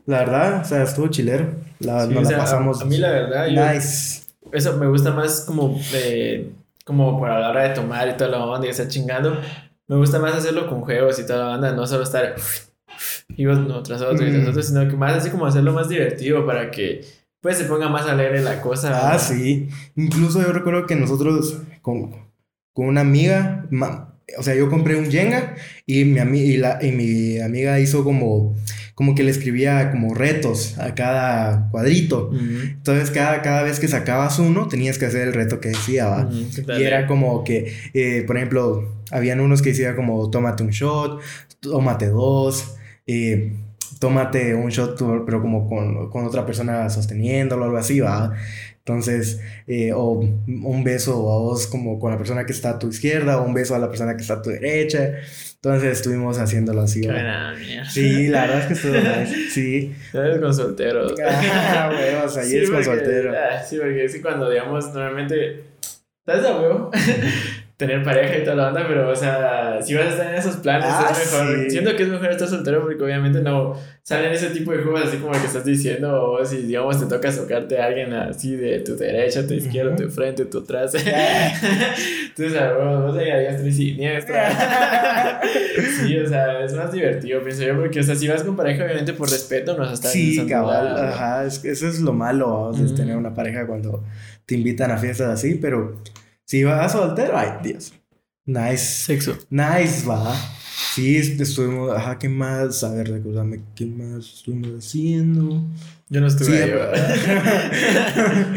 La 0.06 0.18
verdad, 0.18 0.62
o 0.62 0.64
sea, 0.64 0.82
estuvo 0.82 1.06
chilero. 1.08 1.46
La, 1.78 2.06
Sí, 2.06 2.12
nos 2.14 2.24
o 2.24 2.26
sea, 2.26 2.38
la 2.38 2.42
pasamos. 2.44 2.82
A 2.82 2.84
mí 2.86 2.98
la 2.98 3.10
verdad, 3.12 3.46
yo- 3.46 3.72
nice. 3.72 4.22
eso 4.52 4.76
me 4.78 4.86
gusta 4.88 5.12
más 5.12 5.42
como 5.42 5.78
eh, 5.94 6.50
como 6.84 7.18
por 7.18 7.30
a 7.30 7.38
la 7.40 7.50
hora 7.50 7.62
de 7.68 7.74
tomar 7.74 8.08
y 8.08 8.16
toda 8.16 8.30
la 8.30 8.44
onda 8.44 8.66
y 8.66 8.70
estar 8.70 8.88
chingando. 8.88 9.40
Me 9.88 9.96
gusta 9.96 10.18
más 10.18 10.34
hacerlo 10.34 10.68
con 10.68 10.80
juegos 10.82 11.18
y 11.18 11.26
toda 11.26 11.38
la 11.40 11.44
banda, 11.46 11.72
no 11.72 11.86
solo 11.86 12.04
estar 12.04 12.34
y 13.36 13.46
uno 13.46 13.82
tras 13.82 14.00
otro 14.02 14.26
y 14.26 14.30
tras 14.30 14.44
Mm. 14.44 14.48
otro, 14.50 14.62
sino 14.62 14.88
que 14.88 14.96
más 14.96 15.14
así 15.14 15.30
como 15.30 15.46
hacerlo 15.46 15.72
más 15.72 15.88
divertido 15.88 16.46
para 16.46 16.70
que 16.70 17.04
pues 17.40 17.58
se 17.58 17.64
ponga 17.64 17.88
más 17.90 18.06
alegre 18.06 18.40
la 18.42 18.60
cosa. 18.62 19.12
Ah, 19.12 19.18
sí. 19.18 19.68
Incluso 19.96 20.40
yo 20.40 20.52
recuerdo 20.52 20.86
que 20.86 20.96
nosotros 20.96 21.58
con, 21.82 22.12
con 22.72 22.86
una 22.86 23.02
amiga, 23.02 23.66
ma- 23.70 24.14
o 24.38 24.42
sea, 24.42 24.54
yo 24.54 24.70
compré 24.70 24.96
un 24.96 25.10
Jenga 25.10 25.54
y 25.84 26.04
mi, 26.06 26.20
ami- 26.20 26.38
y, 26.42 26.56
la, 26.56 26.78
y 26.82 26.92
mi 26.92 27.38
amiga 27.40 27.78
hizo 27.80 28.02
como, 28.02 28.56
como 28.94 29.14
que 29.14 29.24
le 29.24 29.30
escribía 29.30 29.90
como 29.90 30.14
retos 30.14 30.78
a 30.78 30.94
cada 30.94 31.68
cuadrito. 31.70 32.28
Ujú. 32.28 32.38
Entonces, 32.62 33.10
cada, 33.10 33.42
cada 33.42 33.62
vez 33.62 33.80
que 33.80 33.88
sacabas 33.88 34.38
uno, 34.38 34.68
tenías 34.68 34.98
que 34.98 35.06
hacer 35.06 35.28
el 35.28 35.34
reto 35.34 35.60
que 35.60 35.70
decía, 35.70 36.06
¿va? 36.06 36.28
¿qué 36.54 36.62
tal? 36.62 36.80
Y 36.80 36.84
era 36.84 37.06
como 37.06 37.42
que, 37.42 37.72
eh, 37.92 38.22
por 38.26 38.36
ejemplo, 38.36 39.02
habían 39.10 39.40
unos 39.40 39.62
que 39.62 39.70
decían 39.70 39.96
como 39.96 40.30
tómate 40.30 40.62
un 40.62 40.70
shot, 40.70 41.20
tómate 41.60 42.08
dos, 42.08 42.76
eh, 43.06 43.52
tómate 43.98 44.54
un 44.54 44.70
shot, 44.70 44.96
pero 45.26 45.42
como 45.42 45.68
con, 45.68 46.08
con 46.10 46.24
otra 46.24 46.46
persona 46.46 46.88
sosteniéndolo, 46.88 47.64
algo 47.64 47.76
así, 47.76 47.98
va. 47.98 48.32
Entonces, 48.78 49.40
eh, 49.66 49.92
o 49.92 50.10
un 50.10 50.84
beso 50.84 51.12
a 51.32 51.38
vos 51.38 51.66
como 51.66 51.98
con 51.98 52.12
la 52.12 52.18
persona 52.18 52.44
que 52.44 52.52
está 52.52 52.70
a 52.70 52.78
tu 52.78 52.90
izquierda, 52.90 53.40
o 53.40 53.46
un 53.46 53.54
beso 53.54 53.74
a 53.74 53.78
la 53.78 53.88
persona 53.88 54.14
que 54.14 54.22
está 54.22 54.34
a 54.34 54.42
tu 54.42 54.50
derecha. 54.50 55.14
Entonces 55.64 55.92
estuvimos 55.98 56.38
haciéndolo 56.38 56.82
así, 56.82 57.00
Qué 57.00 57.08
buena 57.08 57.54
mierda. 57.58 57.88
Sí, 57.88 58.26
la 58.28 58.42
verdad 58.42 58.58
es 58.60 58.66
que 58.66 58.72
estuvo 58.74 58.92
nice, 58.94 59.50
sí. 59.50 59.94
¿Sabes? 60.12 60.38
Con 60.38 60.54
solteros. 60.54 61.14
Ah, 61.24 61.90
huevos, 61.90 62.36
ahí 62.36 62.50
Sí, 62.50 62.58
es 62.58 62.70
con 62.70 62.82
porque- 62.84 62.98
soltero. 62.98 63.32
ah, 63.34 63.62
sí, 63.62 63.78
porque 63.78 64.08
sí, 64.10 64.20
cuando 64.20 64.50
digamos, 64.50 64.86
normalmente. 64.92 65.64
¿Sabes 66.26 66.42
de 66.42 66.50
huevo? 66.52 66.90
Tener 67.76 68.04
pareja 68.04 68.38
y 68.38 68.44
toda 68.44 68.54
la 68.54 68.68
onda, 68.68 68.84
pero, 68.86 69.10
o 69.10 69.16
sea, 69.16 69.78
si 69.82 69.94
vas 69.94 70.06
a 70.06 70.10
estar 70.10 70.28
en 70.28 70.34
esos 70.36 70.56
planes, 70.58 70.86
Ah, 70.88 71.08
es 71.10 71.32
mejor. 71.32 71.64
sí. 71.64 71.70
Siento 71.70 71.96
que 71.96 72.04
es 72.04 72.08
mejor 72.08 72.30
estar 72.30 72.46
soltero 72.46 72.82
porque, 72.82 73.02
obviamente, 73.02 73.40
no 73.40 73.74
salen 74.04 74.30
ese 74.32 74.50
tipo 74.50 74.70
de 74.70 74.78
juegos 74.78 75.02
así 75.06 75.16
como 75.16 75.34
el 75.34 75.40
que 75.40 75.48
estás 75.48 75.64
diciendo, 75.64 76.22
o 76.32 76.44
si, 76.44 76.58
digamos, 76.58 77.00
te 77.00 77.06
toca 77.06 77.32
tocarte 77.34 77.80
a 77.80 77.86
alguien 77.86 78.12
así 78.12 78.54
de 78.54 78.78
tu 78.78 78.96
derecha, 78.96 79.44
tu 79.44 79.54
izquierda, 79.54 79.96
tu 79.96 80.08
frente, 80.08 80.44
tu 80.44 80.58
atrás. 80.60 80.94
Entonces, 82.28 82.60
a 82.60 82.76
huevo, 82.78 83.08
vos 83.08 83.16
llegarías 83.16 83.60
tres 83.60 83.76
siniestra. 83.76 85.40
sí, 86.00 86.16
o 86.18 86.28
sea, 86.28 86.64
es 86.64 86.74
más 86.74 86.92
divertido, 86.92 87.42
pienso 87.42 87.62
yo, 87.64 87.76
porque, 87.76 88.00
o 88.00 88.02
sea, 88.04 88.14
si 88.14 88.28
vas 88.28 88.44
con 88.44 88.54
pareja, 88.56 88.84
obviamente, 88.84 89.12
por 89.14 89.28
respeto, 89.30 89.72
no 89.72 89.80
vas 89.80 89.90
a 89.90 89.94
estar 89.94 90.10
Sí, 90.12 90.46
cabal, 90.48 90.96
ajá, 90.96 91.44
es 91.44 91.58
que 91.58 91.70
eso 91.70 91.88
es 91.88 92.00
lo 92.00 92.12
malo, 92.12 92.70
es 92.72 92.80
Ujú. 92.80 92.94
tener 92.94 93.16
una 93.16 93.34
pareja 93.34 93.66
cuando 93.66 94.04
te 94.46 94.54
invitan 94.54 94.90
a 94.90 94.98
fiestas 94.98 95.28
así, 95.28 95.54
pero 95.56 95.96
si 96.46 96.64
vas 96.64 96.92
soltero, 96.92 97.36
ay, 97.36 97.48
Dios. 97.62 97.92
Nice, 98.46 99.04
Sexo. 99.06 99.36
nice, 99.50 100.06
va. 100.06 100.34
Sí, 100.94 101.16
est- 101.16 101.40
estuvimos, 101.40 101.96
ajá, 101.96 102.18
¿qué 102.18 102.28
más? 102.28 102.84
A 102.84 102.90
ver, 102.92 103.08
recuérdame, 103.10 103.60
¿qué 103.74 103.86
más 103.86 104.26
estuvimos 104.34 104.84
haciendo? 104.84 105.64
Yo 106.08 106.20
no 106.20 106.26
estuve 106.26 106.46
Sí, 106.48 106.52
ahí, 106.52 106.70
¿verdad? 106.70 107.16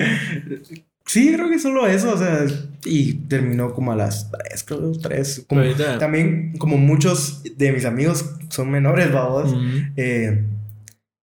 sí, 1.05 1.33
creo 1.33 1.49
que 1.49 1.59
solo 1.59 1.87
eso, 1.87 2.13
o 2.13 2.17
sea, 2.17 2.45
y 2.85 3.13
terminó 3.13 3.73
como 3.73 3.91
a 3.91 3.95
las 3.95 4.29
3, 4.31 4.63
creo, 4.63 4.91
3. 4.91 5.45
Como, 5.47 5.61
también, 5.99 6.53
como 6.57 6.77
muchos 6.77 7.41
de 7.55 7.71
mis 7.71 7.85
amigos 7.85 8.25
son 8.49 8.69
menores, 8.69 9.11
vamos, 9.11 9.51
Ujú. 9.53 9.61
eh, 9.95 10.43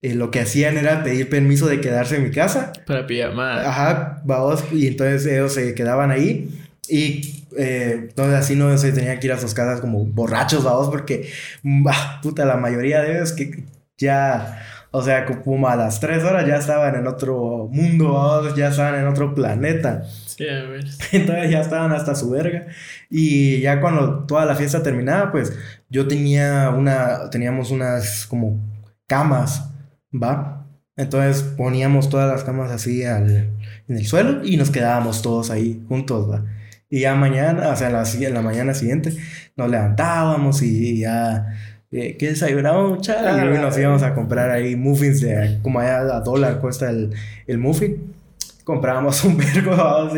eh, 0.02 0.14
lo 0.14 0.32
que 0.32 0.42
hacían 0.42 0.78
era 0.78 1.04
pedir 1.04 1.30
permiso 1.30 1.68
de 1.68 1.82
quedarse 1.82 2.18
en 2.18 2.24
mi 2.24 2.32
casa. 2.32 2.72
Para 2.86 3.08
pijama. 3.08 3.62
Ajá, 3.62 4.22
vamos, 4.26 4.64
y 4.72 4.88
entonces 4.88 5.26
ellos 5.26 5.54
se 5.54 5.74
quedaban 5.74 6.12
ahí. 6.12 6.50
Y 6.88 7.46
eh, 7.58 8.08
entonces 8.10 8.36
así 8.36 8.56
no 8.56 8.78
se 8.78 8.92
tenían 8.92 9.20
que 9.20 9.28
ir 9.28 9.34
a 9.34 9.40
sus 9.40 9.54
casas 9.54 9.82
como 9.82 10.06
borrachos, 10.06 10.64
vamos, 10.64 10.90
porque, 10.90 11.30
bah, 11.64 12.20
puta, 12.22 12.46
la 12.46 12.58
mayoría 12.58 13.02
de 13.02 13.18
ellos 13.18 13.34
que 13.34 13.64
ya, 13.98 14.62
o 14.92 15.02
sea, 15.02 15.26
como 15.26 15.68
a 15.68 15.76
las 15.76 16.00
3 16.00 16.24
horas 16.24 16.46
ya 16.48 16.58
estaban 16.58 16.96
en 16.96 17.08
otro 17.08 17.68
mundo, 17.72 18.14
vamos, 18.14 18.56
ya 18.56 18.70
estaban 18.70 18.96
en 19.00 19.08
otro 19.08 19.34
planeta. 19.34 20.04
Sí, 20.26 20.48
a 20.48 20.64
ver. 20.64 20.86
Entonces 21.12 21.50
ya 21.50 21.62
estaban 21.62 21.92
hasta 21.92 22.16
su 22.16 22.30
verga. 22.30 22.68
Y 23.10 23.62
ya 23.62 23.82
cuando 23.82 24.26
toda 24.26 24.46
la 24.46 24.56
fiesta 24.56 24.84
terminaba, 24.84 25.32
pues 25.32 25.54
yo 25.90 26.08
tenía 26.08 26.70
una, 26.70 27.30
teníamos 27.32 27.72
unas 27.72 28.28
como 28.28 28.60
camas, 29.08 29.72
¿va? 30.14 30.68
Entonces 30.96 31.44
poníamos 31.44 32.10
todas 32.10 32.30
las 32.30 32.44
camas 32.44 32.72
así 32.72 33.04
al, 33.04 33.52
en 33.88 33.98
el 33.98 34.06
suelo 34.06 34.44
y 34.44 34.58
nos 34.58 34.72
quedábamos 34.72 35.22
todos 35.22 35.52
ahí 35.52 35.84
juntos, 35.88 36.30
¿va? 36.30 36.44
Y 36.90 37.02
ya 37.02 37.16
mañana, 37.16 37.70
o 37.70 37.76
sea, 37.76 37.90
la, 37.90 38.04
la 38.30 38.42
mañana 38.42 38.74
siguiente, 38.74 39.14
nos 39.56 39.70
levantábamos 39.70 40.62
y 40.64 41.00
ya, 41.00 41.46
eh, 41.92 42.16
¿qué 42.18 42.30
desayunamos, 42.30 42.98
muchachos? 42.98 43.38
Y 43.38 43.58
nos 43.60 43.78
íbamos 43.78 44.04
a 44.04 44.16
comprar 44.16 44.50
ahí 44.50 44.76
muffins 44.76 45.22
de, 45.22 45.60
como 45.62 45.80
allá 45.80 46.00
a 46.00 46.22
dólar 46.22 46.60
cuesta 46.60 46.90
el, 46.90 47.14
el 47.46 47.58
muffin. 47.58 48.14
Comprábamos 48.64 49.24
un 49.26 49.38
vergo, 49.38 49.72
vamos, 49.72 50.14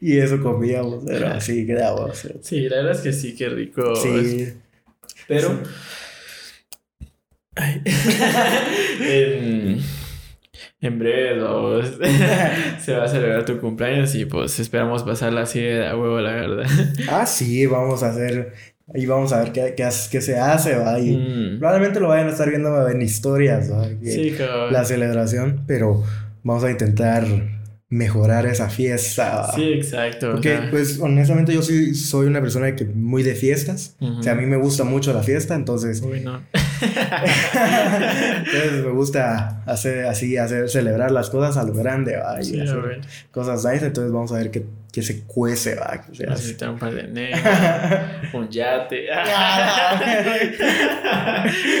y, 0.00 0.18
eso 0.18 0.40
comíamos, 0.42 1.04
pero 1.06 1.28
así 1.34 1.66
quedábamos. 1.66 2.26
Sí, 2.40 2.68
la 2.68 2.76
verdad 2.76 2.92
es 2.92 3.00
que 3.00 3.12
sí, 3.12 3.34
qué 3.34 3.48
rico. 3.50 3.94
Sí, 3.94 4.52
Pero. 5.28 5.50
Ay. 5.50 5.70
en, 9.00 9.80
en 10.80 10.98
breve 10.98 11.40
se 12.80 12.92
va 12.94 13.04
a 13.04 13.08
celebrar 13.08 13.44
tu 13.44 13.58
cumpleaños 13.60 14.14
y 14.14 14.24
pues 14.26 14.58
esperamos 14.60 15.02
pasarla 15.02 15.42
así 15.42 15.60
de 15.60 15.86
a 15.86 15.96
huevo, 15.96 16.20
la 16.20 16.32
verdad. 16.32 16.66
Ah, 17.08 17.26
sí, 17.26 17.66
vamos 17.66 18.02
a 18.02 18.10
hacer. 18.10 18.52
Ahí 18.94 19.06
vamos 19.06 19.32
a 19.32 19.42
ver 19.42 19.52
qué, 19.52 19.74
qué, 19.76 19.88
qué 20.10 20.20
se 20.20 20.38
hace, 20.38 20.76
¿va? 20.76 20.98
Y 21.00 21.16
Mm. 21.16 21.58
probablemente 21.58 22.00
lo 22.00 22.08
vayan 22.08 22.28
a 22.28 22.30
estar 22.32 22.48
viendo 22.50 22.86
en 22.88 23.00
historias. 23.00 23.70
La 24.70 24.84
celebración, 24.84 25.64
pero 25.66 26.04
vamos 26.42 26.64
a 26.64 26.70
intentar 26.70 27.24
mejorar 27.88 28.44
esa 28.46 28.68
fiesta, 28.68 29.36
¿va? 29.36 29.52
Sí, 29.54 29.72
exacto. 29.72 30.32
Porque, 30.32 30.58
pues, 30.70 30.98
honestamente, 31.00 31.54
yo 31.54 31.62
sí 31.62 31.94
soy 31.94 32.26
una 32.26 32.40
persona 32.42 32.74
que 32.76 32.84
muy 32.84 33.22
de 33.22 33.34
fiestas. 33.34 33.96
O 34.00 34.22
sea, 34.22 34.32
a 34.32 34.36
mí 34.36 34.44
me 34.46 34.56
gusta 34.56 34.84
mucho 34.84 35.12
la 35.14 35.22
fiesta, 35.22 35.54
entonces. 35.54 36.02
Uy, 36.02 36.20
no. 36.20 36.42
Entonces 36.82 38.72
me 38.84 38.90
gusta 38.90 39.62
hacer 39.66 40.06
así, 40.06 40.36
hacer 40.36 40.68
celebrar 40.68 41.10
las 41.10 41.30
cosas 41.30 41.56
a 41.56 41.64
lo 41.64 41.72
grande, 41.72 42.16
¿va? 42.16 42.40
Y 42.40 42.44
Sí, 42.44 42.60
a 42.60 42.64
hacer 42.64 42.80
ver. 42.80 43.00
cosas 43.30 43.64
nice. 43.64 43.86
Entonces 43.86 44.12
vamos 44.12 44.32
a 44.32 44.36
ver 44.36 44.50
qué, 44.50 44.64
qué 44.92 45.02
se 45.02 45.22
cuece, 45.24 45.74
¿va? 45.76 46.00
Que 46.02 46.14
se. 46.16 46.26
Necesitar 46.26 46.70
un 46.70 46.78
par 46.78 46.94
de 46.94 47.04
negros, 47.08 47.40
un 48.34 48.48
yate. 48.48 49.06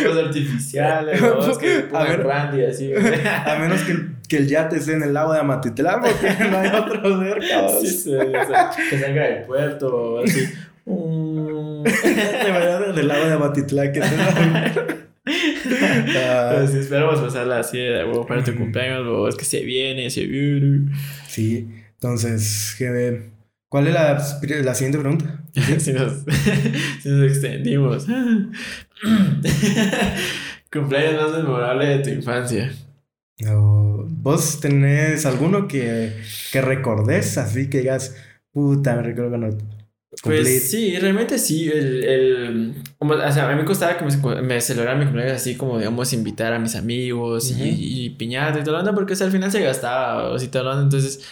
Cosas 0.06 0.24
artificiales, 0.26 1.20
¿no? 1.20 1.58
que 1.58 1.84
A 1.92 2.02
ver. 2.04 2.22
brandy 2.24 2.64
así. 2.64 2.92
A 2.94 3.56
menos 3.58 3.82
que, 3.82 3.92
el- 3.92 4.14
que 4.28 4.36
el 4.38 4.48
yate 4.48 4.76
esté 4.76 4.92
en 4.94 5.02
el 5.02 5.12
lago 5.14 5.32
de 5.32 5.40
Amatitlán, 5.40 6.00
porque 6.00 6.34
no 6.50 6.58
hay 6.58 6.68
otro 6.68 7.20
cerca. 7.22 7.68
Sí, 7.80 7.86
sí, 7.88 8.14
o 8.14 8.30
sea, 8.46 8.70
que 8.90 8.98
salga 8.98 9.22
del 9.24 9.42
puerto 9.44 9.86
o 9.94 10.24
así. 10.24 10.48
Mm. 10.86 11.33
De 11.84 12.50
verdad, 12.50 12.94
del 12.94 13.08
lago 13.08 13.26
de 13.26 13.32
Amatitlán 13.34 13.92
que 13.92 13.98
esté 14.00 14.14
en 14.14 14.52
la- 14.52 14.74
Ah, 15.26 16.50
Pero 16.54 16.68
sí, 16.68 16.78
esperamos 16.78 17.20
pasarla 17.20 17.60
así 17.60 17.78
para 18.28 18.44
tu 18.44 18.54
cumpleaños, 18.56 19.06
o 19.06 19.28
es 19.28 19.36
que 19.36 19.44
se 19.44 19.60
viene, 19.60 20.10
se 20.10 20.26
viene. 20.26 20.92
Sí, 21.26 21.68
entonces, 21.94 22.74
¿qué- 22.78 23.30
¿cuál 23.68 23.86
es 23.88 23.94
la, 23.94 24.22
la 24.64 24.74
siguiente 24.74 24.98
pregunta? 24.98 25.42
si, 25.78 25.92
nos, 25.92 26.24
si 27.02 27.08
nos 27.08 27.30
extendimos. 27.30 28.06
cumpleaños 30.70 31.22
más 31.22 31.42
memorable 31.42 31.86
de 31.86 31.98
tu 32.00 32.10
infancia. 32.10 32.72
¿Vos 33.46 34.60
tenés 34.60 35.26
alguno 35.26 35.66
que, 35.68 36.12
que 36.52 36.60
recordes 36.60 37.36
así 37.38 37.68
que 37.68 37.78
digas, 37.78 38.16
puta, 38.52 38.94
me 38.96 39.02
recuerdo 39.02 39.30
cuando 39.30 39.58
cumplí"? 40.22 40.42
Pues 40.42 40.70
sí, 40.70 40.96
realmente 40.98 41.38
sí. 41.38 41.68
El, 41.68 42.04
el, 42.04 42.74
como, 42.98 43.14
o 43.14 43.32
sea, 43.32 43.48
a 43.48 43.52
mí 43.52 43.60
me 43.60 43.64
costaba 43.64 43.96
que 43.96 44.04
me, 44.04 44.42
me 44.42 44.60
celebrara 44.60 44.98
mi 44.98 45.04
cumpleaños 45.04 45.36
así 45.36 45.56
como, 45.56 45.78
digamos, 45.78 46.12
invitar 46.12 46.52
a 46.52 46.58
mis 46.58 46.74
amigos 46.76 47.50
y, 47.50 47.54
Ujú. 47.54 47.62
y 47.66 48.10
piñata 48.10 48.60
y 48.60 48.62
todo 48.62 48.72
lo 48.74 48.80
onda, 48.80 48.94
porque 48.94 49.12
o 49.14 49.16
sea, 49.16 49.26
al 49.26 49.32
final 49.32 49.50
se 49.50 49.60
gastaba 49.60 50.30
o 50.30 50.34
así 50.34 50.48
todo 50.48 50.64
lo 50.64 50.70
onda. 50.70 50.82
Entonces, 50.82 51.24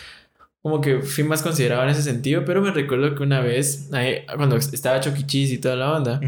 como 0.62 0.80
que 0.80 1.00
fui 1.00 1.24
más 1.24 1.42
considerado 1.42 1.82
en 1.82 1.88
ese 1.90 2.02
sentido, 2.02 2.44
pero 2.44 2.62
me 2.62 2.70
recuerdo 2.70 3.14
que 3.14 3.22
una 3.22 3.40
vez, 3.40 3.88
cuando 4.36 4.56
estaba 4.56 5.00
Choquichis 5.00 5.50
y 5.52 5.58
toda 5.58 5.74
la 5.76 5.92
onda, 5.92 6.20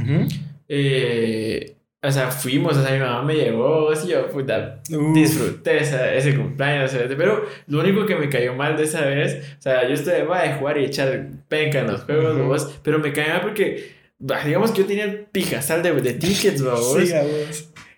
eh, 0.69 1.74
o 2.05 2.11
sea, 2.13 2.31
fuimos, 2.31 2.77
o 2.77 2.83
sea, 2.83 2.93
mi 2.93 3.01
mamá 3.01 3.23
me 3.23 3.35
llevó, 3.35 3.91
así 3.91 4.09
yo, 4.09 4.29
puta, 4.29 4.81
disfruté 5.15 5.79
ese 5.79 6.37
cumpleaños, 6.37 6.95
pero 7.17 7.47
lo 7.67 7.81
único 7.81 8.05
que 8.05 8.15
me 8.15 8.29
cayó 8.29 8.55
mal 8.55 8.77
de 8.77 8.85
esa 8.85 9.07
vez, 9.07 9.57
o 9.59 9.63
sea, 9.63 9.89
yo 9.89 9.95
estoy 9.95 10.23
va 10.23 10.43
a 10.43 10.57
jugar 10.57 10.79
y 10.79 10.85
echar 10.85 11.29
penca 11.49 11.81
en 11.81 11.87
los 11.87 12.03
juegos, 12.03 12.79
pero 12.83 12.99
me 12.99 13.13
cayó 13.13 13.33
mal 13.33 13.41
porque, 13.41 13.95
digamos 14.45 14.73
que 14.73 14.83
yo 14.83 14.87
tenía 14.87 15.25
pijasal 15.33 15.83
de, 15.83 15.93
de 15.93 16.13
tickets, 16.13 16.63
vos. 16.63 16.99
Sí, 16.99 17.13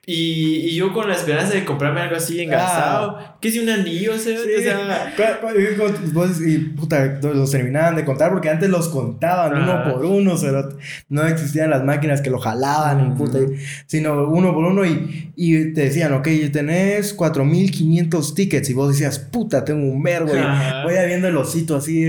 y, 0.09 0.69
y, 0.69 0.77
yo 0.77 0.93
con 0.93 1.09
la 1.09 1.17
esperanza 1.17 1.55
de 1.55 1.65
comprarme 1.65 2.01
algo 2.01 2.15
así 2.15 2.41
engasado. 2.41 3.17
Ah. 3.19 3.37
¿Qué 3.41 3.49
es 3.49 3.59
un 3.59 3.69
anillo? 3.69 4.15
O 4.15 4.19
sea, 4.19 4.39
o 4.39 4.63
sea... 4.63 5.13
Vos 6.13 6.41
y 6.41 6.59
puta, 6.59 7.19
los 7.21 7.51
terminaban 7.51 7.97
de 7.97 8.05
contar 8.05 8.31
porque 8.31 8.49
antes 8.49 8.71
los 8.71 8.89
contaban 8.89 9.61
uno 9.61 9.83
por 9.83 10.05
uno. 10.05 10.37
pero 10.41 10.69
no 11.09 11.27
existían 11.27 11.71
las 11.71 11.83
máquinas 11.83 12.21
que 12.21 12.31
lo 12.31 12.39
jalaban, 12.39 13.17
puta, 13.17 13.41
sino 13.87 14.29
uno 14.29 14.55
por 14.55 14.67
uno. 14.67 14.85
Y, 14.85 15.33
y 15.35 15.73
te 15.73 15.81
decían, 15.81 16.13
ok, 16.13 16.29
tenés 16.53 17.13
4500 17.13 18.35
tickets. 18.37 18.71
Y 18.71 18.75
vos 18.75 18.91
decías, 18.91 19.19
puta, 19.19 19.65
tengo 19.65 19.91
un 19.91 20.05
vergo. 20.05 20.31
Y 20.37 20.85
voy 20.85 20.95
viendo 21.05 21.27
el 21.27 21.37
osito 21.37 21.75
así 21.75 22.03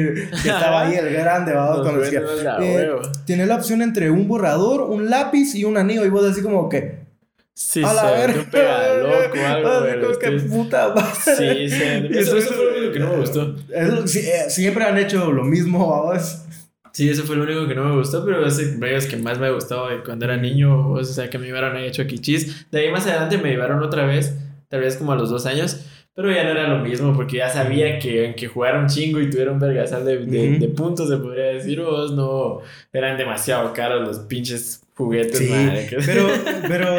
que 0.44 0.50
estaba 0.50 0.84
ahí, 0.84 0.94
el 0.94 1.12
grande, 1.12 1.54
¿va? 1.54 1.82
cuando 1.82 2.02
decía, 2.02 2.22
eh, 2.62 2.92
Tienes 3.26 3.48
la 3.48 3.56
opción 3.56 3.82
entre 3.82 4.12
un 4.12 4.28
borrador, 4.28 4.82
un 4.82 5.10
lápiz 5.10 5.56
y 5.56 5.64
un 5.64 5.78
anillo. 5.78 6.06
Y 6.06 6.10
vos 6.10 6.24
así 6.24 6.44
como 6.44 6.70
que. 6.70 7.07
Sí, 7.60 7.84
a 7.84 7.92
la 7.92 8.12
verga. 8.12 8.46
pega 8.52 8.98
loco, 8.98 9.38
algo, 9.44 10.20
que 10.20 10.32
puta 10.42 10.94
Sí, 11.16 11.68
sí. 11.68 11.84
Eso, 12.12 12.38
eso, 12.38 12.54
fue 12.54 12.66
lo 12.66 12.78
único 12.78 12.94
que 12.94 13.00
no 13.00 13.10
me 13.10 13.18
gustó. 13.18 13.56
Eh, 13.74 14.46
siempre 14.50 14.84
han 14.84 14.96
hecho 15.00 15.32
lo 15.32 15.44
mismo, 15.44 15.90
vamos. 15.90 16.44
Sí, 16.92 17.10
eso 17.10 17.24
fue 17.24 17.36
lo 17.36 17.44
único 17.46 17.68
que 17.68 17.74
no 17.74 17.86
me 17.86 17.98
gustó, 17.98 18.24
pero 18.24 18.46
es 18.46 18.60
el 18.60 19.08
que 19.08 19.18
más 19.18 19.40
me 19.40 19.50
gustó 19.52 19.88
cuando 20.06 20.26
era 20.26 20.38
niño, 20.38 20.92
o 20.92 21.04
sea, 21.04 21.32
que 21.32 21.40
me 21.40 21.48
llevaron 21.48 21.76
a 21.76 21.84
hecho 21.84 22.06
Kichis. 22.06 22.70
De 22.70 22.80
ahí 22.80 22.92
más 22.92 23.08
adelante 23.08 23.40
me 23.40 23.50
llevaron 23.50 23.82
otra 23.82 24.06
vez, 24.06 24.36
tal 24.68 24.82
vez 24.82 24.96
como 24.96 25.14
a 25.14 25.16
los 25.16 25.32
dos 25.32 25.48
años, 25.48 25.84
pero 26.18 26.32
ya 26.32 26.44
no 26.46 26.50
era 26.50 26.68
lo 26.68 26.84
mismo, 26.84 27.14
porque 27.16 27.38
ya 27.38 27.48
sabía 27.48 28.00
que, 28.00 28.34
que 28.36 28.48
jugaron 28.48 28.88
chingo 28.88 29.22
y 29.22 29.30
tuvieron 29.30 29.60
vergasal 29.60 30.04
de, 30.04 30.26
de, 30.26 30.58
de 30.58 30.68
puntos, 30.70 31.10
se 31.10 31.18
podría 31.18 31.46
decir, 31.54 31.80
vos 31.80 32.12
no, 32.12 32.62
eran 32.92 33.20
demasiado 33.20 33.72
caros 33.72 34.08
los 34.08 34.18
pinches 34.26 34.82
juguetes, 34.96 35.38
sí, 35.38 35.54
Pero, 36.08 36.28
pero 36.68 36.98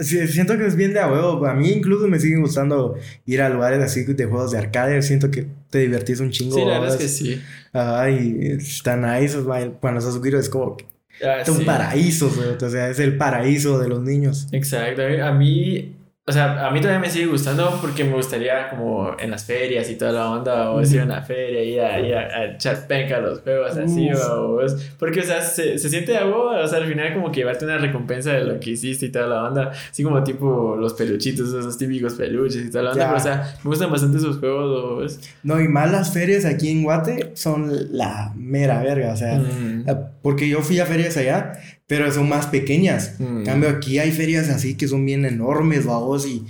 siento 0.00 0.56
que 0.56 0.64
es 0.64 0.76
bien 0.76 0.94
de 0.94 1.00
a 1.00 1.12
huevo. 1.12 1.44
A 1.44 1.52
mí 1.52 1.72
incluso 1.72 2.08
me 2.08 2.18
sigue 2.18 2.38
gustando 2.38 2.96
ir 3.26 3.42
a 3.42 3.50
lugares 3.50 3.80
así 3.82 4.02
de 4.02 4.24
juegos 4.24 4.52
de 4.52 4.56
arcade. 4.56 5.02
Siento 5.02 5.30
que 5.30 5.46
te 5.68 5.80
divertís 5.80 6.20
un 6.20 6.30
chingo. 6.30 6.56
Sí, 6.56 6.64
la 6.64 6.80
verdad 6.80 6.96
es 6.96 7.02
que 7.02 7.08
sí. 7.08 7.42
Ay, 7.74 8.56
están 8.58 9.04
ahí 9.04 9.26
esos 9.26 9.44
cuando 9.78 9.98
estás 9.98 10.14
subido 10.14 10.40
es 10.40 10.48
como 10.48 10.78
ah, 11.22 11.42
es 11.42 11.48
un 11.50 11.66
paraíso, 11.66 12.32
o 12.58 12.70
sea, 12.70 12.88
es 12.88 12.98
el 12.98 13.18
paraíso 13.18 13.78
de 13.78 13.90
los 13.90 14.00
niños. 14.00 14.48
Exacto. 14.52 15.02
A 15.22 15.32
mí 15.32 15.96
o 16.26 16.32
sea, 16.32 16.66
a 16.66 16.70
mí 16.70 16.80
todavía 16.80 17.00
me 17.00 17.10
sigue 17.10 17.26
gustando 17.26 17.78
porque 17.82 18.02
me 18.02 18.14
gustaría 18.14 18.70
como 18.70 19.14
en 19.18 19.30
las 19.30 19.44
ferias 19.44 19.90
y 19.90 19.96
toda 19.96 20.10
la 20.10 20.30
onda, 20.30 20.70
o 20.70 20.80
ir 20.80 21.00
a 21.00 21.04
una 21.04 21.20
feria 21.20 21.62
y 21.62 21.78
a, 22.14 22.18
a, 22.18 22.44
echar 22.46 22.86
penca 22.86 23.18
a 23.18 23.20
los 23.20 23.40
juegos 23.40 23.76
así, 23.76 24.10
o, 24.10 24.58
porque, 24.98 25.20
o 25.20 25.22
sea, 25.22 25.42
se, 25.42 25.78
se 25.78 25.88
siente 25.90 26.16
algo, 26.16 26.46
o 26.46 26.66
sea, 26.66 26.78
al 26.78 26.86
final 26.86 27.12
como 27.12 27.30
que 27.30 27.40
llevarte 27.40 27.66
una 27.66 27.76
recompensa 27.76 28.32
de 28.32 28.42
lo 28.42 28.58
que 28.58 28.70
hiciste 28.70 29.04
y 29.04 29.08
toda 29.10 29.26
la 29.26 29.44
onda, 29.44 29.72
así 29.90 30.02
como 30.02 30.24
tipo 30.24 30.76
los 30.76 30.94
peluchitos, 30.94 31.48
esos 31.48 31.76
típicos 31.76 32.14
peluches 32.14 32.64
y 32.64 32.70
toda 32.70 32.84
la 32.84 32.90
onda, 32.92 33.04
pero, 33.04 33.18
o 33.18 33.20
sea, 33.20 33.56
me 33.62 33.68
gustan 33.68 33.90
bastante 33.90 34.16
esos 34.16 34.38
juegos, 34.38 35.20
No, 35.42 35.60
y 35.60 35.68
más 35.68 35.92
las 35.92 36.10
ferias 36.10 36.46
aquí 36.46 36.70
en 36.70 36.84
Guate 36.84 37.32
son 37.34 37.70
la 37.94 38.32
mera 38.34 38.82
verga, 38.82 39.12
o 39.12 39.16
sea, 39.16 39.36
eh, 39.36 39.94
porque 40.22 40.48
yo 40.48 40.62
fui 40.62 40.80
a 40.80 40.86
ferias 40.86 41.18
allá 41.18 41.52
pero 41.86 42.10
son 42.12 42.28
más 42.28 42.46
pequeñas. 42.46 43.18
En 43.20 43.42
mm. 43.42 43.44
cambio, 43.44 43.68
aquí 43.68 43.98
hay 43.98 44.12
ferias 44.12 44.48
así 44.48 44.74
que 44.74 44.88
son 44.88 45.04
bien 45.04 45.24
enormes, 45.24 45.84
vamos, 45.84 46.26
y, 46.26 46.44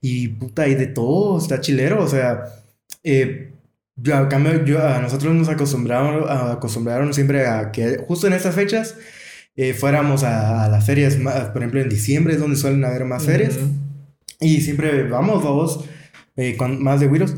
y 0.00 0.28
puta, 0.28 0.68
y 0.68 0.74
de 0.74 0.86
todo, 0.86 1.38
está 1.38 1.60
chilero, 1.60 2.02
o 2.02 2.08
sea, 2.08 2.44
eh, 3.02 3.50
yo, 3.96 4.16
a 4.16 4.28
cambio, 4.28 4.64
yo, 4.64 4.86
a 4.86 4.98
nosotros 5.00 5.34
nos 5.34 5.48
acostumbraron, 5.48 6.24
acostumbraron 6.28 7.12
siempre 7.12 7.46
a 7.46 7.70
que 7.70 7.98
justo 8.06 8.26
en 8.26 8.32
estas 8.32 8.54
fechas 8.54 8.96
eh, 9.56 9.74
fuéramos 9.74 10.22
a, 10.24 10.68
las 10.68 10.86
ferias, 10.86 11.16
por 11.16 11.58
ejemplo, 11.58 11.80
en 11.80 11.88
diciembre 11.88 12.34
es 12.34 12.40
donde 12.40 12.56
suelen 12.56 12.84
haber 12.84 13.04
más 13.04 13.24
ferias, 13.24 13.58
y 14.40 14.62
siempre 14.62 15.04
vamos, 15.04 15.44
vamos, 15.44 15.84
eh, 16.36 16.56
con 16.56 16.82
más 16.82 17.00
de 17.00 17.08
güiros. 17.08 17.36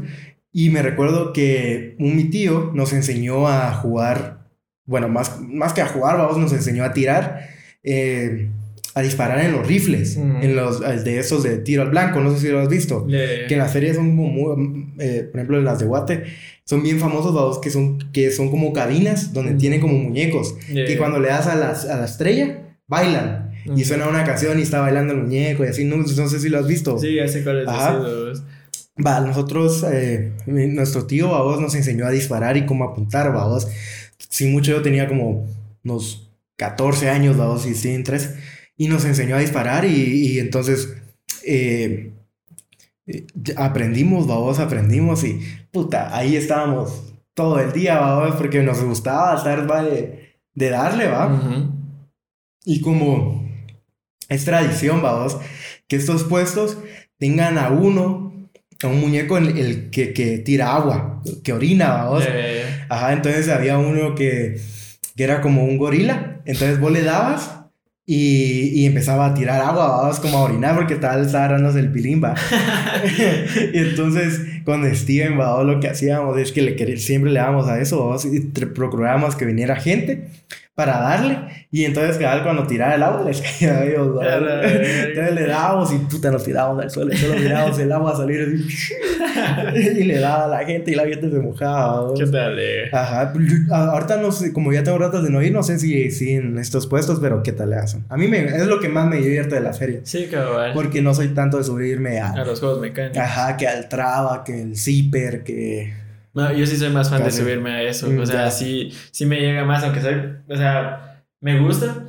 Y 0.53 0.71
me 0.71 0.83
recuerdo 0.83 1.33
que 1.33 1.97
un 1.99 2.15
mi 2.15 2.25
tío 2.25 2.71
nos 2.75 2.93
enseñó 2.93 3.49
a 3.49 3.73
jugar 3.75 4.42
bueno, 4.87 5.09
más, 5.09 5.41
más 5.41 5.73
que 5.73 5.81
a 5.81 5.87
jugar, 5.87 6.19
vamos, 6.19 6.39
nos 6.39 6.53
enseñó 6.53 6.85
a 6.85 6.93
tirar, 6.93 7.49
eh, 7.83 8.51
a 8.95 9.01
disparar 9.03 9.45
en 9.45 9.53
los 9.53 9.67
rifles, 9.67 10.17
en 10.17 10.55
los 10.55 10.81
de 10.81 11.19
esos 11.19 11.43
de 11.43 11.59
tiro 11.59 11.83
al 11.83 11.91
blanco, 11.91 12.21
no 12.21 12.33
sé 12.35 12.41
si 12.41 12.49
lo 12.49 12.61
has 12.61 12.69
visto, 12.69 13.07
que 13.07 13.47
en 13.49 13.59
las 13.59 13.73
ferias 13.73 13.97
son 13.97 14.17
como 14.17 14.29
muy, 14.29 14.95
eh, 14.99 15.29
por 15.31 15.41
ejemplo, 15.41 15.59
en 15.59 15.65
las 15.65 15.79
de 15.79 15.87
Guate, 15.87 16.25
son 16.65 16.83
bien 16.83 16.99
famosos, 16.99 17.35
vamos, 17.35 17.59
que 17.59 17.71
son, 17.71 17.99
que 18.13 18.31
son 18.31 18.51
como 18.51 18.73
cabinas 18.73 19.33
donde 19.33 19.55
tienen 19.55 19.81
como 19.81 19.95
muñecos, 19.95 20.55
que 20.69 20.97
cuando 20.99 21.19
le 21.21 21.29
das 21.29 21.47
a, 21.47 21.53
a 21.53 21.97
la 21.97 22.05
estrella, 22.05 22.77
bailan. 22.87 23.51
Y 23.77 23.85
suena 23.85 24.09
una 24.09 24.25
canción 24.25 24.59
y 24.59 24.63
está 24.63 24.81
bailando 24.81 25.15
el 25.15 25.21
muñeco 25.21 25.65
y 25.65 25.69
así, 25.69 25.85
no, 25.85 25.97
no 25.97 26.29
sé 26.29 26.41
si 26.41 26.49
lo 26.49 26.59
has 26.59 26.67
visto. 26.67 26.99
Sí, 26.99 27.15
ya 27.15 27.29
sé 27.29 27.45
cuál 27.45 27.61
es. 27.61 27.69
Va, 29.05 29.21
nosotros, 29.21 29.87
eh, 29.91 30.33
nuestro 30.47 31.07
tío, 31.07 31.29
vos 31.29 31.61
nos 31.61 31.75
enseñó 31.75 32.05
a 32.07 32.11
disparar 32.11 32.57
y 32.59 32.67
cómo 32.67 32.85
apuntar, 32.85 33.33
vos 33.33 33.67
si 34.33 34.47
mucho 34.47 34.71
yo 34.71 34.81
tenía 34.81 35.07
como 35.07 35.47
unos 35.85 36.33
14 36.57 37.11
años, 37.11 37.37
dos 37.37 37.67
y 37.67 38.03
tres, 38.03 38.35
y 38.79 38.89
nos 38.89 39.05
enseñó 39.05 39.37
a 39.37 39.41
disparar 39.41 39.85
y, 39.85 40.39
entonces 40.39 40.97
eh, 41.45 42.15
aprendimos, 43.57 44.27
vamos, 44.27 44.59
aprendimos 44.59 45.23
y 45.25 45.39
puta, 45.71 46.17
ahí 46.17 46.35
estábamos 46.35 47.13
todo 47.35 47.61
el 47.61 47.73
día, 47.73 48.01
vamos, 48.01 48.37
porque 48.37 48.63
nos 48.63 48.83
gustaba 48.83 49.37
estar 49.37 49.67
de, 49.85 50.39
de 50.55 50.71
darle, 50.71 51.09
va. 51.09 51.69
Y 52.65 52.81
como 52.81 53.47
es 54.31 54.47
tradición, 54.47 55.03
vamos, 55.03 55.37
que 55.89 55.97
estos 55.97 56.25
puestos 56.25 56.79
tengan 57.19 57.59
a 57.59 57.69
uno, 57.69 58.42
un 58.89 59.01
muñeco 59.01 59.39
el, 59.39 59.59
el 59.59 59.91
que, 59.91 60.13
que, 60.13 60.39
tira 60.39 60.75
agua, 60.75 61.23
que 61.43 61.53
orina, 61.53 61.93
vamos. 61.93 62.25
Ajá, 62.89 63.13
entonces 63.13 63.49
había 63.49 63.79
uno 63.79 64.15
que, 64.15 64.61
que 65.17 65.25
era 65.25 65.41
como 65.41 65.65
un 65.65 65.79
gorila. 65.79 66.41
Entonces 66.45 66.81
vos 66.81 66.93
le 66.93 67.03
dabas 67.03 67.51
y, 68.05 68.81
y, 68.81 68.87
empezaba 68.87 69.27
a 69.27 69.35
tirar 69.35 69.61
agua, 69.61 69.87
vamos 69.87 70.19
como 70.19 70.39
a 70.39 70.43
orinar 70.43 70.75
porque 70.75 70.95
estaba, 70.95 71.23
estaba 71.23 71.57
el 71.57 71.93
pilimba. 71.93 72.35
y 73.73 73.79
entonces 73.79 74.41
con 74.65 74.85
Steven, 74.95 75.39
va, 75.39 75.63
lo 75.63 75.79
que 75.79 75.89
hacíamos 75.89 76.37
es 76.39 76.53
que 76.53 76.63
le, 76.63 76.97
siempre 76.99 77.31
le 77.31 77.39
dábamos 77.39 77.69
a 77.69 77.81
eso, 77.81 78.17
y 78.33 78.41
procurábamos 78.41 79.37
que 79.37 79.45
viniera 79.45 79.77
gente 79.77 80.29
para 80.75 80.99
darle. 81.01 81.39
Y 81.71 81.85
entonces, 81.85 82.17
cada 82.17 82.43
cuando 82.43 82.67
tiraba 82.67 82.95
el 82.95 83.03
agua, 83.03 83.25
les 83.27 83.41
caía 83.41 83.79
a 83.79 83.85
ellos. 83.85 84.19
Entonces 84.23 85.35
le 85.35 85.47
dábamos 85.47 85.93
y 85.93 85.99
puta, 85.99 86.31
nos 86.31 86.45
tirábamos 86.45 86.83
al 86.83 86.91
suelo. 86.91 87.15
Solo 87.17 87.35
mirábamos 87.35 87.79
el 87.79 87.93
agua 87.93 88.17
salir 88.17 88.41
así. 88.43 88.89
y 90.01 90.05
le 90.05 90.19
daba 90.19 90.45
a 90.45 90.49
la 90.49 90.65
gente 90.65 90.93
y 90.93 90.95
la 90.95 91.05
gente 91.05 91.31
se 91.31 91.39
mojaba. 91.39 92.15
¿Qué 92.15 92.27
tal? 92.27 92.59
Eh? 92.59 92.91
Ajá. 92.93 93.33
Ahorita 93.71 94.17
no 94.17 94.33
sé, 94.33 94.53
como 94.53 94.73
ya 94.73 94.83
tengo 94.83 94.99
ratos 94.99 95.23
de 95.25 95.31
no 95.31 95.43
ir, 95.43 95.53
no 95.53 95.63
sé 95.63 95.79
si, 95.79 96.11
si 96.11 96.33
en 96.33 96.59
estos 96.59 96.87
puestos, 96.87 97.19
pero 97.21 97.43
¿qué 97.43 97.53
tal 97.53 97.71
le 97.71 97.77
hacen? 97.77 98.05
A 98.09 98.17
mí 98.17 98.29
me, 98.29 98.45
es 98.45 98.67
lo 98.67 98.81
que 98.81 98.89
más 98.89 99.07
me 99.07 99.17
divierte 99.17 99.55
de 99.55 99.61
la 99.61 99.73
feria. 99.73 100.01
Sí, 100.05 100.29
cabrón. 100.31 100.71
Porque 100.75 101.03
no 101.03 101.15
soy 101.15 101.29
tanto 101.29 101.59
de 101.59 101.65
subirme 101.65 102.21
a. 102.21 102.31
A 102.33 102.45
los 102.45 102.61
juegos 102.61 102.81
mecánicos. 102.81 103.19
Ajá, 103.19 103.57
que 103.57 103.69
al 103.69 103.89
traba, 103.89 104.43
que 104.45 104.63
el 104.63 104.77
zipper, 104.77 105.45
que 105.45 106.02
no, 106.35 106.53
yo 106.53 106.67
sí 106.67 106.77
soy 106.77 106.91
más 106.91 107.11
fan 107.11 107.25
de 107.25 107.31
subirme 107.31 107.71
a 107.71 107.83
eso. 107.83 108.09
Mm, 108.09 108.21
o 108.21 108.27
sea, 108.27 108.51
sí, 108.51 108.93
sí 109.11 109.27
me 109.27 109.41
llega 109.41 109.65
más, 109.65 109.85
aunque 109.85 110.01
sea, 110.01 110.43
o 110.49 110.57
sea, 110.57 111.25
me 111.41 111.59
gusta, 111.61 112.07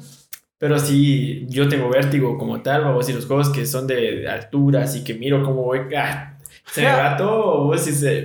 pero 0.57 0.80
sí, 0.80 1.45
yo 1.49 1.67
tengo 1.67 1.89
vértigo 1.89 2.38
como 2.38 2.61
tal, 2.61 2.84
vamos, 2.84 3.09
y 3.09 3.13
los 3.13 3.26
juegos 3.26 3.49
que 3.49 3.65
son 3.65 3.88
de 3.88 4.28
alturas 4.30 4.95
y 4.95 5.03
que 5.03 5.13
miro 5.13 5.43
cómo 5.43 5.63
voy, 5.63 5.82
ah, 5.97 6.38
se 6.65 6.82
me 6.82 6.88
va 6.88 7.17
todo, 7.17 7.74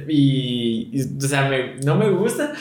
y, 0.08 0.90
y, 0.92 1.16
o 1.16 1.28
sea, 1.28 1.48
me, 1.48 1.76
no 1.84 1.96
me 1.96 2.10
gusta, 2.10 2.52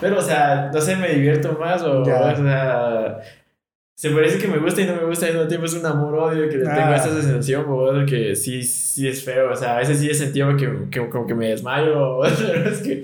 pero, 0.00 0.18
o 0.18 0.22
sea, 0.22 0.70
no 0.72 0.80
sé, 0.80 0.96
me 0.96 1.08
divierto 1.08 1.56
más, 1.60 1.82
o, 1.82 2.00
o 2.00 2.04
sea 2.04 3.20
se 3.96 4.10
parece 4.10 4.38
que 4.38 4.48
me 4.48 4.58
gusta 4.58 4.80
y 4.80 4.86
no 4.86 4.96
me 4.96 5.04
gusta 5.04 5.26
al 5.26 5.34
mismo 5.34 5.48
tiempo 5.48 5.66
es 5.66 5.74
un 5.74 5.86
amor-odio 5.86 6.48
que 6.48 6.58
tengo 6.58 6.70
ah. 6.70 6.96
esta 6.96 7.10
sensación, 7.10 7.64
o 7.68 8.04
que 8.04 8.34
sí, 8.34 8.62
sí 8.64 9.06
es 9.06 9.22
feo, 9.24 9.52
o 9.52 9.56
sea, 9.56 9.76
a 9.76 9.78
veces 9.78 9.98
sí 9.98 10.10
he 10.10 10.14
sentido 10.14 10.56
que, 10.56 10.68
que 10.90 11.08
como 11.08 11.26
que 11.26 11.34
me 11.34 11.50
desmayo, 11.50 12.20
pero 12.38 12.70
es 12.70 12.78
que 12.80 13.02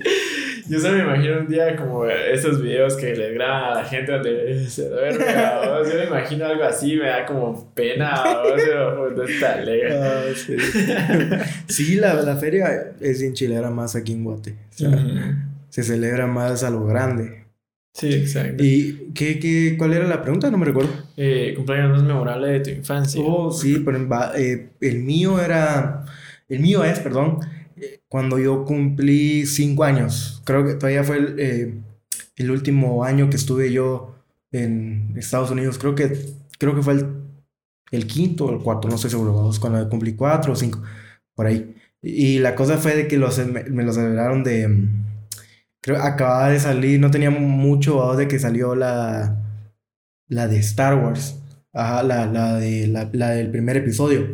yo 0.67 0.79
solo 0.79 0.97
me 0.97 1.03
imagino 1.03 1.39
un 1.39 1.47
día 1.47 1.77
como 1.77 2.05
esos 2.05 2.61
videos 2.61 2.97
que 2.97 3.15
les 3.15 3.33
graban 3.33 3.71
a 3.71 3.81
la 3.81 3.85
gente 3.85 4.11
donde 4.11 4.67
se 4.67 4.89
duerme, 4.89 5.25
o 5.65 5.83
yo 5.83 5.95
me 5.97 6.03
imagino 6.07 6.45
algo 6.45 6.63
así, 6.65 6.97
me 6.97 7.07
da 7.07 7.25
como 7.25 7.73
pena, 7.73 8.21
o 8.43 8.59
sea, 8.59 8.93
no 9.15 9.23
está 9.23 9.53
alegre. 9.53 9.97
Ah, 9.97 10.23
sí, 11.67 11.95
la, 11.95 12.15
la, 12.15 12.35
feria 12.35 12.91
es 12.99 13.21
en 13.21 13.33
chilera 13.33 13.69
más 13.69 13.95
aquí 13.95 14.11
en 14.11 14.25
Guate, 14.25 14.51
o 14.51 14.73
sea, 14.73 15.37
se 15.69 15.83
celebra 15.83 16.27
más 16.27 16.65
a 16.65 16.69
lo 16.69 16.85
grande. 16.85 17.40
Sí, 17.93 18.13
exacto. 18.13 18.63
¿Y 18.63 19.11
qué, 19.13 19.37
qué, 19.39 19.75
cuál 19.77 19.93
era 19.93 20.07
la 20.07 20.21
pregunta? 20.21 20.49
No 20.49 20.57
me 20.57 20.65
recuerdo. 20.65 20.91
Eh, 21.17 21.53
cumpleaños 21.55 21.91
más 21.91 22.03
memorable 22.03 22.47
de 22.47 22.59
tu 22.61 22.69
infancia. 22.69 23.21
Oh, 23.23 23.51
sí, 23.51 23.79
pero 23.83 23.99
eh, 24.35 24.69
el 24.79 24.99
mío 24.99 25.39
era, 25.39 26.05
el 26.47 26.59
mío 26.61 26.83
es, 26.85 26.99
perdón, 26.99 27.39
cuando 28.07 28.39
yo 28.39 28.63
cumplí 28.65 29.45
cinco 29.45 29.83
años. 29.83 30.41
Creo 30.45 30.65
que 30.65 30.75
todavía 30.75 31.03
fue 31.03 31.17
el, 31.17 31.35
eh, 31.39 31.73
el 32.37 32.51
último 32.51 33.03
año 33.03 33.29
que 33.29 33.35
estuve 33.35 33.71
yo 33.73 34.15
en 34.51 35.13
Estados 35.17 35.51
Unidos. 35.51 35.77
Creo 35.77 35.93
que, 35.93 36.17
creo 36.57 36.73
que 36.75 36.81
fue 36.81 36.93
el, 36.93 37.05
el 37.91 38.07
quinto 38.07 38.45
o 38.45 38.51
el 38.53 38.59
cuarto, 38.63 38.87
no 38.87 38.95
estoy 38.95 39.11
seguro, 39.11 39.51
cuando 39.59 39.89
cumplí 39.89 40.15
cuatro 40.15 40.53
o 40.53 40.55
cinco, 40.55 40.81
por 41.35 41.45
ahí. 41.47 41.75
Y 42.01 42.39
la 42.39 42.55
cosa 42.55 42.77
fue 42.77 42.95
de 42.95 43.07
que 43.07 43.17
los, 43.17 43.37
me, 43.45 43.63
me 43.65 43.83
los 43.83 43.95
celebraron 43.95 44.43
de... 44.43 44.87
Creo 45.81 45.97
acababa 46.01 46.49
de 46.49 46.59
salir, 46.59 46.99
no 46.99 47.09
tenía 47.11 47.31
mucho 47.31 47.97
vamos, 47.97 48.17
de 48.17 48.27
que 48.27 48.39
salió 48.39 48.75
la, 48.75 49.37
la 50.27 50.47
de 50.47 50.57
Star 50.59 50.95
Wars. 50.95 51.37
Ajá, 51.73 52.03
la, 52.03 52.25
la, 52.27 52.55
de, 52.57 52.87
la, 52.87 53.09
la 53.13 53.29
del 53.31 53.49
primer 53.49 53.77
episodio. 53.77 54.27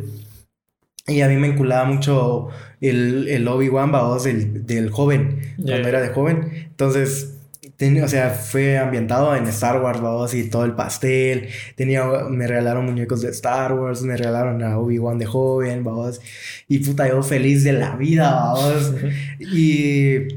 Y 1.06 1.22
a 1.22 1.28
mí 1.28 1.36
me 1.36 1.46
enculaba 1.48 1.84
mucho 1.84 2.48
el, 2.80 3.28
el 3.28 3.48
Obi-Wan, 3.48 3.90
vamos, 3.92 4.24
del, 4.24 4.66
del 4.66 4.90
joven, 4.90 5.38
Ya. 5.56 5.72
cuando 5.74 5.88
era 5.88 6.00
de 6.02 6.08
joven. 6.10 6.50
Entonces, 6.66 7.34
tenía, 7.78 8.04
o 8.04 8.08
sea, 8.08 8.28
fue 8.30 8.76
ambientado 8.76 9.34
en 9.34 9.46
Star 9.46 9.80
Wars, 9.80 10.00
vamos, 10.02 10.34
y 10.34 10.50
todo 10.50 10.64
el 10.66 10.74
pastel. 10.74 11.48
Tenía, 11.76 12.04
me 12.28 12.46
regalaron 12.46 12.84
muñecos 12.84 13.22
de 13.22 13.30
Star 13.30 13.72
Wars, 13.72 14.02
me 14.02 14.16
regalaron 14.18 14.62
a 14.62 14.78
Obi-Wan 14.78 15.18
de 15.18 15.24
joven, 15.26 15.82
vamos. 15.84 16.20
Y 16.66 16.80
puta, 16.80 17.08
yo 17.08 17.22
feliz 17.22 17.64
de 17.64 17.72
la 17.72 17.96
vida, 17.96 18.30
vamos. 18.34 18.92
Y 19.40 20.28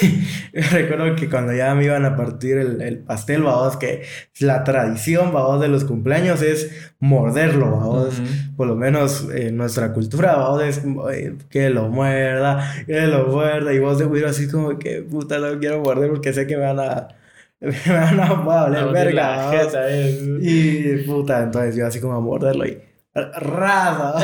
recuerdo 0.70 1.14
que 1.16 1.28
cuando 1.28 1.52
ya 1.52 1.74
me 1.74 1.84
iban 1.84 2.04
a 2.04 2.16
partir 2.16 2.58
el, 2.58 2.80
el 2.82 2.98
pastel, 2.98 3.42
vamos, 3.42 3.76
que 3.76 4.02
la 4.40 4.64
tradición, 4.64 5.32
de 5.60 5.68
los 5.68 5.84
cumpleaños 5.84 6.42
es 6.42 6.92
morderlo, 7.00 7.70
vamos. 7.70 8.18
Ujú. 8.18 8.56
Por 8.56 8.66
lo 8.66 8.76
menos 8.76 9.28
en 9.34 9.56
nuestra 9.56 9.92
cultura, 9.92 10.36
vamos, 10.36 10.62
es 10.62 10.82
eh, 11.12 11.36
que 11.50 11.70
lo 11.70 11.88
muerda, 11.88 12.84
que 12.86 13.06
lo 13.06 13.26
muerda. 13.26 13.72
Y 13.72 13.78
vos 13.78 13.98
de 13.98 14.04
güiro 14.04 14.28
así 14.28 14.48
como 14.48 14.78
que, 14.78 15.02
puta, 15.02 15.38
no 15.38 15.58
quiero 15.58 15.80
morder 15.80 16.10
porque 16.10 16.32
sé 16.32 16.46
que 16.46 16.56
me 16.56 16.64
van 16.64 16.80
a... 16.80 17.08
Me 17.62 17.94
van 17.94 18.18
a, 18.18 18.26
a 18.26 18.86
verga, 18.86 19.52
jeta, 19.52 19.84
eh. 19.88 20.18
Y 20.40 20.96
puta, 21.06 21.44
entonces 21.44 21.76
yo 21.76 21.86
así 21.86 22.00
como 22.00 22.14
a 22.14 22.20
morderlo 22.20 22.66
y 22.66 22.76
raza. 23.14 24.14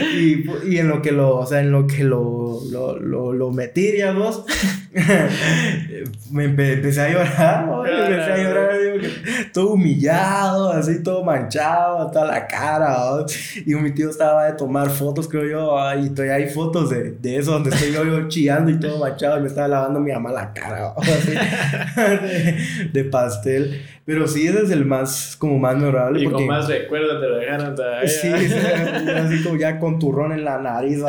y, 0.14 0.44
y 0.68 0.78
en 0.78 0.88
lo 0.88 1.00
que 1.02 1.12
lo, 1.12 1.36
o 1.36 1.46
sea, 1.46 1.60
en 1.60 1.72
lo 1.72 1.86
que 1.86 2.04
lo, 2.04 2.60
lo, 2.70 2.98
lo, 2.98 3.32
lo 3.32 3.50
metí, 3.50 3.92
digamos, 3.92 4.44
me 6.30 6.46
empe- 6.46 6.74
empecé 6.74 7.00
a 7.02 7.08
llorar, 7.10 7.66
¿no? 7.66 7.86
Empecé 7.86 8.32
a 8.32 8.36
llorar, 8.38 8.70
digo, 8.78 9.08
todo 9.52 9.70
humillado, 9.72 10.70
así 10.72 11.02
todo 11.02 11.24
manchado, 11.24 12.10
toda 12.10 12.26
la 12.26 12.46
cara, 12.46 12.96
¿no? 12.98 13.24
Y 13.66 13.74
mi 13.74 13.92
tío 13.92 14.10
estaba 14.10 14.44
de 14.46 14.52
tomar 14.52 14.90
fotos, 14.90 15.28
creo 15.28 15.44
yo, 15.48 16.00
y 16.00 16.10
todavía 16.10 16.34
hay 16.36 16.48
fotos 16.48 16.90
de, 16.90 17.12
de 17.12 17.36
eso 17.36 17.52
donde 17.52 17.70
estoy 17.70 17.92
yo, 17.92 18.04
yo 18.04 18.28
chillando 18.28 18.70
y 18.70 18.78
todo 18.78 18.98
manchado, 18.98 19.38
y 19.38 19.42
me 19.42 19.48
estaba 19.48 19.68
lavando 19.68 20.00
mi 20.00 20.12
mamá 20.12 20.32
la 20.32 20.52
cara, 20.52 20.80
¿no? 20.80 20.94
Así, 21.02 21.32
de, 21.32 22.88
de 22.92 23.04
pastel. 23.04 23.82
Pero 24.08 24.26
sí, 24.26 24.46
ese 24.48 24.62
es 24.62 24.70
el 24.70 24.86
más, 24.86 25.36
como 25.38 25.58
más 25.58 25.76
memorable. 25.76 26.20
Y 26.22 26.24
porque... 26.24 26.36
con 26.38 26.46
más 26.46 26.66
recuerdos 26.66 27.20
te 27.20 27.28
lo 27.28 27.36
dejaron 27.36 27.74
todavía. 27.74 28.08
Sí, 28.08 28.30
sí, 28.48 28.54
así 29.14 29.42
como 29.42 29.56
ya 29.58 29.78
con 29.78 29.98
turrón 29.98 30.32
en 30.32 30.46
la 30.46 30.56
nariz. 30.62 31.00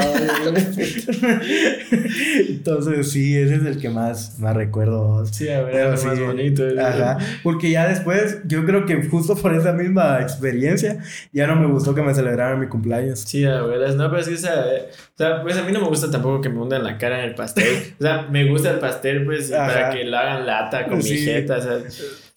Entonces, 2.50 3.10
sí, 3.10 3.38
ese 3.38 3.56
es 3.56 3.64
el 3.66 3.80
que 3.80 3.90
más, 3.90 4.38
más 4.40 4.54
recuerdo. 4.54 5.26
Sí, 5.28 5.48
a 5.48 5.62
ver, 5.62 5.72
Pero 5.72 5.94
es 5.94 6.04
lo 6.04 6.10
más 6.10 6.18
sí, 6.18 6.24
bonito. 6.26 6.68
eh. 6.68 6.76
Ajá, 6.78 7.18
porque 7.42 7.72
ya 7.72 7.88
después, 7.88 8.40
yo 8.46 8.66
creo 8.66 8.86
que 8.86 9.02
justo 9.04 9.34
por 9.38 9.54
esa 9.54 9.72
misma 9.72 10.20
experiencia, 10.22 10.98
ya 11.32 11.48
no 11.48 11.56
me 11.56 11.68
gustó 11.68 11.96
que 11.96 12.02
me 12.02 12.14
celebraran 12.14 12.60
mi 12.60 12.68
cumpleaños. 12.68 13.20
Sí, 13.22 13.46
a 13.46 13.62
ver, 13.62 13.96
no, 13.96 14.10
pero 14.10 14.22
es 14.22 14.28
que, 14.28 14.34
o 14.36 14.38
sea, 14.38 14.66
eh, 14.76 14.90
o 14.92 15.18
sea, 15.18 15.42
pues 15.42 15.56
a 15.58 15.64
mí 15.64 15.72
no 15.72 15.80
me 15.80 15.88
gusta 15.88 16.12
tampoco 16.12 16.42
que 16.42 16.50
me 16.50 16.60
hundan 16.60 16.84
la 16.84 16.98
cara 16.98 17.20
en 17.24 17.30
el 17.30 17.36
pastel. 17.36 17.94
O 17.98 18.04
sea, 18.04 18.28
me 18.30 18.50
gusta 18.50 18.72
el 18.72 18.80
pastel, 18.80 19.24
pues, 19.26 19.54
Ajá. 19.54 19.68
para 19.74 19.90
que 19.92 20.04
lo 20.04 20.18
hagan 20.18 20.46
lata 20.46 20.86
con 20.86 21.02
Sí. 21.02 21.14
mi 21.14 21.20
jeta, 21.20 21.58
o 21.58 21.62
sea, 21.62 21.78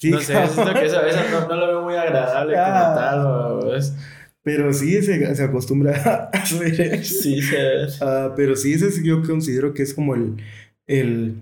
Sí, 0.03 0.11
no 0.11 0.20
sé, 0.20 0.34
siento 0.48 0.74
que 0.74 0.84
eso, 0.86 1.00
eso 1.07 1.20
no, 1.30 1.46
no 1.48 1.55
lo 1.57 1.66
veo 1.68 1.82
muy 1.82 1.94
agradable 1.94 2.55
como 2.55 2.66
Ah. 2.66 2.94
tal, 2.96 3.26
o- 3.26 3.61
pues. 3.61 3.94
Pero 4.44 4.72
sí, 4.72 5.00
se, 5.03 5.34
se 5.36 5.42
acostumbra 5.44 5.92
a 6.32 6.36
hacer 6.38 6.80
eso. 6.94 7.22
Sí, 7.22 7.40
se- 7.40 7.86
Ah, 8.05 8.32
pero 8.36 8.57
sí, 8.57 8.72
ese 8.74 8.90
yo 9.05 9.22
considero 9.22 9.72
que 9.72 9.82
es 9.84 9.94
como 9.94 10.14
el, 10.16 10.36
el, 10.88 11.36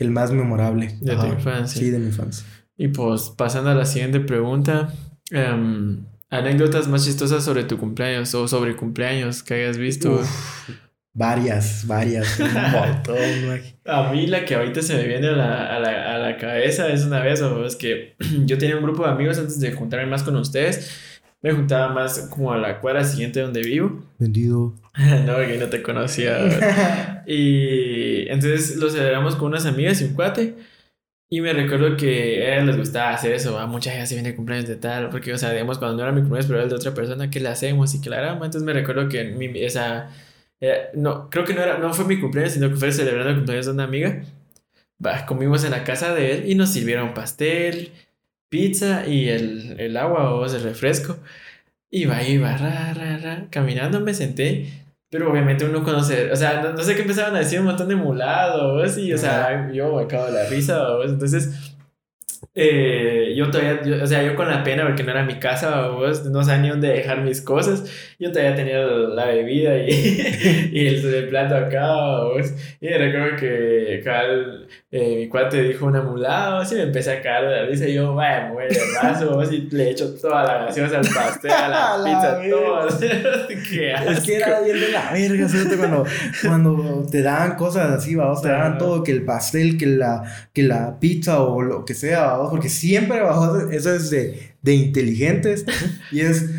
el 0.00 0.10
más 0.10 0.32
memorable. 0.32 0.96
De 1.00 1.14
tu 1.16 1.26
infancia. 1.26 1.80
Sí, 1.80 1.90
de 1.90 1.98
mi 2.00 2.06
infancia. 2.06 2.44
Y 2.76 2.88
pues, 2.88 3.32
pasando 3.36 3.70
a 3.70 3.74
la 3.74 3.84
siguiente 3.86 4.18
pregunta, 4.18 4.92
em, 5.30 6.04
anécdotas 6.28 6.88
más 6.88 7.04
chistosas 7.04 7.44
sobre 7.44 7.62
tu 7.62 7.78
cumpleaños 7.78 8.34
o 8.34 8.48
sobre 8.48 8.74
cumpleaños 8.74 9.44
que 9.44 9.54
hayas 9.54 9.78
visto. 9.78 10.14
Uf, 10.14 10.68
varias, 11.16 11.86
varias, 11.86 12.38
un 12.38 12.52
montón, 12.52 13.16
güey. 13.46 13.62
A 13.86 14.12
mí 14.12 14.26
la 14.26 14.44
que 14.44 14.54
ahorita 14.54 14.82
se 14.82 14.94
me 14.94 15.06
viene 15.08 15.28
a 15.28 15.32
la, 15.32 15.76
a 15.76 15.80
la, 15.80 16.14
a 16.14 16.18
la 16.18 16.36
cabeza 16.36 16.88
es 16.88 17.04
una 17.04 17.20
vez, 17.20 17.40
o 17.40 17.64
es 17.64 17.74
que 17.74 18.14
yo 18.44 18.58
tenía 18.58 18.76
un 18.76 18.82
grupo 18.82 19.04
de 19.04 19.10
amigos 19.10 19.38
antes 19.38 19.58
de 19.58 19.72
juntarme 19.72 20.06
más 20.06 20.22
con 20.22 20.36
ustedes. 20.36 21.02
Me 21.42 21.52
juntaba 21.52 21.92
más 21.92 22.28
como 22.30 22.52
a 22.52 22.58
la 22.58 22.80
cuadra 22.80 23.04
siguiente 23.04 23.40
donde 23.40 23.62
vivo. 23.62 24.02
Vendido. 24.18 24.74
no, 25.26 25.34
porque 25.34 25.58
no 25.58 25.66
te 25.66 25.82
conocía. 25.82 27.22
Y 27.26 28.28
entonces 28.28 28.76
lo 28.76 28.88
celebramos 28.90 29.36
con 29.36 29.48
unas 29.48 29.66
amigas 29.66 30.00
y 30.00 30.04
un 30.04 30.14
cuate. 30.14 30.54
Y 31.28 31.40
me 31.40 31.52
recuerdo 31.52 31.96
que 31.96 32.46
a 32.46 32.54
ellas 32.54 32.66
les 32.66 32.76
gustaba 32.76 33.10
hacer 33.10 33.32
eso. 33.32 33.58
A 33.58 33.66
mucha 33.66 33.90
gente 33.90 34.06
se 34.06 34.14
viene 34.14 34.34
cumpleaños 34.34 34.68
de 34.68 34.76
tal. 34.76 35.10
Porque, 35.10 35.32
o 35.32 35.38
sea, 35.38 35.52
digamos, 35.52 35.78
cuando 35.78 35.96
no 35.96 36.02
era 36.04 36.12
mi 36.12 36.20
cumpleaños, 36.20 36.46
pero 36.46 36.58
era 36.58 36.64
el 36.64 36.70
de 36.70 36.76
otra 36.76 36.94
persona, 36.94 37.30
que 37.30 37.40
le 37.40 37.48
hacemos 37.48 37.94
y 37.94 38.00
que 38.00 38.10
la. 38.10 38.32
Entonces 38.32 38.62
me 38.62 38.72
recuerdo 38.72 39.08
que 39.08 39.24
mi, 39.24 39.46
esa. 39.58 40.08
Eh, 40.60 40.88
no, 40.94 41.28
creo 41.30 41.44
que 41.44 41.54
no, 41.54 41.62
era, 41.62 41.78
no 41.78 41.92
fue 41.92 42.04
mi 42.06 42.20
cumpleaños, 42.20 42.54
sino 42.54 42.68
que 42.68 42.76
fue 42.76 42.92
celebrando 42.92 43.30
el 43.30 43.36
cumpleaños 43.36 43.66
de 43.66 43.72
una 43.72 43.84
amiga. 43.84 44.22
Va, 45.04 45.26
comimos 45.26 45.64
en 45.64 45.72
la 45.72 45.84
casa 45.84 46.14
de 46.14 46.32
él 46.32 46.50
y 46.50 46.54
nos 46.54 46.70
sirvieron 46.70 47.14
pastel, 47.14 47.92
pizza 48.48 49.06
y 49.06 49.28
el, 49.28 49.78
el 49.80 49.96
agua 49.96 50.34
o 50.34 50.46
el 50.46 50.62
refresco. 50.62 51.18
Iba, 51.90 52.22
iba, 52.22 52.56
ra, 52.56 52.94
ra, 52.94 53.18
ra. 53.18 53.48
Caminando 53.50 54.00
me 54.00 54.14
senté. 54.14 54.86
Pero 55.10 55.30
obviamente 55.30 55.64
uno 55.64 55.84
conoce, 55.84 56.32
o 56.32 56.36
sea, 56.36 56.60
no, 56.62 56.72
no 56.72 56.82
sé 56.82 56.96
qué 56.96 57.02
empezaban 57.02 57.36
a 57.36 57.38
decir 57.38 57.60
un 57.60 57.66
montón 57.66 57.88
de 57.88 57.94
mulados, 57.94 58.98
y, 58.98 59.12
o 59.12 59.18
sea, 59.18 59.70
yo 59.72 59.94
me 59.94 60.02
acabo 60.02 60.26
de 60.26 60.32
la 60.32 60.48
risa, 60.48 60.94
¿vos? 60.96 61.08
entonces, 61.08 61.65
eh, 62.58 63.34
yo 63.36 63.50
todavía, 63.50 63.82
yo- 63.84 64.02
o 64.02 64.06
sea, 64.06 64.22
yo 64.22 64.34
con 64.34 64.48
la 64.48 64.64
pena, 64.64 64.84
porque 64.86 65.02
no 65.02 65.10
era 65.10 65.22
mi 65.24 65.34
casa, 65.38 65.88
¿vos? 65.88 66.24
no 66.24 66.42
sabía 66.42 66.62
ni 66.62 66.68
dónde 66.70 66.88
dejar 66.88 67.20
mis 67.22 67.42
cosas, 67.42 67.84
yo 68.18 68.32
todavía 68.32 68.54
tenía 68.54 68.78
la 68.78 69.26
bebida 69.26 69.76
y, 69.76 69.90
y 70.72 70.86
el, 70.86 71.04
el 71.14 71.28
plato 71.28 71.54
acá, 71.54 71.86
¿vos? 72.24 72.52
y 72.80 72.88
recuerdo 72.88 73.36
que 73.36 74.00
cabal, 74.02 74.66
eh, 74.90 75.16
mi 75.18 75.28
cuate 75.28 75.62
dijo 75.62 75.84
una 75.84 76.00
mulada, 76.00 76.58
¿vos? 76.60 76.72
y 76.72 76.76
me 76.76 76.82
empecé 76.84 77.12
a 77.12 77.20
caer 77.20 77.44
de 77.46 77.56
la 77.56 77.66
risa, 77.66 77.86
y 77.88 77.94
yo, 77.94 78.14
vaya, 78.14 78.46
muere 78.50 78.74
vaso, 79.02 79.34
¿vos? 79.34 79.52
y 79.52 79.68
le 79.70 79.90
echo 79.90 80.14
toda 80.14 80.42
la 80.44 80.64
gaseosa 80.64 80.98
al 80.98 81.06
pastel, 81.08 81.50
a 81.52 81.68
la 81.68 81.98
la 81.98 82.04
pizza, 82.04 82.38
verga. 82.38 82.56
todo, 82.56 82.88
qué 83.70 83.92
Es 84.12 84.20
que 84.20 84.36
era 84.36 84.60
bien 84.62 84.80
de 84.80 84.88
la 84.92 85.12
verga. 85.12 85.46
Cuando, 85.78 86.04
cuando 86.42 87.06
te 87.10 87.20
daban 87.22 87.56
cosas 87.56 87.90
así, 87.90 88.14
vamos, 88.14 88.40
te 88.40 88.48
daban 88.48 88.78
todo, 88.78 89.02
que 89.02 89.12
el 89.12 89.24
pastel, 89.26 89.76
que 89.76 89.86
la, 89.86 90.22
que 90.54 90.62
la 90.62 90.98
pizza 90.98 91.42
o 91.42 91.60
lo 91.60 91.84
que 91.84 91.92
sea, 91.94 92.45
porque 92.50 92.68
siempre, 92.68 93.20
vamos, 93.20 93.70
eso 93.72 93.92
es 93.94 94.10
de, 94.10 94.52
de 94.62 94.74
inteligentes 94.74 95.64
y 96.12 96.20
es 96.20 96.50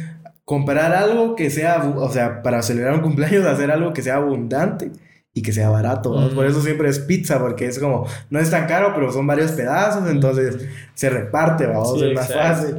comprar 0.46 0.94
algo 0.94 1.36
que 1.36 1.50
sea, 1.50 1.84
o 1.96 2.10
sea, 2.12 2.42
para 2.42 2.62
celebrar 2.62 2.94
un 2.96 3.02
cumpleaños, 3.02 3.46
hacer 3.46 3.70
algo 3.72 3.94
que 3.94 4.02
sea 4.02 4.16
abundante 4.16 4.92
y 5.34 5.42
que 5.42 5.52
sea 5.52 5.70
barato. 5.70 6.14
Mm. 6.18 6.36
Por 6.36 6.46
eso 6.46 6.62
siempre 6.62 6.90
es 6.90 7.00
pizza, 7.00 7.38
porque 7.40 7.66
es 7.68 7.78
como, 7.80 8.08
no 8.30 8.40
es 8.40 8.50
tan 8.50 8.66
caro, 8.68 8.94
pero 8.96 9.12
son 9.12 9.28
varios 9.28 9.52
pedazos, 9.52 10.10
entonces 10.10 10.58
se 10.94 11.10
reparte, 11.10 11.66
vamos, 11.68 12.00
Sí, 12.00 12.06
es 12.08 12.16
más 12.16 12.34
fácil. 12.34 12.76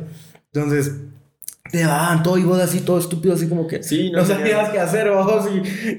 Entonces, 0.53 0.93
te 1.71 1.81
daban 1.83 2.23
todo 2.23 2.39
y 2.39 2.45
vos 2.45 2.59
así, 2.59 2.81
todo 2.81 2.99
estúpido, 2.99 3.35
así 3.35 3.47
como 3.47 3.67
que 3.67 3.83
Sí, 3.83 4.11
no 4.11 4.23
tenía- 4.23 4.37
sabías 4.39 4.69
qué 4.71 4.81
hacer, 4.81 5.11
vos. 5.11 5.47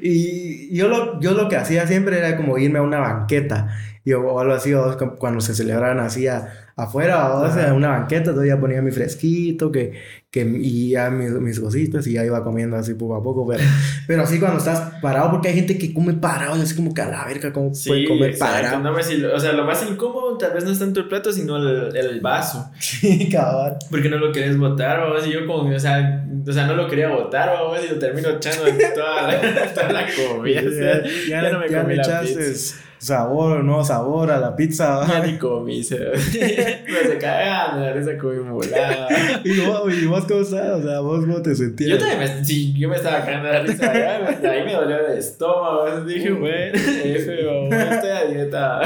Y, 0.02 0.70
y 0.72 0.76
yo, 0.76 0.88
lo, 0.88 1.20
yo 1.22 1.34
lo 1.34 1.48
que 1.48 1.56
hacía 1.58 1.86
siempre 1.86 2.18
era 2.18 2.36
como 2.36 2.58
irme 2.58 2.80
a 2.80 2.82
una 2.82 2.98
banqueta. 3.00 3.70
Y, 4.04 4.14
o 4.14 4.40
algo 4.40 4.54
así, 4.54 4.72
cuando 5.20 5.42
se 5.42 5.54
celebraban 5.54 6.00
así 6.00 6.28
a- 6.28 6.48
afuera, 6.84 7.30
vos, 7.30 7.52
Ajá. 7.52 7.68
en 7.68 7.74
una 7.74 7.90
banqueta, 7.90 8.34
ya 8.46 8.60
ponía 8.60 8.82
mi 8.82 8.92
fresquito, 8.92 9.72
que, 9.72 9.94
que, 10.32 10.42
y 10.42 10.92
ya 10.92 11.10
mis, 11.10 11.32
mis 11.32 11.60
cositas, 11.60 12.06
y 12.08 12.14
ya 12.14 12.24
iba 12.26 12.44
comiendo 12.44 12.76
así 12.78 12.94
poco 12.94 13.16
a 13.16 13.24
poco. 13.24 13.46
Pero, 13.48 13.64
pero 14.08 14.24
así 14.24 14.40
cuando 14.40 14.58
estás 14.60 14.94
parado, 15.02 15.32
porque 15.32 15.50
hay 15.50 15.56
gente 15.56 15.78
que 15.78 15.94
come 15.94 16.14
parado, 16.14 16.58
y 16.58 16.62
así 16.62 16.76
como 16.76 16.94
que 16.94 17.02
a 17.02 17.10
la 17.10 17.26
verga, 17.26 17.52
¿cómo 17.54 17.72
puede 17.72 18.02
Sí, 18.02 18.06
comer 18.06 18.32
exacto. 18.32 18.56
parado? 18.80 18.84
No, 18.84 19.36
o 19.36 19.40
sea, 19.40 19.54
lo 19.54 19.66
más 19.66 19.86
incómodo 19.90 20.38
tal 20.38 20.54
vez 20.54 20.64
no 20.64 20.72
es 20.72 20.80
tanto 20.80 21.00
el 21.02 21.08
plato, 21.08 21.32
sino 21.32 21.58
el, 21.58 21.96
el 21.96 22.20
vaso. 22.22 22.70
Sí, 22.80 23.30
cabal. 23.30 23.78
Porque 23.90 24.10
no 24.10 24.18
lo 24.18 24.32
querés 24.32 24.58
botar, 24.58 25.00
vamos, 25.00 25.26
y 25.28 25.32
yo 25.32 25.46
como, 25.46 25.70
o 25.74 25.80
sea, 25.80 26.26
o 26.48 26.52
sea, 26.52 26.66
no 26.68 26.76
lo 26.76 26.88
quería 26.88 27.10
botar, 27.10 27.50
vamos, 27.50 27.80
y 27.86 27.94
lo 27.94 28.00
termino 28.00 28.30
echando 28.30 28.68
en 28.68 28.78
toda 28.94 29.28
la, 29.32 29.42
toda 29.74 29.92
la 29.92 30.06
comida. 30.06 30.62
o 30.68 30.72
sea, 30.72 31.04
Ya, 31.04 31.10
ya, 31.30 31.44
ya 31.44 31.52
no 31.52 31.60
me 31.60 31.96
ya 31.96 32.02
echaste 32.02 32.36
pizza. 32.36 32.76
Sabor, 33.00 33.64
no 33.64 33.84
sabor 33.84 34.30
a 34.30 34.40
la 34.40 34.56
pizza. 34.56 35.00
Ya 35.10 35.26
ni 35.26 35.38
comí, 35.38 35.84
se 35.84 35.98
se 36.18 37.18
cagan 37.18 37.80
de 37.80 37.86
la 37.86 37.94
risa 37.94 38.18
con 38.18 38.38
mi 38.38 38.44
mulada. 38.44 39.08
¿Y 39.44 39.60
vos, 39.66 39.94
¿Y 39.94 40.06
vos 40.06 40.26
cómo 40.26 40.42
estás? 40.42 40.70
O 40.70 40.84
sea, 40.84 41.00
vos 41.00 41.22
cómo 41.22 41.42
te 41.42 41.56
sentías. 41.56 41.90
Yo 41.92 41.98
también 41.98 42.20
me, 42.20 42.46
sí, 42.46 42.74
yo 42.78 42.90
me 42.90 42.98
estaba 42.98 43.26
cagando 43.26 43.48
de 43.48 43.54
la 43.54 43.62
risa. 43.62 43.94
Ya, 43.94 44.52
ahí 44.52 44.64
me 44.66 44.74
dolió 44.74 45.08
el 45.08 45.18
estómago. 45.18 45.88
Entonces 45.88 46.16
dije, 46.16 46.32
bueno, 46.32 46.74
F, 46.76 47.48
o 47.48 47.74
estoy 47.74 48.10
a 48.10 48.26
dieta. 48.26 48.82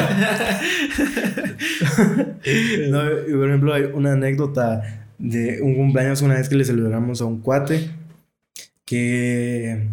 no, 2.89 3.11
y 3.27 3.33
por 3.33 3.47
ejemplo, 3.47 3.73
hay 3.73 3.83
una 3.93 4.13
anécdota 4.13 4.81
de 5.17 5.61
un 5.61 5.75
cumpleaños 5.75 6.21
una 6.21 6.35
vez 6.35 6.49
que 6.49 6.55
le 6.55 6.65
celebramos 6.65 7.21
a 7.21 7.25
un 7.25 7.41
cuate 7.41 7.89
que 8.85 9.87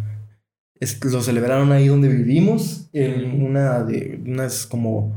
es, 0.81 1.03
lo 1.05 1.21
celebraron 1.21 1.71
ahí 1.71 1.87
donde 1.87 2.09
vivimos, 2.09 2.89
en 2.91 3.45
una 3.45 3.83
de 3.83 4.19
unas 4.25 4.65
como, 4.65 5.15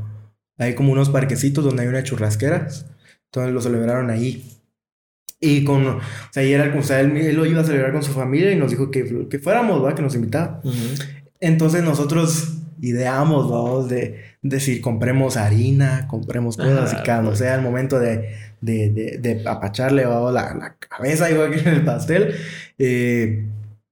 hay 0.57 0.75
como 0.75 0.93
unos 0.93 1.09
parquecitos 1.09 1.65
donde 1.65 1.81
hay 1.83 1.89
una 1.89 2.03
churrasquera, 2.03 2.67
entonces 3.25 3.53
lo 3.53 3.61
celebraron 3.61 4.09
ahí. 4.09 4.51
Y 5.41 5.65
con, 5.65 5.85
o 5.85 5.99
sea, 6.31 6.43
y 6.43 6.53
era, 6.53 6.73
o 6.77 6.83
sea, 6.83 7.01
él, 7.01 7.17
él, 7.17 7.35
lo 7.35 7.45
iba 7.45 7.61
a 7.61 7.65
celebrar 7.65 7.91
con 7.91 8.03
su 8.03 8.13
familia 8.13 8.51
y 8.51 8.55
nos 8.55 8.71
dijo 8.71 8.89
que, 8.89 9.27
que 9.29 9.39
fuéramos, 9.39 9.83
¿va? 9.83 9.93
Que 9.93 10.01
nos 10.01 10.15
invitaba. 10.15 10.61
Uh 10.63 10.69
-huh. 10.69 11.05
Entonces 11.41 11.83
nosotros 11.83 12.55
ideamos, 12.81 13.49
vamos, 13.49 13.89
de 13.89 14.23
decir, 14.41 14.81
compremos 14.81 15.37
harina, 15.37 16.07
compremos 16.07 16.57
cosas 16.57 16.93
y 16.93 17.03
cuando 17.03 17.31
pues. 17.31 17.39
sea 17.39 17.55
el 17.55 17.61
momento 17.61 17.99
de, 17.99 18.29
de, 18.61 18.91
de, 18.91 19.17
de 19.17 19.49
apacharle 19.49 20.05
¿va? 20.05 20.31
La, 20.31 20.53
la, 20.53 20.75
cabeza, 20.77 21.29
igual 21.29 21.51
que 21.51 21.59
en 21.59 21.75
el 21.75 21.85
pastel, 21.85 22.35
eh, 22.77 23.47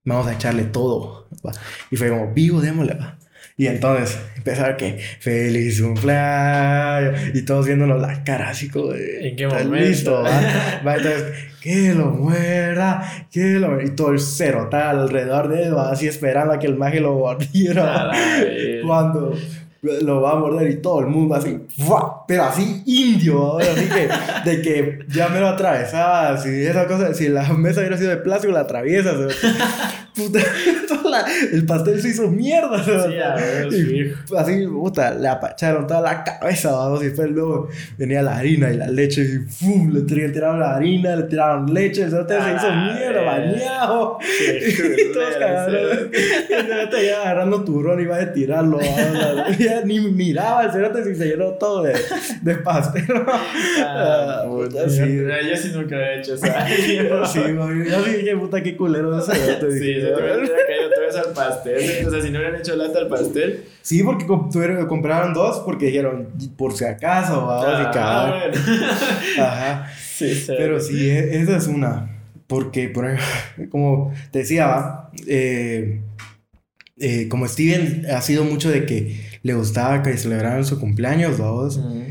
vamos 0.05 0.27
a 0.27 0.33
echarle 0.33 0.63
todo. 0.63 1.22
¿Va? 1.45 1.51
Y 1.91 1.95
fue 1.95 2.09
como, 2.09 2.33
vivo, 2.33 2.61
démosle, 2.61 2.95
va. 2.95 3.17
Y 3.55 3.67
entonces 3.67 4.17
empezaron 4.35 4.77
que 4.77 4.97
feliz 5.19 5.79
cumpleaños 5.81 7.19
y 7.35 7.43
todos 7.43 7.67
viéndonos 7.67 8.01
la 8.01 8.23
cara 8.23 8.49
así 8.49 8.67
como 8.67 8.87
de, 8.87 9.29
¿En 9.29 9.35
qué 9.35 9.45
momento? 9.45 9.75
Listo, 9.75 10.23
¿va? 10.23 10.81
¿va? 10.85 10.95
Entonces, 10.95 11.23
que 11.61 11.93
lo 11.93 12.07
muera, 12.07 13.27
que 13.31 13.59
lo 13.59 13.69
muera. 13.69 13.85
Y 13.85 13.91
todo 13.91 14.11
el 14.11 14.19
cero 14.19 14.69
tal 14.71 15.01
alrededor 15.01 15.49
de 15.49 15.65
él, 15.65 15.77
¿va? 15.77 15.91
así 15.91 16.07
esperando 16.07 16.53
a 16.53 16.59
que 16.59 16.65
el 16.65 16.75
mago 16.75 16.99
lo 16.99 17.13
mordiera. 17.15 18.11
Cuando 18.85 19.35
lo 19.83 20.21
va 20.21 20.31
a 20.31 20.35
morder 20.35 20.71
y 20.71 20.81
todo 20.81 21.01
el 21.01 21.07
mundo 21.07 21.35
así, 21.35 21.59
¡fua! 21.77 22.22
Pero 22.33 22.45
así 22.45 22.81
indio, 22.87 23.59
así 23.59 23.87
que 23.87 24.09
de 24.49 24.61
que 24.63 25.05
ya 25.07 25.29
me 25.29 25.39
lo 25.39 25.49
atravesaba, 25.49 26.35
si 26.39 26.49
esa 26.65 26.87
cosa, 26.87 27.13
si 27.13 27.29
la 27.29 27.43
mesa 27.53 27.81
hubiera 27.81 27.95
sido 27.95 28.09
de 28.09 28.17
plástico, 28.17 28.51
la 28.51 28.61
atraviesas. 28.61 29.15
Puta, 30.15 30.39
la, 31.09 31.25
el 31.51 31.65
pastel 31.65 31.99
se 31.99 32.09
hizo 32.09 32.29
mierda. 32.29 32.83
Sí, 32.83 32.91
a 32.91 33.33
ver, 33.33 33.73
y, 33.73 34.13
así, 34.37 34.67
puta, 34.67 35.11
le 35.15 35.27
apacharon 35.27 35.87
toda 35.87 36.01
la 36.01 36.23
cabeza, 36.23 36.69
y 37.01 37.05
después 37.05 37.31
luego 37.31 37.67
venía 37.97 38.21
la 38.21 38.37
harina 38.37 38.69
y 38.71 38.77
la 38.77 38.87
leche 38.87 39.23
y 39.23 39.39
¡fum! 39.49 39.91
Le 39.91 40.01
tiraron 40.01 40.59
la 40.59 40.75
harina, 40.75 41.15
le 41.15 41.23
tiraron 41.23 41.73
leche, 41.73 42.03
el 42.03 42.11
se 42.11 42.17
hizo 42.17 42.71
mierda, 42.71 43.21
bañado. 43.23 44.19
y 44.69 45.13
todos 45.13 45.35
cagaron. 45.39 46.11
Y 46.13 47.05
ya 47.07 47.21
agarrando 47.21 47.63
turrón 47.63 47.99
y 47.99 48.03
iba 48.03 48.17
a 48.17 48.31
tirarlo, 48.31 48.79
ya 49.59 49.81
ni 49.83 49.99
miraba 49.99 50.65
el 50.65 50.71
cerote 50.71 51.03
si 51.05 51.15
se 51.15 51.25
llenó 51.25 51.53
todo 51.53 51.83
de, 51.83 51.93
de 52.41 52.55
pastel. 52.55 53.05
Ah, 53.79 54.43
puta, 54.47 54.89
sí. 54.89 54.99
Yo 54.99 55.57
sí 55.57 55.71
nunca 55.73 55.95
he 55.95 56.19
hecho 56.19 56.35
eso. 56.35 56.45
sí, 57.25 57.39
mami, 57.53 57.89
yo 57.89 58.03
sí 58.03 58.11
dije, 58.11 58.35
puta, 58.37 58.61
qué 58.61 58.75
culero 58.75 59.17
ese. 59.17 59.33
Sí, 59.33 59.39
se 59.39 59.59
te 59.59 59.65
hubiera 59.65 60.37
caído 60.37 60.87
otra 60.87 61.05
vez 61.05 61.15
al 61.15 61.33
pastel. 61.33 62.07
O 62.07 62.11
sea, 62.11 62.21
si 62.21 62.29
no 62.29 62.39
hubieran 62.39 62.59
hecho 62.59 62.75
lata 62.75 62.99
al 62.99 63.07
pastel. 63.07 63.63
Sí, 63.81 64.03
porque 64.03 64.25
compraron 64.25 65.33
dos 65.33 65.59
porque 65.65 65.87
dijeron, 65.87 66.29
por 66.57 66.73
si 66.73 66.85
acaso, 66.85 67.45
vamos 67.45 67.65
ah. 67.95 68.39
Bueno. 68.51 68.85
Ajá. 69.39 69.91
Sí, 69.97 70.33
sí. 70.35 70.53
Pero 70.57 70.79
sí, 70.79 71.09
esa 71.09 71.57
es 71.57 71.67
una. 71.67 72.09
Porque, 72.47 72.89
por 72.89 73.05
ejemplo, 73.05 73.69
como 73.69 74.13
te 74.31 74.39
decía, 74.39 74.67
¿va? 74.67 75.11
Eh, 75.27 76.01
eh, 76.99 77.27
como 77.27 77.47
Steven 77.47 78.05
ha 78.11 78.21
sido 78.21 78.43
mucho 78.43 78.69
de 78.69 78.85
que 78.85 79.32
le 79.43 79.53
gustaba 79.53 80.01
que 80.01 80.17
celebraran 80.17 80.65
su 80.65 80.79
cumpleaños. 80.79 81.37
Mm. 81.77 82.03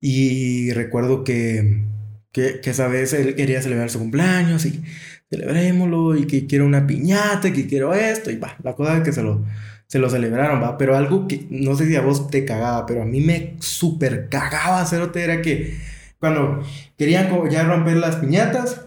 Y 0.00 0.72
recuerdo 0.72 1.24
que, 1.24 1.86
que, 2.32 2.60
que 2.60 2.70
esa 2.70 2.88
vez 2.88 3.12
él 3.12 3.34
quería 3.34 3.62
celebrar 3.62 3.90
su 3.90 3.98
cumpleaños 3.98 4.66
y 4.66 4.82
celebrémoslo 5.30 6.16
y 6.16 6.26
que 6.26 6.46
quiero 6.46 6.66
una 6.66 6.86
piñata 6.86 7.48
y 7.48 7.52
que 7.52 7.66
quiero 7.66 7.94
esto 7.94 8.30
y 8.30 8.36
va, 8.36 8.56
la 8.62 8.74
cosa 8.74 8.98
es 8.98 9.04
que 9.04 9.12
se 9.12 9.22
lo, 9.22 9.44
se 9.86 9.98
lo 9.98 10.10
celebraron, 10.10 10.62
va, 10.62 10.76
pero 10.76 10.96
algo 10.96 11.28
que 11.28 11.46
no 11.50 11.76
sé 11.76 11.86
si 11.86 11.96
a 11.96 12.00
vos 12.00 12.28
te 12.30 12.44
cagaba, 12.44 12.86
pero 12.86 13.02
a 13.02 13.06
mí 13.06 13.20
me 13.20 13.56
súper 13.60 14.28
cagaba 14.28 14.80
hacerote 14.80 15.22
era 15.22 15.40
que 15.42 15.78
cuando 16.18 16.62
querían 16.98 17.28
ya 17.50 17.64
romper 17.64 17.96
las 17.96 18.16
piñatas, 18.16 18.86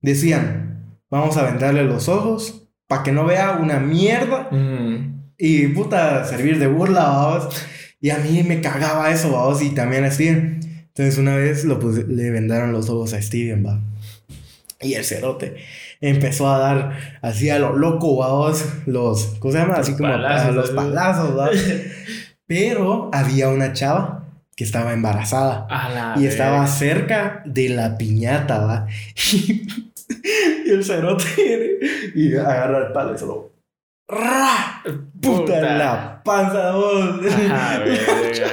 decían, 0.00 1.00
vamos 1.10 1.36
a 1.36 1.42
vendarle 1.42 1.84
los 1.84 2.08
ojos 2.08 2.68
para 2.86 3.02
que 3.02 3.12
no 3.12 3.24
vea 3.24 3.58
una 3.60 3.80
mierda. 3.80 4.48
Y 5.38 5.66
puta, 5.68 6.24
servir 6.24 6.58
de 6.58 6.66
burla, 6.66 7.04
vamos. 7.04 7.66
Y 8.00 8.10
a 8.10 8.18
mí 8.18 8.42
me 8.42 8.60
cagaba 8.60 9.10
eso, 9.10 9.32
vamos, 9.32 9.62
y 9.62 9.70
también 9.70 10.04
a 10.04 10.10
Steven. 10.10 10.60
Entonces 10.88 11.18
una 11.18 11.36
vez 11.36 11.64
lo 11.64 11.78
puse- 11.80 12.06
le 12.06 12.30
vendaron 12.30 12.72
los 12.72 12.88
ojos 12.88 13.12
a 13.12 13.20
Steven, 13.22 13.64
va. 13.66 13.80
Y 14.80 14.94
el 14.94 15.04
cerote 15.04 15.56
empezó 16.00 16.48
a 16.52 16.58
dar 16.58 17.18
así 17.22 17.48
a 17.50 17.58
lo 17.58 17.74
loco, 17.76 18.16
vamos, 18.18 18.64
los, 18.86 19.36
¿cómo 19.38 19.52
se 19.52 19.58
llama? 19.58 19.74
Así 19.74 19.92
como 19.92 20.10
palazos, 20.10 20.54
los 20.54 20.70
palazos, 20.70 21.38
va. 21.38 21.50
Pero 22.46 23.10
había 23.12 23.48
una 23.48 23.72
chava 23.72 24.24
que 24.54 24.64
estaba 24.64 24.92
embarazada 24.92 25.66
y 26.20 26.26
estaba 26.26 26.66
cerca 26.66 27.42
de 27.44 27.68
la 27.70 27.96
piñata, 27.98 28.58
va. 28.60 28.86
Y, 30.64 30.70
el 30.70 30.84
cerote 30.84 31.24
y 32.14 32.32
agarra 32.36 32.86
el 32.86 32.92
palo 32.92 33.14
y 33.14 33.18
solo 33.18 33.52
¡ra! 34.08 34.82
Puta, 35.20 35.60
la 35.60 36.22
panza. 36.24 36.70
Ajá, 36.70 37.78
verga. 37.84 38.46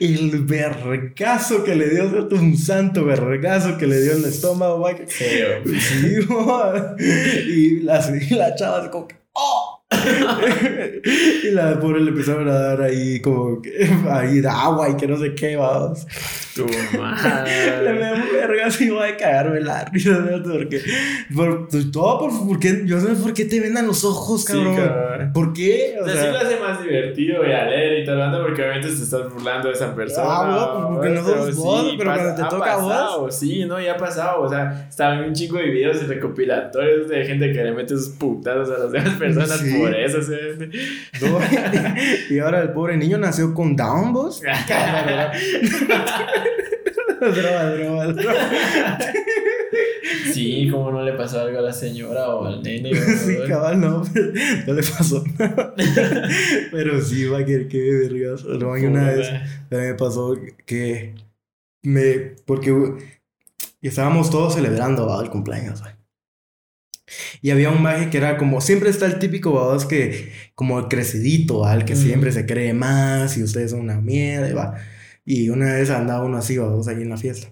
El 0.00 0.44
vergazo 0.44 1.64
que 1.64 1.74
le 1.74 1.88
dio, 1.88 2.28
un 2.30 2.56
santo 2.56 3.04
vergazo 3.04 3.78
que 3.78 3.86
le 3.86 4.00
dio 4.00 4.12
en 4.12 4.18
el 4.18 4.24
estómago. 4.26 4.84
Sí, 5.06 5.24
y 7.46 7.80
la, 7.80 8.18
y 8.20 8.34
la 8.34 8.54
chava 8.54 8.78
así 8.78 8.88
como 8.90 9.08
que 9.08 9.16
¡Oh! 9.34 9.73
y 11.44 11.50
la 11.50 11.78
pobre 11.78 12.00
le 12.00 12.10
empezaron 12.10 12.48
a 12.48 12.52
dar 12.54 12.82
ahí 12.82 13.20
como 13.20 13.60
que 13.62 13.88
ahí 14.10 14.40
de 14.40 14.48
agua 14.48 14.88
y 14.90 14.96
que 14.96 15.06
no 15.06 15.16
sé 15.16 15.34
qué, 15.34 15.56
vamos. 15.56 16.06
Tu 16.54 16.64
Le 16.92 16.98
madre. 16.98 17.92
me 17.94 17.98
da 18.00 18.14
un 18.14 18.32
vergazo 18.32 18.84
y 18.84 18.90
voy 18.90 19.08
a 19.08 19.16
cagarme 19.16 19.60
la 19.60 19.84
risa, 19.86 20.10
¿no? 20.10 20.42
porque 20.42 20.80
por, 21.34 21.68
todo 21.92 22.18
por, 22.20 22.46
porque 22.48 22.82
yo 22.84 22.96
no 22.98 23.02
sé 23.14 23.22
por 23.22 23.34
qué 23.34 23.44
te 23.44 23.60
vendan 23.60 23.86
los 23.86 24.04
ojos, 24.04 24.44
Sí, 24.44 24.52
cabrón. 24.52 24.76
cabrón. 24.76 25.32
¿Por 25.32 25.52
qué? 25.52 25.96
O 26.00 26.08
sea, 26.08 26.22
sí 26.22 26.28
lo 26.32 26.38
hace 26.38 26.60
más 26.60 26.82
divertido 26.82 27.44
y 27.46 27.52
alegre 27.52 28.02
y 28.02 28.06
tal, 28.06 28.42
porque 28.42 28.62
obviamente 28.62 28.88
te 28.88 28.94
estás 29.02 29.32
burlando 29.32 29.68
de 29.68 29.74
esa 29.74 29.94
persona. 29.94 30.26
Ah, 30.28 30.70
bueno, 30.72 30.88
porque 30.94 31.08
no 31.10 31.24
pero 31.24 31.46
sos 31.46 31.56
vos, 31.56 31.94
pero 31.98 32.10
pasa- 32.10 32.22
cuando 32.22 32.42
te 32.44 32.56
toca 32.56 32.72
a 32.74 33.16
vos. 33.16 33.36
Sí, 33.36 33.64
no, 33.64 33.80
ya 33.80 33.92
ha 33.94 33.96
pasado. 33.96 34.42
O 34.42 34.48
sea, 34.48 34.86
estaban 34.88 35.24
un 35.24 35.32
chingo 35.34 35.58
de 35.58 35.64
videos 35.70 36.00
y 36.02 36.06
recopilatorios 36.06 37.08
de 37.08 37.24
gente 37.24 37.52
que 37.52 37.64
le 37.64 37.72
mete 37.72 37.96
sus 37.96 38.10
putazos 38.10 38.70
a 38.70 38.84
las 38.84 38.92
demás 38.92 39.14
personas 39.18 39.50
Sí. 39.58 39.73
Por 39.78 39.94
eso. 39.94 40.22
¿sí? 40.22 40.32
No, 41.20 41.38
y 42.34 42.38
ahora 42.38 42.62
el 42.62 42.70
pobre 42.70 42.96
niño 42.96 43.18
nació 43.18 43.52
con 43.54 43.76
Down, 43.76 44.12
vos. 44.12 44.42
droga, 47.32 47.70
droga, 47.70 48.06
droga. 48.08 48.98
Sí, 50.32 50.68
como 50.70 50.90
no 50.90 51.02
le 51.02 51.12
pasó 51.12 51.40
algo 51.40 51.58
a 51.58 51.62
la 51.62 51.72
señora 51.72 52.28
o 52.28 52.46
al 52.46 52.62
nene. 52.62 52.94
Sí, 52.94 53.36
cabal, 53.48 53.80
no, 53.80 54.02
no 54.66 54.72
le 54.72 54.82
pasó 54.82 55.24
nada. 55.38 55.74
Pero 56.70 57.00
sí, 57.00 57.26
va 57.26 57.38
a 57.38 57.44
querer 57.44 57.68
que 57.68 57.78
vergas. 57.78 58.44
No, 58.44 58.76
y 58.76 58.84
una 58.84 59.10
vez 59.10 59.28
también 59.68 59.92
me 59.92 59.94
pasó 59.94 60.36
que 60.66 61.14
me. 61.82 62.34
Porque 62.44 62.72
estábamos 63.80 64.30
todos 64.30 64.54
celebrando 64.54 65.20
el 65.20 65.30
cumpleaños. 65.30 65.82
Y 67.42 67.50
había 67.50 67.70
un 67.70 67.82
maje 67.82 68.10
que 68.10 68.18
era 68.18 68.36
como. 68.38 68.60
Siempre 68.60 68.90
está 68.90 69.06
el 69.06 69.18
típico 69.18 69.52
babos 69.52 69.84
que. 69.86 70.32
Como 70.54 70.78
el 70.78 70.88
crecidito, 70.88 71.60
¿va? 71.60 71.74
El 71.74 71.84
que 71.84 71.96
siempre 71.96 72.32
se 72.32 72.46
cree 72.46 72.72
más 72.74 73.36
y 73.36 73.42
ustedes 73.42 73.72
son 73.72 73.80
una 73.80 74.00
mierda, 74.00 74.48
y 74.48 74.52
va. 74.52 74.74
Y 75.24 75.48
una 75.50 75.74
vez 75.74 75.90
andaba 75.90 76.24
uno 76.24 76.38
así, 76.38 76.58
babos, 76.58 76.88
ahí 76.88 77.02
en 77.02 77.10
la 77.10 77.16
fiesta. 77.16 77.48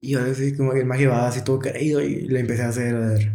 Y 0.00 0.10
yo 0.10 0.20
así 0.20 0.54
como 0.56 0.72
que 0.72 0.80
el 0.80 0.86
maje 0.86 1.06
va 1.06 1.26
así 1.28 1.42
todo 1.42 1.58
creído 1.58 2.00
y 2.00 2.22
le 2.28 2.40
empecé 2.40 2.62
a 2.62 2.68
hacer. 2.68 3.32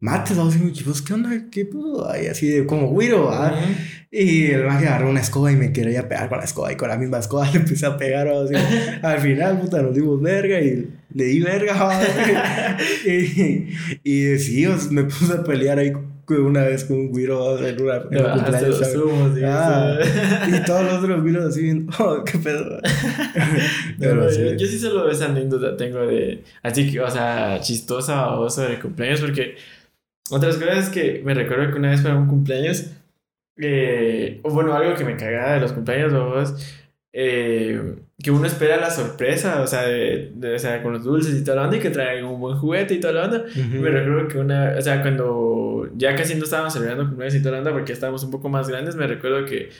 Mates, 0.00 0.36
babos, 0.36 0.56
y 0.56 0.72
yo, 0.72 0.92
¿qué 1.06 1.12
onda? 1.12 1.30
¿Qué 1.50 1.66
pudo? 1.66 2.10
Ahí 2.10 2.26
así 2.26 2.48
de 2.48 2.66
como 2.66 2.88
güiro, 2.88 3.26
¿va? 3.26 3.52
Ujú. 3.52 3.72
Y 4.12 4.46
el 4.50 4.64
maje 4.64 4.88
agarró 4.88 5.10
una 5.10 5.20
escoba 5.20 5.52
y 5.52 5.56
me 5.56 5.72
quería 5.72 6.08
pegar 6.08 6.28
con 6.28 6.38
la 6.38 6.44
escoba. 6.44 6.72
Y 6.72 6.76
con 6.76 6.88
la 6.88 6.96
misma 6.96 7.18
escoba 7.18 7.48
le 7.52 7.58
empecé 7.58 7.86
a 7.86 7.96
pegar. 7.96 8.28
al 9.02 9.20
final, 9.20 9.60
puta, 9.60 9.82
nos 9.82 9.94
dimos 9.94 10.20
verga 10.20 10.60
y 10.60 10.88
le 11.14 11.24
di 11.24 11.40
verga. 11.40 12.00
y, 13.06 13.68
y 14.02 14.38
sí, 14.38 14.66
os- 14.66 14.90
me 14.90 15.04
puse 15.04 15.32
a 15.34 15.44
pelear 15.44 15.78
ahí 15.78 15.92
una 16.38 16.62
vez 16.62 16.84
con 16.84 16.96
un 16.96 17.10
güiro 17.10 17.58
en 17.58 17.82
una 17.82 17.96
en 17.96 18.24
un 18.24 18.30
cumpleaños. 18.30 18.80
ah, 19.44 19.98
y 20.46 20.64
todos 20.64 20.84
los 20.84 20.94
otros 21.02 21.22
güiros 21.22 21.44
así 21.44 21.62
viendo, 21.62 21.92
oh, 21.98 22.22
qué 22.24 22.38
pedo. 22.38 22.78
Pero, 23.98 24.30
sí. 24.30 24.40
Yo, 24.40 24.52
yo, 24.56 24.66
sí 24.66 24.78
solo 24.78 25.10
esa 25.10 25.26
anécdota 25.26 25.76
tengo 25.76 26.06
de, 26.06 26.44
así 26.62 26.90
que, 26.90 27.00
o 27.00 27.10
sea, 27.10 27.58
chistosa 27.60 28.30
o 28.38 28.48
sobre 28.48 28.78
cumpleaños, 28.78 29.20
porque 29.20 29.56
otras 30.30 30.56
cosas 30.56 30.88
que 30.88 31.20
me 31.24 31.34
recuerdo 31.34 31.72
que 31.72 31.78
una 31.78 31.90
vez 31.90 32.00
para 32.00 32.16
un 32.16 32.28
cumpleaños, 32.28 32.86
eh, 33.56 34.40
o 34.42 34.50
bueno, 34.50 34.74
algo 34.74 34.94
que 34.94 35.04
me 35.04 35.16
cagaba 35.16 35.54
de 35.54 35.60
los 35.60 35.72
cumpleaños, 35.72 36.12
vos, 36.12 36.78
eh, 37.12 37.96
que 38.22 38.30
uno 38.30 38.46
espera 38.46 38.76
la 38.76 38.90
sorpresa, 38.90 39.62
o 39.62 39.66
sea, 39.66 39.82
de, 39.82 40.32
o 40.54 40.58
sea, 40.58 40.82
con 40.82 40.92
los 40.92 41.04
dulces 41.04 41.34
y 41.34 41.44
toda 41.44 41.56
la 41.56 41.64
onda, 41.64 41.76
y 41.76 41.80
que 41.80 41.90
traigan 41.90 42.24
un 42.24 42.40
buen 42.40 42.56
juguete 42.56 42.94
y 42.94 43.00
toda 43.00 43.14
la 43.14 43.24
onda. 43.24 43.44
Me 43.54 43.90
recuerdo 43.90 44.28
que 44.28 44.38
una, 44.38 44.74
o 44.78 44.82
sea, 44.82 45.02
cuando 45.02 45.88
ya 45.96 46.14
casi 46.14 46.34
no 46.34 46.44
estábamos 46.44 46.72
celebrando 46.72 47.06
cumpleaños 47.06 47.34
y 47.34 47.42
toda 47.42 47.52
la 47.52 47.58
onda, 47.58 47.72
porque 47.72 47.92
estábamos 47.92 48.22
un 48.24 48.30
poco 48.30 48.48
más 48.48 48.68
grandes, 48.68 48.96
me 48.96 49.06
recuerdo 49.06 49.44
que 49.46 49.70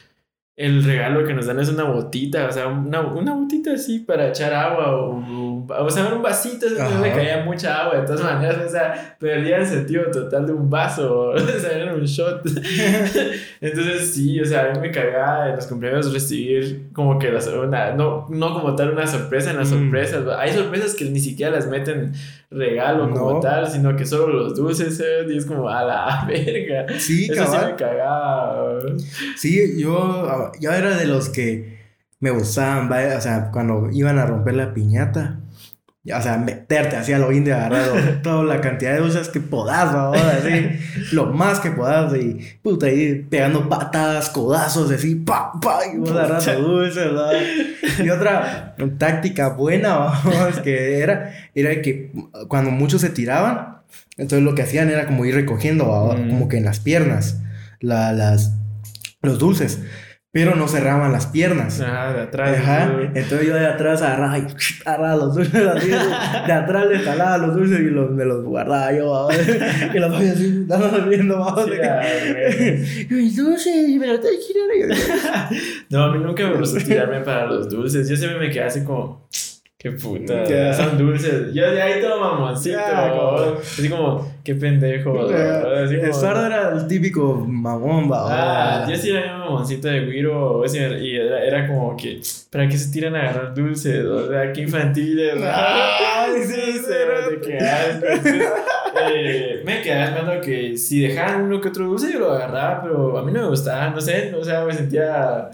el 0.57 0.85
regalo 0.85 1.25
que 1.25 1.33
nos 1.33 1.47
dan 1.47 1.59
es 1.59 1.71
una 1.71 1.85
botita, 1.85 2.47
o 2.47 2.53
sea, 2.53 2.67
una, 2.67 3.01
una 3.01 3.35
botita 3.35 3.73
así 3.73 4.01
para 4.01 4.29
echar 4.29 4.53
agua 4.53 4.95
o, 4.95 5.67
o 5.79 5.91
sea, 5.91 6.13
un 6.15 6.23
vasito, 6.23 6.67
no 6.69 7.01
le 7.01 7.13
caía 7.13 7.45
mucha 7.45 7.83
agua, 7.83 8.01
de 8.01 8.07
todas 8.07 8.23
maneras, 8.23 8.67
o 8.67 8.69
sea, 8.69 9.17
perdía 9.19 9.59
el 9.59 9.67
sentido 9.67 10.11
total 10.11 10.47
de 10.47 10.53
un 10.53 10.69
vaso, 10.69 11.31
o 11.31 11.39
sea, 11.39 11.73
era 11.73 11.95
un 11.95 12.05
shot. 12.05 12.43
Entonces, 13.61 14.13
sí, 14.13 14.41
o 14.41 14.45
sea, 14.45 14.67
a 14.67 14.73
mí 14.73 14.81
me 14.81 14.91
cagaba 14.91 15.49
en 15.49 15.57
los 15.57 15.67
cumpleaños 15.67 16.13
recibir 16.13 16.91
como 16.93 17.19
que 17.19 17.31
la, 17.31 17.41
una, 17.61 17.93
no, 17.95 18.27
no 18.29 18.53
como 18.53 18.75
tal 18.75 18.91
una 18.91 19.07
sorpresa 19.07 19.51
en 19.51 19.59
las 19.59 19.71
mm. 19.71 19.79
sorpresas, 19.79 20.25
hay 20.39 20.53
sorpresas 20.53 20.95
que 20.95 21.05
ni 21.07 21.21
siquiera 21.21 21.53
las 21.53 21.69
meten 21.69 22.13
regalo 22.51 23.11
como 23.11 23.39
tal, 23.39 23.69
sino 23.71 23.95
que 23.95 24.05
solo 24.05 24.29
los 24.29 24.57
dulces, 24.57 24.99
¿eh? 25.01 25.27
y 25.29 25.37
es 25.37 25.47
como 25.47 25.69
a 25.69 25.85
la 25.85 26.25
verga. 26.29 26.87
Sí, 26.99 27.29
Eso 27.31 27.47
sí 27.47 27.59
me 27.65 27.77
cagaba. 27.77 28.83
Sí, 29.37 29.81
yo, 29.81 30.40
yo 30.61 30.73
era 30.73 30.97
de 30.97 31.07
los 31.07 31.29
que 31.29 31.81
me 32.21 32.31
gustaban, 32.31 32.91
o 32.93 33.21
sea, 33.21 33.51
cuando 33.51 33.89
iban 33.91 34.19
a 34.19 34.27
romper 34.27 34.55
la 34.55 34.75
piñata. 34.75 35.41
O 36.03 36.23
sea, 36.23 36.39
meterte 36.39 36.97
así 36.97 37.13
a 37.13 37.19
lo 37.19 37.31
indio 37.31 37.55
agarrado 37.55 37.95
toda 38.23 38.43
la 38.43 38.63
cantidad 38.63 38.95
de 38.95 39.01
dulces 39.01 39.29
que 39.29 39.39
podas, 39.39 39.95
así, 39.95 40.71
lo 41.13 41.27
más 41.27 41.61
que 41.61 41.71
podas, 41.71 42.15
y 42.17 42.39
puta, 42.63 42.87
ahí 42.87 43.27
pegando 43.29 43.69
patadas, 43.69 44.31
codazos, 44.31 44.91
así, 44.91 45.15
pa, 45.15 45.53
pa, 45.61 45.81
y 45.93 45.99
vos 45.99 46.11
agarrando 46.11 46.69
dulces, 46.69 46.97
¿verdad? 46.97 47.33
Y 48.03 48.09
otra 48.09 48.75
táctica 48.97 49.51
buena, 49.51 50.11
que 50.65 51.01
era, 51.01 51.35
era 51.55 51.83
que 51.83 52.13
cuando 52.49 52.71
muchos 52.71 53.03
se 53.03 53.11
tiraban, 53.11 53.81
entonces 54.17 54.43
lo 54.43 54.55
que 54.55 54.63
hacían 54.63 54.89
era 54.89 55.07
como 55.07 55.27
ir 55.27 55.35
recogiendo, 55.35 55.85
mm. 56.17 56.31
como 56.31 56.49
que 56.49 56.57
en 56.57 56.65
las 56.65 56.81
piernas, 56.81 57.43
la, 57.79 58.15
las, 58.15 58.55
los 59.21 59.39
dulces 59.39 59.81
pero 60.33 60.55
no 60.55 60.69
cerraban 60.69 61.11
las 61.13 61.27
piernas. 61.27 61.81
Ah, 61.81 62.13
de 62.13 62.23
atrás. 62.23 62.59
Ajá. 62.59 62.93
Entonces 63.15 63.49
yo 63.49 63.55
de 63.55 63.67
atrás 63.67 64.01
agarraba 64.01 64.39
y 64.39 64.47
agarraba 64.85 65.17
los 65.17 65.35
dulces 65.35 65.53
de 65.53 66.53
atrás 66.53 66.87
le 66.87 66.99
jalaba 67.01 67.39
los 67.39 67.57
dulces 67.57 67.81
y 67.81 67.91
los, 67.91 68.11
me 68.13 68.25
los 68.25 68.45
guardaba 68.45 68.93
yo 68.93 69.29
y 69.95 69.99
los 69.99 70.17
voy 70.17 70.29
así 70.29 70.65
dando 70.67 71.07
viendo 71.09 71.39
vamos. 71.39 71.67
Sí, 71.67 73.07
mis 73.11 73.37
dulces 73.37 73.89
y 73.89 73.99
me 73.99 74.07
los 74.07 74.21
estoy 74.21 74.37
girando. 74.37 74.95
no, 75.91 76.05
a 76.05 76.13
mí 76.13 76.19
nunca 76.25 76.49
me 76.49 76.57
gustó 76.59 76.79
tirarme 76.79 77.21
para 77.21 77.47
los 77.47 77.69
dulces. 77.69 78.09
Yo 78.09 78.17
siempre 78.17 78.39
me 78.39 78.51
quedé 78.51 78.65
así 78.65 78.85
como 78.85 79.29
Qué 79.83 79.93
puta, 79.93 80.75
son 80.75 80.99
dulces. 80.99 81.55
Yo 81.55 81.71
de 81.71 81.81
ahí 81.81 82.03
todo 82.03 82.21
mamoncito. 82.21 82.79
así 83.59 83.89
como, 83.89 84.31
qué 84.45 84.55
pendejo. 84.55 85.27
Así 85.27 85.95
era 85.95 86.73
el 86.75 86.87
típico 86.87 87.35
mamón, 87.49 88.13
va. 88.13 88.27
Ah, 88.83 88.87
yo 88.87 88.95
sí 88.95 89.09
era 89.09 89.37
un 89.37 89.41
mamoncito 89.41 89.89
de 89.89 90.05
guiro. 90.05 90.63
Y 90.67 91.17
era, 91.17 91.43
era, 91.43 91.67
como 91.67 91.97
que, 91.97 92.21
¿para 92.51 92.69
qué 92.69 92.77
se 92.77 92.93
tiran 92.93 93.17
a 93.17 93.21
agarrar 93.21 93.55
dulces? 93.55 94.05
O 94.05 94.29
sea, 94.29 94.53
qué 94.53 94.61
infantiles. 94.61 95.43
Ay, 95.43 96.43
sí, 96.47 96.61
sí, 96.73 97.31
de 97.31 97.41
qué 97.41 97.59
eh, 99.09 99.63
me 99.65 99.83
quedaba 99.83 100.05
esperando 100.05 100.41
que 100.41 100.77
si 100.77 101.01
dejaran 101.01 101.43
uno 101.43 101.61
que 101.61 101.69
otro 101.69 101.87
dulce, 101.87 102.13
yo 102.13 102.19
lo 102.19 102.33
agarraba, 102.33 102.83
pero 102.83 103.19
a 103.19 103.25
mí 103.25 103.33
no 103.33 103.43
me 103.43 103.49
gustaba, 103.49 103.91
no 103.91 104.01
sé, 104.01 104.35
o 104.35 104.45
sea, 104.45 104.65
me 104.65 104.75
sentía 104.75 105.51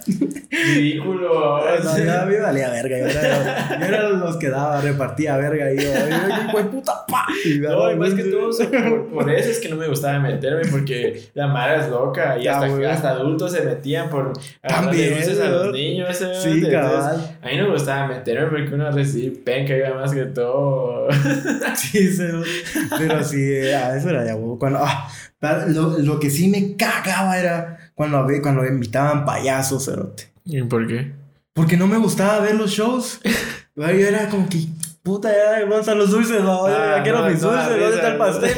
ridículo. 0.50 1.56
No, 1.86 1.98
yo 1.98 2.20
a 2.20 2.24
mí 2.24 2.34
me 2.34 2.40
valía 2.40 2.70
verga, 2.70 2.98
yo 2.98 3.06
era, 3.06 3.78
yo 3.80 3.86
era 3.86 4.08
los 4.08 4.36
que 4.36 4.48
daba, 4.48 4.80
repartía 4.80 5.36
verga 5.36 5.72
y 5.72 5.78
yo, 5.78 5.90
puta, 6.70 7.04
pa. 7.06 7.26
no, 7.60 7.92
y 7.92 7.96
más 7.96 8.14
que 8.14 8.24
todo, 8.24 8.50
por, 9.12 9.30
eso 9.30 9.50
es 9.50 9.60
que 9.60 9.68
no 9.68 9.76
me 9.76 9.86
gustaba 9.88 10.18
meterme, 10.18 10.62
porque 10.70 11.22
la 11.34 11.46
madre 11.46 11.80
es 11.80 11.88
loca 11.88 12.38
y 12.38 12.48
hasta, 12.48 12.66
hasta 12.90 13.10
adultos 13.10 13.52
se 13.52 13.62
metían 13.62 14.08
por 14.08 14.32
También, 14.62 15.14
dulces 15.14 15.40
a 15.40 15.48
los 15.48 15.72
niños. 15.72 16.16
Sí, 16.42 16.62
cabal. 16.70 17.38
A 17.42 17.48
mí 17.48 17.56
no 17.56 17.64
me 17.64 17.72
gustaba 17.72 18.08
meterme 18.08 18.46
porque 18.46 18.74
uno 18.74 18.90
recibía 18.90 19.26
penca 19.44 19.76
iba 19.76 19.94
más 19.94 20.12
que 20.12 20.24
todo. 20.26 21.08
sí, 21.76 22.10
pero 22.98 23.22
sí, 23.22 23.35
eso 23.36 24.10
era 24.10 24.24
ya 24.24 24.36
cuando 24.58 24.80
ah, 24.82 25.08
lo, 25.68 25.98
lo, 25.98 26.20
que 26.20 26.30
sí 26.30 26.48
me 26.48 26.76
cagaba 26.76 27.38
era 27.38 27.92
cuando, 27.94 28.26
cuando 28.42 28.66
invitaban 28.66 29.24
payasos, 29.24 29.90
¿Y 30.44 30.62
por 30.62 30.86
qué? 30.86 31.12
Porque 31.52 31.76
no 31.76 31.86
me 31.86 31.96
gustaba 31.96 32.40
ver 32.40 32.54
los 32.54 32.70
shows. 32.70 33.20
Yo 33.76 33.84
era 33.84 34.28
como 34.28 34.48
que, 34.48 34.58
puta, 35.02 35.30
ya, 35.30 35.60
¿dónde 35.60 35.80
están 35.80 35.98
los 35.98 36.10
dulces? 36.10 36.42
No? 36.42 36.68
ya 36.68 37.02
quiero 37.02 37.24
mis 37.24 37.40
dulces, 37.40 37.68
¿dónde 37.68 37.94
está 37.94 38.08
el 38.08 38.16
pastel? 38.16 38.56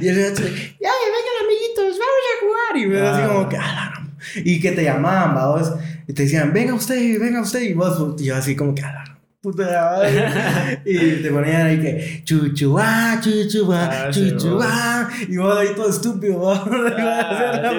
y 0.00 0.08
el 0.08 0.16
gacho, 0.16 0.42
ya, 0.42 0.90
vengan 0.90 1.36
amiguitos, 1.44 1.98
vamos 1.98 2.24
a 2.30 2.40
jugar. 2.40 2.76
Y 2.76 2.86
me 2.86 3.00
así 3.00 3.22
como 3.28 3.48
que, 3.48 3.56
ah, 3.56 3.92
y 4.36 4.60
que 4.60 4.72
te 4.72 4.82
llamaban, 4.82 5.34
vos, 5.34 5.72
y 6.08 6.12
te 6.12 6.22
decían, 6.22 6.52
venga 6.52 6.74
usted, 6.74 7.20
venga 7.20 7.40
usted, 7.40 7.60
y 7.60 7.74
vos, 7.74 8.20
y 8.20 8.24
yo 8.24 8.36
así 8.36 8.56
como 8.56 8.74
que, 8.74 8.82
ah, 8.82 9.03
puta 9.44 9.64
madre. 9.64 10.80
y 10.86 11.22
te 11.22 11.30
ponían 11.30 11.66
ahí 11.66 11.78
que 11.78 12.22
chuchuá, 12.24 13.20
chuchuá, 13.20 13.90
ah, 13.92 14.10
chuchuá. 14.10 15.10
y 15.28 15.36
vos 15.36 15.58
ahí 15.58 15.68
todo 15.76 15.90
estúpido, 15.90 16.50
ah, 16.66 17.70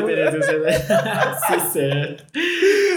sí, 1.47 1.55
sí. 1.73 1.89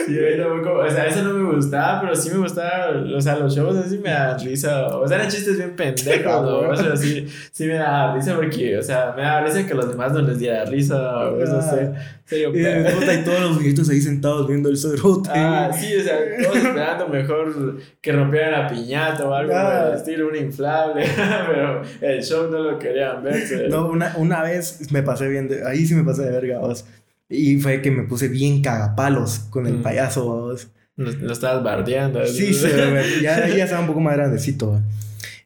Sí, 0.09 0.19
o 0.19 0.91
sea, 0.91 1.07
eso 1.07 1.23
no 1.23 1.35
me 1.35 1.55
gustaba, 1.55 2.01
pero 2.01 2.15
sí 2.15 2.31
me 2.31 2.39
gustaba, 2.39 3.03
o 3.15 3.21
sea, 3.21 3.37
los 3.39 3.55
shows 3.55 3.77
así 3.77 3.99
me 3.99 4.11
da 4.11 4.37
risa. 4.37 4.87
O 4.87 5.07
sea, 5.07 5.19
eran 5.19 5.31
chistes 5.31 5.57
bien 5.57 5.77
pendejos, 5.77 6.43
¿no? 6.43 6.69
O 6.71 6.77
sea, 6.77 6.97
sí, 6.97 7.27
sí 7.53 7.67
me 7.67 7.75
da 7.75 8.15
risa 8.15 8.35
porque, 8.35 8.79
o 8.79 8.83
sea, 8.83 9.13
me 9.17 9.23
da 9.23 9.45
risa 9.45 9.67
que 9.67 9.75
los 9.75 9.89
demás 9.89 10.13
no 10.13 10.23
les 10.23 10.39
diera 10.39 10.65
risa, 10.65 11.29
o 11.29 11.37
no 11.37 11.63
sé. 11.63 11.93
Serio, 12.25 12.53
y, 12.55 12.61
y 12.61 13.25
todos 13.25 13.41
los 13.41 13.59
viejitos 13.59 13.89
ahí 13.89 14.03
sentados 14.03 14.47
viendo 14.47 14.69
el 14.69 14.77
cerote. 14.77 15.31
Ah, 15.33 15.71
sí, 15.73 15.97
o 15.97 16.03
sea, 16.03 16.19
todos 16.43 16.57
esperando 16.63 17.09
mejor 17.09 17.79
que 18.03 18.13
rompieran 18.13 18.53
la 18.53 18.69
piñata 18.69 19.27
o 19.27 19.33
algo 19.33 19.55
ah. 19.55 19.93
estilo, 19.95 20.29
un 20.29 20.37
inflable, 20.37 21.07
pero 21.47 21.83
el 22.03 22.23
show 22.23 22.51
no 22.51 22.59
lo 22.59 22.79
querían 22.79 23.23
ver. 23.23 23.71
No, 23.71 23.89
una, 23.89 24.15
una 24.19 24.43
vez 24.43 24.93
me 24.93 25.03
pasé 25.03 25.27
bien, 25.29 25.49
de, 25.49 25.67
ahí 25.67 25.87
sí 25.87 25.95
me 25.95 26.05
pasé 26.05 26.25
de 26.25 26.33
verga, 26.33 26.59
vos. 26.59 26.85
Y 27.29 27.59
fue 27.59 27.83
que 27.83 27.91
me 27.91 28.05
puse 28.05 28.29
bien 28.29 28.62
cagapalos 28.62 29.41
con 29.51 29.66
el 29.66 29.74
mm. 29.74 29.83
payaso, 29.83 30.24
vos. 30.24 30.68
Lo, 30.97 31.33
estabas 31.33 31.62
bardeando. 31.62 32.24
Sí, 32.26 32.53
sí, 32.53 32.68
ya, 33.22 33.49
ya 33.49 33.64
estaba 33.64 33.83
un 33.83 33.87
poco 33.87 34.01
más 34.01 34.16
grandecito, 34.16 34.83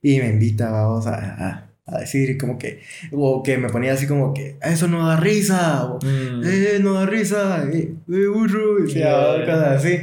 Y 0.01 0.19
me 0.19 0.29
invita, 0.31 0.71
vamos 0.71 1.07
a 1.07 1.69
a 1.87 1.99
decir 1.99 2.39
como 2.39 2.59
que, 2.59 2.81
o 3.11 3.43
que 3.43 3.59
me 3.59 3.69
ponía 3.69 3.93
así 3.93 4.07
como 4.07 4.33
que, 4.33 4.57
eso 4.63 4.87
no 4.89 5.07
da 5.07 5.17
risa, 5.17 5.85
o, 5.85 5.99
mm. 5.99 6.43
eh, 6.45 6.79
no 6.81 6.95
da 6.95 7.07
risa, 7.07 7.65
eh, 7.73 7.93
burro, 8.07 8.87
y 8.87 9.03
así. 9.03 9.99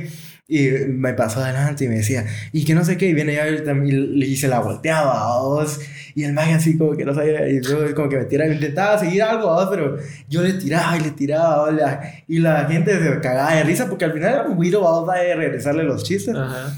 Y 0.51 0.67
me 0.87 1.13
pasó 1.13 1.41
adelante 1.41 1.85
y 1.85 1.87
me 1.87 1.97
decía, 1.97 2.25
y 2.51 2.65
que 2.65 2.73
no 2.73 2.83
sé 2.83 2.97
qué, 2.97 3.07
y 3.07 3.13
viene 3.13 3.35
ya 3.35 3.47
y, 3.47 4.23
y 4.23 4.35
se 4.35 4.47
la 4.47 4.59
volteaba 4.59 5.35
a 5.35 5.41
vos, 5.41 5.79
y 6.15 6.23
el 6.23 6.33
mago 6.33 6.55
así 6.55 6.75
como 6.75 6.97
que 6.97 7.05
no 7.05 7.13
sabía, 7.13 7.47
y 7.47 7.61
yo 7.61 7.93
como 7.93 8.09
que 8.09 8.17
me 8.17 8.25
tiraba, 8.25 8.51
intentaba 8.51 8.97
seguir 8.97 9.21
algo, 9.21 9.55
pero 9.69 9.97
yo 10.27 10.41
le 10.41 10.53
tiraba 10.53 10.97
y 10.97 11.01
le 11.01 11.11
tiraba, 11.11 12.01
y 12.27 12.39
la 12.39 12.65
gente 12.65 12.97
se 12.97 13.19
cagaba 13.19 13.53
de 13.53 13.63
risa 13.63 13.87
porque 13.87 14.05
al 14.05 14.13
final 14.13 14.33
era 14.33 14.43
un 14.43 14.59
guiro, 14.59 15.09
a 15.09 15.15
regresarle 15.15 15.83
los 15.83 16.03
chistes. 16.03 16.35
Ajá. 16.35 16.73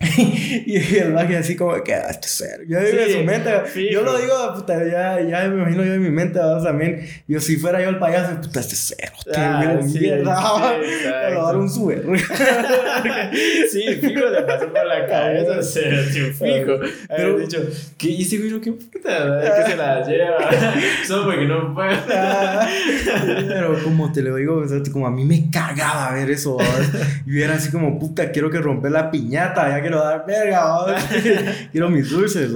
y 0.16 0.96
el 0.96 1.12
magia 1.12 1.40
así 1.40 1.56
como 1.56 1.74
que, 1.84 1.94
ah, 1.94 2.06
este 2.08 2.26
ser. 2.26 2.66
Yo 2.66 2.80
digo 2.80 3.00
en 3.00 3.18
su 3.18 3.22
mente, 3.22 3.50
yo 3.92 4.00
lo 4.00 4.16
digo, 4.16 4.54
puta, 4.54 4.82
ya, 4.82 5.20
ya 5.20 5.46
me 5.48 5.60
imagino 5.60 5.84
yo 5.84 5.92
en 5.92 6.02
mi 6.02 6.08
mente, 6.08 6.38
vamos 6.38 6.64
también. 6.64 7.06
Yo, 7.28 7.38
si 7.38 7.56
fuera 7.56 7.82
yo 7.82 7.90
el 7.90 7.98
payaso, 7.98 8.40
puta, 8.40 8.60
este 8.60 8.76
cero. 8.76 9.12
Ah, 9.36 9.78
sí, 9.86 10.00
mierda. 10.00 10.36
Sí, 10.80 11.06
a 11.06 11.44
dar 11.44 11.56
un 11.56 11.68
suero. 11.68 12.10
sí, 13.70 13.82
fijo, 14.00 14.24
le 14.30 14.40
pasó 14.40 14.72
por 14.72 14.86
la 14.86 15.06
cabeza, 15.06 15.62
cero, 15.62 15.98
fijo. 16.32 16.78
Pero, 17.06 17.38
dicho, 17.38 17.58
¿qué 17.98 18.08
hice, 18.08 18.38
güey? 18.38 18.58
¿Qué 18.58 18.72
puta? 18.72 19.60
que 19.64 19.70
se 19.70 19.76
la 19.76 20.06
lleva. 20.06 20.38
Solo 21.06 21.24
porque 21.26 21.44
no 21.44 21.74
puede. 21.74 21.98
pero 23.48 23.84
como 23.84 24.10
te 24.10 24.22
lo 24.22 24.36
digo, 24.36 24.64
como 24.90 25.06
a 25.06 25.10
mí 25.10 25.26
me 25.26 25.50
cagaba 25.50 26.14
ver 26.14 26.30
eso. 26.30 26.56
Y 27.26 27.42
era 27.42 27.56
así 27.56 27.70
como, 27.70 27.98
puta, 27.98 28.30
quiero 28.30 28.50
que 28.50 28.58
romper 28.58 28.92
la 28.92 29.10
piñata, 29.10 29.68
ya 29.68 29.82
que 29.82 29.89
quiero 29.90 30.04
dar 30.04 30.26
verga, 30.26 30.96
quiero 31.72 31.88
mis 31.90 32.10
dulces. 32.10 32.50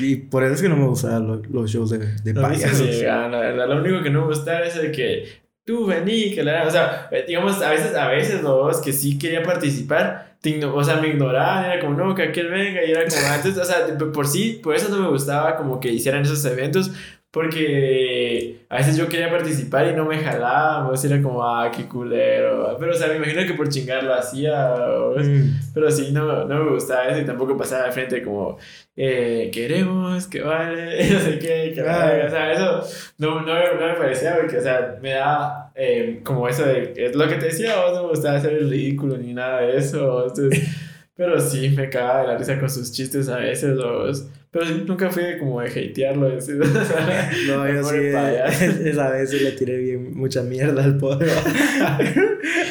Y, 0.00 0.04
y, 0.04 0.16
por 0.16 0.44
eso 0.44 0.54
es 0.54 0.62
que 0.62 0.68
no 0.68 0.76
me 0.76 0.86
gustan 0.86 1.42
los, 1.50 1.70
shows 1.70 1.90
de, 1.90 1.98
de 1.98 2.34
payasos. 2.34 2.78
Sí, 2.78 3.02
la 3.02 3.28
verdad, 3.28 3.68
lo 3.68 3.80
único 3.80 4.02
que 4.02 4.10
no 4.10 4.22
me 4.22 4.26
gusta 4.28 4.62
es 4.64 4.76
el 4.76 4.92
que 4.92 5.44
tú 5.64 5.86
vení, 5.86 6.34
que 6.34 6.42
la... 6.42 6.66
O 6.66 6.70
sea, 6.70 7.08
digamos, 7.26 7.60
a 7.62 7.70
veces, 7.70 7.94
a 7.94 8.08
veces 8.08 8.42
los 8.42 8.80
que 8.80 8.92
sí 8.92 9.18
quería 9.18 9.42
participar, 9.42 10.36
o 10.72 10.84
sea, 10.84 10.96
me 10.96 11.08
ignoraban, 11.08 11.64
era 11.64 11.80
como, 11.80 11.94
no, 11.96 12.14
que 12.14 12.24
aquel 12.24 12.48
venga, 12.48 12.84
y 12.84 12.90
era 12.90 13.06
como 13.08 13.26
antes, 13.28 13.56
o 13.56 13.64
sea, 13.64 13.86
por 14.12 14.26
sí, 14.26 14.60
por 14.62 14.74
eso 14.74 14.88
no 14.88 15.00
me 15.00 15.08
gustaba 15.08 15.56
como 15.56 15.80
que 15.80 15.90
hicieran 15.90 16.22
esos 16.22 16.44
eventos, 16.44 16.92
porque 17.34 18.64
a 18.68 18.76
veces 18.76 18.96
yo 18.96 19.08
quería 19.08 19.28
participar 19.28 19.88
y 19.88 19.92
no 19.92 20.04
me 20.04 20.18
jalaba, 20.18 20.88
o 20.88 20.96
sea, 20.96 21.10
era 21.10 21.20
como, 21.20 21.42
ah, 21.42 21.68
qué 21.68 21.88
culero. 21.88 22.76
Pero, 22.78 22.92
o 22.92 22.94
sea, 22.94 23.08
me 23.08 23.16
imagino 23.16 23.44
que 23.44 23.54
por 23.54 23.68
chingar 23.68 24.04
lo 24.04 24.14
hacía, 24.14 24.72
mm. 25.16 25.72
pero 25.74 25.90
sí, 25.90 26.12
no, 26.12 26.44
no 26.44 26.64
me 26.64 26.70
gustaba 26.70 27.08
eso 27.08 27.18
y 27.20 27.24
tampoco 27.24 27.56
pasaba 27.56 27.86
de 27.86 27.92
frente 27.92 28.22
como, 28.22 28.56
eh, 28.94 29.50
queremos 29.52 30.28
que 30.28 30.42
vale, 30.42 31.10
no 31.12 31.18
sé 31.18 31.40
qué, 31.40 31.72
que 31.74 31.82
vale. 31.82 32.24
O 32.24 32.30
sea, 32.30 32.52
eso 32.52 32.80
no, 33.18 33.40
no, 33.40 33.74
no 33.80 33.86
me 33.88 33.94
parecía 33.94 34.36
porque, 34.36 34.58
o 34.58 34.62
sea, 34.62 34.96
me 35.02 35.14
da 35.14 35.72
eh, 35.74 36.20
como 36.22 36.46
eso 36.46 36.64
de, 36.64 36.94
es 36.96 37.16
lo 37.16 37.26
que 37.26 37.34
te 37.34 37.46
decía, 37.46 37.80
vos 37.80 37.96
no 37.96 38.04
me 38.04 38.08
gustaba 38.10 38.38
hacer 38.38 38.52
el 38.52 38.70
ridículo 38.70 39.16
ni 39.18 39.34
nada 39.34 39.62
de 39.62 39.76
eso. 39.76 40.28
Entonces, 40.28 40.68
pero 41.16 41.40
sí, 41.40 41.70
me 41.70 41.90
cagaba 41.90 42.20
de 42.20 42.26
la 42.28 42.38
risa 42.38 42.60
con 42.60 42.70
sus 42.70 42.92
chistes 42.92 43.28
a 43.28 43.38
veces, 43.38 43.70
los 43.70 44.28
pero 44.54 44.66
nunca 44.86 45.10
fui 45.10 45.36
como 45.40 45.60
de 45.60 45.68
hatearlo. 45.68 46.28
no, 47.48 47.68
yo 47.68 47.84
sí, 47.84 47.96
esa 48.88 49.10
vez 49.10 49.32
le 49.32 49.50
tiré 49.52 49.78
bien 49.78 50.16
mucha 50.16 50.44
mierda 50.44 50.84
al 50.84 50.96
pobre. 50.96 51.26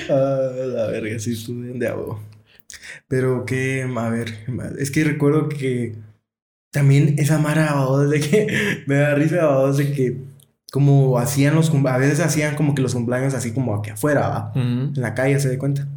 ah, 0.09 0.51
la 0.65 0.87
verga, 0.87 1.19
sí 1.19 1.33
estuve 1.33 1.77
de 1.77 1.87
agua. 1.87 2.21
Pero 3.09 3.45
que, 3.45 3.83
a 3.83 4.09
ver, 4.09 4.33
es 4.79 4.91
que 4.91 5.03
recuerdo 5.03 5.49
que 5.49 5.95
también 6.71 7.15
esa 7.19 7.37
mara 7.37 7.75
de 8.07 8.19
que 8.21 8.83
me 8.87 8.95
da 8.95 9.13
risa 9.13 9.71
de 9.73 9.91
que 9.91 10.17
como 10.71 11.19
hacían 11.19 11.53
los 11.53 11.69
a 11.69 11.97
veces 11.97 12.21
hacían 12.21 12.55
como 12.55 12.73
que 12.73 12.81
los 12.81 12.93
cumpleaños 12.93 13.33
así 13.33 13.51
como 13.51 13.75
aquí 13.75 13.89
afuera, 13.89 14.29
¿va? 14.29 14.51
En 14.55 14.93
la 14.95 15.13
calle, 15.13 15.37
se 15.39 15.49
da 15.49 15.59
cuenta. 15.59 15.87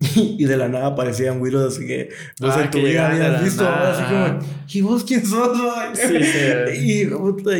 y 0.16 0.44
de 0.44 0.56
la 0.56 0.68
nada 0.68 0.88
aparecían 0.88 1.40
Willows 1.40 1.76
así 1.76 1.86
que 1.86 2.08
vos 2.40 2.52
ah, 2.56 2.64
en 2.64 2.70
tu 2.70 2.78
vida 2.78 3.08
habías 3.08 3.44
visto 3.44 3.68
así 3.68 4.02
como 4.02 4.38
¿y 4.68 4.80
vos 4.80 5.04
quién 5.04 5.24
sos? 5.24 5.56
Sí, 5.94 6.18
sí. 6.20 7.08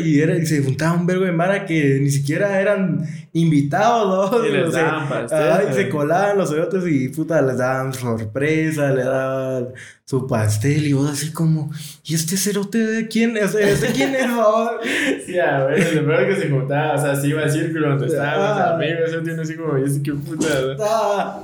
y, 0.03 0.19
era, 0.19 0.35
y 0.35 0.45
se 0.45 0.61
juntaba 0.61 0.97
un 0.97 1.05
vergo 1.05 1.23
de 1.23 1.31
mara 1.31 1.65
que 1.65 1.99
ni 2.01 2.11
siquiera 2.11 2.59
eran 2.59 3.07
invitados 3.31 4.31
¿no? 4.31 4.45
y 4.45 4.51
les 4.51 4.71
daban 4.73 5.71
y 5.71 5.73
se 5.73 5.87
colaban 5.87 6.37
los 6.37 6.51
otros 6.51 6.85
y 6.89 7.07
puta 7.07 7.41
les 7.41 7.57
daban 7.57 7.93
sorpresa 7.93 8.91
le 8.91 9.03
daban 9.05 9.69
su 10.03 10.27
pastel 10.27 10.87
y 10.87 10.93
vos 10.93 11.11
así 11.11 11.31
como 11.31 11.71
¿y 12.03 12.15
este 12.15 12.35
cerote 12.35 12.79
de 12.79 13.07
quién 13.07 13.37
es? 13.37 13.55
¿Este 13.55 13.93
quién 13.93 14.13
es? 14.13 14.25
sí, 15.25 15.39
a 15.39 15.65
ver, 15.65 15.95
lo 15.95 16.05
peor 16.05 16.27
que 16.27 16.35
se 16.35 16.49
juntaba 16.49 16.95
o 16.95 17.01
sea, 17.01 17.15
se 17.15 17.29
iba 17.29 17.43
al 17.43 17.51
círculo 17.51 17.91
donde 17.91 18.07
estaban 18.07 18.39
los 18.39 18.59
ah. 18.59 18.75
amigos 18.75 19.09
eso 19.09 19.21
tiene 19.21 19.41
así 19.41 19.55
como 19.55 19.77
¿y 19.77 19.83
este 19.83 20.03
qué 20.03 20.11
puta? 20.11 20.47
Ah. 20.81 21.41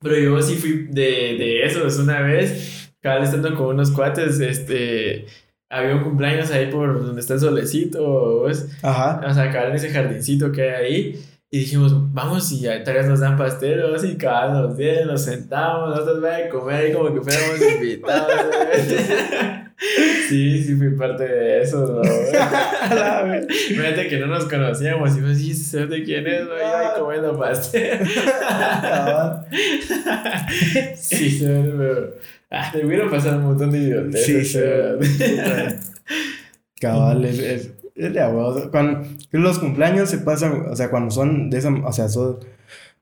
Pero 0.00 0.16
yo 0.18 0.42
sí 0.42 0.56
fui 0.56 0.86
de, 0.90 1.36
de 1.38 1.64
esos 1.64 1.98
una 1.98 2.20
vez, 2.20 2.92
cada 3.00 3.20
vez 3.20 3.30
estando 3.30 3.54
con 3.56 3.74
unos 3.74 3.90
cuates, 3.90 4.38
este, 4.40 5.26
había 5.68 5.96
un 5.96 6.04
cumpleaños 6.04 6.50
ahí 6.50 6.70
por 6.70 7.04
donde 7.04 7.20
está 7.20 7.34
el 7.34 7.40
solecito, 7.40 8.42
¿ves? 8.42 8.68
Ajá. 8.82 9.20
O 9.26 9.34
sea, 9.34 9.44
acá 9.44 9.68
en 9.68 9.74
ese 9.74 9.90
jardincito 9.90 10.52
que 10.52 10.70
hay 10.70 10.84
ahí. 10.84 11.24
Y 11.50 11.60
dijimos, 11.60 12.12
vamos 12.12 12.52
y 12.52 12.66
vez 12.66 13.06
nos 13.06 13.20
dan 13.20 13.38
pastelos 13.38 14.04
y 14.04 14.18
cada 14.18 14.52
nos 14.52 14.76
vienen, 14.76 15.06
nos 15.06 15.22
sentamos, 15.22 15.88
nosotros 15.90 16.20
vamos 16.20 16.46
a 16.46 16.48
comer 16.50 16.76
ahí 16.76 16.92
como 16.92 17.14
que 17.14 17.22
fuéramos 17.22 17.74
invitados. 17.74 18.32
Sí, 20.28 20.62
sí 20.62 20.74
fui 20.74 20.90
parte 20.90 21.24
de 21.24 21.62
eso, 21.62 21.86
¿no? 21.86 22.02
Fíjate 23.48 24.08
que 24.08 24.18
no 24.18 24.26
nos 24.26 24.44
conocíamos 24.46 25.16
y 25.16 25.20
pues, 25.20 25.38
sí, 25.38 25.54
sé 25.54 25.86
de 25.86 26.02
quién 26.02 26.26
es, 26.26 26.44
¿no? 26.44 26.58
Y 26.58 26.60
ahí 26.60 26.88
comiendo 26.98 27.38
pastel. 27.38 28.00
sí, 30.96 31.30
sí, 31.30 31.46
pero... 31.46 32.12
Ah, 32.50 32.70
te 32.72 32.84
hubiera 32.84 33.08
pasado 33.08 33.38
un 33.38 33.44
montón 33.44 33.70
de 33.70 33.78
idiotas. 33.78 34.20
Sí, 34.22 34.44
sí. 34.44 34.58
Cabal, 36.80 37.24
es, 37.24 37.38
es, 37.38 37.70
es 37.98 38.14
de 38.14 38.20
agua. 38.20 38.70
Cuando 38.70 39.06
los 39.32 39.58
cumpleaños 39.58 40.08
se 40.08 40.18
pasan, 40.18 40.66
o 40.70 40.76
sea, 40.76 40.90
cuando 40.90 41.10
son 41.10 41.50
de 41.50 41.58
esa, 41.58 41.70
o 41.70 41.92
sea, 41.92 42.08
sos, 42.08 42.38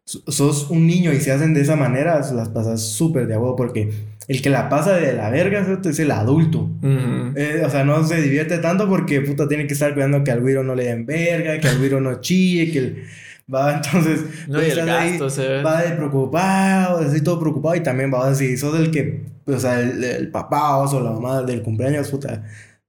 sos 0.04 0.70
un 0.70 0.86
niño 0.86 1.12
y 1.12 1.20
se 1.20 1.32
hacen 1.32 1.54
de 1.54 1.60
esa 1.60 1.76
manera, 1.76 2.20
las 2.32 2.48
pasas 2.48 2.82
súper 2.82 3.26
de 3.26 3.34
agua 3.34 3.56
porque 3.56 3.90
el 4.28 4.42
que 4.42 4.50
la 4.50 4.68
pasa 4.68 4.94
de 4.94 5.12
la 5.12 5.30
verga 5.30 5.64
es 5.84 5.98
el 5.98 6.10
adulto. 6.10 6.68
Eh, 6.82 7.62
o 7.64 7.70
sea, 7.70 7.84
no 7.84 8.04
se 8.04 8.20
divierte 8.20 8.58
tanto 8.58 8.88
porque 8.88 9.20
puta 9.20 9.46
tiene 9.46 9.66
que 9.66 9.74
estar 9.74 9.94
cuidando 9.94 10.24
que 10.24 10.30
al 10.30 10.40
güiro 10.40 10.64
no 10.64 10.74
le 10.74 10.84
den 10.84 11.06
verga, 11.06 11.60
que 11.60 11.68
al 11.68 11.78
güiro 11.78 12.00
no 12.00 12.20
chille, 12.20 12.72
que 12.72 13.04
va 13.52 13.74
entonces 13.76 14.24
no, 14.48 14.60
y 14.60 14.70
el 14.70 14.84
gasto, 14.84 15.26
ahí, 15.26 15.62
va 15.62 15.82
de 15.82 15.92
preocupado, 15.92 16.98
así 16.98 17.20
todo 17.20 17.38
preocupado 17.38 17.76
y 17.76 17.80
también 17.80 18.12
va 18.12 18.28
así, 18.28 18.56
sos 18.56 18.76
el 18.78 18.90
que, 18.90 19.22
o 19.46 19.58
sea, 19.58 19.80
el, 19.80 20.02
el 20.02 20.30
papá 20.32 20.78
o 20.78 21.00
la 21.00 21.12
mamá 21.12 21.42
del 21.42 21.62
cumpleaños, 21.62 22.10
puta 22.10 22.42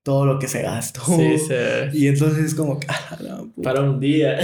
todo 0.08 0.26
lo 0.26 0.40
que 0.40 0.48
se 0.48 0.62
gastó. 0.62 1.02
Sí, 1.02 1.38
sí. 1.38 1.54
Y 1.92 2.08
entonces 2.08 2.46
es 2.46 2.56
como, 2.56 2.80
ah, 2.88 3.44
para 3.62 3.82
un 3.82 4.00
día. 4.00 4.38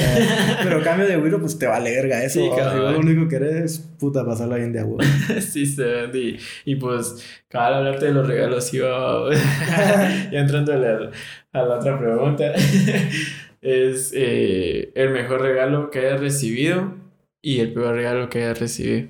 pero 0.61 0.83
cambio 0.83 1.07
de 1.07 1.15
güiro, 1.15 1.39
pues 1.39 1.57
te 1.57 1.65
va 1.65 1.77
a 1.77 1.79
verga 1.79 2.21
eso. 2.21 2.41
Sí, 2.41 2.49
lo 2.75 2.99
único 2.99 3.29
que 3.29 3.37
eres 3.37 3.55
es 3.55 3.79
puta 3.79 4.25
pasarla 4.25 4.57
bien 4.57 4.73
de 4.73 4.81
agua. 4.81 5.01
sí, 5.39 5.65
sí. 5.65 5.81
Y, 6.13 6.37
y 6.65 6.75
pues, 6.75 7.15
cada 7.47 7.77
hablarte 7.77 8.07
de 8.07 8.11
los 8.11 8.27
regalos, 8.27 8.73
iba 8.73 9.29
y 10.33 10.35
entrando 10.35 10.73
a 10.73 10.75
la, 10.75 11.11
a 11.53 11.61
la, 11.63 11.75
otra 11.75 11.97
pregunta, 11.97 12.51
es 13.61 14.11
eh, 14.13 14.91
el 14.95 15.11
mejor 15.11 15.43
regalo 15.43 15.91
que 15.91 15.99
hayas 15.99 16.19
recibido 16.19 16.93
y 17.41 17.61
el 17.61 17.71
peor 17.71 17.95
regalo 17.95 18.27
que 18.27 18.39
hayas 18.39 18.59
recibido. 18.59 19.07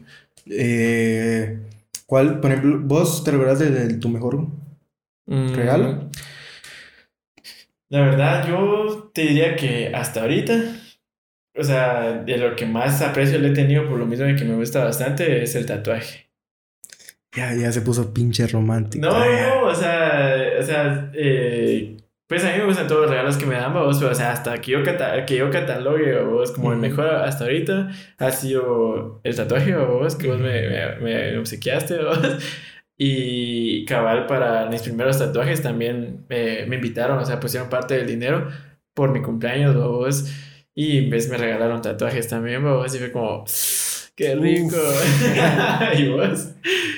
Eh, 0.51 1.61
¿Cuál, 2.05 2.39
por 2.39 2.51
ejemplo, 2.51 2.80
vos 2.84 3.23
te 3.23 3.31
recuerdas 3.31 3.57
de, 3.57 3.95
tu 3.95 4.07
mejor 4.07 4.45
mm, 5.25 5.55
regalo? 5.55 6.11
La 7.94 8.02
verdad, 8.02 8.48
yo 8.48 9.11
te 9.14 9.22
diría 9.22 9.56
que 9.56 9.91
hasta 9.94 10.22
ahorita, 10.22 10.64
o 11.56 11.64
sea, 11.64 12.24
de 12.26 12.38
lo 12.38 12.56
que 12.56 12.65
más 12.65 13.03
aprecio 13.03 13.38
le 13.38 13.49
he 13.49 13.53
tenido, 13.53 13.88
por 13.88 13.99
lo 13.99 14.07
mismo 14.07 14.26
de 14.26 14.36
que 14.36 14.45
me 14.45 14.56
gusta 14.56 14.84
bastante, 14.84 15.44
es 15.44 15.53
el 15.53 15.68
tatuaje. 15.68 16.32
Ya, 17.36 17.53
ya 17.53 17.72
se 17.72 17.82
puso 17.82 18.11
pinche 18.11 18.48
romántico. 18.48 19.06
No, 19.06 19.20
no, 19.20 19.68
o 19.68 19.76
sea, 19.76 20.44
o 20.60 20.64
sea, 20.64 21.11
eh, 21.14 21.98
pues 22.26 22.44
a 22.44 22.53
mí 22.53 22.57
me 22.57 22.65
gustan 22.65 22.88
todos 22.88 23.02
los 23.02 23.11
regalos 23.11 23.38
que 23.38 23.45
me 23.45 23.57
dan, 23.57 23.72
vos, 23.72 23.99
pero, 23.99 24.10
o 24.10 24.15
sea, 24.15 24.32
hasta 24.32 24.60
que 24.60 24.72
yo, 24.72 24.80
que 25.28 25.38
yo 25.38 25.52
catalogue, 25.52 26.20
vos, 26.24 26.52
como 26.52 26.74
el 26.74 26.80
mejor 26.80 27.06
hasta 27.06 27.44
ahorita, 27.44 27.91
ha 28.18 28.32
sido 28.32 29.22
el 29.24 29.36
tatuaje, 29.36 29.76
vos, 29.76 30.15
que 30.15 30.30
vos 30.30 30.40
me, 30.40 30.68
me, 30.68 30.95
me 30.99 31.38
obsequiaste, 31.38 32.03
vos. 32.03 32.18
Y 32.98 33.86
cabal, 33.86 34.28
para 34.28 34.70
mis 34.70 34.82
primeros 34.82 35.18
tatuajes 35.18 35.61
también 35.61 36.26
me 36.30 36.76
invitaron, 36.76 37.18
o 37.18 37.26
sea, 37.26 37.40
pusieron 37.40 37.70
parte 37.70 37.95
del 37.95 38.07
dinero 38.07 38.48
por 38.94 39.11
mi 39.11 39.22
cumpleaños, 39.22 39.76
vos. 39.76 40.26
Y 40.76 41.10
ves, 41.10 41.30
me 41.30 41.38
regalaron 41.38 41.82
tatuajes 41.82 42.28
también, 42.28 42.64
vos. 42.64 42.94
Y 42.95 42.99
fue 42.99 43.11
como, 43.11 43.45
qué 44.15 44.36
rico. 44.36 44.76
¿Y 45.98 46.07
vos? 46.10 46.49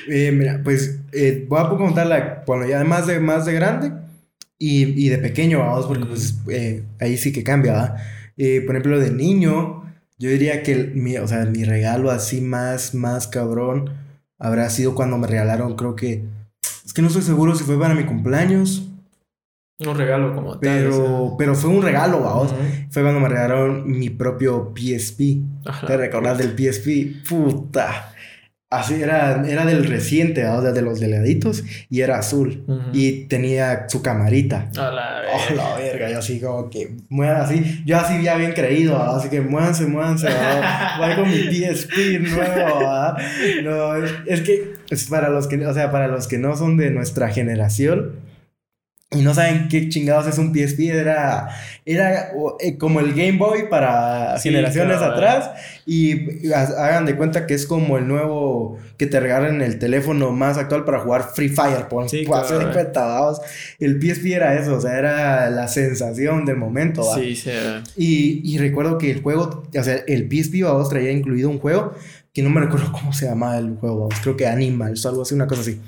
Eh, 0.08 0.30
mira, 0.32 0.60
pues 0.62 1.00
eh, 1.12 1.44
voy 1.48 1.60
a 1.60 1.68
contarla, 1.68 2.44
bueno, 2.46 2.66
ya 2.66 2.84
más 2.84 3.06
de, 3.06 3.18
más 3.20 3.46
de 3.46 3.52
grande 3.54 3.92
y, 4.58 5.04
y 5.04 5.08
de 5.08 5.18
pequeño, 5.18 5.58
vamos, 5.58 5.86
porque 5.86 6.04
pues 6.04 6.38
eh, 6.50 6.84
ahí 7.00 7.16
sí 7.16 7.32
que 7.32 7.42
cambia, 7.42 7.72
¿va? 7.72 7.96
por 8.66 8.76
ejemplo, 8.76 9.00
de 9.00 9.10
niño, 9.10 9.82
yo 10.18 10.28
diría 10.28 10.62
que 10.62 10.76
mi, 10.94 11.16
o 11.16 11.26
sea, 11.26 11.46
mi 11.46 11.64
regalo 11.64 12.10
así 12.10 12.42
más, 12.42 12.94
más 12.94 13.26
cabrón 13.26 14.05
habrá 14.38 14.68
sido 14.70 14.94
cuando 14.94 15.18
me 15.18 15.26
regalaron, 15.26 15.76
creo 15.76 15.96
que. 15.96 16.24
Es 16.84 16.92
que 16.92 17.02
no 17.02 17.08
estoy 17.08 17.22
seguro 17.22 17.54
si 17.54 17.64
fue 17.64 17.78
para 17.78 17.94
mi 17.94 18.04
cumpleaños. 18.04 18.88
Un 19.78 19.94
regalo 19.94 20.34
como 20.34 20.52
tal. 20.52 20.60
Pero, 20.60 21.34
pero 21.36 21.54
fue 21.54 21.70
un 21.70 21.82
regalo, 21.82 22.20
vamos. 22.20 22.54
Fue 22.90 23.02
cuando 23.02 23.20
me 23.20 23.28
regalaron 23.28 23.86
mi 23.86 24.08
propio 24.08 24.72
PSP. 24.74 25.42
¿Te 25.86 25.96
recordás 25.96 26.38
del 26.38 26.56
PSP? 26.56 27.28
Puta. 27.28 28.14
Así 28.68 28.94
era, 28.94 29.44
era 29.48 29.64
del 29.64 29.84
reciente, 29.84 30.44
o 30.44 30.60
sea, 30.60 30.72
de 30.72 30.82
los 30.82 30.98
delgaditos, 30.98 31.62
y 31.88 32.00
era 32.00 32.18
azul. 32.18 32.64
Y 32.92 33.26
tenía 33.26 33.88
su 33.88 34.02
camarita. 34.02 34.68
A 34.76 34.90
la 34.90 35.20
verga. 35.20 35.32
Oh, 35.32 35.54
la 35.54 35.76
verga. 35.76 36.10
Yo 36.10 36.18
así 36.18 36.40
como 36.40 36.68
que 36.68 36.96
muevan 37.08 37.42
así. 37.42 37.82
Yo 37.86 37.96
así 37.96 38.20
ya 38.24 38.34
bien 38.36 38.54
creído, 38.54 39.00
así 39.00 39.28
que 39.28 39.40
muévanse, 39.40 39.86
muévanse. 39.86 40.26
Voy 40.98 41.14
con 41.14 41.30
mi 41.30 41.42
PSP 41.42 42.18
nuevo. 42.18 43.14
No, 43.62 44.04
es, 44.26 44.40
que 44.40 44.72
es 44.90 45.06
para 45.06 45.28
los 45.28 45.46
que, 45.46 45.64
o 45.64 45.72
sea, 45.72 45.92
para 45.92 46.08
los 46.08 46.26
que 46.26 46.38
no 46.38 46.56
son 46.56 46.76
de 46.76 46.90
nuestra 46.90 47.28
generación, 47.28 48.16
y 49.16 49.22
no 49.22 49.34
saben 49.34 49.68
qué 49.68 49.88
chingados 49.88 50.26
es 50.26 50.38
un 50.38 50.52
PSP, 50.54 50.80
era, 50.90 51.48
era 51.84 52.32
eh, 52.60 52.76
como 52.76 53.00
el 53.00 53.14
Game 53.14 53.38
Boy 53.38 53.68
para 53.70 54.38
generaciones 54.40 54.98
atrás. 54.98 55.50
Y 55.86 56.52
hagan 56.52 57.06
de 57.06 57.16
cuenta 57.16 57.46
que 57.46 57.54
es 57.54 57.66
como 57.66 57.96
el 57.96 58.06
nuevo 58.06 58.78
que 58.98 59.06
te 59.06 59.18
regalan 59.20 59.62
el 59.62 59.78
teléfono 59.78 60.32
más 60.32 60.58
actual 60.58 60.84
para 60.84 61.00
jugar 61.00 61.30
Free 61.34 61.48
Fire. 61.48 61.88
Por 61.88 62.08
sí, 62.08 62.24
El 63.78 64.00
PSP 64.00 64.26
era 64.26 64.54
eso, 64.58 64.76
o 64.76 64.80
sea, 64.80 64.98
era 64.98 65.50
la 65.50 65.68
sensación 65.68 66.44
del 66.44 66.56
momento. 66.56 67.02
Sí, 67.14 67.36
sí. 67.36 67.50
Y, 67.96 68.40
y 68.44 68.58
recuerdo 68.58 68.98
que 68.98 69.10
el 69.10 69.22
juego, 69.22 69.64
o 69.74 69.82
sea, 69.82 69.96
el 70.06 70.28
PSP 70.28 70.62
vamos 70.64 70.90
traía 70.90 71.10
incluido 71.10 71.48
un 71.48 71.58
juego 71.58 71.94
que 72.32 72.42
no 72.42 72.50
me 72.50 72.60
recuerdo 72.60 72.92
cómo 72.92 73.14
se 73.14 73.24
llamaba 73.24 73.56
el 73.56 73.76
juego, 73.76 74.10
creo 74.22 74.36
que 74.36 74.46
Animals 74.46 75.06
o 75.06 75.08
algo 75.08 75.22
así, 75.22 75.34
una 75.34 75.46
cosa 75.46 75.62
así. 75.62 75.80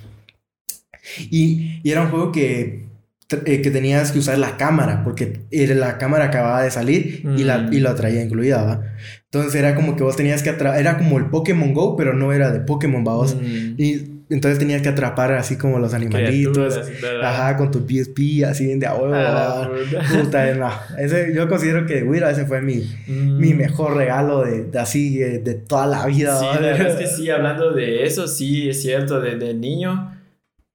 Y, 1.30 1.80
y 1.82 1.90
era 1.90 2.02
un 2.02 2.10
juego 2.10 2.32
que 2.32 2.87
eh, 3.30 3.60
que 3.60 3.70
tenías 3.70 4.10
que 4.10 4.20
usar 4.20 4.38
la 4.38 4.56
cámara, 4.56 5.04
porque 5.04 5.42
la 5.50 5.98
cámara 5.98 6.24
acababa 6.24 6.62
de 6.62 6.70
salir 6.70 7.22
y, 7.36 7.44
la, 7.44 7.68
y 7.70 7.80
lo 7.80 7.94
traía 7.94 8.22
incluida, 8.22 8.62
¿va? 8.62 8.82
Entonces 9.24 9.54
era 9.54 9.74
como 9.74 9.96
que 9.96 10.02
vos 10.02 10.16
tenías 10.16 10.42
que 10.42 10.48
atrapar, 10.48 10.80
era 10.80 10.96
como 10.96 11.18
el 11.18 11.26
Pokémon 11.26 11.74
Go, 11.74 11.94
pero 11.94 12.14
no 12.14 12.32
era 12.32 12.50
de 12.50 12.60
Pokémon, 12.60 13.04
¿va? 13.06 13.22
Mm. 13.26 13.74
Y 13.76 14.18
entonces 14.30 14.58
tenías 14.58 14.80
que 14.80 14.88
atrapar 14.88 15.32
así 15.32 15.56
como 15.56 15.78
los 15.78 15.92
animalitos, 15.92 16.80
ajá, 17.22 17.56
con 17.58 17.70
tu 17.70 17.80
PSP, 17.80 18.44
así 18.46 18.64
bien 18.64 18.80
de 18.80 18.86
a 18.86 18.92
ah, 18.94 19.70
Puta, 20.10 20.54
no. 20.54 20.70
Ese, 20.98 21.34
yo 21.34 21.48
considero 21.48 21.84
que, 21.84 22.04
mira, 22.04 22.30
ese 22.30 22.46
fue 22.46 22.62
mi, 22.62 22.76
mm. 23.06 23.38
mi 23.38 23.52
mejor 23.52 23.96
regalo 23.96 24.42
de, 24.42 24.66
así, 24.78 25.18
de, 25.18 25.54
toda 25.54 25.86
la 25.86 26.06
vida. 26.06 26.38
Sí, 26.38 26.46
la 26.46 26.60
verdad 26.60 26.88
es 26.88 26.96
que 26.96 27.06
sí, 27.16 27.28
hablando 27.28 27.72
de 27.72 28.04
eso, 28.04 28.26
sí, 28.26 28.70
es 28.70 28.80
cierto, 28.80 29.20
desde 29.20 29.52
niño, 29.52 30.18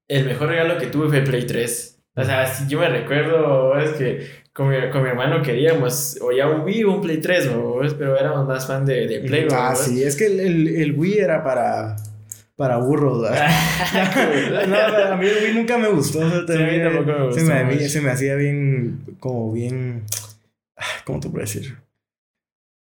el 0.07 0.25
mejor 0.25 0.49
regalo 0.49 0.77
que 0.77 0.85
tuve 0.87 1.09
fue 1.09 1.21
Play 1.21 1.47
3. 1.47 1.92
O 2.15 2.23
sea, 2.23 2.45
si 2.45 2.67
yo 2.67 2.79
me 2.79 2.89
recuerdo, 2.89 3.77
es 3.77 3.91
que 3.91 4.27
con 4.53 4.69
mi, 4.69 4.75
con 4.91 5.01
mi 5.01 5.09
hermano 5.09 5.41
queríamos 5.41 6.19
o 6.21 6.31
ya 6.31 6.47
un 6.47 6.61
Wii 6.61 6.83
o 6.83 6.91
un 6.91 7.01
Play 7.01 7.19
3, 7.19 7.49
pero 7.97 8.17
éramos 8.17 8.47
más 8.47 8.67
fan 8.67 8.85
de, 8.85 9.07
de 9.07 9.19
Play. 9.21 9.47
Ah, 9.51 9.73
sí, 9.75 10.03
es 10.03 10.15
que 10.15 10.27
el, 10.27 10.39
el, 10.39 10.67
el, 10.67 10.91
Wii 10.93 11.17
era 11.17 11.43
para, 11.43 11.95
para 12.55 12.77
burros. 12.77 13.21
no, 14.67 14.75
a 14.75 15.17
mí 15.17 15.25
el 15.25 15.43
Wii 15.43 15.53
nunca 15.55 15.77
me 15.79 15.87
gustó. 15.87 16.21
a 16.21 16.25
mí 16.25 16.83
tampoco 16.83 17.17
me 17.17 17.25
gustó. 17.25 17.39
Se 17.39 17.63
me, 17.63 17.89
se 17.89 18.01
me 18.01 18.11
hacía 18.11 18.35
bien, 18.35 18.99
como 19.19 19.51
bien, 19.51 20.03
¿cómo 21.05 21.19
te 21.19 21.29
puedo 21.29 21.41
decir? 21.41 21.82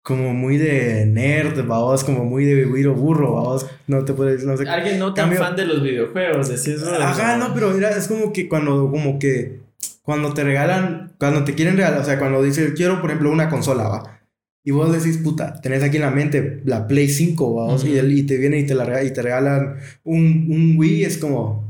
Como 0.03 0.33
muy 0.33 0.57
de 0.57 1.05
nerd, 1.05 1.65
vamos, 1.65 2.03
como 2.03 2.25
muy 2.25 2.43
de 2.43 2.87
o 2.87 2.93
burro, 2.93 3.35
vamos, 3.35 3.65
no 3.87 4.03
te 4.03 4.13
puedes, 4.13 4.43
no 4.43 4.57
sé. 4.57 4.67
Alguien 4.67 4.99
no 4.99 5.13
tan 5.13 5.31
fan 5.33 5.55
de 5.55 5.65
los 5.65 5.81
videojuegos, 5.81 6.49
decís 6.49 6.67
eso. 6.67 6.93
Ajá, 6.93 7.37
no, 7.37 7.53
pero 7.53 7.75
era, 7.75 7.89
es 7.89 8.09
como 8.09 8.33
que 8.33 8.49
cuando, 8.49 8.91
como 8.91 9.17
que, 9.17 9.61
cuando 10.01 10.33
te 10.33 10.43
regalan, 10.43 11.13
cuando 11.17 11.45
te 11.45 11.55
quieren 11.55 11.77
regalar, 11.77 12.01
o 12.01 12.03
sea, 12.03 12.19
cuando 12.19 12.43
dices, 12.43 12.73
quiero, 12.75 12.99
por 12.99 13.09
ejemplo, 13.09 13.31
una 13.31 13.49
consola, 13.49 13.87
va. 13.87 14.19
Y 14.65 14.71
vos 14.71 14.91
decís, 14.91 15.19
puta, 15.19 15.61
tenés 15.61 15.83
aquí 15.83 15.97
en 15.97 16.03
la 16.03 16.11
mente 16.11 16.61
la 16.65 16.85
Play 16.85 17.07
5, 17.07 17.53
vamos, 17.53 17.85
y, 17.85 17.97
y, 17.97 18.23
te 18.23 18.37
viene 18.37 18.59
y 18.59 18.65
te, 18.65 18.75
la, 18.75 19.03
y 19.03 19.13
te 19.13 19.21
regalan 19.21 19.77
un, 20.03 20.47
un 20.49 20.75
Wii, 20.77 21.05
es 21.05 21.17
como, 21.17 21.62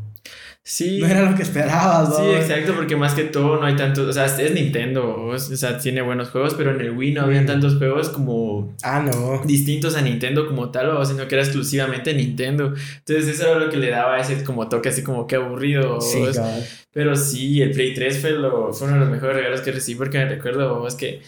Sí. 0.65 0.99
No 1.01 1.07
era 1.07 1.29
lo 1.29 1.35
que 1.35 1.43
esperabas, 1.43 2.07
¿no? 2.07 2.15
Sí, 2.15 2.31
exacto, 2.31 2.73
porque 2.73 2.95
más 2.95 3.13
que 3.13 3.25
todo 3.25 3.59
no 3.59 3.65
hay 3.65 3.75
tantos. 3.75 4.07
O 4.07 4.13
sea, 4.13 4.25
es 4.25 4.53
Nintendo, 4.53 5.25
o 5.25 5.37
sea, 5.37 5.77
tiene 5.77 6.01
buenos 6.01 6.29
juegos, 6.29 6.53
pero 6.53 6.71
en 6.71 6.79
el 6.79 6.91
Wii 6.91 7.11
no 7.11 7.23
habían 7.23 7.45
tantos 7.45 7.77
juegos 7.77 8.07
como. 8.07 8.73
Ah, 8.81 9.01
no. 9.01 9.41
Distintos 9.43 9.97
a 9.97 10.01
Nintendo 10.01 10.47
como 10.47 10.71
tal, 10.71 10.91
o 10.91 11.03
sino 11.03 11.27
que 11.27 11.35
era 11.35 11.43
exclusivamente 11.43 12.13
Nintendo. 12.13 12.73
Entonces, 12.99 13.27
eso 13.27 13.51
era 13.51 13.59
lo 13.59 13.69
que 13.69 13.75
le 13.75 13.89
daba 13.89 14.17
ese 14.19 14.41
como 14.45 14.69
toque 14.69 14.87
así 14.87 15.03
como 15.03 15.27
que 15.27 15.35
aburrido. 15.35 15.99
Sí, 15.99 16.23
Pero 16.93 17.17
sí, 17.17 17.61
el 17.61 17.71
Play 17.71 17.93
3 17.93 18.19
fue, 18.19 18.31
lo, 18.31 18.71
fue 18.71 18.87
uno 18.87 18.95
de 18.95 19.01
los 19.01 19.09
mejores 19.09 19.35
regalos 19.35 19.61
que 19.61 19.73
recibí, 19.73 19.97
porque 19.97 20.17
me 20.19 20.29
recuerdo, 20.29 20.87
es 20.87 20.95
que. 20.95 21.21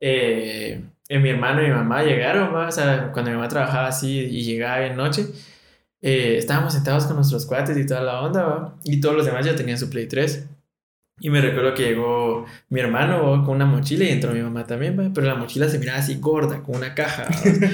Eh, 0.00 0.80
mi 1.08 1.28
hermano 1.30 1.62
y 1.62 1.66
mi 1.66 1.72
mamá 1.72 2.02
llegaron, 2.02 2.54
o 2.54 2.72
sea, 2.72 3.10
cuando 3.12 3.30
mi 3.30 3.36
mamá 3.36 3.48
trabajaba 3.48 3.88
así 3.88 4.18
y 4.18 4.44
llegaba 4.44 4.80
de 4.80 4.90
noche 4.90 5.26
eh, 6.02 6.36
estábamos 6.36 6.74
sentados 6.74 7.06
con 7.06 7.16
nuestros 7.16 7.46
cuates 7.46 7.76
y 7.76 7.86
toda 7.86 8.02
la 8.02 8.20
onda, 8.20 8.42
¿va? 8.42 8.76
Y 8.84 9.00
todos 9.00 9.14
los 9.14 9.24
demás 9.24 9.46
ya 9.46 9.54
tenían 9.54 9.78
su 9.78 9.88
Play 9.88 10.08
3. 10.08 10.48
Y 11.20 11.30
me 11.30 11.40
recuerdo 11.40 11.74
que 11.74 11.84
llegó 11.84 12.44
mi 12.68 12.80
hermano 12.80 13.44
con 13.44 13.54
una 13.54 13.66
mochila 13.66 14.04
y 14.04 14.08
entró 14.08 14.32
mi 14.32 14.42
mamá 14.42 14.66
también, 14.66 14.98
¿va? 14.98 15.10
Pero 15.14 15.28
la 15.28 15.36
mochila 15.36 15.68
se 15.68 15.78
miraba 15.78 16.00
así 16.00 16.16
gorda, 16.18 16.62
con 16.62 16.76
una 16.76 16.94
caja. 16.94 17.28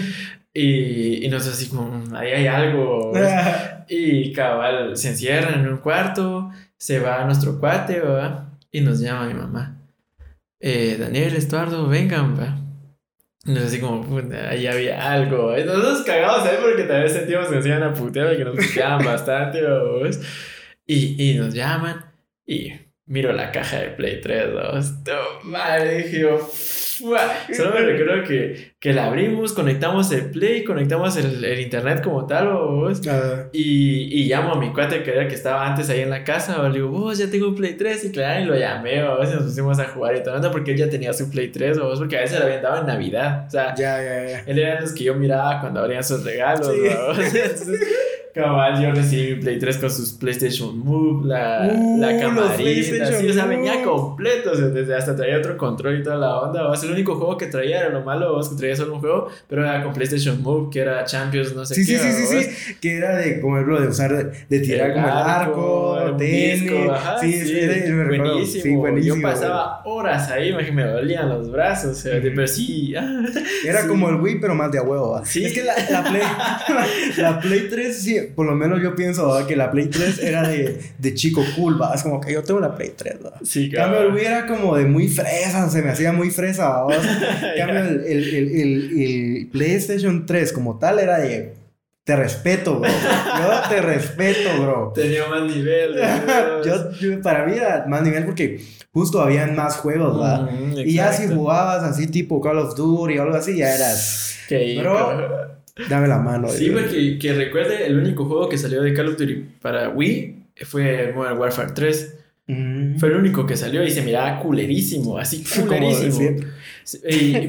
y, 0.52 1.24
y 1.24 1.28
nosotros 1.30 1.56
así 1.56 1.70
como, 1.70 2.14
ahí 2.14 2.32
hay 2.32 2.46
algo. 2.46 3.12
y 3.88 4.32
cabal, 4.34 4.96
se 4.98 5.09
encierra 5.09 5.55
en 5.55 5.66
un 5.66 5.78
cuarto, 5.78 6.50
se 6.76 7.00
va 7.00 7.22
a 7.22 7.24
nuestro 7.24 7.59
cuate, 7.59 8.00
¿va? 8.00 8.50
Y 8.70 8.82
nos 8.82 9.00
llama 9.00 9.26
mi 9.26 9.34
mamá. 9.34 9.78
Eh, 10.60 10.96
Daniel, 10.98 11.34
Estuardo, 11.34 11.88
vengan, 11.88 12.38
¿va? 12.38 12.67
No 13.48 13.60
así 13.60 13.80
como, 13.80 14.20
ahí 14.48 14.66
había 14.66 15.10
algo. 15.12 15.56
Nosotros 15.56 16.02
cagamos 16.02 16.46
ahí 16.46 16.56
porque 16.60 16.84
también 16.84 17.08
sentíamos 17.08 17.48
que 17.48 17.56
nos 17.56 17.66
iban 17.66 17.82
a 17.82 17.94
putear 17.94 18.34
y 18.34 18.36
que 18.36 18.44
nos 18.44 18.56
puteaban 18.56 19.04
bastante, 19.04 19.60
Y, 20.86 21.30
y 21.30 21.34
nos 21.38 21.54
llaman 21.54 22.04
y 22.46 22.72
miro 23.06 23.32
la 23.32 23.50
caja 23.50 23.78
de 23.78 23.88
Play 23.88 24.20
3, 24.20 24.48
¿no? 24.52 24.78
Madre, 25.44 26.02
dije 26.02 26.26
Solo 27.54 27.74
me 27.74 27.80
recuerdo 27.80 28.24
que, 28.24 28.72
que 28.78 28.92
la 28.92 29.06
abrimos, 29.06 29.52
conectamos 29.52 30.10
el 30.12 30.30
Play, 30.30 30.64
conectamos 30.64 31.16
el, 31.16 31.44
el 31.44 31.60
internet 31.60 32.02
como 32.02 32.26
tal, 32.26 32.48
vos. 32.48 33.00
Y, 33.52 34.22
y 34.22 34.28
llamo 34.28 34.52
a 34.52 34.58
mi 34.58 34.72
cuate 34.72 35.02
que 35.02 35.12
era 35.12 35.28
que 35.28 35.34
estaba 35.34 35.66
antes 35.66 35.88
ahí 35.90 36.00
en 36.00 36.10
la 36.10 36.24
casa, 36.24 36.60
o 36.60 36.68
le 36.68 36.74
digo, 36.74 36.88
vos 36.88 37.18
ya 37.18 37.30
tengo 37.30 37.48
un 37.48 37.54
Play 37.54 37.74
3, 37.74 38.04
y 38.06 38.12
claro, 38.12 38.42
y 38.42 38.44
lo 38.46 38.56
llamé, 38.56 39.02
o 39.02 39.22
y 39.22 39.26
nos 39.26 39.44
pusimos 39.44 39.78
a 39.78 39.84
jugar 39.86 40.16
y 40.16 40.22
todo, 40.22 40.50
porque 40.50 40.72
él 40.72 40.76
ya 40.78 40.88
tenía 40.88 41.12
su 41.12 41.30
Play 41.30 41.48
3, 41.48 41.78
o 41.78 41.94
porque 41.96 42.18
a 42.18 42.20
veces 42.20 42.38
lo 42.38 42.46
habían 42.46 42.62
dado 42.62 42.80
en 42.80 42.86
Navidad, 42.86 43.44
o 43.46 43.50
sea, 43.50 43.74
ya, 43.74 44.02
ya, 44.02 44.28
ya. 44.28 44.40
él 44.46 44.58
era 44.58 44.80
los 44.80 44.92
que 44.92 45.04
yo 45.04 45.14
miraba 45.14 45.60
cuando 45.60 45.80
abrían 45.80 46.04
sus 46.04 46.24
regalos, 46.24 46.68
sí. 46.68 47.72
Cabal, 48.34 48.82
yo 48.82 48.92
recibí 48.92 49.34
mi 49.34 49.40
Play 49.40 49.59
3 49.59 49.78
con 49.78 49.90
sus 49.90 50.12
PlayStation 50.12 50.78
Move, 50.78 51.26
la, 51.26 51.70
uh, 51.72 51.98
la 51.98 52.18
camarita, 52.20 53.06
sí, 53.18 53.28
o 53.28 53.32
sea, 53.32 53.46
venía 53.46 53.82
completo, 53.82 54.52
o 54.52 54.55
sea, 54.55 54.66
desde 54.66 54.94
hasta 54.94 55.16
traía 55.16 55.38
otro 55.38 55.56
control 55.56 56.00
y 56.00 56.02
toda 56.02 56.16
la 56.16 56.38
onda, 56.40 56.68
o 56.68 56.76
sea, 56.76 56.88
el 56.88 56.94
único 56.94 57.16
juego 57.16 57.36
que 57.36 57.46
traía 57.46 57.80
era 57.80 57.88
lo 57.88 58.02
malo, 58.02 58.40
es 58.40 58.48
que 58.48 58.56
traía 58.56 58.76
solo 58.76 58.94
un 58.94 59.00
juego, 59.00 59.28
pero 59.48 59.62
era 59.62 59.82
con 59.82 59.92
PlayStation 59.92 60.42
Move, 60.42 60.70
que 60.70 60.80
era 60.80 61.05
Champions, 61.05 61.55
no 61.55 61.64
sé 61.64 61.74
sí, 61.74 61.86
qué. 61.86 61.98
Sí, 61.98 62.12
sí, 62.12 62.26
sí, 62.26 62.42
sí, 62.42 62.74
que 62.80 62.96
era 62.96 63.16
de, 63.16 63.40
como 63.40 63.56
ejemplo, 63.56 63.80
de 63.80 63.88
usar, 63.88 64.32
de 64.48 64.60
tirar 64.60 64.92
como 64.92 65.06
el 65.06 65.12
arco, 65.12 66.16
tenis, 66.18 66.70
sí, 67.20 67.32
sí, 67.32 67.92
buenísimo. 67.92 68.62
Sí, 68.62 68.76
buenísimo. 68.76 69.16
Yo 69.16 69.22
pasaba 69.22 69.82
horas 69.84 70.30
ahí, 70.30 70.52
me, 70.52 70.70
me 70.70 70.84
dolían 70.84 71.28
los 71.28 71.50
brazos, 71.50 71.90
o 71.90 71.94
sea, 71.94 72.20
pero 72.20 72.46
sí. 72.46 72.94
era 73.64 73.86
como 73.86 74.09
el 74.10 74.16
Wii, 74.16 74.40
pero 74.40 74.55
más 74.55 74.70
de 74.70 74.78
a 74.78 74.82
huevo, 74.82 75.20
sí. 75.24 75.44
Es 75.44 75.55
que 75.55 75.64
la, 75.64 75.74
la 75.90 76.05
Play, 76.05 76.22
la 77.16 77.40
Play 77.40 77.68
3, 77.68 77.96
sí, 77.96 78.17
por 78.22 78.46
lo 78.46 78.54
menos 78.54 78.82
yo 78.82 78.94
pienso 78.94 79.46
que 79.46 79.56
la 79.56 79.70
Play 79.70 79.86
3 79.86 80.22
era 80.22 80.48
de, 80.48 80.80
de 80.98 81.14
chico 81.14 81.42
cool, 81.56 81.80
¿va? 81.80 81.94
Es 81.94 82.02
como 82.02 82.20
que 82.20 82.32
yo 82.32 82.42
tengo 82.42 82.60
la 82.60 82.74
Play 82.74 82.92
3, 82.96 83.16
¿va? 83.24 83.32
Sí, 83.42 83.70
claro. 83.70 83.92
Cambio, 83.92 84.08
el 84.08 84.14
Wii 84.14 84.24
era 84.24 84.46
como 84.46 84.76
de 84.76 84.84
muy 84.84 85.08
fresa, 85.08 85.68
se 85.70 85.82
me 85.82 85.90
hacía 85.90 86.12
muy 86.12 86.30
fresa, 86.30 86.68
¿va? 86.68 86.96
Cambio, 87.58 87.80
el, 87.80 88.04
el, 88.06 88.34
el, 88.34 89.00
el, 89.00 89.48
PlayStation 89.52 90.26
3 90.26 90.52
como 90.52 90.78
tal 90.78 90.98
era 90.98 91.18
de 91.18 91.54
te 92.08 92.16
respeto, 92.16 92.80
bro. 92.80 92.88
Yo 92.88 93.68
te 93.68 93.82
respeto, 93.82 94.62
bro. 94.62 94.92
Tenía 94.94 95.28
más 95.28 95.42
nivel. 95.42 95.94
yo, 96.64 96.90
yo, 96.92 97.20
para 97.20 97.44
mí 97.44 97.54
era 97.54 97.84
más 97.86 98.00
nivel 98.00 98.24
porque 98.24 98.62
justo 98.92 99.20
habían 99.20 99.54
más 99.54 99.76
juegos, 99.76 100.18
¿va? 100.18 100.48
y 100.74 100.94
ya 100.94 101.12
si 101.12 101.28
jugabas 101.28 101.84
así 101.84 102.06
tipo 102.06 102.40
Call 102.40 102.58
of 102.58 102.74
Duty 102.74 103.18
o 103.18 103.22
algo 103.22 103.36
así, 103.36 103.58
ya 103.58 103.74
eras... 103.74 104.38
Bro, 104.78 105.58
Dame 105.88 106.09
la 106.09 106.18
mano. 106.18 106.48
Sí, 106.48 106.70
porque 106.70 107.18
que 107.18 107.32
recuerde, 107.34 107.86
el 107.86 107.98
único 107.98 108.24
juego 108.24 108.48
que 108.48 108.59
salió 108.59 108.82
de 108.82 108.92
Call 108.94 109.09
of 109.09 109.16
Duty 109.16 109.44
para 109.60 109.90
Wii 109.90 110.34
fue 110.64 111.12
Modern 111.14 111.38
Warfare 111.38 111.72
3. 111.74 112.14
Mm. 112.48 112.96
Fue 112.96 113.10
el 113.10 113.16
único 113.16 113.46
que 113.46 113.56
salió 113.56 113.84
y 113.84 113.90
se 113.90 114.02
miraba 114.02 114.40
culerísimo, 114.40 115.18
así 115.18 115.44
culerísimo. 115.66 116.40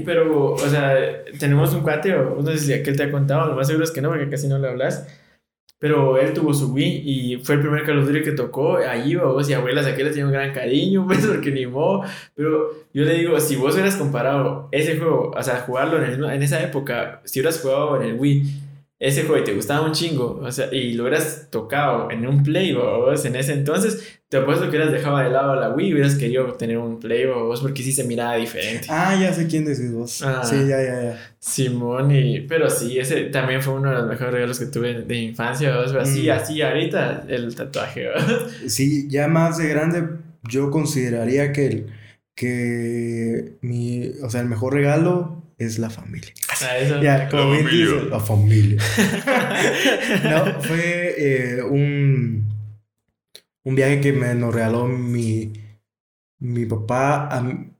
pero, 0.05 0.53
o 0.53 0.69
sea, 0.69 1.23
tenemos 1.39 1.73
un 1.73 1.81
cuate, 1.81 2.13
o 2.13 2.41
no 2.41 2.51
sé 2.51 2.59
si 2.59 2.73
aquel 2.73 2.97
te 2.97 3.03
ha 3.03 3.11
contado, 3.11 3.47
lo 3.47 3.55
más 3.55 3.67
seguro 3.67 3.85
es 3.85 3.91
que 3.91 4.01
no, 4.01 4.09
porque 4.09 4.29
casi 4.29 4.47
no 4.47 4.59
le 4.59 4.67
hablas. 4.67 5.07
Pero 5.79 6.17
él 6.17 6.33
tuvo 6.33 6.53
su 6.53 6.73
Wii 6.73 7.03
y 7.05 7.37
fue 7.37 7.55
el 7.55 7.61
primer 7.61 7.85
Call 7.85 8.23
que 8.23 8.33
tocó. 8.33 8.77
Ahí 8.77 9.15
vos 9.15 9.49
y 9.49 9.53
abuelas, 9.53 9.85
aquí 9.85 10.03
le 10.03 10.11
tiene 10.11 10.25
un 10.25 10.33
gran 10.33 10.53
cariño, 10.53 11.05
pues, 11.07 11.25
porque 11.25 11.51
ni 11.51 11.65
modo. 11.65 12.03
Pero 12.35 12.71
yo 12.93 13.05
le 13.05 13.13
digo, 13.13 13.39
si 13.39 13.55
vos 13.55 13.73
hubieras 13.73 13.95
comparado 13.95 14.67
ese 14.71 14.97
juego, 14.97 15.31
o 15.35 15.43
sea, 15.43 15.61
jugarlo 15.61 16.03
en, 16.03 16.23
en 16.23 16.43
esa 16.43 16.61
época, 16.61 17.21
si 17.23 17.39
hubieras 17.39 17.61
jugado 17.61 18.01
en 18.01 18.09
el 18.09 18.19
Wii 18.19 18.43
ese 18.99 19.23
juego 19.23 19.41
y 19.41 19.45
te 19.45 19.53
gustaba 19.53 19.85
un 19.85 19.93
chingo, 19.93 20.41
o 20.43 20.51
sea, 20.51 20.73
y 20.73 20.93
lo 20.93 21.03
hubieras 21.03 21.47
tocado 21.49 22.11
en 22.11 22.27
un 22.27 22.43
Play, 22.43 22.73
vos, 22.73 23.23
en 23.23 23.37
ese 23.37 23.53
entonces, 23.53 24.18
te 24.29 24.37
apuesto 24.37 24.65
que 24.65 24.69
hubieras 24.69 24.91
dejado 24.91 25.17
de 25.17 25.31
lado 25.31 25.55
la 25.55 25.71
Wii 25.71 25.87
y 25.87 25.93
hubieras 25.93 26.13
querido 26.13 26.45
tener 26.53 26.77
un 26.77 26.99
Play, 26.99 27.25
vos, 27.25 27.61
porque 27.61 27.81
sí 27.81 27.91
se 27.91 28.03
miraba 28.03 28.35
diferente. 28.35 28.85
Ah, 28.87 29.17
ya 29.19 29.33
sé 29.33 29.47
quién 29.47 29.65
decís 29.65 29.91
vos. 29.91 30.21
Ah, 30.21 30.43
sí, 30.43 30.55
ya, 30.67 30.81
ya, 30.83 31.01
ya. 31.01 31.33
Simón, 31.39 32.11
y, 32.11 32.41
pero 32.41 32.69
sí, 32.69 32.99
ese 32.99 33.23
también 33.25 33.63
fue 33.63 33.73
uno 33.73 33.89
de 33.89 33.95
los 33.97 34.07
mejores 34.07 34.33
regalos 34.33 34.59
que 34.59 34.67
tuve 34.67 35.01
de 35.01 35.15
infancia, 35.15 35.75
vos, 35.75 35.93
así, 35.95 36.27
mm. 36.27 36.31
así, 36.31 36.61
ahorita, 36.61 37.25
el 37.27 37.55
tatuaje, 37.55 38.07
Sí, 38.67 39.07
ya 39.09 39.27
más 39.27 39.57
de 39.57 39.67
grande, 39.67 40.03
yo 40.43 40.69
consideraría 40.69 41.51
que 41.51 41.65
el, 41.65 41.87
que 42.35 43.57
mi, 43.61 44.11
o 44.21 44.29
sea, 44.29 44.41
el 44.41 44.47
mejor 44.47 44.75
regalo 44.75 45.43
es 45.57 45.79
la 45.79 45.89
familia. 45.89 46.31
Ah, 46.61 46.77
eso. 46.77 47.01
Ya, 47.01 47.27
como 47.29 47.45
La 47.45 47.49
bien 47.49 47.65
familia. 47.65 47.85
dice, 47.95 48.09
la 48.09 48.19
familia. 48.19 48.81
no, 50.23 50.61
fue 50.61 51.15
eh, 51.17 51.63
un, 51.63 52.48
un 53.69 53.75
viaje 53.75 54.01
que 54.01 54.11
me 54.13 54.33
nos 54.35 54.53
regaló 54.53 54.87
mi, 54.87 55.53
mi 56.39 56.65
papá 56.65 57.27
a, 57.27 57.41
mi- 57.41 57.71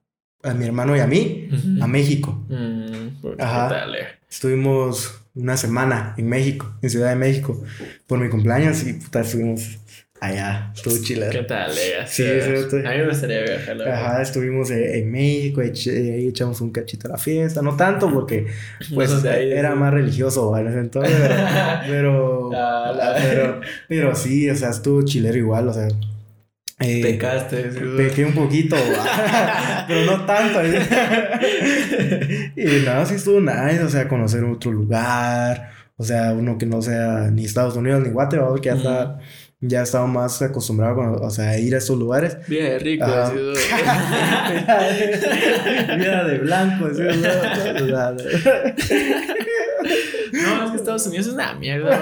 a 0.43 0.53
mi 0.53 0.65
hermano 0.65 0.95
y 0.95 0.99
a 0.99 1.07
mí 1.07 1.49
a 1.81 1.87
México. 1.87 2.45
Mm, 2.47 3.21
puta, 3.21 3.43
Ajá. 3.43 3.67
¿qué 3.69 3.73
tal, 3.75 3.95
eh? 3.95 4.07
Estuvimos 4.29 5.23
una 5.33 5.57
semana 5.57 6.13
en 6.17 6.29
México, 6.29 6.71
en 6.81 6.89
Ciudad 6.91 7.09
de 7.09 7.15
México, 7.15 7.61
por 8.05 8.19
mi 8.19 8.29
cumpleaños 8.29 8.83
y 8.83 8.93
puta, 8.93 9.21
estuvimos 9.21 9.78
allá, 10.21 10.71
estuvo 10.75 10.95
¿Qué 10.95 11.01
chileno. 11.01 11.45
tal, 11.45 11.71
eh? 11.71 12.05
Sí, 12.05 12.23
sí, 12.23 12.51
sí. 12.69 12.77
A 12.85 12.91
mí 12.91 12.97
me 12.97 13.07
gustaría 13.07 13.41
viajar, 13.41 13.75
la 13.77 13.85
verdad. 13.85 14.05
Ajá, 14.05 14.21
estuvimos 14.21 14.69
eh, 14.71 14.99
en 14.99 15.11
México, 15.11 15.61
ahí 15.61 16.27
echamos 16.27 16.59
un 16.61 16.71
cachito 16.71 17.07
a 17.07 17.11
la 17.11 17.17
fiesta, 17.17 17.61
no 17.61 17.75
tanto 17.77 18.11
porque 18.11 18.47
pues 18.93 19.23
No 19.23 19.29
era 19.29 19.75
más 19.75 19.93
religioso 19.93 20.55
en 20.57 20.67
ese 20.67 20.79
entonces, 20.79 21.15
pero, 21.19 21.35
pero, 21.87 22.51
Ah, 22.53 22.93
la- 22.95 23.15
pero, 23.21 23.61
pero 23.87 24.15
sí, 24.15 24.49
o 24.49 24.55
sea, 24.55 24.69
estuvo 24.71 25.01
chilero 25.03 25.37
igual, 25.37 25.67
o 25.69 25.73
sea, 25.73 25.87
eh, 26.81 27.01
Pecaste. 27.01 27.71
sí, 27.73 27.79
pequé 27.97 28.23
un 28.25 28.33
poquito, 28.33 28.75
pero 29.87 30.05
no 30.05 30.25
tanto. 30.25 30.59
y 32.55 32.85
nada, 32.85 33.05
sí 33.05 33.15
estuvo 33.15 33.39
nice, 33.39 33.83
o 33.83 33.89
sea, 33.89 34.07
conocer 34.07 34.43
otro 34.43 34.71
lugar, 34.71 35.71
o 35.97 36.03
sea, 36.03 36.31
uno 36.33 36.57
que 36.57 36.65
no 36.65 36.81
sea 36.81 37.29
ni 37.31 37.45
Estados 37.45 37.75
Unidos 37.75 38.01
ni 38.03 38.09
Guatemala, 38.09 38.55
que 38.61 38.69
ya 38.69 38.75
está, 38.75 39.19
ya 39.61 39.81
estaba 39.83 40.07
más 40.07 40.41
acostumbrado, 40.41 40.95
con- 40.95 41.21
o 41.23 41.29
sea, 41.29 41.49
a 41.49 41.57
ir 41.57 41.75
a 41.75 41.79
estos 41.79 41.97
lugares. 41.99 42.37
Bien 42.47 42.79
rico. 42.79 43.05
¿no? 43.05 43.31
Vida 45.97 46.23
de 46.23 46.37
blanco, 46.39 46.85
así, 46.85 47.01
o 47.01 47.13
sea, 47.13 47.75
o 47.83 47.87
sea, 47.87 48.15
No, 50.31 50.65
es 50.65 50.71
que 50.71 50.77
Estados 50.77 51.07
Unidos 51.07 51.27
es 51.27 51.33
una 51.33 51.53
mierda. 51.55 51.97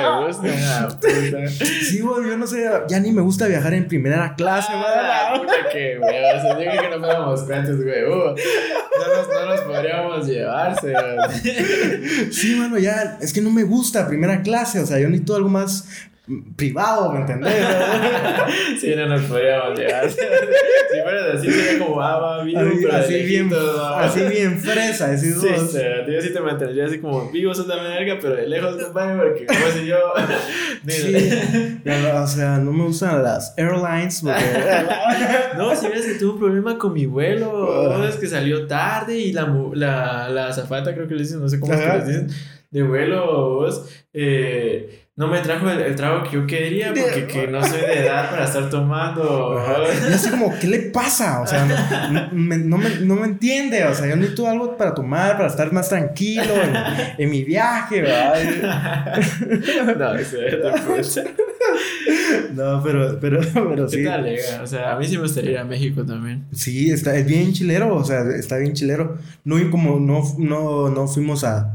No 0.00 0.20
me 0.20 0.26
gusta. 0.26 0.88
puta. 0.88 1.48
Sí, 1.48 2.00
güey, 2.00 2.28
yo 2.28 2.36
no 2.36 2.46
sé, 2.46 2.68
ya 2.88 2.98
ni 3.00 3.12
me 3.12 3.22
gusta 3.22 3.46
viajar 3.46 3.72
en 3.74 3.86
primera 3.86 4.34
clase, 4.34 4.68
Ah, 4.72 5.34
güey. 5.36 5.42
puta 5.46 5.68
que 5.72 5.98
huevos. 5.98 6.42
Yo 6.42 6.56
creo 6.56 6.82
que 6.82 6.88
no 6.90 6.98
fuéramos 6.98 7.42
cuantos, 7.42 7.76
güey. 7.82 8.04
Uh, 8.04 8.34
no, 8.34 9.16
nos, 9.16 9.28
no 9.28 9.46
nos 9.46 9.60
podríamos 9.60 10.26
llevarse. 10.26 10.92
güey. 10.92 12.28
Sí, 12.32 12.56
mano, 12.56 12.78
ya, 12.78 13.18
es 13.20 13.32
que 13.32 13.40
no 13.40 13.50
me 13.50 13.62
gusta 13.62 14.08
primera 14.08 14.42
clase, 14.42 14.80
o 14.80 14.86
sea, 14.86 14.98
yo 14.98 15.08
necesito 15.08 15.36
algo 15.36 15.48
más 15.48 15.86
privado, 16.56 17.12
¿me 17.12 17.20
entendés? 17.20 17.54
Sí, 18.80 18.94
no 18.96 19.06
nos 19.06 19.22
podríamos 19.22 19.78
llevar. 19.78 20.08
Si 20.90 21.02
fueras 21.02 21.34
así, 21.34 21.50
sería 21.50 21.84
como 21.84 22.00
ah, 22.00 22.42
vivo, 22.42 22.60
Así, 22.60 22.78
pero 22.82 22.96
así 22.96 23.12
de 23.12 23.22
bien, 23.22 23.50
así 23.96 24.20
bien 24.22 24.58
fresa, 24.58 25.10
así 25.10 25.32
Sí, 25.32 25.48
sí, 25.70 25.78
yo 26.08 26.20
sí 26.22 26.32
te 26.32 26.40
mantendría 26.40 26.86
así 26.86 26.98
como 26.98 27.30
vivo, 27.30 27.54
sos 27.54 27.66
la 27.66 27.76
verga, 27.76 28.16
pero 28.20 28.34
de 28.36 28.46
lejos, 28.48 28.82
compadre, 28.82 29.16
porque 29.16 29.46
como 29.46 29.66
si 29.72 29.86
yo. 29.86 29.98
Sí, 30.88 31.14
o 32.14 32.26
sea, 32.26 32.58
no 32.58 32.72
me 32.72 32.84
gustan 32.84 33.22
las 33.22 33.54
airlines 33.58 34.22
porque... 34.22 35.56
No, 35.56 35.74
si 35.76 35.88
ves 35.88 36.06
que 36.06 36.14
tuve 36.14 36.32
un 36.32 36.38
problema 36.38 36.78
con 36.78 36.92
mi 36.94 37.06
vuelo, 37.06 37.92
Ah. 37.92 38.06
es 38.08 38.16
que 38.16 38.26
salió 38.26 38.66
tarde 38.66 39.18
y 39.18 39.32
la, 39.32 39.46
la, 39.74 40.28
la 40.28 40.48
azafata, 40.48 40.94
creo 40.94 41.06
que 41.08 41.14
le 41.14 41.22
dicen, 41.22 41.40
no 41.40 41.48
sé 41.48 41.60
cómo 41.60 41.74
es 41.74 41.80
que 41.80 41.86
les 41.98 42.06
dicen, 42.06 42.28
de 42.70 42.82
vuelo, 42.82 43.54
vos, 43.56 43.88
eh, 44.12 45.07
no 45.18 45.26
me 45.26 45.40
trajo 45.40 45.68
el, 45.68 45.80
el 45.80 45.96
trago 45.96 46.22
que 46.22 46.30
yo 46.30 46.46
quería 46.46 46.94
porque 46.94 47.26
que 47.26 47.48
no 47.48 47.60
soy 47.60 47.80
de 47.80 48.06
edad 48.06 48.30
para 48.30 48.44
estar 48.44 48.70
tomando. 48.70 49.60
Y 50.08 50.12
así 50.12 50.30
como, 50.30 50.56
¿qué 50.60 50.68
le 50.68 50.78
pasa? 50.78 51.40
O 51.40 51.46
sea, 51.46 51.64
no, 52.12 52.28
me, 52.30 52.56
no, 52.56 52.78
me, 52.78 52.88
no 53.00 53.16
me 53.16 53.26
entiende. 53.26 53.82
O 53.86 53.94
sea, 53.96 54.06
yo 54.06 54.14
necesito 54.14 54.46
algo 54.46 54.76
para 54.76 54.94
tomar, 54.94 55.36
para 55.36 55.48
estar 55.48 55.72
más 55.72 55.88
tranquilo 55.88 56.54
en, 56.62 56.72
en 57.18 57.30
mi 57.30 57.42
viaje, 57.42 58.00
¿verdad? 58.00 59.18
no, 59.98 60.94
pucha. 60.94 61.24
No, 62.54 62.80
pero, 62.84 63.18
pero, 63.20 63.40
pero 63.52 63.86
¿Qué 63.88 63.96
sí. 63.96 64.04
tal, 64.04 64.22
lega? 64.22 64.62
O 64.62 64.68
sea, 64.68 64.92
a 64.92 64.98
mí 65.00 65.04
sí 65.04 65.16
me 65.16 65.22
gustaría 65.22 65.50
ir 65.50 65.58
a 65.58 65.64
México 65.64 66.04
también. 66.06 66.46
Sí, 66.52 66.92
está, 66.92 67.16
es 67.16 67.26
bien 67.26 67.52
chilero, 67.52 67.92
o 67.92 68.04
sea, 68.04 68.20
está 68.38 68.58
bien 68.58 68.72
chilero. 68.72 69.18
No, 69.42 69.58
y 69.58 69.68
como 69.68 69.98
no, 69.98 70.22
no, 70.38 70.90
no 70.90 71.08
fuimos 71.08 71.42
a, 71.42 71.74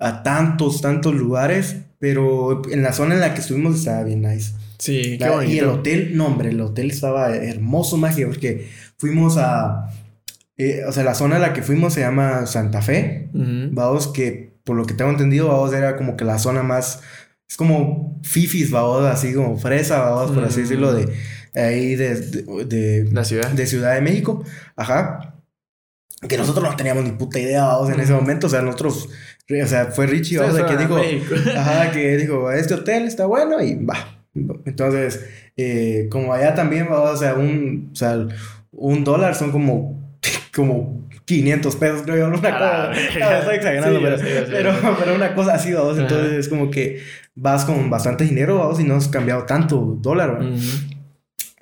a 0.00 0.24
tantos, 0.24 0.80
tantos 0.80 1.14
lugares, 1.14 1.76
pero 2.02 2.62
en 2.68 2.82
la 2.82 2.92
zona 2.92 3.14
en 3.14 3.20
la 3.20 3.32
que 3.32 3.40
estuvimos 3.40 3.76
estaba 3.78 4.02
bien 4.02 4.22
nice. 4.22 4.54
Sí, 4.78 5.16
qué 5.18 5.24
La- 5.24 5.44
y 5.44 5.56
el 5.60 5.66
hotel, 5.66 6.16
no, 6.16 6.26
hombre, 6.26 6.48
el 6.48 6.60
hotel 6.60 6.90
estaba 6.90 7.36
hermoso, 7.36 7.96
magia, 7.96 8.26
porque 8.26 8.66
fuimos 8.98 9.36
a. 9.38 9.88
eh, 10.56 10.80
o 10.84 10.90
sea, 10.90 11.04
la 11.04 11.14
zona 11.14 11.36
a 11.36 11.38
la 11.38 11.52
que 11.52 11.62
fuimos 11.62 11.94
se 11.94 12.00
llama 12.00 12.46
Santa 12.46 12.82
Fe. 12.82 13.28
Ujú. 13.32 13.68
Vamos, 13.70 14.08
que 14.08 14.56
por 14.64 14.74
lo 14.76 14.84
que 14.84 14.94
tengo 14.94 15.12
entendido, 15.12 15.46
vamos, 15.46 15.72
era 15.72 15.96
como 15.96 16.16
que 16.16 16.24
la 16.24 16.40
zona 16.40 16.64
más. 16.64 17.00
Es 17.48 17.56
como 17.56 18.18
fifis, 18.24 18.72
vamos, 18.72 19.04
así 19.04 19.32
como 19.32 19.56
fresa, 19.56 20.00
vamos, 20.00 20.32
por 20.32 20.42
así 20.42 20.58
Mm. 20.58 20.62
decirlo, 20.62 20.92
de 20.94 21.06
ahí 21.54 21.94
de, 21.94 22.16
de, 22.16 22.64
de- 22.64 23.12
La 23.12 23.24
ciudad. 23.24 23.48
de 23.52 23.66
Ciudad 23.66 23.94
de 23.94 24.00
México. 24.00 24.42
Ajá. 24.74 25.31
Que 26.28 26.36
nosotros 26.36 26.68
no 26.68 26.76
teníamos 26.76 27.04
ni 27.04 27.12
puta 27.12 27.38
idea, 27.38 27.64
vamos, 27.64 27.90
en 27.90 28.00
ese 28.00 28.12
momento. 28.12 28.46
O 28.46 28.50
sea, 28.50 28.62
nosotros. 28.62 29.08
O 29.62 29.66
sea, 29.66 29.86
fue 29.86 30.06
Richie, 30.06 30.38
vamos, 30.38 30.54
de 30.54 30.64
que 30.64 30.74
Ustedes 30.74 30.88
dijo. 30.88 31.00
México. 31.00 31.34
Ajá, 31.56 31.90
que 31.90 32.16
dijo, 32.16 32.50
este 32.52 32.74
hotel 32.74 33.04
está 33.04 33.26
bueno 33.26 33.60
y 33.62 33.74
va. 33.84 34.18
Entonces, 34.64 35.26
eh, 35.56 36.08
como 36.10 36.32
allá 36.32 36.54
también 36.54 36.88
va, 36.90 37.10
o 37.10 37.16
sea, 37.16 37.34
un, 37.34 37.90
o 37.92 37.96
sea, 37.96 38.26
un 38.70 39.04
dólar 39.04 39.34
son 39.34 39.52
como, 39.52 40.16
como 40.54 41.08
500 41.24 41.76
pesos, 41.76 42.02
creo 42.02 42.16
yo, 42.16 42.28
una 42.28 42.40
cosa. 42.40 42.92
No, 43.18 43.30
estoy 43.38 43.56
exagerando, 43.56 43.98
Sí, 43.98 44.04
pero, 44.04 44.18
sé, 44.18 44.46
pero, 44.50 44.96
pero 44.98 45.14
una 45.14 45.34
cosa 45.34 45.54
así, 45.54 45.72
vamos. 45.72 45.94
Ajá. 45.94 46.02
Entonces, 46.02 46.32
es 46.32 46.48
como 46.48 46.70
que 46.70 47.02
vas 47.34 47.64
con 47.64 47.90
bastante 47.90 48.24
dinero, 48.24 48.58
vamos, 48.58 48.80
y 48.80 48.84
no 48.84 48.94
has 48.94 49.08
cambiado 49.08 49.44
tanto 49.44 49.98
dólar, 50.00 50.38
¿verdad? 50.38 50.52
Ujú. 50.52 50.66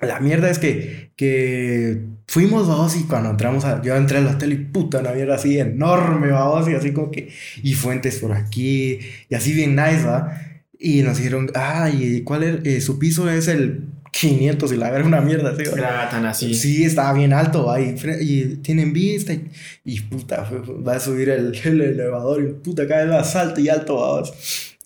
La 0.01 0.19
mierda 0.19 0.49
es 0.49 0.57
que, 0.57 1.11
que 1.15 2.01
fuimos, 2.31 2.65
vamos, 2.65 2.95
y 2.95 3.03
cuando 3.03 3.29
entramos 3.29 3.65
a... 3.65 3.81
Yo 3.81 3.93
entré 3.93 4.19
al 4.19 4.27
hotel 4.27 4.53
y 4.53 4.55
puta, 4.55 4.99
una 4.99 5.11
mierda 5.11 5.35
así 5.35 5.59
enorme, 5.59 6.29
vamos, 6.29 6.69
y 6.69 6.73
así 6.73 6.93
como 6.93 7.11
que... 7.11 7.27
Y 7.61 7.73
fuentes 7.73 8.19
por 8.19 8.31
aquí, 8.31 8.99
y 9.27 9.35
así 9.35 9.51
bien 9.51 9.75
nice, 9.75 10.05
va. 10.05 10.39
Y 10.79 11.01
nos 11.01 11.17
dijeron, 11.17 11.51
ay, 11.55 12.21
¿cuál 12.23 12.43
es? 12.43 12.65
Eh, 12.65 12.79
su 12.79 12.97
piso 12.97 13.29
es 13.29 13.49
el 13.49 13.83
500 14.13 14.71
y 14.71 14.77
la 14.77 14.89
verga, 14.91 15.07
una 15.09 15.19
mierda, 15.19 15.51
va. 15.51 15.77
Era 15.77 16.09
tan 16.09 16.25
así. 16.25 16.53
Sí, 16.53 16.85
estaba 16.85 17.11
bien 17.11 17.33
alto, 17.33 17.65
va, 17.65 17.81
y, 17.81 17.95
y 18.21 18.55
tienen 18.61 18.93
vista, 18.93 19.33
y, 19.33 19.49
y 19.83 19.99
puta, 19.99 20.49
va 20.87 20.95
a 20.95 20.99
subir 21.01 21.27
el, 21.27 21.53
el 21.65 21.81
elevador, 21.81 22.41
y 22.41 22.53
puta, 22.63 22.87
cada 22.87 23.01
vez 23.03 23.11
más 23.11 23.35
alto 23.35 23.59
y 23.59 23.67
alto, 23.67 23.97
vamos. 23.97 24.33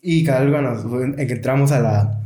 Y 0.02 0.24
cada 0.24 0.40
vez 0.40 0.50
cuando 0.50 1.16
entramos 1.16 1.70
a 1.70 1.78
la, 1.78 2.20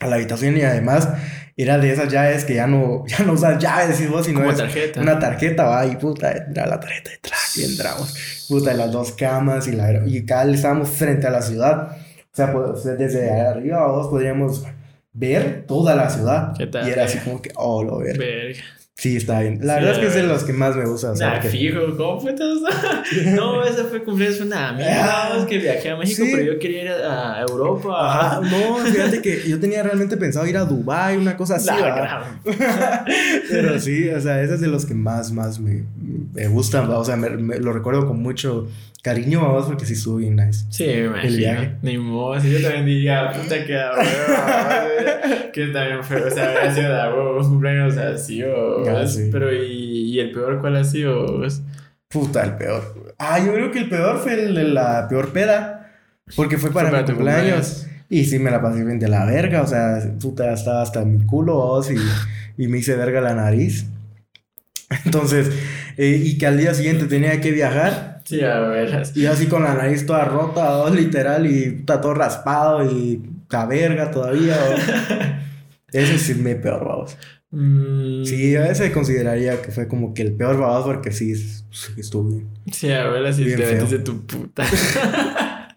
a 0.00 0.06
la 0.06 0.16
habitación, 0.16 0.56
y 0.56 0.62
además 0.62 1.06
era 1.56 1.78
de 1.78 1.92
esas 1.92 2.12
llaves 2.12 2.44
que 2.44 2.54
ya 2.54 2.66
no, 2.66 3.04
ya 3.06 3.20
no 3.24 3.32
usas 3.34 3.62
llaves, 3.62 3.96
decís 3.98 4.10
vos, 4.10 4.26
sino 4.26 4.40
Como 4.40 4.50
es 4.50 4.58
tarjeta. 4.58 5.00
una 5.00 5.18
tarjeta, 5.18 5.64
va, 5.64 5.86
y 5.86 5.96
puta, 5.96 6.32
entra 6.32 6.66
la 6.66 6.80
tarjeta 6.80 7.10
detrás, 7.10 7.56
y 7.56 7.64
entramos, 7.64 8.46
puta, 8.48 8.72
y 8.74 8.76
las 8.76 8.90
dos 8.92 9.12
camas, 9.12 9.66
y, 9.68 9.72
la, 9.72 10.02
y 10.06 10.24
cada 10.24 10.44
vez 10.46 10.56
estábamos 10.56 10.88
frente 10.90 11.26
a 11.26 11.30
la 11.30 11.42
ciudad, 11.42 11.92
o 11.92 12.36
sea, 12.36 12.52
pues, 12.52 12.84
desde 12.84 13.30
arriba 13.30 13.86
vos 13.86 14.08
podríamos 14.08 14.64
ver 15.12 15.64
toda 15.68 15.94
la 15.94 16.10
ciudad, 16.10 16.52
¿Qué 16.58 16.66
tal? 16.66 16.88
y 16.88 16.92
era 16.92 17.04
así 17.04 17.18
como 17.18 17.40
que, 17.40 17.50
oh, 17.54 17.84
lo 17.84 17.98
ver. 17.98 18.18
Verga. 18.18 18.60
Sí, 18.96 19.16
está 19.16 19.40
bien. 19.40 19.58
La 19.60 19.74
Sí, 19.78 19.80
verdad 19.84 19.92
es 19.94 19.98
que 19.98 20.06
es 20.06 20.14
de 20.14 20.22
los 20.22 20.44
que 20.44 20.52
más 20.52 20.76
me 20.76 20.84
gusta. 20.86 21.10
O 21.10 21.16
sea, 21.16 21.30
Nah, 21.32 21.40
que- 21.40 21.48
fijo, 21.48 21.80
¿cómo 21.96 22.20
fue 22.20 22.32
todo 22.32 22.54
eso? 22.54 22.64
No, 23.34 23.64
ese 23.64 23.82
fue 23.84 24.04
cumpleaños 24.04 24.40
una 24.40 24.72
mierda. 24.72 25.36
Es 25.40 25.44
que 25.46 25.58
viajé 25.58 25.90
a 25.90 25.96
México, 25.96 26.24
Sí. 26.24 26.30
pero 26.32 26.52
yo 26.52 26.58
quería 26.60 26.82
ir 26.84 26.88
a, 26.90 27.40
Europa. 27.42 27.90
Ajá, 27.90 28.40
no, 28.40 28.76
fíjate 28.78 29.20
que 29.20 29.48
yo 29.48 29.58
tenía 29.58 29.82
realmente 29.82 30.16
pensado 30.16 30.46
ir 30.46 30.56
a 30.56 30.64
Dubai, 30.64 31.16
una 31.16 31.36
cosa 31.36 31.56
así. 31.56 31.70
Pero 33.50 33.78
sí, 33.80 34.08
o 34.10 34.20
sea, 34.20 34.42
ese 34.42 34.54
es 34.54 34.60
de 34.60 34.68
los 34.68 34.86
que 34.86 34.94
más, 34.94 35.32
más 35.32 35.58
me, 35.58 35.82
me 36.32 36.46
gustan. 36.48 36.88
O 36.90 37.04
sea, 37.04 37.16
me, 37.16 37.30
me- 37.30 37.58
lo 37.58 37.72
recuerdo 37.72 38.06
con 38.06 38.22
mucho 38.22 38.68
cariño, 39.02 39.42
vamos, 39.42 39.66
porque 39.66 39.84
sí 39.84 39.92
estuvo 39.94 40.16
bien 40.16 40.36
nice. 40.36 40.64
Sí, 40.70 40.84
me 40.86 41.04
imagino. 41.06 41.36
viaje. 41.36 41.72
Ni 41.82 41.98
modo, 41.98 42.40
si 42.40 42.50
yo 42.52 42.62
también 42.62 42.86
diría, 42.86 43.30
puta 43.32 43.64
que 43.64 43.72
da 43.74 43.90
huevo, 43.92 45.52
Que 45.52 45.66
también 45.68 46.02
fue, 46.02 46.22
o 46.22 46.30
sea, 46.30 46.48
habría 46.50 46.74
sido 46.74 46.88
de 47.42 47.48
cumpleaños 47.48 47.96
así 47.98 48.42
o. 48.42 48.83
Ah, 48.90 49.06
sí. 49.06 49.28
Pero, 49.30 49.52
¿y, 49.52 50.12
y 50.12 50.20
el 50.20 50.30
peor 50.32 50.60
cuál 50.60 50.76
ha 50.76 50.84
sido? 50.84 51.38
vos? 51.38 51.62
Puta, 52.08 52.44
el 52.44 52.56
peor. 52.56 53.12
Ah, 53.18 53.38
yo 53.38 53.52
creo 53.52 53.70
que 53.70 53.80
el 53.80 53.88
peor 53.88 54.18
fue 54.18 54.34
el 54.34 54.54
de 54.54 54.64
la 54.64 55.08
peor 55.08 55.32
peda. 55.32 55.92
Porque 56.36 56.58
fue 56.58 56.70
para, 56.72 56.90
Fue 56.90 57.00
mi 57.00 57.04
tu 57.04 57.12
cumpleaños. 57.14 57.86
Y 58.08 58.24
sí 58.24 58.38
me 58.38 58.50
la 58.50 58.62
pasé 58.62 58.84
bien 58.84 58.98
de 58.98 59.08
la 59.08 59.24
verga. 59.24 59.62
O 59.62 59.66
sea, 59.66 60.00
puta, 60.20 60.52
estaba 60.52 60.82
hasta 60.82 61.04
mi 61.04 61.24
culo 61.26 61.54
vos, 61.54 61.90
y, 61.90 61.96
y 62.62 62.68
me 62.68 62.78
hice 62.78 62.96
verga 62.96 63.20
la 63.20 63.34
nariz. 63.34 63.86
Entonces, 65.04 65.50
eh, 65.96 66.20
y 66.22 66.38
que 66.38 66.46
al 66.46 66.58
día 66.58 66.74
siguiente 66.74 67.06
tenía 67.06 67.40
que 67.40 67.50
viajar. 67.50 68.20
Sí, 68.24 68.40
a 68.42 68.60
ver. 68.60 69.02
Y 69.14 69.26
así 69.26 69.46
con 69.46 69.64
la 69.64 69.74
nariz 69.74 70.06
toda 70.06 70.24
rota, 70.24 70.88
literal, 70.90 71.46
y 71.46 71.70
puta, 71.70 72.00
todo 72.00 72.14
raspado 72.14 72.84
y 72.90 73.22
la 73.50 73.66
verga 73.66 74.10
todavía. 74.10 74.56
¿no? 74.56 75.44
Ese 75.92 76.18
sí 76.18 76.34
me 76.34 76.56
peor, 76.56 76.84
vamos. 76.84 77.16
Mm, 77.54 78.24
Sí, 78.24 78.56
a 78.56 78.68
ese 78.68 78.90
consideraría 78.90 79.62
que 79.62 79.70
fue 79.70 79.86
como 79.86 80.12
que 80.12 80.22
el 80.22 80.32
peor 80.34 80.58
babado 80.58 80.84
porque 80.86 81.12
sí, 81.12 81.34
sí 81.36 81.92
estuvo 81.96 82.28
bien. 82.30 82.48
Sí, 82.72 82.90
abuela, 82.90 83.32
sí 83.32 83.44
Bien 83.44 83.58
te 83.58 83.64
feo. 83.86 84.04
tu 84.04 84.26
puta. 84.26 84.64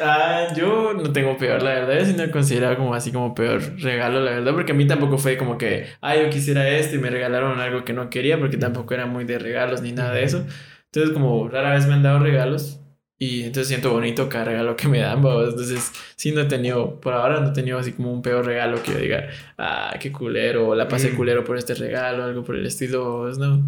ah, 0.00 0.48
yo 0.56 0.92
no 0.94 1.12
tengo 1.12 1.36
peor, 1.36 1.62
la 1.62 1.70
verdad. 1.70 1.98
Yo 2.00 2.04
sí 2.06 2.14
no 2.16 2.24
he 2.24 2.30
considerado 2.30 2.76
como 2.76 2.94
así 2.94 3.12
como 3.12 3.34
peor 3.34 3.60
regalo, 3.80 4.20
la 4.20 4.32
verdad. 4.32 4.52
Porque 4.54 4.72
a 4.72 4.74
mí 4.74 4.86
tampoco 4.86 5.18
fue 5.18 5.36
como 5.36 5.56
que, 5.58 5.86
ah, 6.00 6.16
yo 6.16 6.30
quisiera 6.30 6.68
esto 6.68 6.96
y 6.96 6.98
me 6.98 7.10
regalaron 7.10 7.60
algo 7.60 7.84
que 7.84 7.92
no 7.92 8.10
quería, 8.10 8.38
porque 8.38 8.56
tampoco 8.56 8.94
era 8.94 9.06
muy 9.06 9.24
de 9.24 9.38
regalos 9.38 9.82
ni 9.82 9.92
nada 9.92 10.12
de 10.14 10.24
eso. 10.24 10.46
Entonces, 10.86 11.12
como 11.12 11.48
rara 11.48 11.74
vez 11.74 11.86
me 11.86 11.94
han 11.94 12.02
dado 12.02 12.18
regalos. 12.18 12.80
Y 13.18 13.44
entonces 13.44 13.68
siento 13.68 13.92
bonito 13.92 14.28
cada 14.28 14.44
regalo 14.44 14.76
que 14.76 14.88
me 14.88 14.98
dan, 14.98 15.22
babos. 15.22 15.50
Entonces, 15.50 15.90
sí, 16.16 16.32
no 16.32 16.42
he 16.42 16.44
tenido, 16.44 17.00
por 17.00 17.14
ahora 17.14 17.40
no 17.40 17.48
he 17.48 17.52
tenido 17.52 17.78
así 17.78 17.92
como 17.92 18.12
un 18.12 18.20
peor 18.20 18.44
regalo 18.44 18.82
que 18.82 18.92
yo 18.92 18.98
diga, 18.98 19.28
ah, 19.56 19.94
qué 19.98 20.12
culero, 20.12 20.74
la 20.74 20.86
pasé 20.86 21.10
Mm. 21.10 21.16
culero 21.16 21.42
por 21.44 21.56
este 21.56 21.74
regalo, 21.74 22.24
algo 22.24 22.44
por 22.44 22.56
el 22.56 22.66
estilo, 22.66 23.04
babos, 23.04 23.38
no. 23.38 23.64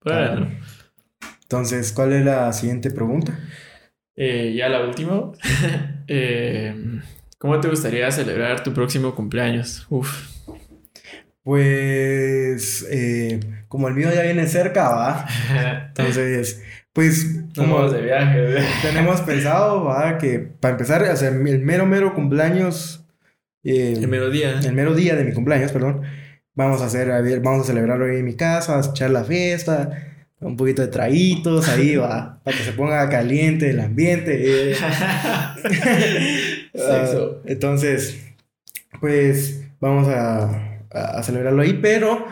Por 0.00 0.12
ahora 0.12 0.34
no. 0.36 0.50
Entonces, 1.42 1.92
¿cuál 1.92 2.12
es 2.12 2.24
la 2.24 2.52
siguiente 2.52 2.90
pregunta? 2.90 3.38
Eh, 4.16 4.52
ya 4.56 4.68
la 4.68 4.80
última. 4.84 5.32
Eh, 6.10 6.74
¿Cómo 7.36 7.60
te 7.60 7.68
gustaría 7.68 8.10
celebrar 8.10 8.62
tu 8.64 8.72
próximo 8.72 9.14
cumpleaños? 9.14 9.86
Uf. 9.90 10.26
Pues, 11.42 12.86
eh, 12.90 13.40
como 13.68 13.88
el 13.88 13.94
mío 13.94 14.08
ya 14.14 14.22
viene 14.22 14.46
cerca, 14.46 14.88
va. 14.90 15.26
Entonces, 15.88 16.62
pues, 16.92 17.42
como 17.54 17.76
vamos 17.76 17.92
de 17.92 18.02
viaje. 18.02 18.56
tenemos 18.82 19.20
pensado, 19.22 19.84
va, 19.84 20.18
que 20.18 20.38
para 20.38 20.72
empezar, 20.72 21.02
o 21.02 21.16
sea, 21.16 21.28
el 21.28 21.60
mero, 21.60 21.86
mero 21.86 22.14
cumpleaños, 22.14 23.04
eh, 23.64 23.94
El 23.96 24.08
melodía. 24.08 24.58
el 24.60 24.72
mero 24.72 24.94
día 24.94 25.14
de 25.16 25.24
mi 25.24 25.32
cumpleaños, 25.32 25.72
perdón, 25.72 26.02
vamos 26.54 26.82
a 26.82 26.86
hacer, 26.86 27.08
vamos 27.40 27.62
a 27.62 27.66
celebrarlo 27.66 28.06
ahí 28.06 28.16
en 28.18 28.24
mi 28.24 28.34
casa, 28.34 28.78
a 28.78 28.84
echar 28.84 29.10
la 29.10 29.24
fiesta, 29.24 30.04
un 30.40 30.56
poquito 30.56 30.82
de 30.82 30.88
traguitos 30.88 31.68
ahí, 31.68 31.96
va, 31.96 32.40
para 32.42 32.56
que 32.56 32.64
se 32.64 32.72
ponga 32.72 33.08
caliente 33.08 33.70
el 33.70 33.80
ambiente. 33.80 34.72
eh. 34.72 34.74
Sexo. 36.74 37.40
Ah, 37.40 37.42
entonces, 37.46 38.18
pues 39.00 39.64
vamos 39.80 40.08
a, 40.08 40.44
a- 40.92 41.18
a 41.18 41.22
celebrarlo 41.22 41.62
ahí, 41.62 41.78
pero 41.80 42.24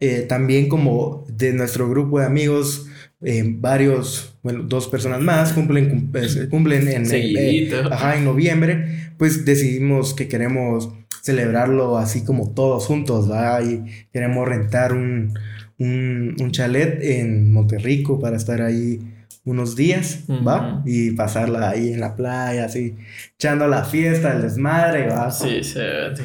eh, 0.00 0.22
también 0.28 0.68
como 0.68 1.24
de 1.28 1.52
nuestro 1.52 1.88
grupo 1.88 2.18
de 2.20 2.26
amigos, 2.26 2.86
eh, 3.24 3.42
varios, 3.46 4.36
bueno, 4.42 4.62
dos 4.64 4.88
personas 4.88 5.20
más 5.20 5.52
cumplen, 5.52 5.88
cum- 5.90 6.10
eh, 6.14 6.48
cumplen 6.50 6.88
en, 6.88 7.04
eh, 7.12 7.70
ajá, 7.90 8.16
en 8.16 8.24
noviembre, 8.24 9.12
pues 9.18 9.44
decidimos 9.44 10.14
que 10.14 10.28
queremos 10.28 10.90
celebrarlo 11.22 11.98
así 11.98 12.24
como 12.24 12.52
todos 12.52 12.86
juntos, 12.86 13.30
¿va? 13.30 13.62
Y 13.62 13.84
queremos 14.12 14.48
rentar 14.48 14.92
un, 14.92 15.32
un, 15.78 16.34
un 16.40 16.50
chalet 16.50 16.98
en 17.02 17.52
Monterrico 17.52 18.18
para 18.20 18.36
estar 18.36 18.60
ahí 18.60 18.98
unos 19.44 19.74
días, 19.76 20.24
¿va? 20.46 20.78
Ujú. 20.80 20.82
Y 20.88 21.10
pasarla 21.12 21.70
ahí 21.70 21.92
en 21.92 22.00
la 22.00 22.14
playa, 22.16 22.64
así, 22.64 22.94
echando 23.36 23.66
la 23.68 23.84
fiesta, 23.84 24.32
el 24.34 24.42
desmadre, 24.42 25.06
¿va? 25.08 25.30
Sí, 25.30 25.62
sí, 25.62 25.78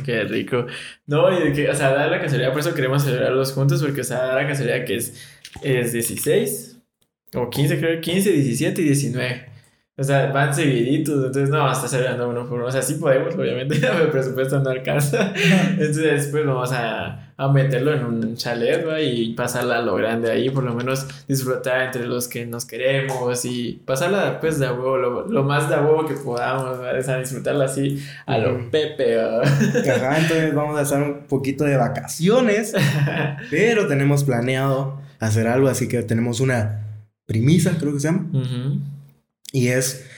qué 0.03 0.23
rico. 0.23 0.65
No, 1.07 1.31
y 1.35 1.43
de 1.49 1.53
que, 1.53 1.69
o 1.69 1.75
sea, 1.75 1.89
da 1.91 2.07
la 2.07 2.19
casualidad, 2.21 2.51
por 2.51 2.59
eso 2.61 2.73
queremos 2.75 3.03
celebrarlos 3.03 3.53
juntos, 3.53 3.81
porque, 3.83 4.01
o 4.01 4.03
sea, 4.03 4.17
da 4.19 4.35
la 4.35 4.47
casualidad 4.47 4.83
que 4.85 4.97
es, 4.97 5.13
es 5.63 5.93
16 5.93 6.76
o 7.33 7.49
15, 7.49 7.79
creo, 7.79 8.01
15, 8.01 8.31
17 8.31 8.81
y 8.81 8.85
19. 8.85 9.57
O 9.99 10.03
sea, 10.03 10.31
van 10.31 10.53
seguiditos, 10.53 11.15
entonces 11.15 11.49
no, 11.49 11.71
está 11.71 11.87
celebrando 11.87 12.29
uno 12.29 12.47
por 12.47 12.59
uno. 12.59 12.67
O 12.67 12.71
sea, 12.71 12.83
sí 12.83 12.95
podemos, 12.95 13.33
obviamente, 13.37 13.77
pero 13.81 14.03
el 14.03 14.09
presupuesto 14.09 14.59
no 14.59 14.69
alcanza. 14.69 15.33
Entonces, 15.71 16.27
pues 16.27 16.45
vamos 16.45 16.71
a, 16.71 17.33
a 17.35 17.51
meterlo 17.51 17.93
en 17.93 18.05
un 18.05 18.35
chalet, 18.35 18.87
¿va? 18.87 19.01
Y 19.01 19.33
pasarla 19.33 19.79
a 19.79 19.81
lo 19.81 19.95
grande 19.95 20.29
ahí, 20.29 20.51
por 20.51 20.63
lo 20.63 20.75
menos 20.75 21.07
disfrutar 21.27 21.81
entre 21.81 22.05
los 22.05 22.27
que 22.27 22.45
nos 22.45 22.65
queremos 22.65 23.43
y 23.45 23.81
pasarla, 23.85 24.39
pues, 24.39 24.59
de 24.59 24.67
a 24.67 24.73
huevo, 24.73 24.97
lo, 24.97 25.27
lo 25.27 25.43
más 25.43 25.67
de 25.67 25.73
a 25.73 25.81
huevo 25.81 26.05
que 26.05 26.13
podamos, 26.13 26.79
¿va? 26.79 26.91
O 26.95 27.01
sea, 27.01 27.17
disfrutarla 27.17 27.65
así 27.65 27.99
a 28.27 28.37
lo. 28.37 28.69
Pepe, 28.69 29.15
¿va? 29.15 29.41
Ajá, 29.41 30.19
entonces 30.19 30.53
vamos 30.53 30.77
a 30.77 30.83
estar 30.83 31.01
un 31.01 31.25
poquito 31.25 31.63
de 31.63 31.75
vacaciones, 31.75 32.75
pero 33.49 33.87
tenemos 33.87 34.23
planeado 34.23 35.01
hacer 35.19 35.47
algo, 35.47 35.69
así 35.69 35.87
que 35.87 36.03
tenemos 36.03 36.39
una 36.39 36.86
premisa, 37.27 37.77
creo 37.79 37.93
que 37.93 37.99
se 37.99 38.07
llama, 38.07 38.27
Ujú. 38.33 38.79
y 39.51 39.67
es 39.67 40.09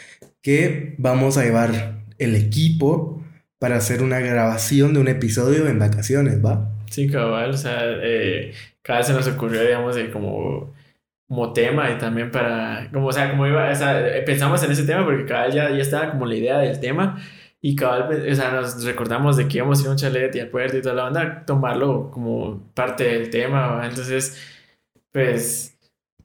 que 0.42 0.96
vamos 0.98 1.38
a 1.38 1.44
llevar 1.44 2.04
el 2.18 2.36
equipo 2.36 3.22
para 3.60 3.76
hacer 3.76 4.02
una 4.02 4.20
grabación 4.20 4.94
de 4.94 5.02
un 5.02 5.10
episodio 5.10 5.68
en 5.68 5.80
vacaciones, 5.80 6.44
¿va? 6.44 6.70
Sí, 6.90 7.10
cabal, 7.10 7.50
o 7.50 7.58
sea, 7.58 7.80
eh, 7.84 8.54
cada 8.82 9.00
vez 9.00 9.08
se 9.08 9.14
nos 9.14 9.28
ocurrió, 9.28 9.62
digamos, 9.62 9.96
de 9.96 10.10
como, 10.12 10.74
como 11.28 11.52
tema 11.52 11.92
y 11.92 11.98
también 11.98 12.32
para, 12.32 12.90
como, 12.94 13.08
o 13.08 13.12
sea, 13.12 13.30
como 13.32 13.46
iba, 13.48 13.70
o 13.70 13.76
sea, 13.76 14.02
pensamos 14.26 14.64
en 14.64 14.72
ese 14.72 14.84
tema 14.84 15.04
porque 15.04 15.26
cabal 15.26 15.52
ya, 15.52 15.70
ya 15.72 15.82
estaba 15.82 16.12
como 16.12 16.26
la 16.26 16.36
idea 16.36 16.58
del 16.60 16.80
tema 16.80 17.22
y 17.62 17.76
cabal, 17.76 18.08
pues, 18.08 18.32
o 18.32 18.36
sea, 18.36 18.52
nos 18.54 18.84
recordamos 18.86 19.36
de 19.36 19.48
que 19.50 19.58
íbamos 19.58 19.80
a 19.80 19.82
ir 19.82 19.88
a 19.90 19.92
un 19.92 19.98
chalet 19.98 20.34
y 20.36 20.40
al 20.40 20.48
puerto 20.48 20.78
y 20.78 20.82
toda 20.82 20.96
la 20.96 21.06
onda, 21.08 21.44
tomarlo 21.46 22.10
como 22.12 22.72
parte 22.74 23.04
del 23.04 23.30
tema, 23.30 23.68
¿va? 23.68 23.88
entonces, 23.88 24.38
pues, 25.12 25.78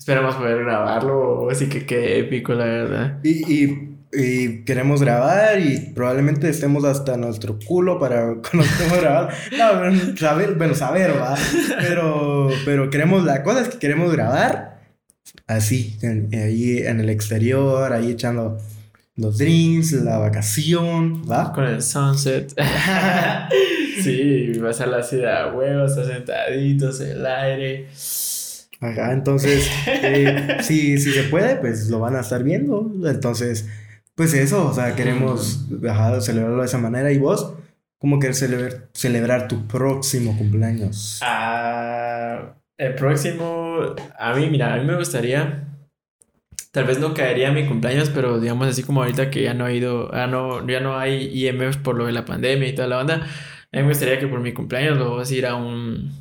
esperamos 0.04 0.34
poder 0.36 0.62
grabarlo, 0.64 1.48
así 1.50 1.66
que 1.66 1.86
qué 1.86 2.18
épico, 2.18 2.52
la 2.52 2.66
verdad. 2.66 3.18
Y, 3.22 3.30
y- 3.54 3.90
y 4.16 4.64
queremos 4.64 5.00
grabar 5.00 5.58
y 5.58 5.92
probablemente 5.94 6.48
estemos 6.50 6.84
hasta 6.84 7.16
nuestro 7.16 7.58
culo 7.66 7.98
para 7.98 8.34
cuando 8.50 8.62
estemos 8.62 9.00
grabando. 9.00 9.32
No, 9.56 10.16
saber, 10.18 10.54
bueno, 10.56 10.74
saber, 10.74 11.18
va. 11.18 11.34
Pero, 11.80 12.50
pero 12.66 12.90
queremos, 12.90 13.24
la 13.24 13.42
cosa 13.42 13.62
es 13.62 13.68
que 13.70 13.78
queremos 13.78 14.12
grabar 14.12 14.78
así, 15.46 15.96
en- 16.02 16.28
ahí 16.34 16.78
en 16.86 17.00
el 17.00 17.08
exterior, 17.08 17.90
ahí 17.94 18.10
echando 18.10 18.58
los 19.16 19.38
drinks, 19.38 19.92
la 19.92 20.18
vacación, 20.18 21.22
¿va? 21.28 21.50
Con 21.54 21.64
el 21.64 21.82
sunset. 21.82 22.52
sí, 24.02 24.58
vas 24.58 24.80
a 24.82 24.86
la 24.86 25.02
ciudad, 25.02 25.56
huevos, 25.56 25.94
sentaditos, 25.94 27.00
el 27.00 27.24
aire. 27.24 27.86
Ajá, 28.84 29.12
entonces, 29.12 29.70
eh, 29.86 30.58
si, 30.62 30.98
si 30.98 31.12
se 31.12 31.24
puede, 31.24 31.56
pues 31.56 31.88
lo 31.88 32.00
van 32.00 32.16
a 32.16 32.20
estar 32.20 32.42
viendo. 32.42 32.90
Entonces, 33.06 33.66
pues 34.14 34.34
eso, 34.34 34.68
o 34.68 34.74
sea, 34.74 34.94
queremos 34.94 35.66
ajá, 35.88 36.20
celebrarlo 36.20 36.60
de 36.60 36.66
esa 36.66 36.78
manera. 36.78 37.10
¿Y 37.10 37.18
vos? 37.18 37.54
¿Cómo 37.98 38.18
quieres 38.18 38.38
celebrar, 38.38 38.88
celebrar 38.92 39.48
tu 39.48 39.66
próximo 39.66 40.36
cumpleaños? 40.36 41.20
Ah, 41.22 42.54
el 42.76 42.94
próximo, 42.94 43.94
a 44.18 44.34
mí, 44.34 44.50
mira, 44.50 44.74
a 44.74 44.76
mí 44.76 44.84
me 44.84 44.96
gustaría, 44.96 45.66
tal 46.70 46.84
vez 46.84 46.98
no 46.98 47.14
caería 47.14 47.52
mi 47.52 47.66
cumpleaños, 47.66 48.10
pero 48.10 48.38
digamos 48.38 48.68
así 48.68 48.82
como 48.82 49.02
ahorita 49.02 49.30
que 49.30 49.44
ya 49.44 49.54
no 49.54 49.64
ha 49.64 49.72
ido, 49.72 50.12
ah, 50.12 50.26
no, 50.26 50.66
ya 50.68 50.80
no 50.80 50.98
hay 50.98 51.46
IMF 51.46 51.78
por 51.78 51.96
lo 51.96 52.04
de 52.04 52.12
la 52.12 52.26
pandemia 52.26 52.68
y 52.68 52.74
toda 52.74 52.88
la 52.88 52.98
onda, 52.98 53.14
a 53.14 53.76
mí 53.76 53.82
me 53.82 53.88
gustaría 53.88 54.18
que 54.18 54.28
por 54.28 54.40
mi 54.40 54.52
cumpleaños 54.52 54.98
lo 54.98 55.10
vamos 55.10 55.30
a 55.30 55.34
ir 55.34 55.46
a 55.46 55.54
un, 55.54 56.12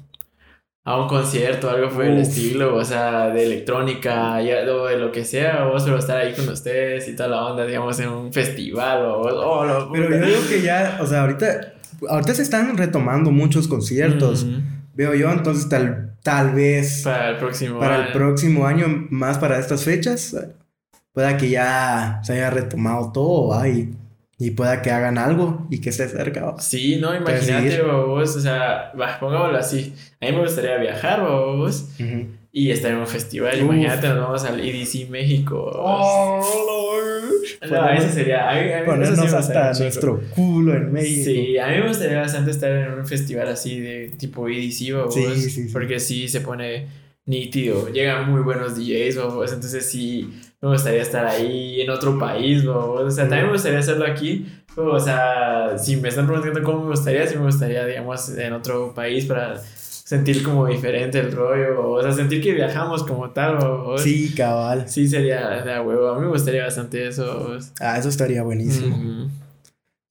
a 0.86 1.02
un 1.02 1.08
concierto, 1.08 1.70
algo 1.70 1.90
por 1.90 2.04
el 2.04 2.16
Uf. 2.20 2.28
estilo, 2.28 2.76
o 2.76 2.84
sea, 2.84 3.30
de 3.30 3.46
electrónica, 3.46 4.42
ya, 4.42 4.70
o 4.70 4.86
de 4.88 4.98
lo 4.98 5.12
que 5.14 5.24
sea, 5.24 5.66
o 5.68 5.80
solo 5.80 5.98
estar 5.98 6.18
ahí 6.18 6.34
con 6.34 6.50
ustedes 6.50 7.08
y 7.08 7.16
toda 7.16 7.30
la 7.30 7.46
onda, 7.46 7.66
digamos, 7.66 7.98
en 8.02 8.10
un 8.10 8.34
festival, 8.34 9.06
o, 9.06 9.22
o 9.22 9.66
lo- 9.66 9.92
Pero 9.94 10.10
yo 10.10 10.26
digo 10.26 10.42
que 10.50 10.62
ya, 10.62 10.98
o 11.02 11.06
sea, 11.08 11.22
ahorita, 11.22 11.74
ahorita 12.10 12.34
se 12.34 12.42
están 12.42 12.76
retomando 12.78 13.32
muchos 13.32 13.68
conciertos, 13.70 14.46
veo 14.94 15.14
yo, 15.16 15.32
entonces 15.32 15.70
tal, 15.70 16.16
tal 16.22 16.52
vez 16.54 17.02
Para 17.04 17.30
el 17.30 17.38
próximo 17.38 17.80
para 17.80 17.96
el 17.96 18.02
año. 18.04 18.12
próximo 18.14 18.68
año, 18.68 19.08
más 19.10 19.38
para 19.38 19.60
estas 19.60 19.86
fechas, 19.86 20.36
pueda 21.14 21.38
que 21.38 21.50
ya 21.50 22.20
se 22.24 22.34
haya 22.34 22.50
retomado 22.50 23.12
todo, 23.14 23.48
¿va? 23.50 23.64
Y, 24.40 24.52
pueda 24.52 24.82
que 24.82 24.92
hagan 24.92 25.18
algo 25.18 25.68
y 25.70 25.80
que 25.80 25.90
esté 25.90 26.08
cerca, 26.10 26.44
¿va? 26.46 26.60
Sí, 26.60 26.98
no, 26.98 27.16
imagínate, 27.16 27.82
vos, 27.84 28.36
o 28.36 28.40
sea, 28.42 28.92
va, 29.00 29.18
pongámoslo 29.20 29.58
así. 29.58 29.94
A 30.20 30.26
mí 30.26 30.32
me 30.34 30.42
gustaría 30.42 30.76
viajar, 30.78 31.22
vos, 31.22 31.90
Ujú. 32.00 32.26
y 32.52 32.72
estar 32.72 32.92
en 32.92 32.98
un 32.98 33.08
festival. 33.08 33.54
Uf. 33.56 33.62
Imagínate, 33.62 34.08
nos 34.10 34.18
vamos 34.20 34.44
al 34.44 34.60
EDC 34.60 35.08
México. 35.10 35.72
Oh, 35.76 36.42
no, 37.62 37.70
Ponemos- 37.70 38.04
eso 38.04 38.14
sería. 38.14 38.50
A 38.50 38.54
mí, 38.56 38.60
a 38.60 38.64
mí 38.64 38.70
eso 38.72 38.76
sí 38.76 38.86
Ponernos 38.86 39.20
gustaría 39.34 39.40
hasta 39.70 39.84
nuestro 39.84 40.22
culo 40.36 40.76
en 40.76 40.92
México. 40.92 41.24
Sí, 41.26 41.58
a 41.58 41.68
mí 41.68 41.78
me 41.78 41.88
gustaría 41.88 42.20
bastante 42.20 42.52
estar 42.52 42.72
en 42.72 42.94
un 42.94 43.06
festival 43.06 43.48
así 43.48 43.80
de 43.80 44.10
tipo 44.18 44.48
EDC, 44.50 44.94
vos, 44.94 45.14
Sí, 45.14 45.26
sí, 45.36 45.50
sí. 45.50 45.70
porque 45.72 46.00
sí 46.00 46.28
se 46.28 46.42
pone 46.42 46.88
nítido. 47.26 47.88
Llegan 47.90 48.30
muy 48.30 48.42
buenos 48.42 48.76
DJs, 48.76 49.16
vos, 49.34 49.54
entonces 49.54 49.90
sí 49.90 50.30
me 50.64 50.76
gustaría 50.76 51.02
estar 51.02 51.26
ahí 51.26 51.82
en 51.82 51.90
otro 51.90 52.18
país, 52.18 52.66
vos. 52.66 53.02
O 53.02 53.12
sea, 53.12 53.26
también 53.26 53.48
me 53.48 53.54
gustaría 53.54 53.80
hacerlo 53.80 54.06
aquí. 54.06 54.48
O 54.78 54.98
sea, 54.98 55.78
si 55.78 55.98
me 55.98 56.08
están 56.10 56.26
preguntando 56.26 56.64
cómo 56.64 56.86
me 56.86 56.92
gustaría, 56.92 57.28
sí 57.28 57.36
me 57.38 57.44
gustaría, 57.44 57.86
digamos, 57.86 58.30
en 58.30 58.54
otro 58.54 58.94
país 58.94 59.26
para 59.26 59.60
sentir 59.60 60.42
como 60.42 60.68
diferente 60.68 61.20
el 61.20 61.32
rollo, 61.32 61.92
o 61.92 62.02
sea, 62.02 62.12
sentir 62.12 62.42
que 62.42 62.54
viajamos 62.54 63.04
como 63.04 63.32
tal, 63.32 63.58
vos. 63.58 64.02
Sí, 64.02 64.34
cabal. 64.36 64.88
Sí, 64.88 65.08
sería 65.08 65.62
de 65.64 65.74
a 65.74 65.82
huevo. 65.82 66.08
A 66.10 66.16
mí 66.16 66.22
me 66.22 66.32
gustaría 66.32 66.64
bastante 66.64 67.08
eso. 67.08 67.58
Ah, 67.82 67.98
eso 67.98 68.08
estaría 68.08 68.42
buenísimo. 68.42 69.30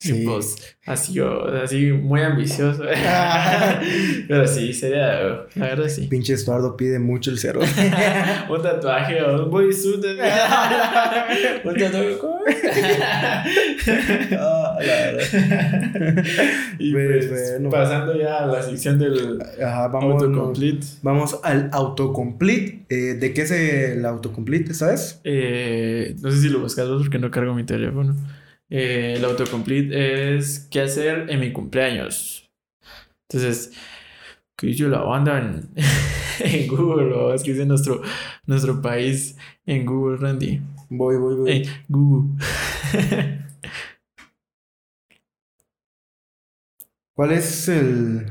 Sí. 0.02 0.24
Pues 0.26 0.56
así, 0.84 1.20
así 1.62 1.92
muy 1.92 2.22
ambicioso. 2.22 2.82
Pero 4.28 4.48
sí, 4.48 4.72
sería, 4.72 5.46
la 5.54 5.66
verdad 5.66 5.88
sí. 5.88 6.08
Pinche 6.08 6.32
Estuardo 6.32 6.76
pide 6.76 6.98
mucho 6.98 7.30
el 7.30 7.38
cerro. 7.38 7.60
un 8.50 8.62
tatuaje 8.62 9.22
o 9.22 9.44
un 9.44 9.50
bodysuit. 9.50 10.04
un 11.64 11.74
tatuaje. 11.76 12.18
ah, 14.40 14.76
la 14.80 14.94
verdad. 15.12 16.24
y 16.80 16.92
pues, 16.92 17.26
pues 17.26 17.60
pasando 17.70 18.16
ya 18.18 18.38
a 18.38 18.46
la 18.46 18.60
sección 18.60 18.98
del 18.98 19.38
vamos, 19.92 20.20
autocomplete. 20.20 20.86
Vamos 21.02 21.38
al 21.44 21.68
autocomplete. 21.70 22.86
Eh, 22.88 23.14
¿De 23.14 23.32
qué 23.32 23.42
es 23.42 23.52
el 23.52 24.04
autocomplete, 24.04 24.74
sabes? 24.74 25.20
Eh, 25.22 26.16
no 26.20 26.32
sé 26.32 26.38
si 26.38 26.48
lo 26.48 26.58
buscas 26.58 26.88
vos 26.88 27.02
porque 27.02 27.20
no 27.20 27.30
cargo 27.30 27.54
mi 27.54 27.62
teléfono. 27.62 28.16
Eh, 28.74 29.16
el 29.18 29.24
autocomplete 29.26 30.34
es 30.34 30.66
qué 30.70 30.80
hacer 30.80 31.26
en 31.28 31.40
mi 31.40 31.52
cumpleaños. 31.52 32.50
Entonces, 33.28 33.70
¿qué 34.56 34.68
hizo 34.68 34.88
la 34.88 35.00
banda 35.00 35.38
en, 36.40 36.68
Google? 36.68 37.12
¿O 37.12 37.34
es 37.34 37.42
que 37.42 37.52
dice 37.52 37.66
nuestro, 37.66 38.00
nuestro 38.46 38.80
país 38.80 39.36
en 39.66 39.84
Google, 39.84 40.16
Randy? 40.16 40.62
Voy, 40.88 41.18
voy, 41.18 41.34
voy. 41.34 41.50
En 41.50 41.64
Google. 41.86 42.38
¿Cuál 47.14 47.32
es 47.32 47.68
el, 47.68 48.24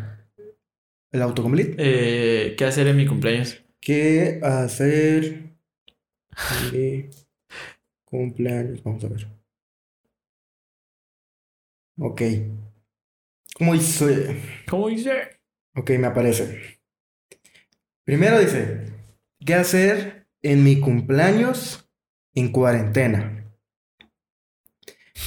el 1.11 1.21
autocomplete? 1.21 1.75
Eh, 1.77 2.55
¿Qué 2.55 2.65
hacer 2.65 2.87
en 2.87 2.97
mi 2.97 3.05
cumpleaños? 3.05 3.63
¿Qué 3.79 4.39
hacer 4.41 5.53
en 6.33 6.71
mi 6.73 7.09
cumpleaños? 8.05 8.81
Vamos 8.83 9.03
a 9.03 9.07
ver. 9.07 9.40
Ok. 12.03 12.21
¿Cómo 13.53 13.73
dice? 13.73 14.41
¿Cómo 14.67 14.87
dice? 14.87 15.39
Ok, 15.75 15.91
me 15.99 16.07
aparece. 16.07 16.79
Primero 18.03 18.39
dice, 18.39 18.87
¿qué 19.45 19.53
hacer 19.53 20.25
en 20.41 20.63
mi 20.63 20.79
cumpleaños 20.79 21.87
en 22.33 22.51
cuarentena? 22.51 23.45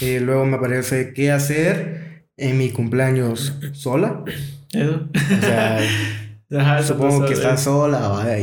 Y 0.01 0.19
luego 0.19 0.47
me 0.47 0.57
aparece, 0.57 1.13
¿qué 1.15 1.31
hacer 1.31 2.27
en 2.37 2.59
mi 2.59 2.71
cumpleaños 2.71 3.57
sola? 3.73 4.25
Eso. 4.73 5.09
O 5.15 5.41
sea, 5.41 6.83
supongo 6.83 7.25
que 7.27 7.35
estás 7.35 7.63
sola. 7.63 8.37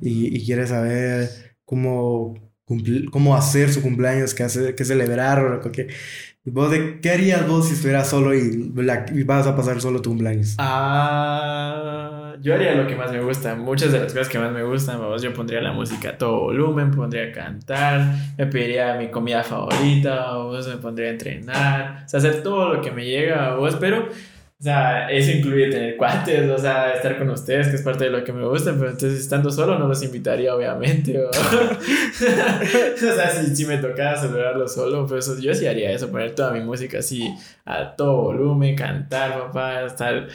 Y, 0.00 0.36
y, 0.36 0.44
quieres 0.44 0.70
saber 0.70 1.54
cómo, 1.64 2.34
cómo 3.12 3.36
hacer 3.36 3.72
su 3.72 3.82
cumpleaños, 3.82 4.34
qué, 4.34 4.42
hacer, 4.42 4.74
qué 4.74 4.84
celebrar 4.84 5.44
o 5.64 5.70
qué. 5.70 5.86
¿Vos 6.44 6.72
de 6.72 6.98
qué 7.00 7.10
harías 7.10 7.46
vos 7.46 7.68
si 7.68 7.74
estuvieras 7.74 8.10
solo 8.10 8.34
y, 8.34 8.72
vas 9.24 9.46
a 9.46 9.54
pasar 9.54 9.80
solo 9.80 10.02
tu 10.02 10.10
cumpleaños? 10.10 10.56
Ah, 10.58 12.34
yo 12.40 12.54
haría 12.54 12.74
lo 12.74 12.88
que 12.88 12.96
más 12.96 13.12
me 13.12 13.20
gusta. 13.20 13.54
Muchas 13.54 13.92
de 13.92 14.00
las 14.00 14.12
cosas 14.12 14.28
que 14.28 14.40
más 14.40 14.50
me 14.50 14.64
gustan, 14.64 14.98
vos, 14.98 15.22
yo 15.22 15.32
pondría 15.32 15.60
la 15.60 15.72
música 15.72 16.10
a 16.10 16.18
todo 16.18 16.40
volumen, 16.40 16.90
pondría 16.90 17.28
a 17.28 17.32
cantar, 17.32 18.16
me 18.36 18.46
pediría 18.46 18.96
mi 18.96 19.08
comida 19.08 19.44
favorita, 19.44 20.32
vos 20.38 20.66
me 20.66 20.78
pondría 20.78 21.10
a 21.10 21.12
entrenar, 21.12 22.02
o 22.06 22.08
sea, 22.08 22.18
hacer 22.18 22.42
todo 22.42 22.74
lo 22.74 22.80
que 22.80 22.90
me 22.90 23.04
llega, 23.04 23.54
vos, 23.54 23.76
pero 23.78 24.08
o 24.62 24.64
sea, 24.64 25.10
eso 25.10 25.32
incluye 25.32 25.70
tener 25.70 25.96
cuates, 25.96 26.48
o 26.48 26.56
sea, 26.56 26.92
estar 26.92 27.18
con 27.18 27.28
ustedes, 27.30 27.66
que 27.66 27.74
es 27.74 27.82
parte 27.82 28.04
de 28.04 28.10
lo 28.10 28.22
que 28.22 28.32
me 28.32 28.46
gusta, 28.46 28.72
pero 28.78 28.90
entonces 28.90 29.18
estando 29.18 29.50
solo 29.50 29.76
no 29.76 29.88
los 29.88 30.04
invitaría, 30.04 30.54
obviamente. 30.54 31.20
O, 31.20 31.32
sea, 32.96 33.28
si, 33.30 33.56
si 33.56 33.66
me 33.66 33.78
tocara 33.78 34.16
celebrarlo 34.16 34.68
solo, 34.68 35.04
pues 35.04 35.40
yo 35.40 35.52
sí 35.52 35.66
haría 35.66 35.90
eso, 35.90 36.12
poner 36.12 36.36
toda 36.36 36.52
mi 36.52 36.60
música 36.60 37.00
así 37.00 37.34
a 37.64 37.96
todo 37.96 38.22
volumen, 38.22 38.76
cantar, 38.76 39.36
papá, 39.36 39.82
estar, 39.82 40.28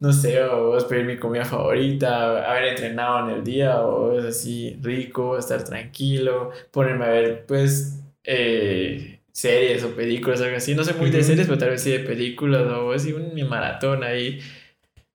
no 0.00 0.10
sé, 0.10 0.42
o 0.42 0.78
pedir 0.88 1.04
mi 1.04 1.18
comida 1.18 1.44
favorita, 1.44 2.50
haber 2.50 2.68
entrenado 2.68 3.28
en 3.28 3.36
el 3.36 3.44
día, 3.44 3.82
o 3.82 4.18
es 4.18 4.24
así 4.24 4.78
rico, 4.80 5.36
estar 5.36 5.62
tranquilo, 5.64 6.50
ponerme 6.70 7.04
a 7.04 7.08
ver, 7.08 7.44
pues, 7.46 8.02
eh 8.24 9.15
series 9.36 9.84
o 9.84 9.94
películas, 9.94 10.40
algo 10.40 10.56
así. 10.56 10.74
No 10.74 10.82
sé 10.82 10.94
muy 10.94 11.10
de 11.10 11.22
series, 11.22 11.46
pero 11.46 11.58
tal 11.58 11.70
vez 11.70 11.82
sí 11.82 11.90
de 11.90 11.98
películas 11.98 12.62
o 12.62 12.92
así, 12.92 13.12
un 13.12 13.34
mi 13.34 13.44
maratón 13.44 14.02
ahí. 14.02 14.40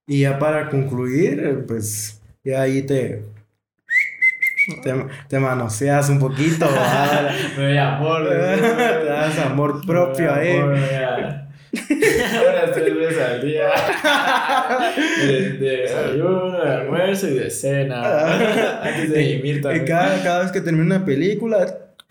Y 0.05 0.21
ya 0.21 0.37
para 0.37 0.69
concluir, 0.69 1.65
pues 1.67 2.21
ya 2.43 2.61
ahí 2.61 2.83
te, 2.83 3.23
te, 5.27 5.39
manoseas 5.39 6.09
un 6.09 6.19
poquito. 6.19 6.67
Me 7.57 7.63
doy 7.63 7.77
amor. 7.77 8.29
te 8.29 9.05
das 9.05 9.39
amor 9.39 9.83
propio 9.87 10.31
ahí. 10.31 10.55
Ahora 10.55 11.47
tres 12.71 12.95
veces 12.95 13.23
al 13.23 13.41
día. 13.41 13.69
De, 15.25 15.49
desayuno, 15.53 16.61
de 16.61 16.69
almuerzo 16.69 17.27
y 17.27 17.35
de 17.35 17.49
cena. 17.49 18.83
Antes 18.83 19.09
de 19.09 19.33
dormir 19.33 19.61
también. 19.61 19.85
Cada, 19.85 20.21
cada 20.21 20.43
vez 20.43 20.51
que 20.51 20.61
termina 20.61 20.97
una 20.97 21.05
película, 21.05 21.65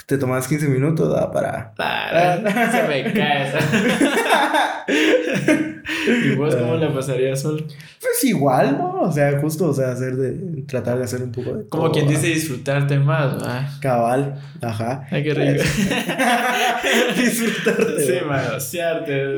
te 0.06 0.18
tomas 0.18 0.48
15 0.48 0.68
minutos 0.68 1.12
da 1.12 1.31
para. 1.31 1.72
se 2.72 2.89
me 2.89 3.12
cae. 3.12 3.52
¿Y 6.24 6.35
vos 6.35 6.55
cómo 6.55 6.77
la 6.77 6.93
pasarías 6.93 7.40
sol? 7.43 7.66
Pues 8.01 8.24
igual, 8.24 8.78
¿no? 8.78 9.01
O 9.02 9.12
sea, 9.12 9.39
justo, 9.40 9.68
o 9.68 9.74
sea, 9.74 9.93
hacer 9.93 10.16
de. 10.16 10.62
tratar 10.62 10.98
de 10.98 11.05
hacer 11.05 11.22
un 11.22 11.32
poco 11.32 11.55
de. 11.55 11.68
Como 11.68 11.90
quien 11.90 12.09
dice 12.09 12.28
disfrutarte 12.28 12.98
más, 12.98 13.78
Cabal, 13.81 14.40
ajá. 14.60 15.06
Ay, 15.10 15.22
qué 15.22 15.35
rico. 15.35 15.62
disfrutarte. 17.16 18.05
Sí, 18.05 18.14
manosearte. 18.27 19.36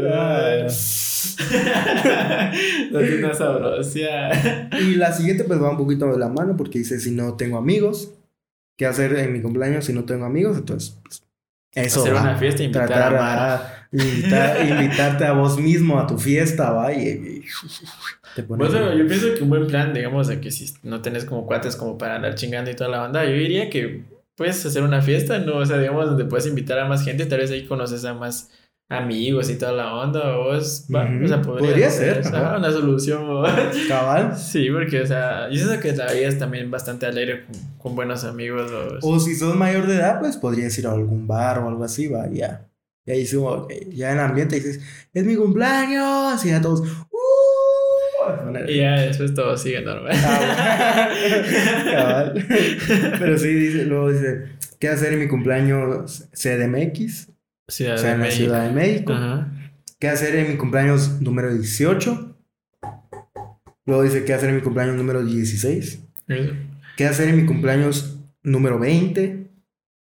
una 3.18 3.34
sabrosia. 3.34 4.70
Y 4.80 4.94
la 4.94 5.12
siguiente, 5.12 5.44
pues 5.44 5.60
va 5.60 5.70
un 5.70 5.78
poquito 5.78 6.06
de 6.06 6.18
la 6.18 6.28
mano 6.28 6.56
porque 6.56 6.78
dice: 6.78 6.98
si 7.00 7.10
no 7.10 7.34
tengo 7.34 7.58
amigos 7.58 8.14
qué 8.82 8.86
hacer 8.86 9.14
en 9.14 9.32
mi 9.32 9.40
cumpleaños 9.40 9.84
si 9.84 9.92
no 9.92 10.04
tengo 10.04 10.24
amigos, 10.24 10.58
entonces 10.58 10.98
pues, 11.02 11.22
eso. 11.72 12.00
Hacer 12.00 12.14
una 12.14 12.36
fiesta, 12.36 12.62
invitar 12.62 12.88
tratar 12.88 13.14
a, 13.14 13.88
invitarte 13.92 15.24
a 15.24 15.32
vos 15.32 15.58
mismo 15.58 15.98
a 16.00 16.06
tu 16.06 16.18
fiesta, 16.18 16.72
va, 16.72 16.92
y, 16.92 17.44
te 18.34 18.42
pones 18.42 18.72
yo 18.72 19.06
pienso 19.06 19.34
que 19.34 19.42
un 19.42 19.50
buen 19.50 19.66
plan, 19.68 19.94
digamos, 19.94 20.26
de 20.26 20.40
que 20.40 20.50
si 20.50 20.74
no 20.82 21.00
tenés 21.00 21.24
como 21.24 21.46
cuates 21.46 21.76
como 21.76 21.96
para 21.96 22.16
andar 22.16 22.34
chingando 22.34 22.70
y 22.70 22.74
toda 22.74 22.90
la 22.90 22.98
banda, 22.98 23.24
yo 23.24 23.32
diría 23.32 23.70
que 23.70 24.02
puedes 24.34 24.64
hacer 24.66 24.82
una 24.82 25.00
fiesta, 25.00 25.38
¿no? 25.38 25.58
O 25.58 25.66
sea, 25.66 25.78
digamos, 25.78 26.06
donde 26.06 26.24
puedes 26.24 26.46
invitar 26.46 26.78
a 26.78 26.86
más 26.86 27.04
gente, 27.04 27.26
tal 27.26 27.38
vez 27.38 27.50
ahí 27.50 27.66
conoces 27.66 28.04
a 28.04 28.14
más 28.14 28.50
amigos 28.92 29.48
y 29.50 29.56
toda 29.56 29.72
la 29.72 29.94
onda, 29.94 30.36
o, 30.36 30.54
es, 30.54 30.86
o 30.88 31.28
sea, 31.28 31.40
podría, 31.42 31.90
ser 31.90 32.22
una 32.26 32.70
solución. 32.70 33.24
Cabal. 33.88 34.36
Sí, 34.36 34.68
porque, 34.70 35.00
o 35.00 35.06
sea, 35.06 35.48
yo 35.50 35.66
sé 35.66 35.80
que 35.80 35.92
la 35.92 36.12
vida 36.12 36.28
es 36.28 36.38
también 36.38 36.70
bastante 36.70 37.06
alegre 37.06 37.46
con, 37.78 37.96
buenos 37.96 38.24
amigos. 38.24 38.70
O, 39.02 39.18
si 39.18 39.34
sos 39.34 39.56
mayor 39.56 39.86
de 39.86 39.96
edad, 39.96 40.20
pues 40.20 40.36
podrías 40.36 40.76
ir 40.78 40.86
a 40.86 40.92
algún 40.92 41.26
bar 41.26 41.58
o 41.60 41.68
algo 41.68 41.84
así, 41.84 42.08
va, 42.08 42.28
ya. 42.30 42.68
Y 43.04 43.10
ahí 43.12 43.26
subo, 43.26 43.66
ya 43.88 44.12
en 44.12 44.20
ambiente 44.20 44.56
dices, 44.56 44.80
es 45.12 45.24
mi 45.24 45.34
cumpleaños, 45.34 46.44
y 46.44 46.50
ya 46.50 46.60
todos, 46.60 46.80
¡Uh! 47.10 47.18
Y 48.68 48.78
ya 48.78 49.00
después 49.00 49.34
todo 49.34 49.56
sigue 49.56 49.80
normal. 49.80 50.12
Cabal. 51.92 52.46
Pero 53.18 53.38
sí, 53.38 53.48
dice, 53.48 53.84
luego 53.86 54.12
dice, 54.12 54.44
¿qué 54.78 54.88
hacer 54.88 55.14
en 55.14 55.20
mi 55.20 55.28
cumpleaños 55.28 56.28
CDMX? 56.32 57.31
Ciudad 57.72 57.94
o 57.94 57.98
sea, 57.98 58.14
en 58.14 58.20
la 58.20 58.30
Ciudad 58.30 58.66
de 58.66 58.72
México. 58.72 59.14
¿Qué 59.98 60.08
hacer 60.08 60.34
en 60.36 60.50
mi 60.50 60.56
cumpleaños 60.56 61.20
número 61.22 61.54
18? 61.54 62.36
Luego 63.86 64.02
dice, 64.02 64.24
¿qué 64.24 64.34
hacer 64.34 64.50
en 64.50 64.56
mi 64.56 64.62
cumpleaños 64.62 64.96
número 64.96 65.24
16? 65.24 66.00
¿Qué 66.96 67.06
hacer 67.06 67.28
en 67.28 67.36
mi 67.36 67.46
cumpleaños 67.46 68.18
número 68.42 68.78
20? 68.78 69.46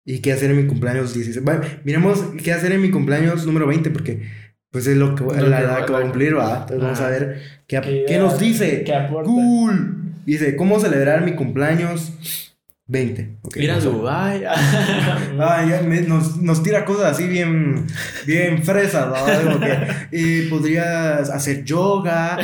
¿Y 0.04 0.18
qué 0.18 0.32
hacer 0.32 0.50
en 0.50 0.58
mi 0.58 0.66
cumpleaños 0.66 1.14
16? 1.14 1.44
Bueno, 1.44 1.62
miremos 1.84 2.22
qué 2.42 2.52
hacer 2.52 2.72
en 2.72 2.82
mi 2.82 2.90
cumpleaños 2.90 3.46
número 3.46 3.66
20, 3.66 3.90
porque 3.90 4.28
pues 4.70 4.86
es 4.86 4.96
lo 4.96 5.14
que, 5.14 5.24
la 5.24 5.60
edad 5.60 5.86
que 5.86 5.92
va 5.92 6.00
a 6.00 6.02
cumplir, 6.02 6.36
¿va? 6.36 6.60
Entonces 6.60 6.80
vamos 6.80 7.00
a 7.00 7.08
ver 7.08 7.40
qué, 7.66 8.04
¿qué, 8.06 8.18
nos 8.18 8.38
dice. 8.38 8.82
¿Qué 8.84 8.94
aporta? 8.94 9.30
Cool. 9.30 10.14
Dice, 10.26 10.56
¿cómo 10.56 10.78
celebrar 10.78 11.24
mi 11.24 11.34
cumpleaños 11.34 12.51
20. 12.86 13.38
Okay, 13.42 13.64
Ir 13.64 13.70
a 13.70 13.78
Dubai. 13.78 14.44
ah, 14.46 15.64
ya 15.64 15.82
nos, 15.82 16.36
nos, 16.36 16.62
tira 16.62 16.84
cosas 16.84 17.12
así 17.12 17.28
bien, 17.28 17.86
bien 18.26 18.62
fresas, 18.62 19.06
¿no? 19.08 19.60
que, 19.60 20.46
podrías 20.50 21.30
hacer 21.30 21.64
yoga, 21.64 22.38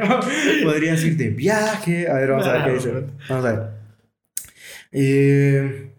podrías 0.62 1.02
ir 1.02 1.16
de 1.16 1.30
viaje. 1.30 2.08
A 2.08 2.14
ver, 2.14 2.30
vamos 2.30 2.46
a 2.46 2.52
ver 2.52 2.64
qué 2.64 2.72
dice. 2.72 2.92
Vamos 3.28 3.44
a 3.44 3.52
ver. 3.52 3.76
Eh, 4.92 5.90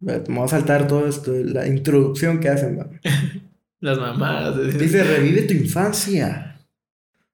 vamos 0.00 0.52
a 0.52 0.56
saltar 0.56 0.86
todo 0.86 1.06
esto, 1.06 1.32
la 1.32 1.66
introducción 1.66 2.40
que 2.40 2.48
hacen. 2.48 3.00
Las 3.80 3.98
mamás. 3.98 4.56
Dice, 4.78 5.04
revive 5.04 5.42
tu 5.42 5.54
infancia. 5.54 6.49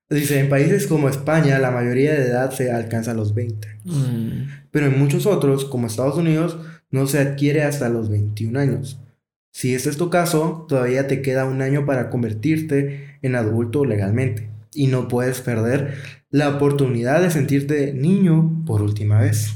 Dice, 0.09 0.39
en 0.39 0.49
países 0.49 0.87
como 0.87 1.09
España 1.09 1.59
la 1.59 1.73
mayoría 1.73 2.13
de 2.15 2.29
edad 2.29 2.53
se 2.53 2.71
alcanza 2.71 3.11
a 3.11 3.15
los 3.15 3.35
20. 3.35 3.69
Mm. 3.85 4.49
Pero 4.71 4.87
en 4.87 4.99
muchos 4.99 5.27
otros, 5.27 5.65
como 5.65 5.89
Estados 5.89 6.17
Unidos, 6.17 6.59
no 6.91 7.07
se 7.07 7.19
adquiere 7.19 7.63
hasta 7.63 7.89
los 7.89 8.09
21 8.09 8.59
años. 8.59 9.01
Si 9.53 9.75
este 9.75 9.91
es 9.91 9.97
tu 9.97 10.11
caso, 10.11 10.67
todavía 10.69 11.09
te 11.09 11.23
queda 11.23 11.47
un 11.47 11.63
año 11.63 11.87
para 11.87 12.11
convertirte 12.11 13.19
en 13.23 13.35
adulto 13.35 13.85
legalmente 13.85 14.51
y 14.75 14.87
no 14.87 15.09
puedes 15.09 15.41
perder 15.41 15.95
la 16.31 16.51
oportunidad 16.51 17.23
de 17.23 17.31
sentirte 17.31 17.93
niño 17.95 18.63
por 18.67 18.83
última 18.83 19.21
vez. 19.21 19.55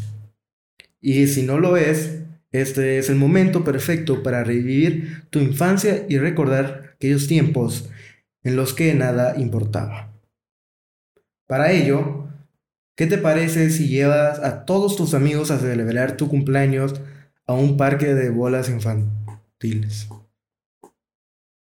Y 1.01 1.27
si 1.27 1.43
no 1.43 1.59
lo 1.59 1.77
es, 1.77 2.22
este 2.52 2.98
es 2.98 3.10
el 3.10 3.16
momento 3.16 3.62
perfecto 3.62 4.22
para 4.22 4.43
revivir 4.43 5.24
tu 5.31 5.39
infancia 5.39 6.05
y 6.09 6.18
recordar 6.18 6.94
aquellos 6.94 7.28
tiempos 7.28 7.89
en 8.43 8.56
los 8.56 8.74
que 8.74 8.94
nada 8.94 9.36
importaba. 9.39 10.09
Para 11.51 11.72
ello, 11.72 12.28
¿qué 12.97 13.09
te 13.09 13.18
parece 13.18 13.70
si 13.70 13.89
llevas 13.89 14.39
a 14.39 14.64
todos 14.64 14.94
tus 14.94 15.14
amigos 15.14 15.51
a 15.51 15.59
celebrar 15.59 16.16
tu 16.16 16.28
cumpleaños 16.28 17.01
a 17.44 17.55
un 17.55 17.77
parque 17.77 18.14
de 18.14 18.31
bolas 18.31 18.68
infantiles? 18.68 20.09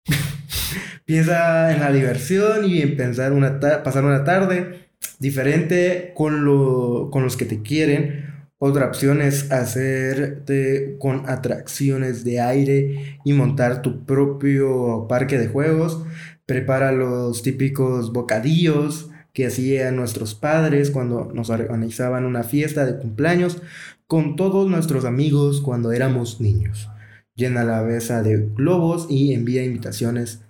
Piensa 1.06 1.74
en 1.74 1.82
la 1.82 1.92
diversión 1.92 2.64
y 2.64 2.82
en 2.82 2.96
pensar 2.96 3.34
una 3.34 3.60
pasar 3.84 4.06
una 4.06 4.24
tarde 4.24 4.88
diferente 5.20 6.14
con, 6.16 7.10
con 7.12 7.24
los 7.24 7.36
que 7.36 7.44
te 7.44 7.62
quieren. 7.62 8.48
Otra 8.60 8.86
opción 8.86 9.22
es 9.22 9.52
hacerte 9.52 10.96
con 10.98 11.30
atracciones 11.30 12.24
de 12.24 12.40
aire 12.40 13.20
y 13.26 13.34
montar 13.34 13.82
tu 13.82 14.06
propio 14.06 15.08
parque 15.10 15.38
de 15.38 15.50
juegos. 15.50 16.06
Prepara 16.46 16.94
los 16.94 17.44
típicos 17.44 18.14
bocadillos 18.14 19.10
que 19.34 19.48
hacían 19.48 19.96
nuestros 19.96 20.36
padres 20.36 20.92
cuando 20.92 21.32
nos 21.34 21.50
organizaban 21.50 22.26
una 22.26 22.44
fiesta 22.44 22.86
de 22.86 22.98
cumpleaños 22.98 23.62
con 24.08 24.36
todos 24.36 24.70
nuestros 24.70 25.06
amigos 25.06 25.62
cuando 25.62 25.92
éramos 25.92 26.40
niños. 26.40 26.90
Llena 27.36 27.64
la 27.64 27.82
mesa 27.82 28.22
de 28.22 28.48
globos 28.56 29.08
y 29.10 29.34
envía 29.34 29.64
invitaciones 29.64 30.42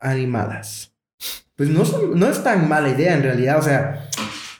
animadas. 0.00 0.92
Pues 1.54 1.68
no, 1.70 1.84
no 2.14 2.28
es 2.28 2.42
tan 2.42 2.68
mala 2.68 2.90
idea 2.90 3.14
en 3.14 3.22
realidad, 3.22 3.58
o 3.58 3.62
sea, 3.62 4.08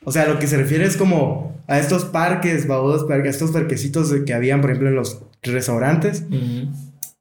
o 0.04 0.12
sea, 0.12 0.26
lo 0.26 0.38
que 0.38 0.46
se 0.46 0.56
refiere 0.56 0.84
es 0.84 0.96
como 0.96 1.62
a 1.66 1.78
estos 1.78 2.04
parques, 2.04 2.66
babos, 2.66 3.08
a 3.10 3.16
estos 3.16 3.50
parquecitos 3.50 4.12
que 4.24 4.34
habían, 4.34 4.60
por 4.60 4.70
ejemplo, 4.70 4.88
en 4.88 4.96
los 4.96 5.20
restaurantes 5.42 6.24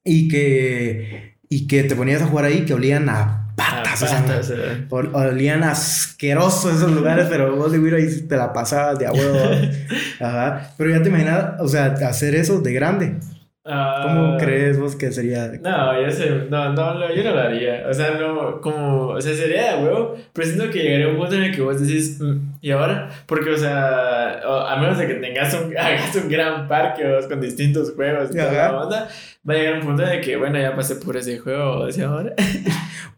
y 0.04 0.28
que 0.30 1.38
y 1.50 1.68
que 1.68 1.84
te 1.84 1.96
ponías 1.96 2.22
a 2.22 2.28
jugar 2.28 2.46
ahí 2.46 2.66
que 2.66 2.74
olían 2.74 3.10
a 3.10 3.47
patas, 3.58 4.04
o 4.04 4.08
sea, 4.08 4.24
eh. 4.56 4.88
olían 4.92 5.64
asquerosos 5.64 6.76
esos 6.76 6.92
lugares, 6.92 7.26
pero 7.28 7.56
vos 7.56 7.72
de 7.72 7.96
ahí 7.96 8.22
te 8.28 8.38
la 8.38 8.54
pasabas 8.54 9.00
de 9.00 9.08
a 9.08 9.12
huevo. 9.12 9.38
Ajá. 10.20 10.72
Pero 10.78 10.92
ya 10.92 11.02
te 11.02 11.10
imaginas, 11.10 11.60
o 11.60 11.68
sea, 11.68 11.86
hacer 12.08 12.36
eso 12.36 12.62
de 12.62 12.72
grande. 12.72 13.16
¿Cómo 13.64 13.74
ah. 13.74 14.38
crees 14.40 14.80
vos 14.80 14.96
que 14.96 15.12
sería? 15.12 15.52
No, 15.62 16.02
yo 16.02 16.10
sé, 16.10 16.30
no, 16.50 16.72
no, 16.72 17.14
yo 17.14 17.24
no 17.24 17.32
lo 17.32 17.42
haría. 17.42 17.86
O 17.90 17.94
sea, 17.94 18.12
no, 18.12 18.62
como, 18.62 19.08
o 19.08 19.22
sea, 19.22 19.36
sería 19.36 19.76
de 19.76 19.84
huevo, 19.84 20.16
pero 20.32 20.48
siento 20.48 20.72
que 20.72 20.84
llegaría 20.84 21.10
un 21.10 21.18
punto 21.18 21.36
en 21.36 21.44
el 21.44 21.56
que 21.56 21.62
vos 21.62 21.82
decís, 21.82 22.18
mm, 22.22 22.57
¿y 22.62 22.72
ahora? 22.72 23.10
Porque, 23.26 23.52
o 23.52 23.58
sea, 23.58 24.40
a 24.40 24.78
menos 24.80 24.98
de 24.98 25.08
que 25.08 25.16
tengas 25.16 25.54
un, 25.54 25.78
hagas 25.78 26.16
un 26.16 26.30
gran 26.30 26.68
parque 26.68 27.08
vos, 27.08 27.28
con 27.28 27.42
distintos 27.42 27.94
juegos 27.94 28.30
y 28.32 28.38
toda 28.38 28.52
la 28.52 28.78
onda, 28.78 29.10
va 29.48 29.54
a 29.54 29.58
llegar 29.58 29.74
un 29.76 29.82
punto 29.82 30.04
el 30.04 30.22
que, 30.22 30.36
bueno, 30.38 30.60
ya 30.60 30.76
pasé 30.76 30.96
por 30.96 31.18
ese 31.18 31.38
juego, 31.40 31.82
o 31.82 31.92
sea, 31.92 32.08
ahora. 32.08 32.34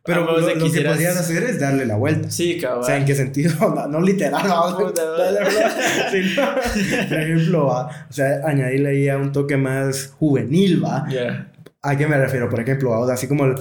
Pero 0.03 0.25
lo, 0.25 0.39
lo 0.39 0.71
que 0.71 0.81
podrías 0.81 1.17
hacer 1.17 1.43
es 1.43 1.59
darle 1.59 1.85
la 1.85 1.95
vuelta. 1.95 2.31
Sí, 2.31 2.57
cabrón. 2.59 2.83
O 2.83 2.85
sea, 2.85 2.97
¿en 2.97 3.05
qué 3.05 3.15
sentido? 3.15 3.53
No, 3.89 4.01
literal, 4.01 4.47
no. 4.47 4.77
por 4.77 4.93
ejemplo, 7.19 7.67
o 7.67 7.89
sea, 8.09 8.41
añadirle 8.45 8.89
ahí 8.89 9.09
a 9.09 9.17
un 9.17 9.31
toque 9.31 9.57
más 9.57 10.13
juvenil, 10.17 10.83
¿va? 10.83 11.05
¿A 11.81 11.97
qué 11.97 12.07
me 12.07 12.17
refiero? 12.17 12.49
Por 12.49 12.59
ejemplo, 12.59 12.91
o 12.91 13.05
sea, 13.05 13.15
así 13.15 13.27
como 13.27 13.45
el, 13.45 13.55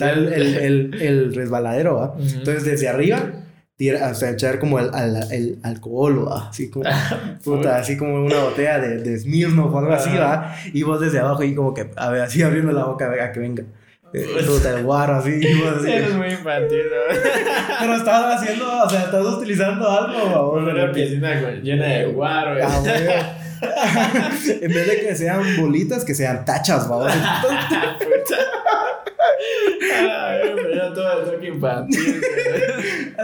el, 0.00 0.32
el, 0.32 1.02
el, 1.02 1.34
resbaladero, 1.34 1.96
¿va? 1.96 2.14
Entonces, 2.18 2.64
desde 2.64 2.88
arriba, 2.88 3.43
tira, 3.76 4.08
o 4.10 4.14
sea, 4.14 4.30
echar 4.30 4.58
como 4.58 4.78
el, 4.78 4.90
el, 5.30 5.58
alcohol, 5.62 6.28
¿va? 6.28 6.48
Así 6.50 6.70
como, 6.70 6.84
puta, 7.42 7.76
así 7.78 7.96
como 7.96 8.24
una 8.24 8.38
botella 8.38 8.78
de, 8.78 8.98
de 8.98 9.18
Smirnoff 9.18 9.74
o 9.74 9.78
algo 9.78 9.92
así, 9.92 10.10
¿va? 10.16 10.56
Y 10.72 10.82
vos 10.82 11.00
desde 11.00 11.18
abajo 11.18 11.42
y 11.42 11.54
como 11.54 11.74
que, 11.74 11.90
a 11.96 12.10
ver, 12.10 12.22
así 12.22 12.42
abriendo 12.42 12.72
la 12.72 12.84
boca, 12.84 13.10
a 13.10 13.32
que 13.32 13.40
venga. 13.40 13.64
Puta, 14.46 14.78
el 14.78 14.84
guaro 14.84 15.16
así. 15.16 15.40
así. 15.40 15.90
Eres 15.90 16.14
muy 16.14 16.28
infantil, 16.28 16.82
¿no? 16.84 17.20
Pero 17.80 17.96
estabas 17.96 18.40
haciendo, 18.40 18.84
o 18.84 18.88
sea, 18.88 19.00
estás 19.00 19.26
utilizando 19.26 19.90
algo, 19.90 20.52
Una 20.52 20.92
piscina 20.92 21.34
llena 21.62 21.86
de 21.86 22.06
guaro. 22.06 22.56
Ah, 22.62 23.32
en 24.46 24.72
vez 24.72 24.86
de 24.86 25.00
que 25.00 25.16
sean 25.16 25.42
bolitas, 25.58 26.04
que 26.04 26.14
sean 26.14 26.44
tachas, 26.44 26.88
vamos. 26.88 27.12
Ya 30.74 30.92
todo 30.92 31.20
el 31.24 31.30
toque 31.30 31.48
infantil. 31.48 32.22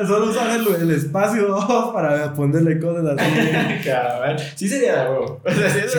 Solo 0.06 0.30
usar 0.30 0.60
el, 0.80 0.90
espacio 0.90 1.92
para 1.92 2.32
ponerle 2.32 2.78
cosas 2.78 3.18
así. 3.18 3.84
cabrón. 3.84 4.36
Sí 4.54 4.68
sería 4.68 5.04
de 5.04 5.10
huevo. 5.10 5.40
O 5.44 5.50
sea, 5.50 5.70
sí, 5.70 5.80
sí, 5.88 5.98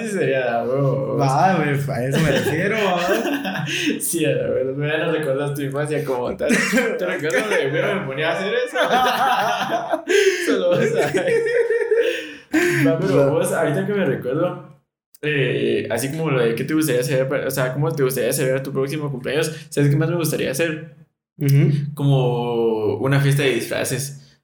sí 0.00 0.08
sería 0.08 0.62
de 0.62 0.68
huevo. 0.68 1.16
Va, 1.16 1.52
a 1.52 2.04
eso 2.04 2.20
me 2.20 2.30
refiero, 2.30 2.76
Sí, 4.00 4.24
a 4.24 4.28
ver, 4.28 4.66
me 4.66 4.86
van 4.90 5.00
a 5.02 5.12
recordar 5.12 5.54
tu 5.54 5.62
infancia 5.62 6.04
como 6.04 6.36
tal. 6.36 6.48
¿Te 6.98 7.06
recuerdas 7.06 7.50
de 7.50 7.56
que 7.56 7.66
me 7.68 8.06
ponía 8.06 8.30
a 8.30 8.32
hacer 8.34 8.54
eso? 8.54 8.78
Solo 10.46 10.70
vas 10.70 10.80
a 10.80 11.12
ver. 11.12 11.32
No, 12.84 12.98
pero 12.98 13.30
vos, 13.30 13.52
ahorita 13.52 13.86
que 13.86 13.92
me 13.92 14.04
recuerdo, 14.04 14.75
eh, 15.22 15.88
así 15.90 16.10
como 16.10 16.30
lo 16.30 16.40
de 16.40 16.54
qué 16.54 16.64
te 16.64 16.74
gustaría 16.74 17.00
hacer, 17.00 17.22
o 17.32 17.50
sea, 17.50 17.72
cómo 17.72 17.90
te 17.92 18.02
gustaría 18.02 18.32
celebrar 18.32 18.62
tu 18.62 18.72
próximo 18.72 19.10
cumpleaños, 19.10 19.66
¿sabes 19.70 19.90
qué 19.90 19.96
más 19.96 20.10
me 20.10 20.16
gustaría 20.16 20.50
hacer? 20.50 20.96
Como 21.94 22.96
una 22.96 23.20
fiesta 23.20 23.42
de 23.42 23.50
disfraces. 23.50 24.40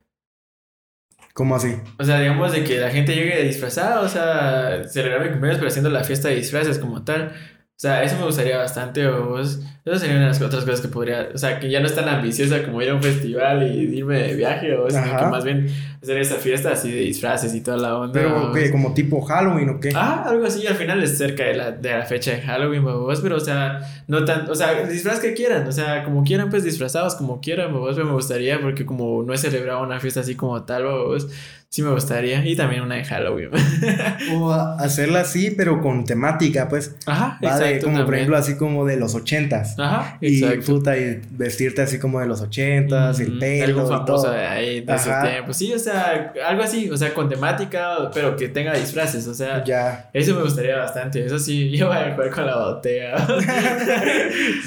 ¿Cómo 1.34 1.56
así? 1.56 1.74
O 1.98 2.04
sea, 2.04 2.20
digamos 2.20 2.52
de 2.52 2.62
que 2.62 2.78
la 2.78 2.90
gente 2.90 3.14
llegue 3.14 3.42
disfrazada, 3.42 4.00
o 4.02 4.08
sea, 4.08 4.84
celebrar 4.84 5.22
mi 5.24 5.30
cumpleaños 5.30 5.58
pero 5.58 5.68
haciendo 5.68 5.88
la 5.88 6.04
fiesta 6.04 6.28
de 6.28 6.36
disfraces 6.36 6.78
como 6.78 7.04
tal. 7.04 7.28
O 7.28 7.80
sea, 7.82 8.02
eso 8.02 8.16
me 8.16 8.24
gustaría 8.24 8.58
bastante, 8.58 9.06
o 9.06 9.30
vos. 9.30 9.60
Eso 9.84 9.98
sería 9.98 10.14
una 10.14 10.26
de 10.26 10.28
las 10.28 10.40
otras 10.40 10.64
cosas 10.64 10.80
que 10.80 10.86
podría. 10.86 11.30
O 11.34 11.38
sea, 11.38 11.58
que 11.58 11.68
ya 11.68 11.80
no 11.80 11.86
es 11.86 11.94
tan 11.94 12.08
ambiciosa 12.08 12.62
como 12.62 12.80
ir 12.80 12.90
a 12.90 12.94
un 12.94 13.02
festival 13.02 13.64
y 13.64 13.98
irme 13.98 14.16
de 14.22 14.34
viaje, 14.34 14.76
o 14.76 14.88
sea, 14.88 15.02
que 15.02 15.26
más 15.26 15.42
bien 15.42 15.66
hacer 16.00 16.18
esa 16.18 16.36
fiesta 16.36 16.70
así 16.70 16.92
de 16.92 17.00
disfraces 17.00 17.52
y 17.52 17.62
toda 17.62 17.78
la 17.78 17.98
onda. 17.98 18.12
Pero, 18.12 18.52
¿qué? 18.52 18.70
¿Como 18.70 18.94
tipo 18.94 19.20
Halloween 19.22 19.70
o 19.70 19.80
qué? 19.80 19.90
Ah, 19.92 20.24
algo 20.28 20.46
así. 20.46 20.64
Al 20.68 20.76
final 20.76 21.02
es 21.02 21.18
cerca 21.18 21.42
de 21.42 21.54
la, 21.54 21.72
de 21.72 21.90
la 21.90 22.04
fecha 22.04 22.30
de 22.30 22.42
Halloween, 22.42 22.84
vos, 22.84 23.20
pero, 23.20 23.36
o 23.36 23.40
sea, 23.40 23.80
no 24.06 24.24
tan. 24.24 24.48
O 24.48 24.54
sea, 24.54 24.84
disfraz 24.86 25.18
que 25.18 25.34
quieran. 25.34 25.66
O 25.66 25.72
sea, 25.72 26.04
como 26.04 26.22
quieran, 26.22 26.48
pues 26.48 26.62
disfrazados 26.62 27.16
como 27.16 27.40
quieran, 27.40 27.72
vos, 27.72 27.96
me 27.96 28.04
gustaría, 28.04 28.60
porque 28.60 28.86
como 28.86 29.24
no 29.24 29.34
he 29.34 29.38
celebrado 29.38 29.82
una 29.82 29.98
fiesta 29.98 30.20
así 30.20 30.36
como 30.36 30.62
tal, 30.62 30.84
vos 30.84 31.26
Sí 31.72 31.80
me 31.80 31.90
gustaría. 31.90 32.44
Y 32.44 32.54
también 32.54 32.82
una 32.82 32.96
de 32.96 33.04
Halloween. 33.04 33.48
o 34.34 34.52
hacerla 34.52 35.20
así, 35.20 35.54
pero 35.56 35.80
con 35.80 36.04
temática, 36.04 36.68
pues. 36.68 36.96
Ajá, 37.06 37.38
exacto. 37.40 37.86
como 37.86 38.04
por 38.04 38.14
ejemplo, 38.14 38.36
así 38.36 38.58
como 38.58 38.84
de 38.84 38.98
los 38.98 39.14
ochentas. 39.14 39.71
Ajá, 39.78 40.18
exacto. 40.20 40.56
Y 40.56 40.60
puta, 40.62 40.98
y 40.98 41.20
vestirte 41.30 41.82
así 41.82 41.98
como 41.98 42.20
de 42.20 42.26
los 42.26 42.40
ochentas, 42.40 43.20
el 43.20 43.38
pelo. 43.38 43.80
Algo 43.80 43.88
famoso 43.88 44.30
de 44.30 44.44
ahí, 44.44 44.80
de 44.80 44.94
esos 44.94 45.22
tiempos. 45.22 45.56
Sí, 45.56 45.72
o 45.72 45.78
sea, 45.78 46.32
algo 46.46 46.62
así, 46.62 46.90
o 46.90 46.96
sea, 46.96 47.12
con 47.14 47.28
temática, 47.28 48.10
pero 48.12 48.36
que 48.36 48.48
tenga 48.48 48.74
disfraces, 48.74 49.26
o 49.26 49.34
sea. 49.34 49.64
Ya. 49.64 50.10
Eso 50.12 50.34
me 50.34 50.42
gustaría 50.42 50.76
bastante. 50.76 51.24
Eso 51.24 51.38
sí, 51.38 51.70
yo 51.76 51.88
voy 51.88 51.96
a 51.96 52.12
jugar 52.12 52.30
con 52.30 52.46
la 52.46 52.56
botella. 52.56 53.26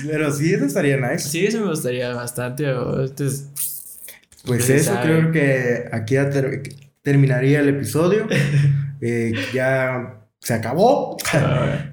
pero 0.07 0.32
sí, 0.32 0.53
eso 0.53 0.65
estaría 0.65 0.98
nice. 0.98 1.30
Sí, 1.30 1.45
eso 1.45 1.60
me 1.61 1.68
gustaría 1.68 2.14
bastante. 2.14 2.69
Entonces. 2.69 3.49
Pues 4.45 4.69
eso 4.69 4.95
creo 5.02 5.32
que 5.32 5.86
aquí 5.91 6.15
terminaría 7.02 7.60
el 7.60 7.69
episodio. 7.69 8.27
Eh, 9.02 9.34
ya 9.53 10.22
se 10.40 10.53
acabó. 10.53 11.18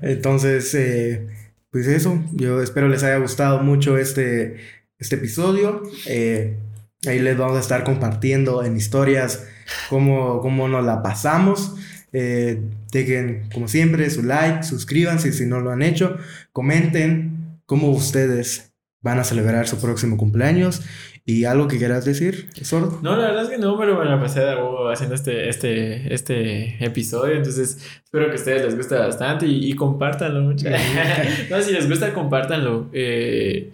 Entonces, 0.00 0.72
eh, 0.74 1.26
pues 1.72 1.86
eso, 1.86 2.22
yo 2.32 2.62
espero 2.62 2.88
les 2.88 3.02
haya 3.02 3.16
gustado 3.16 3.60
mucho 3.60 3.96
este, 3.96 4.58
este 4.98 5.16
episodio. 5.16 5.82
Eh, 6.06 6.58
ahí 7.06 7.18
les 7.18 7.36
vamos 7.36 7.56
a 7.56 7.60
estar 7.60 7.82
compartiendo 7.82 8.62
en 8.62 8.76
historias 8.76 9.48
cómo, 9.88 10.40
cómo 10.40 10.68
nos 10.68 10.84
la 10.84 11.02
pasamos. 11.02 11.74
dejen, 12.12 13.48
como 13.54 13.68
siempre, 13.68 14.08
su 14.10 14.22
like, 14.22 14.62
suscríbanse 14.64 15.32
si 15.32 15.46
no 15.46 15.60
lo 15.60 15.70
han 15.70 15.80
hecho, 15.80 16.18
comenten 16.52 17.58
cómo 17.64 17.88
ustedes 17.88 18.74
van 19.00 19.18
a 19.18 19.24
celebrar 19.24 19.66
su 19.66 19.80
próximo 19.80 20.18
cumpleaños 20.18 20.82
¿Y 21.24 21.44
algo 21.44 21.68
que 21.68 21.78
quieras 21.78 22.04
decir, 22.04 22.48
Sordo? 22.62 22.98
No, 23.00 23.16
la 23.16 23.28
verdad 23.28 23.44
es 23.44 23.50
que 23.50 23.58
no, 23.58 23.78
pero 23.78 23.96
me 23.96 24.04
la 24.04 24.20
pasé 24.20 24.40
de 24.40 24.56
haciendo 24.92 25.14
este, 25.14 25.48
este, 25.48 26.12
este 26.12 26.84
episodio. 26.84 27.36
Entonces, 27.36 27.78
espero 28.04 28.26
que 28.26 28.32
a 28.32 28.34
ustedes 28.34 28.64
les 28.64 28.76
guste 28.76 28.96
bastante 28.96 29.46
y, 29.46 29.70
y 29.70 29.74
compártanlo 29.74 30.42
no, 31.50 31.62
si 31.62 31.72
les 31.72 31.88
gusta, 31.88 32.12
compártanlo. 32.12 32.90
Eh, 32.92 33.70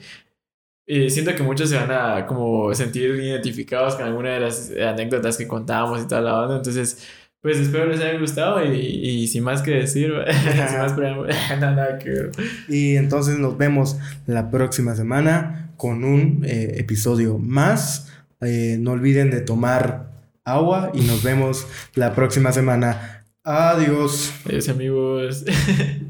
eh, 0.86 1.08
siento 1.08 1.34
que 1.34 1.42
muchos 1.42 1.70
se 1.70 1.76
van 1.76 1.90
a 1.90 2.26
como 2.26 2.74
sentir 2.74 3.14
identificados 3.14 3.94
con 3.94 4.04
alguna 4.04 4.34
de 4.34 4.40
las 4.40 4.70
anécdotas 4.70 5.38
que 5.38 5.48
contábamos 5.48 6.02
y 6.02 6.06
toda 6.06 6.20
la 6.20 6.42
onda. 6.42 6.56
Entonces, 6.56 7.08
pues 7.40 7.58
espero 7.58 7.86
les 7.86 8.00
haya 8.00 8.18
gustado 8.18 8.62
y, 8.62 8.78
y 8.78 9.26
sin 9.26 9.42
más 9.42 9.62
que 9.62 9.70
decir, 9.70 10.12
sin 10.46 10.78
más 10.78 10.98
nada 11.60 11.98
que 11.98 12.10
ver. 12.10 12.30
Y 12.68 12.96
entonces 12.96 13.38
nos 13.38 13.56
vemos 13.56 13.96
la 14.26 14.50
próxima 14.50 14.94
semana 14.94 15.67
con 15.78 16.04
un 16.04 16.44
eh, 16.44 16.74
episodio 16.76 17.38
más. 17.38 18.12
Eh, 18.42 18.76
no 18.78 18.92
olviden 18.92 19.30
de 19.30 19.40
tomar 19.40 20.12
agua 20.44 20.90
y 20.92 21.00
nos 21.00 21.22
vemos 21.22 21.66
la 21.94 22.14
próxima 22.14 22.52
semana. 22.52 23.24
Adiós. 23.42 24.34
Adiós 24.44 24.68
amigos. 24.68 25.44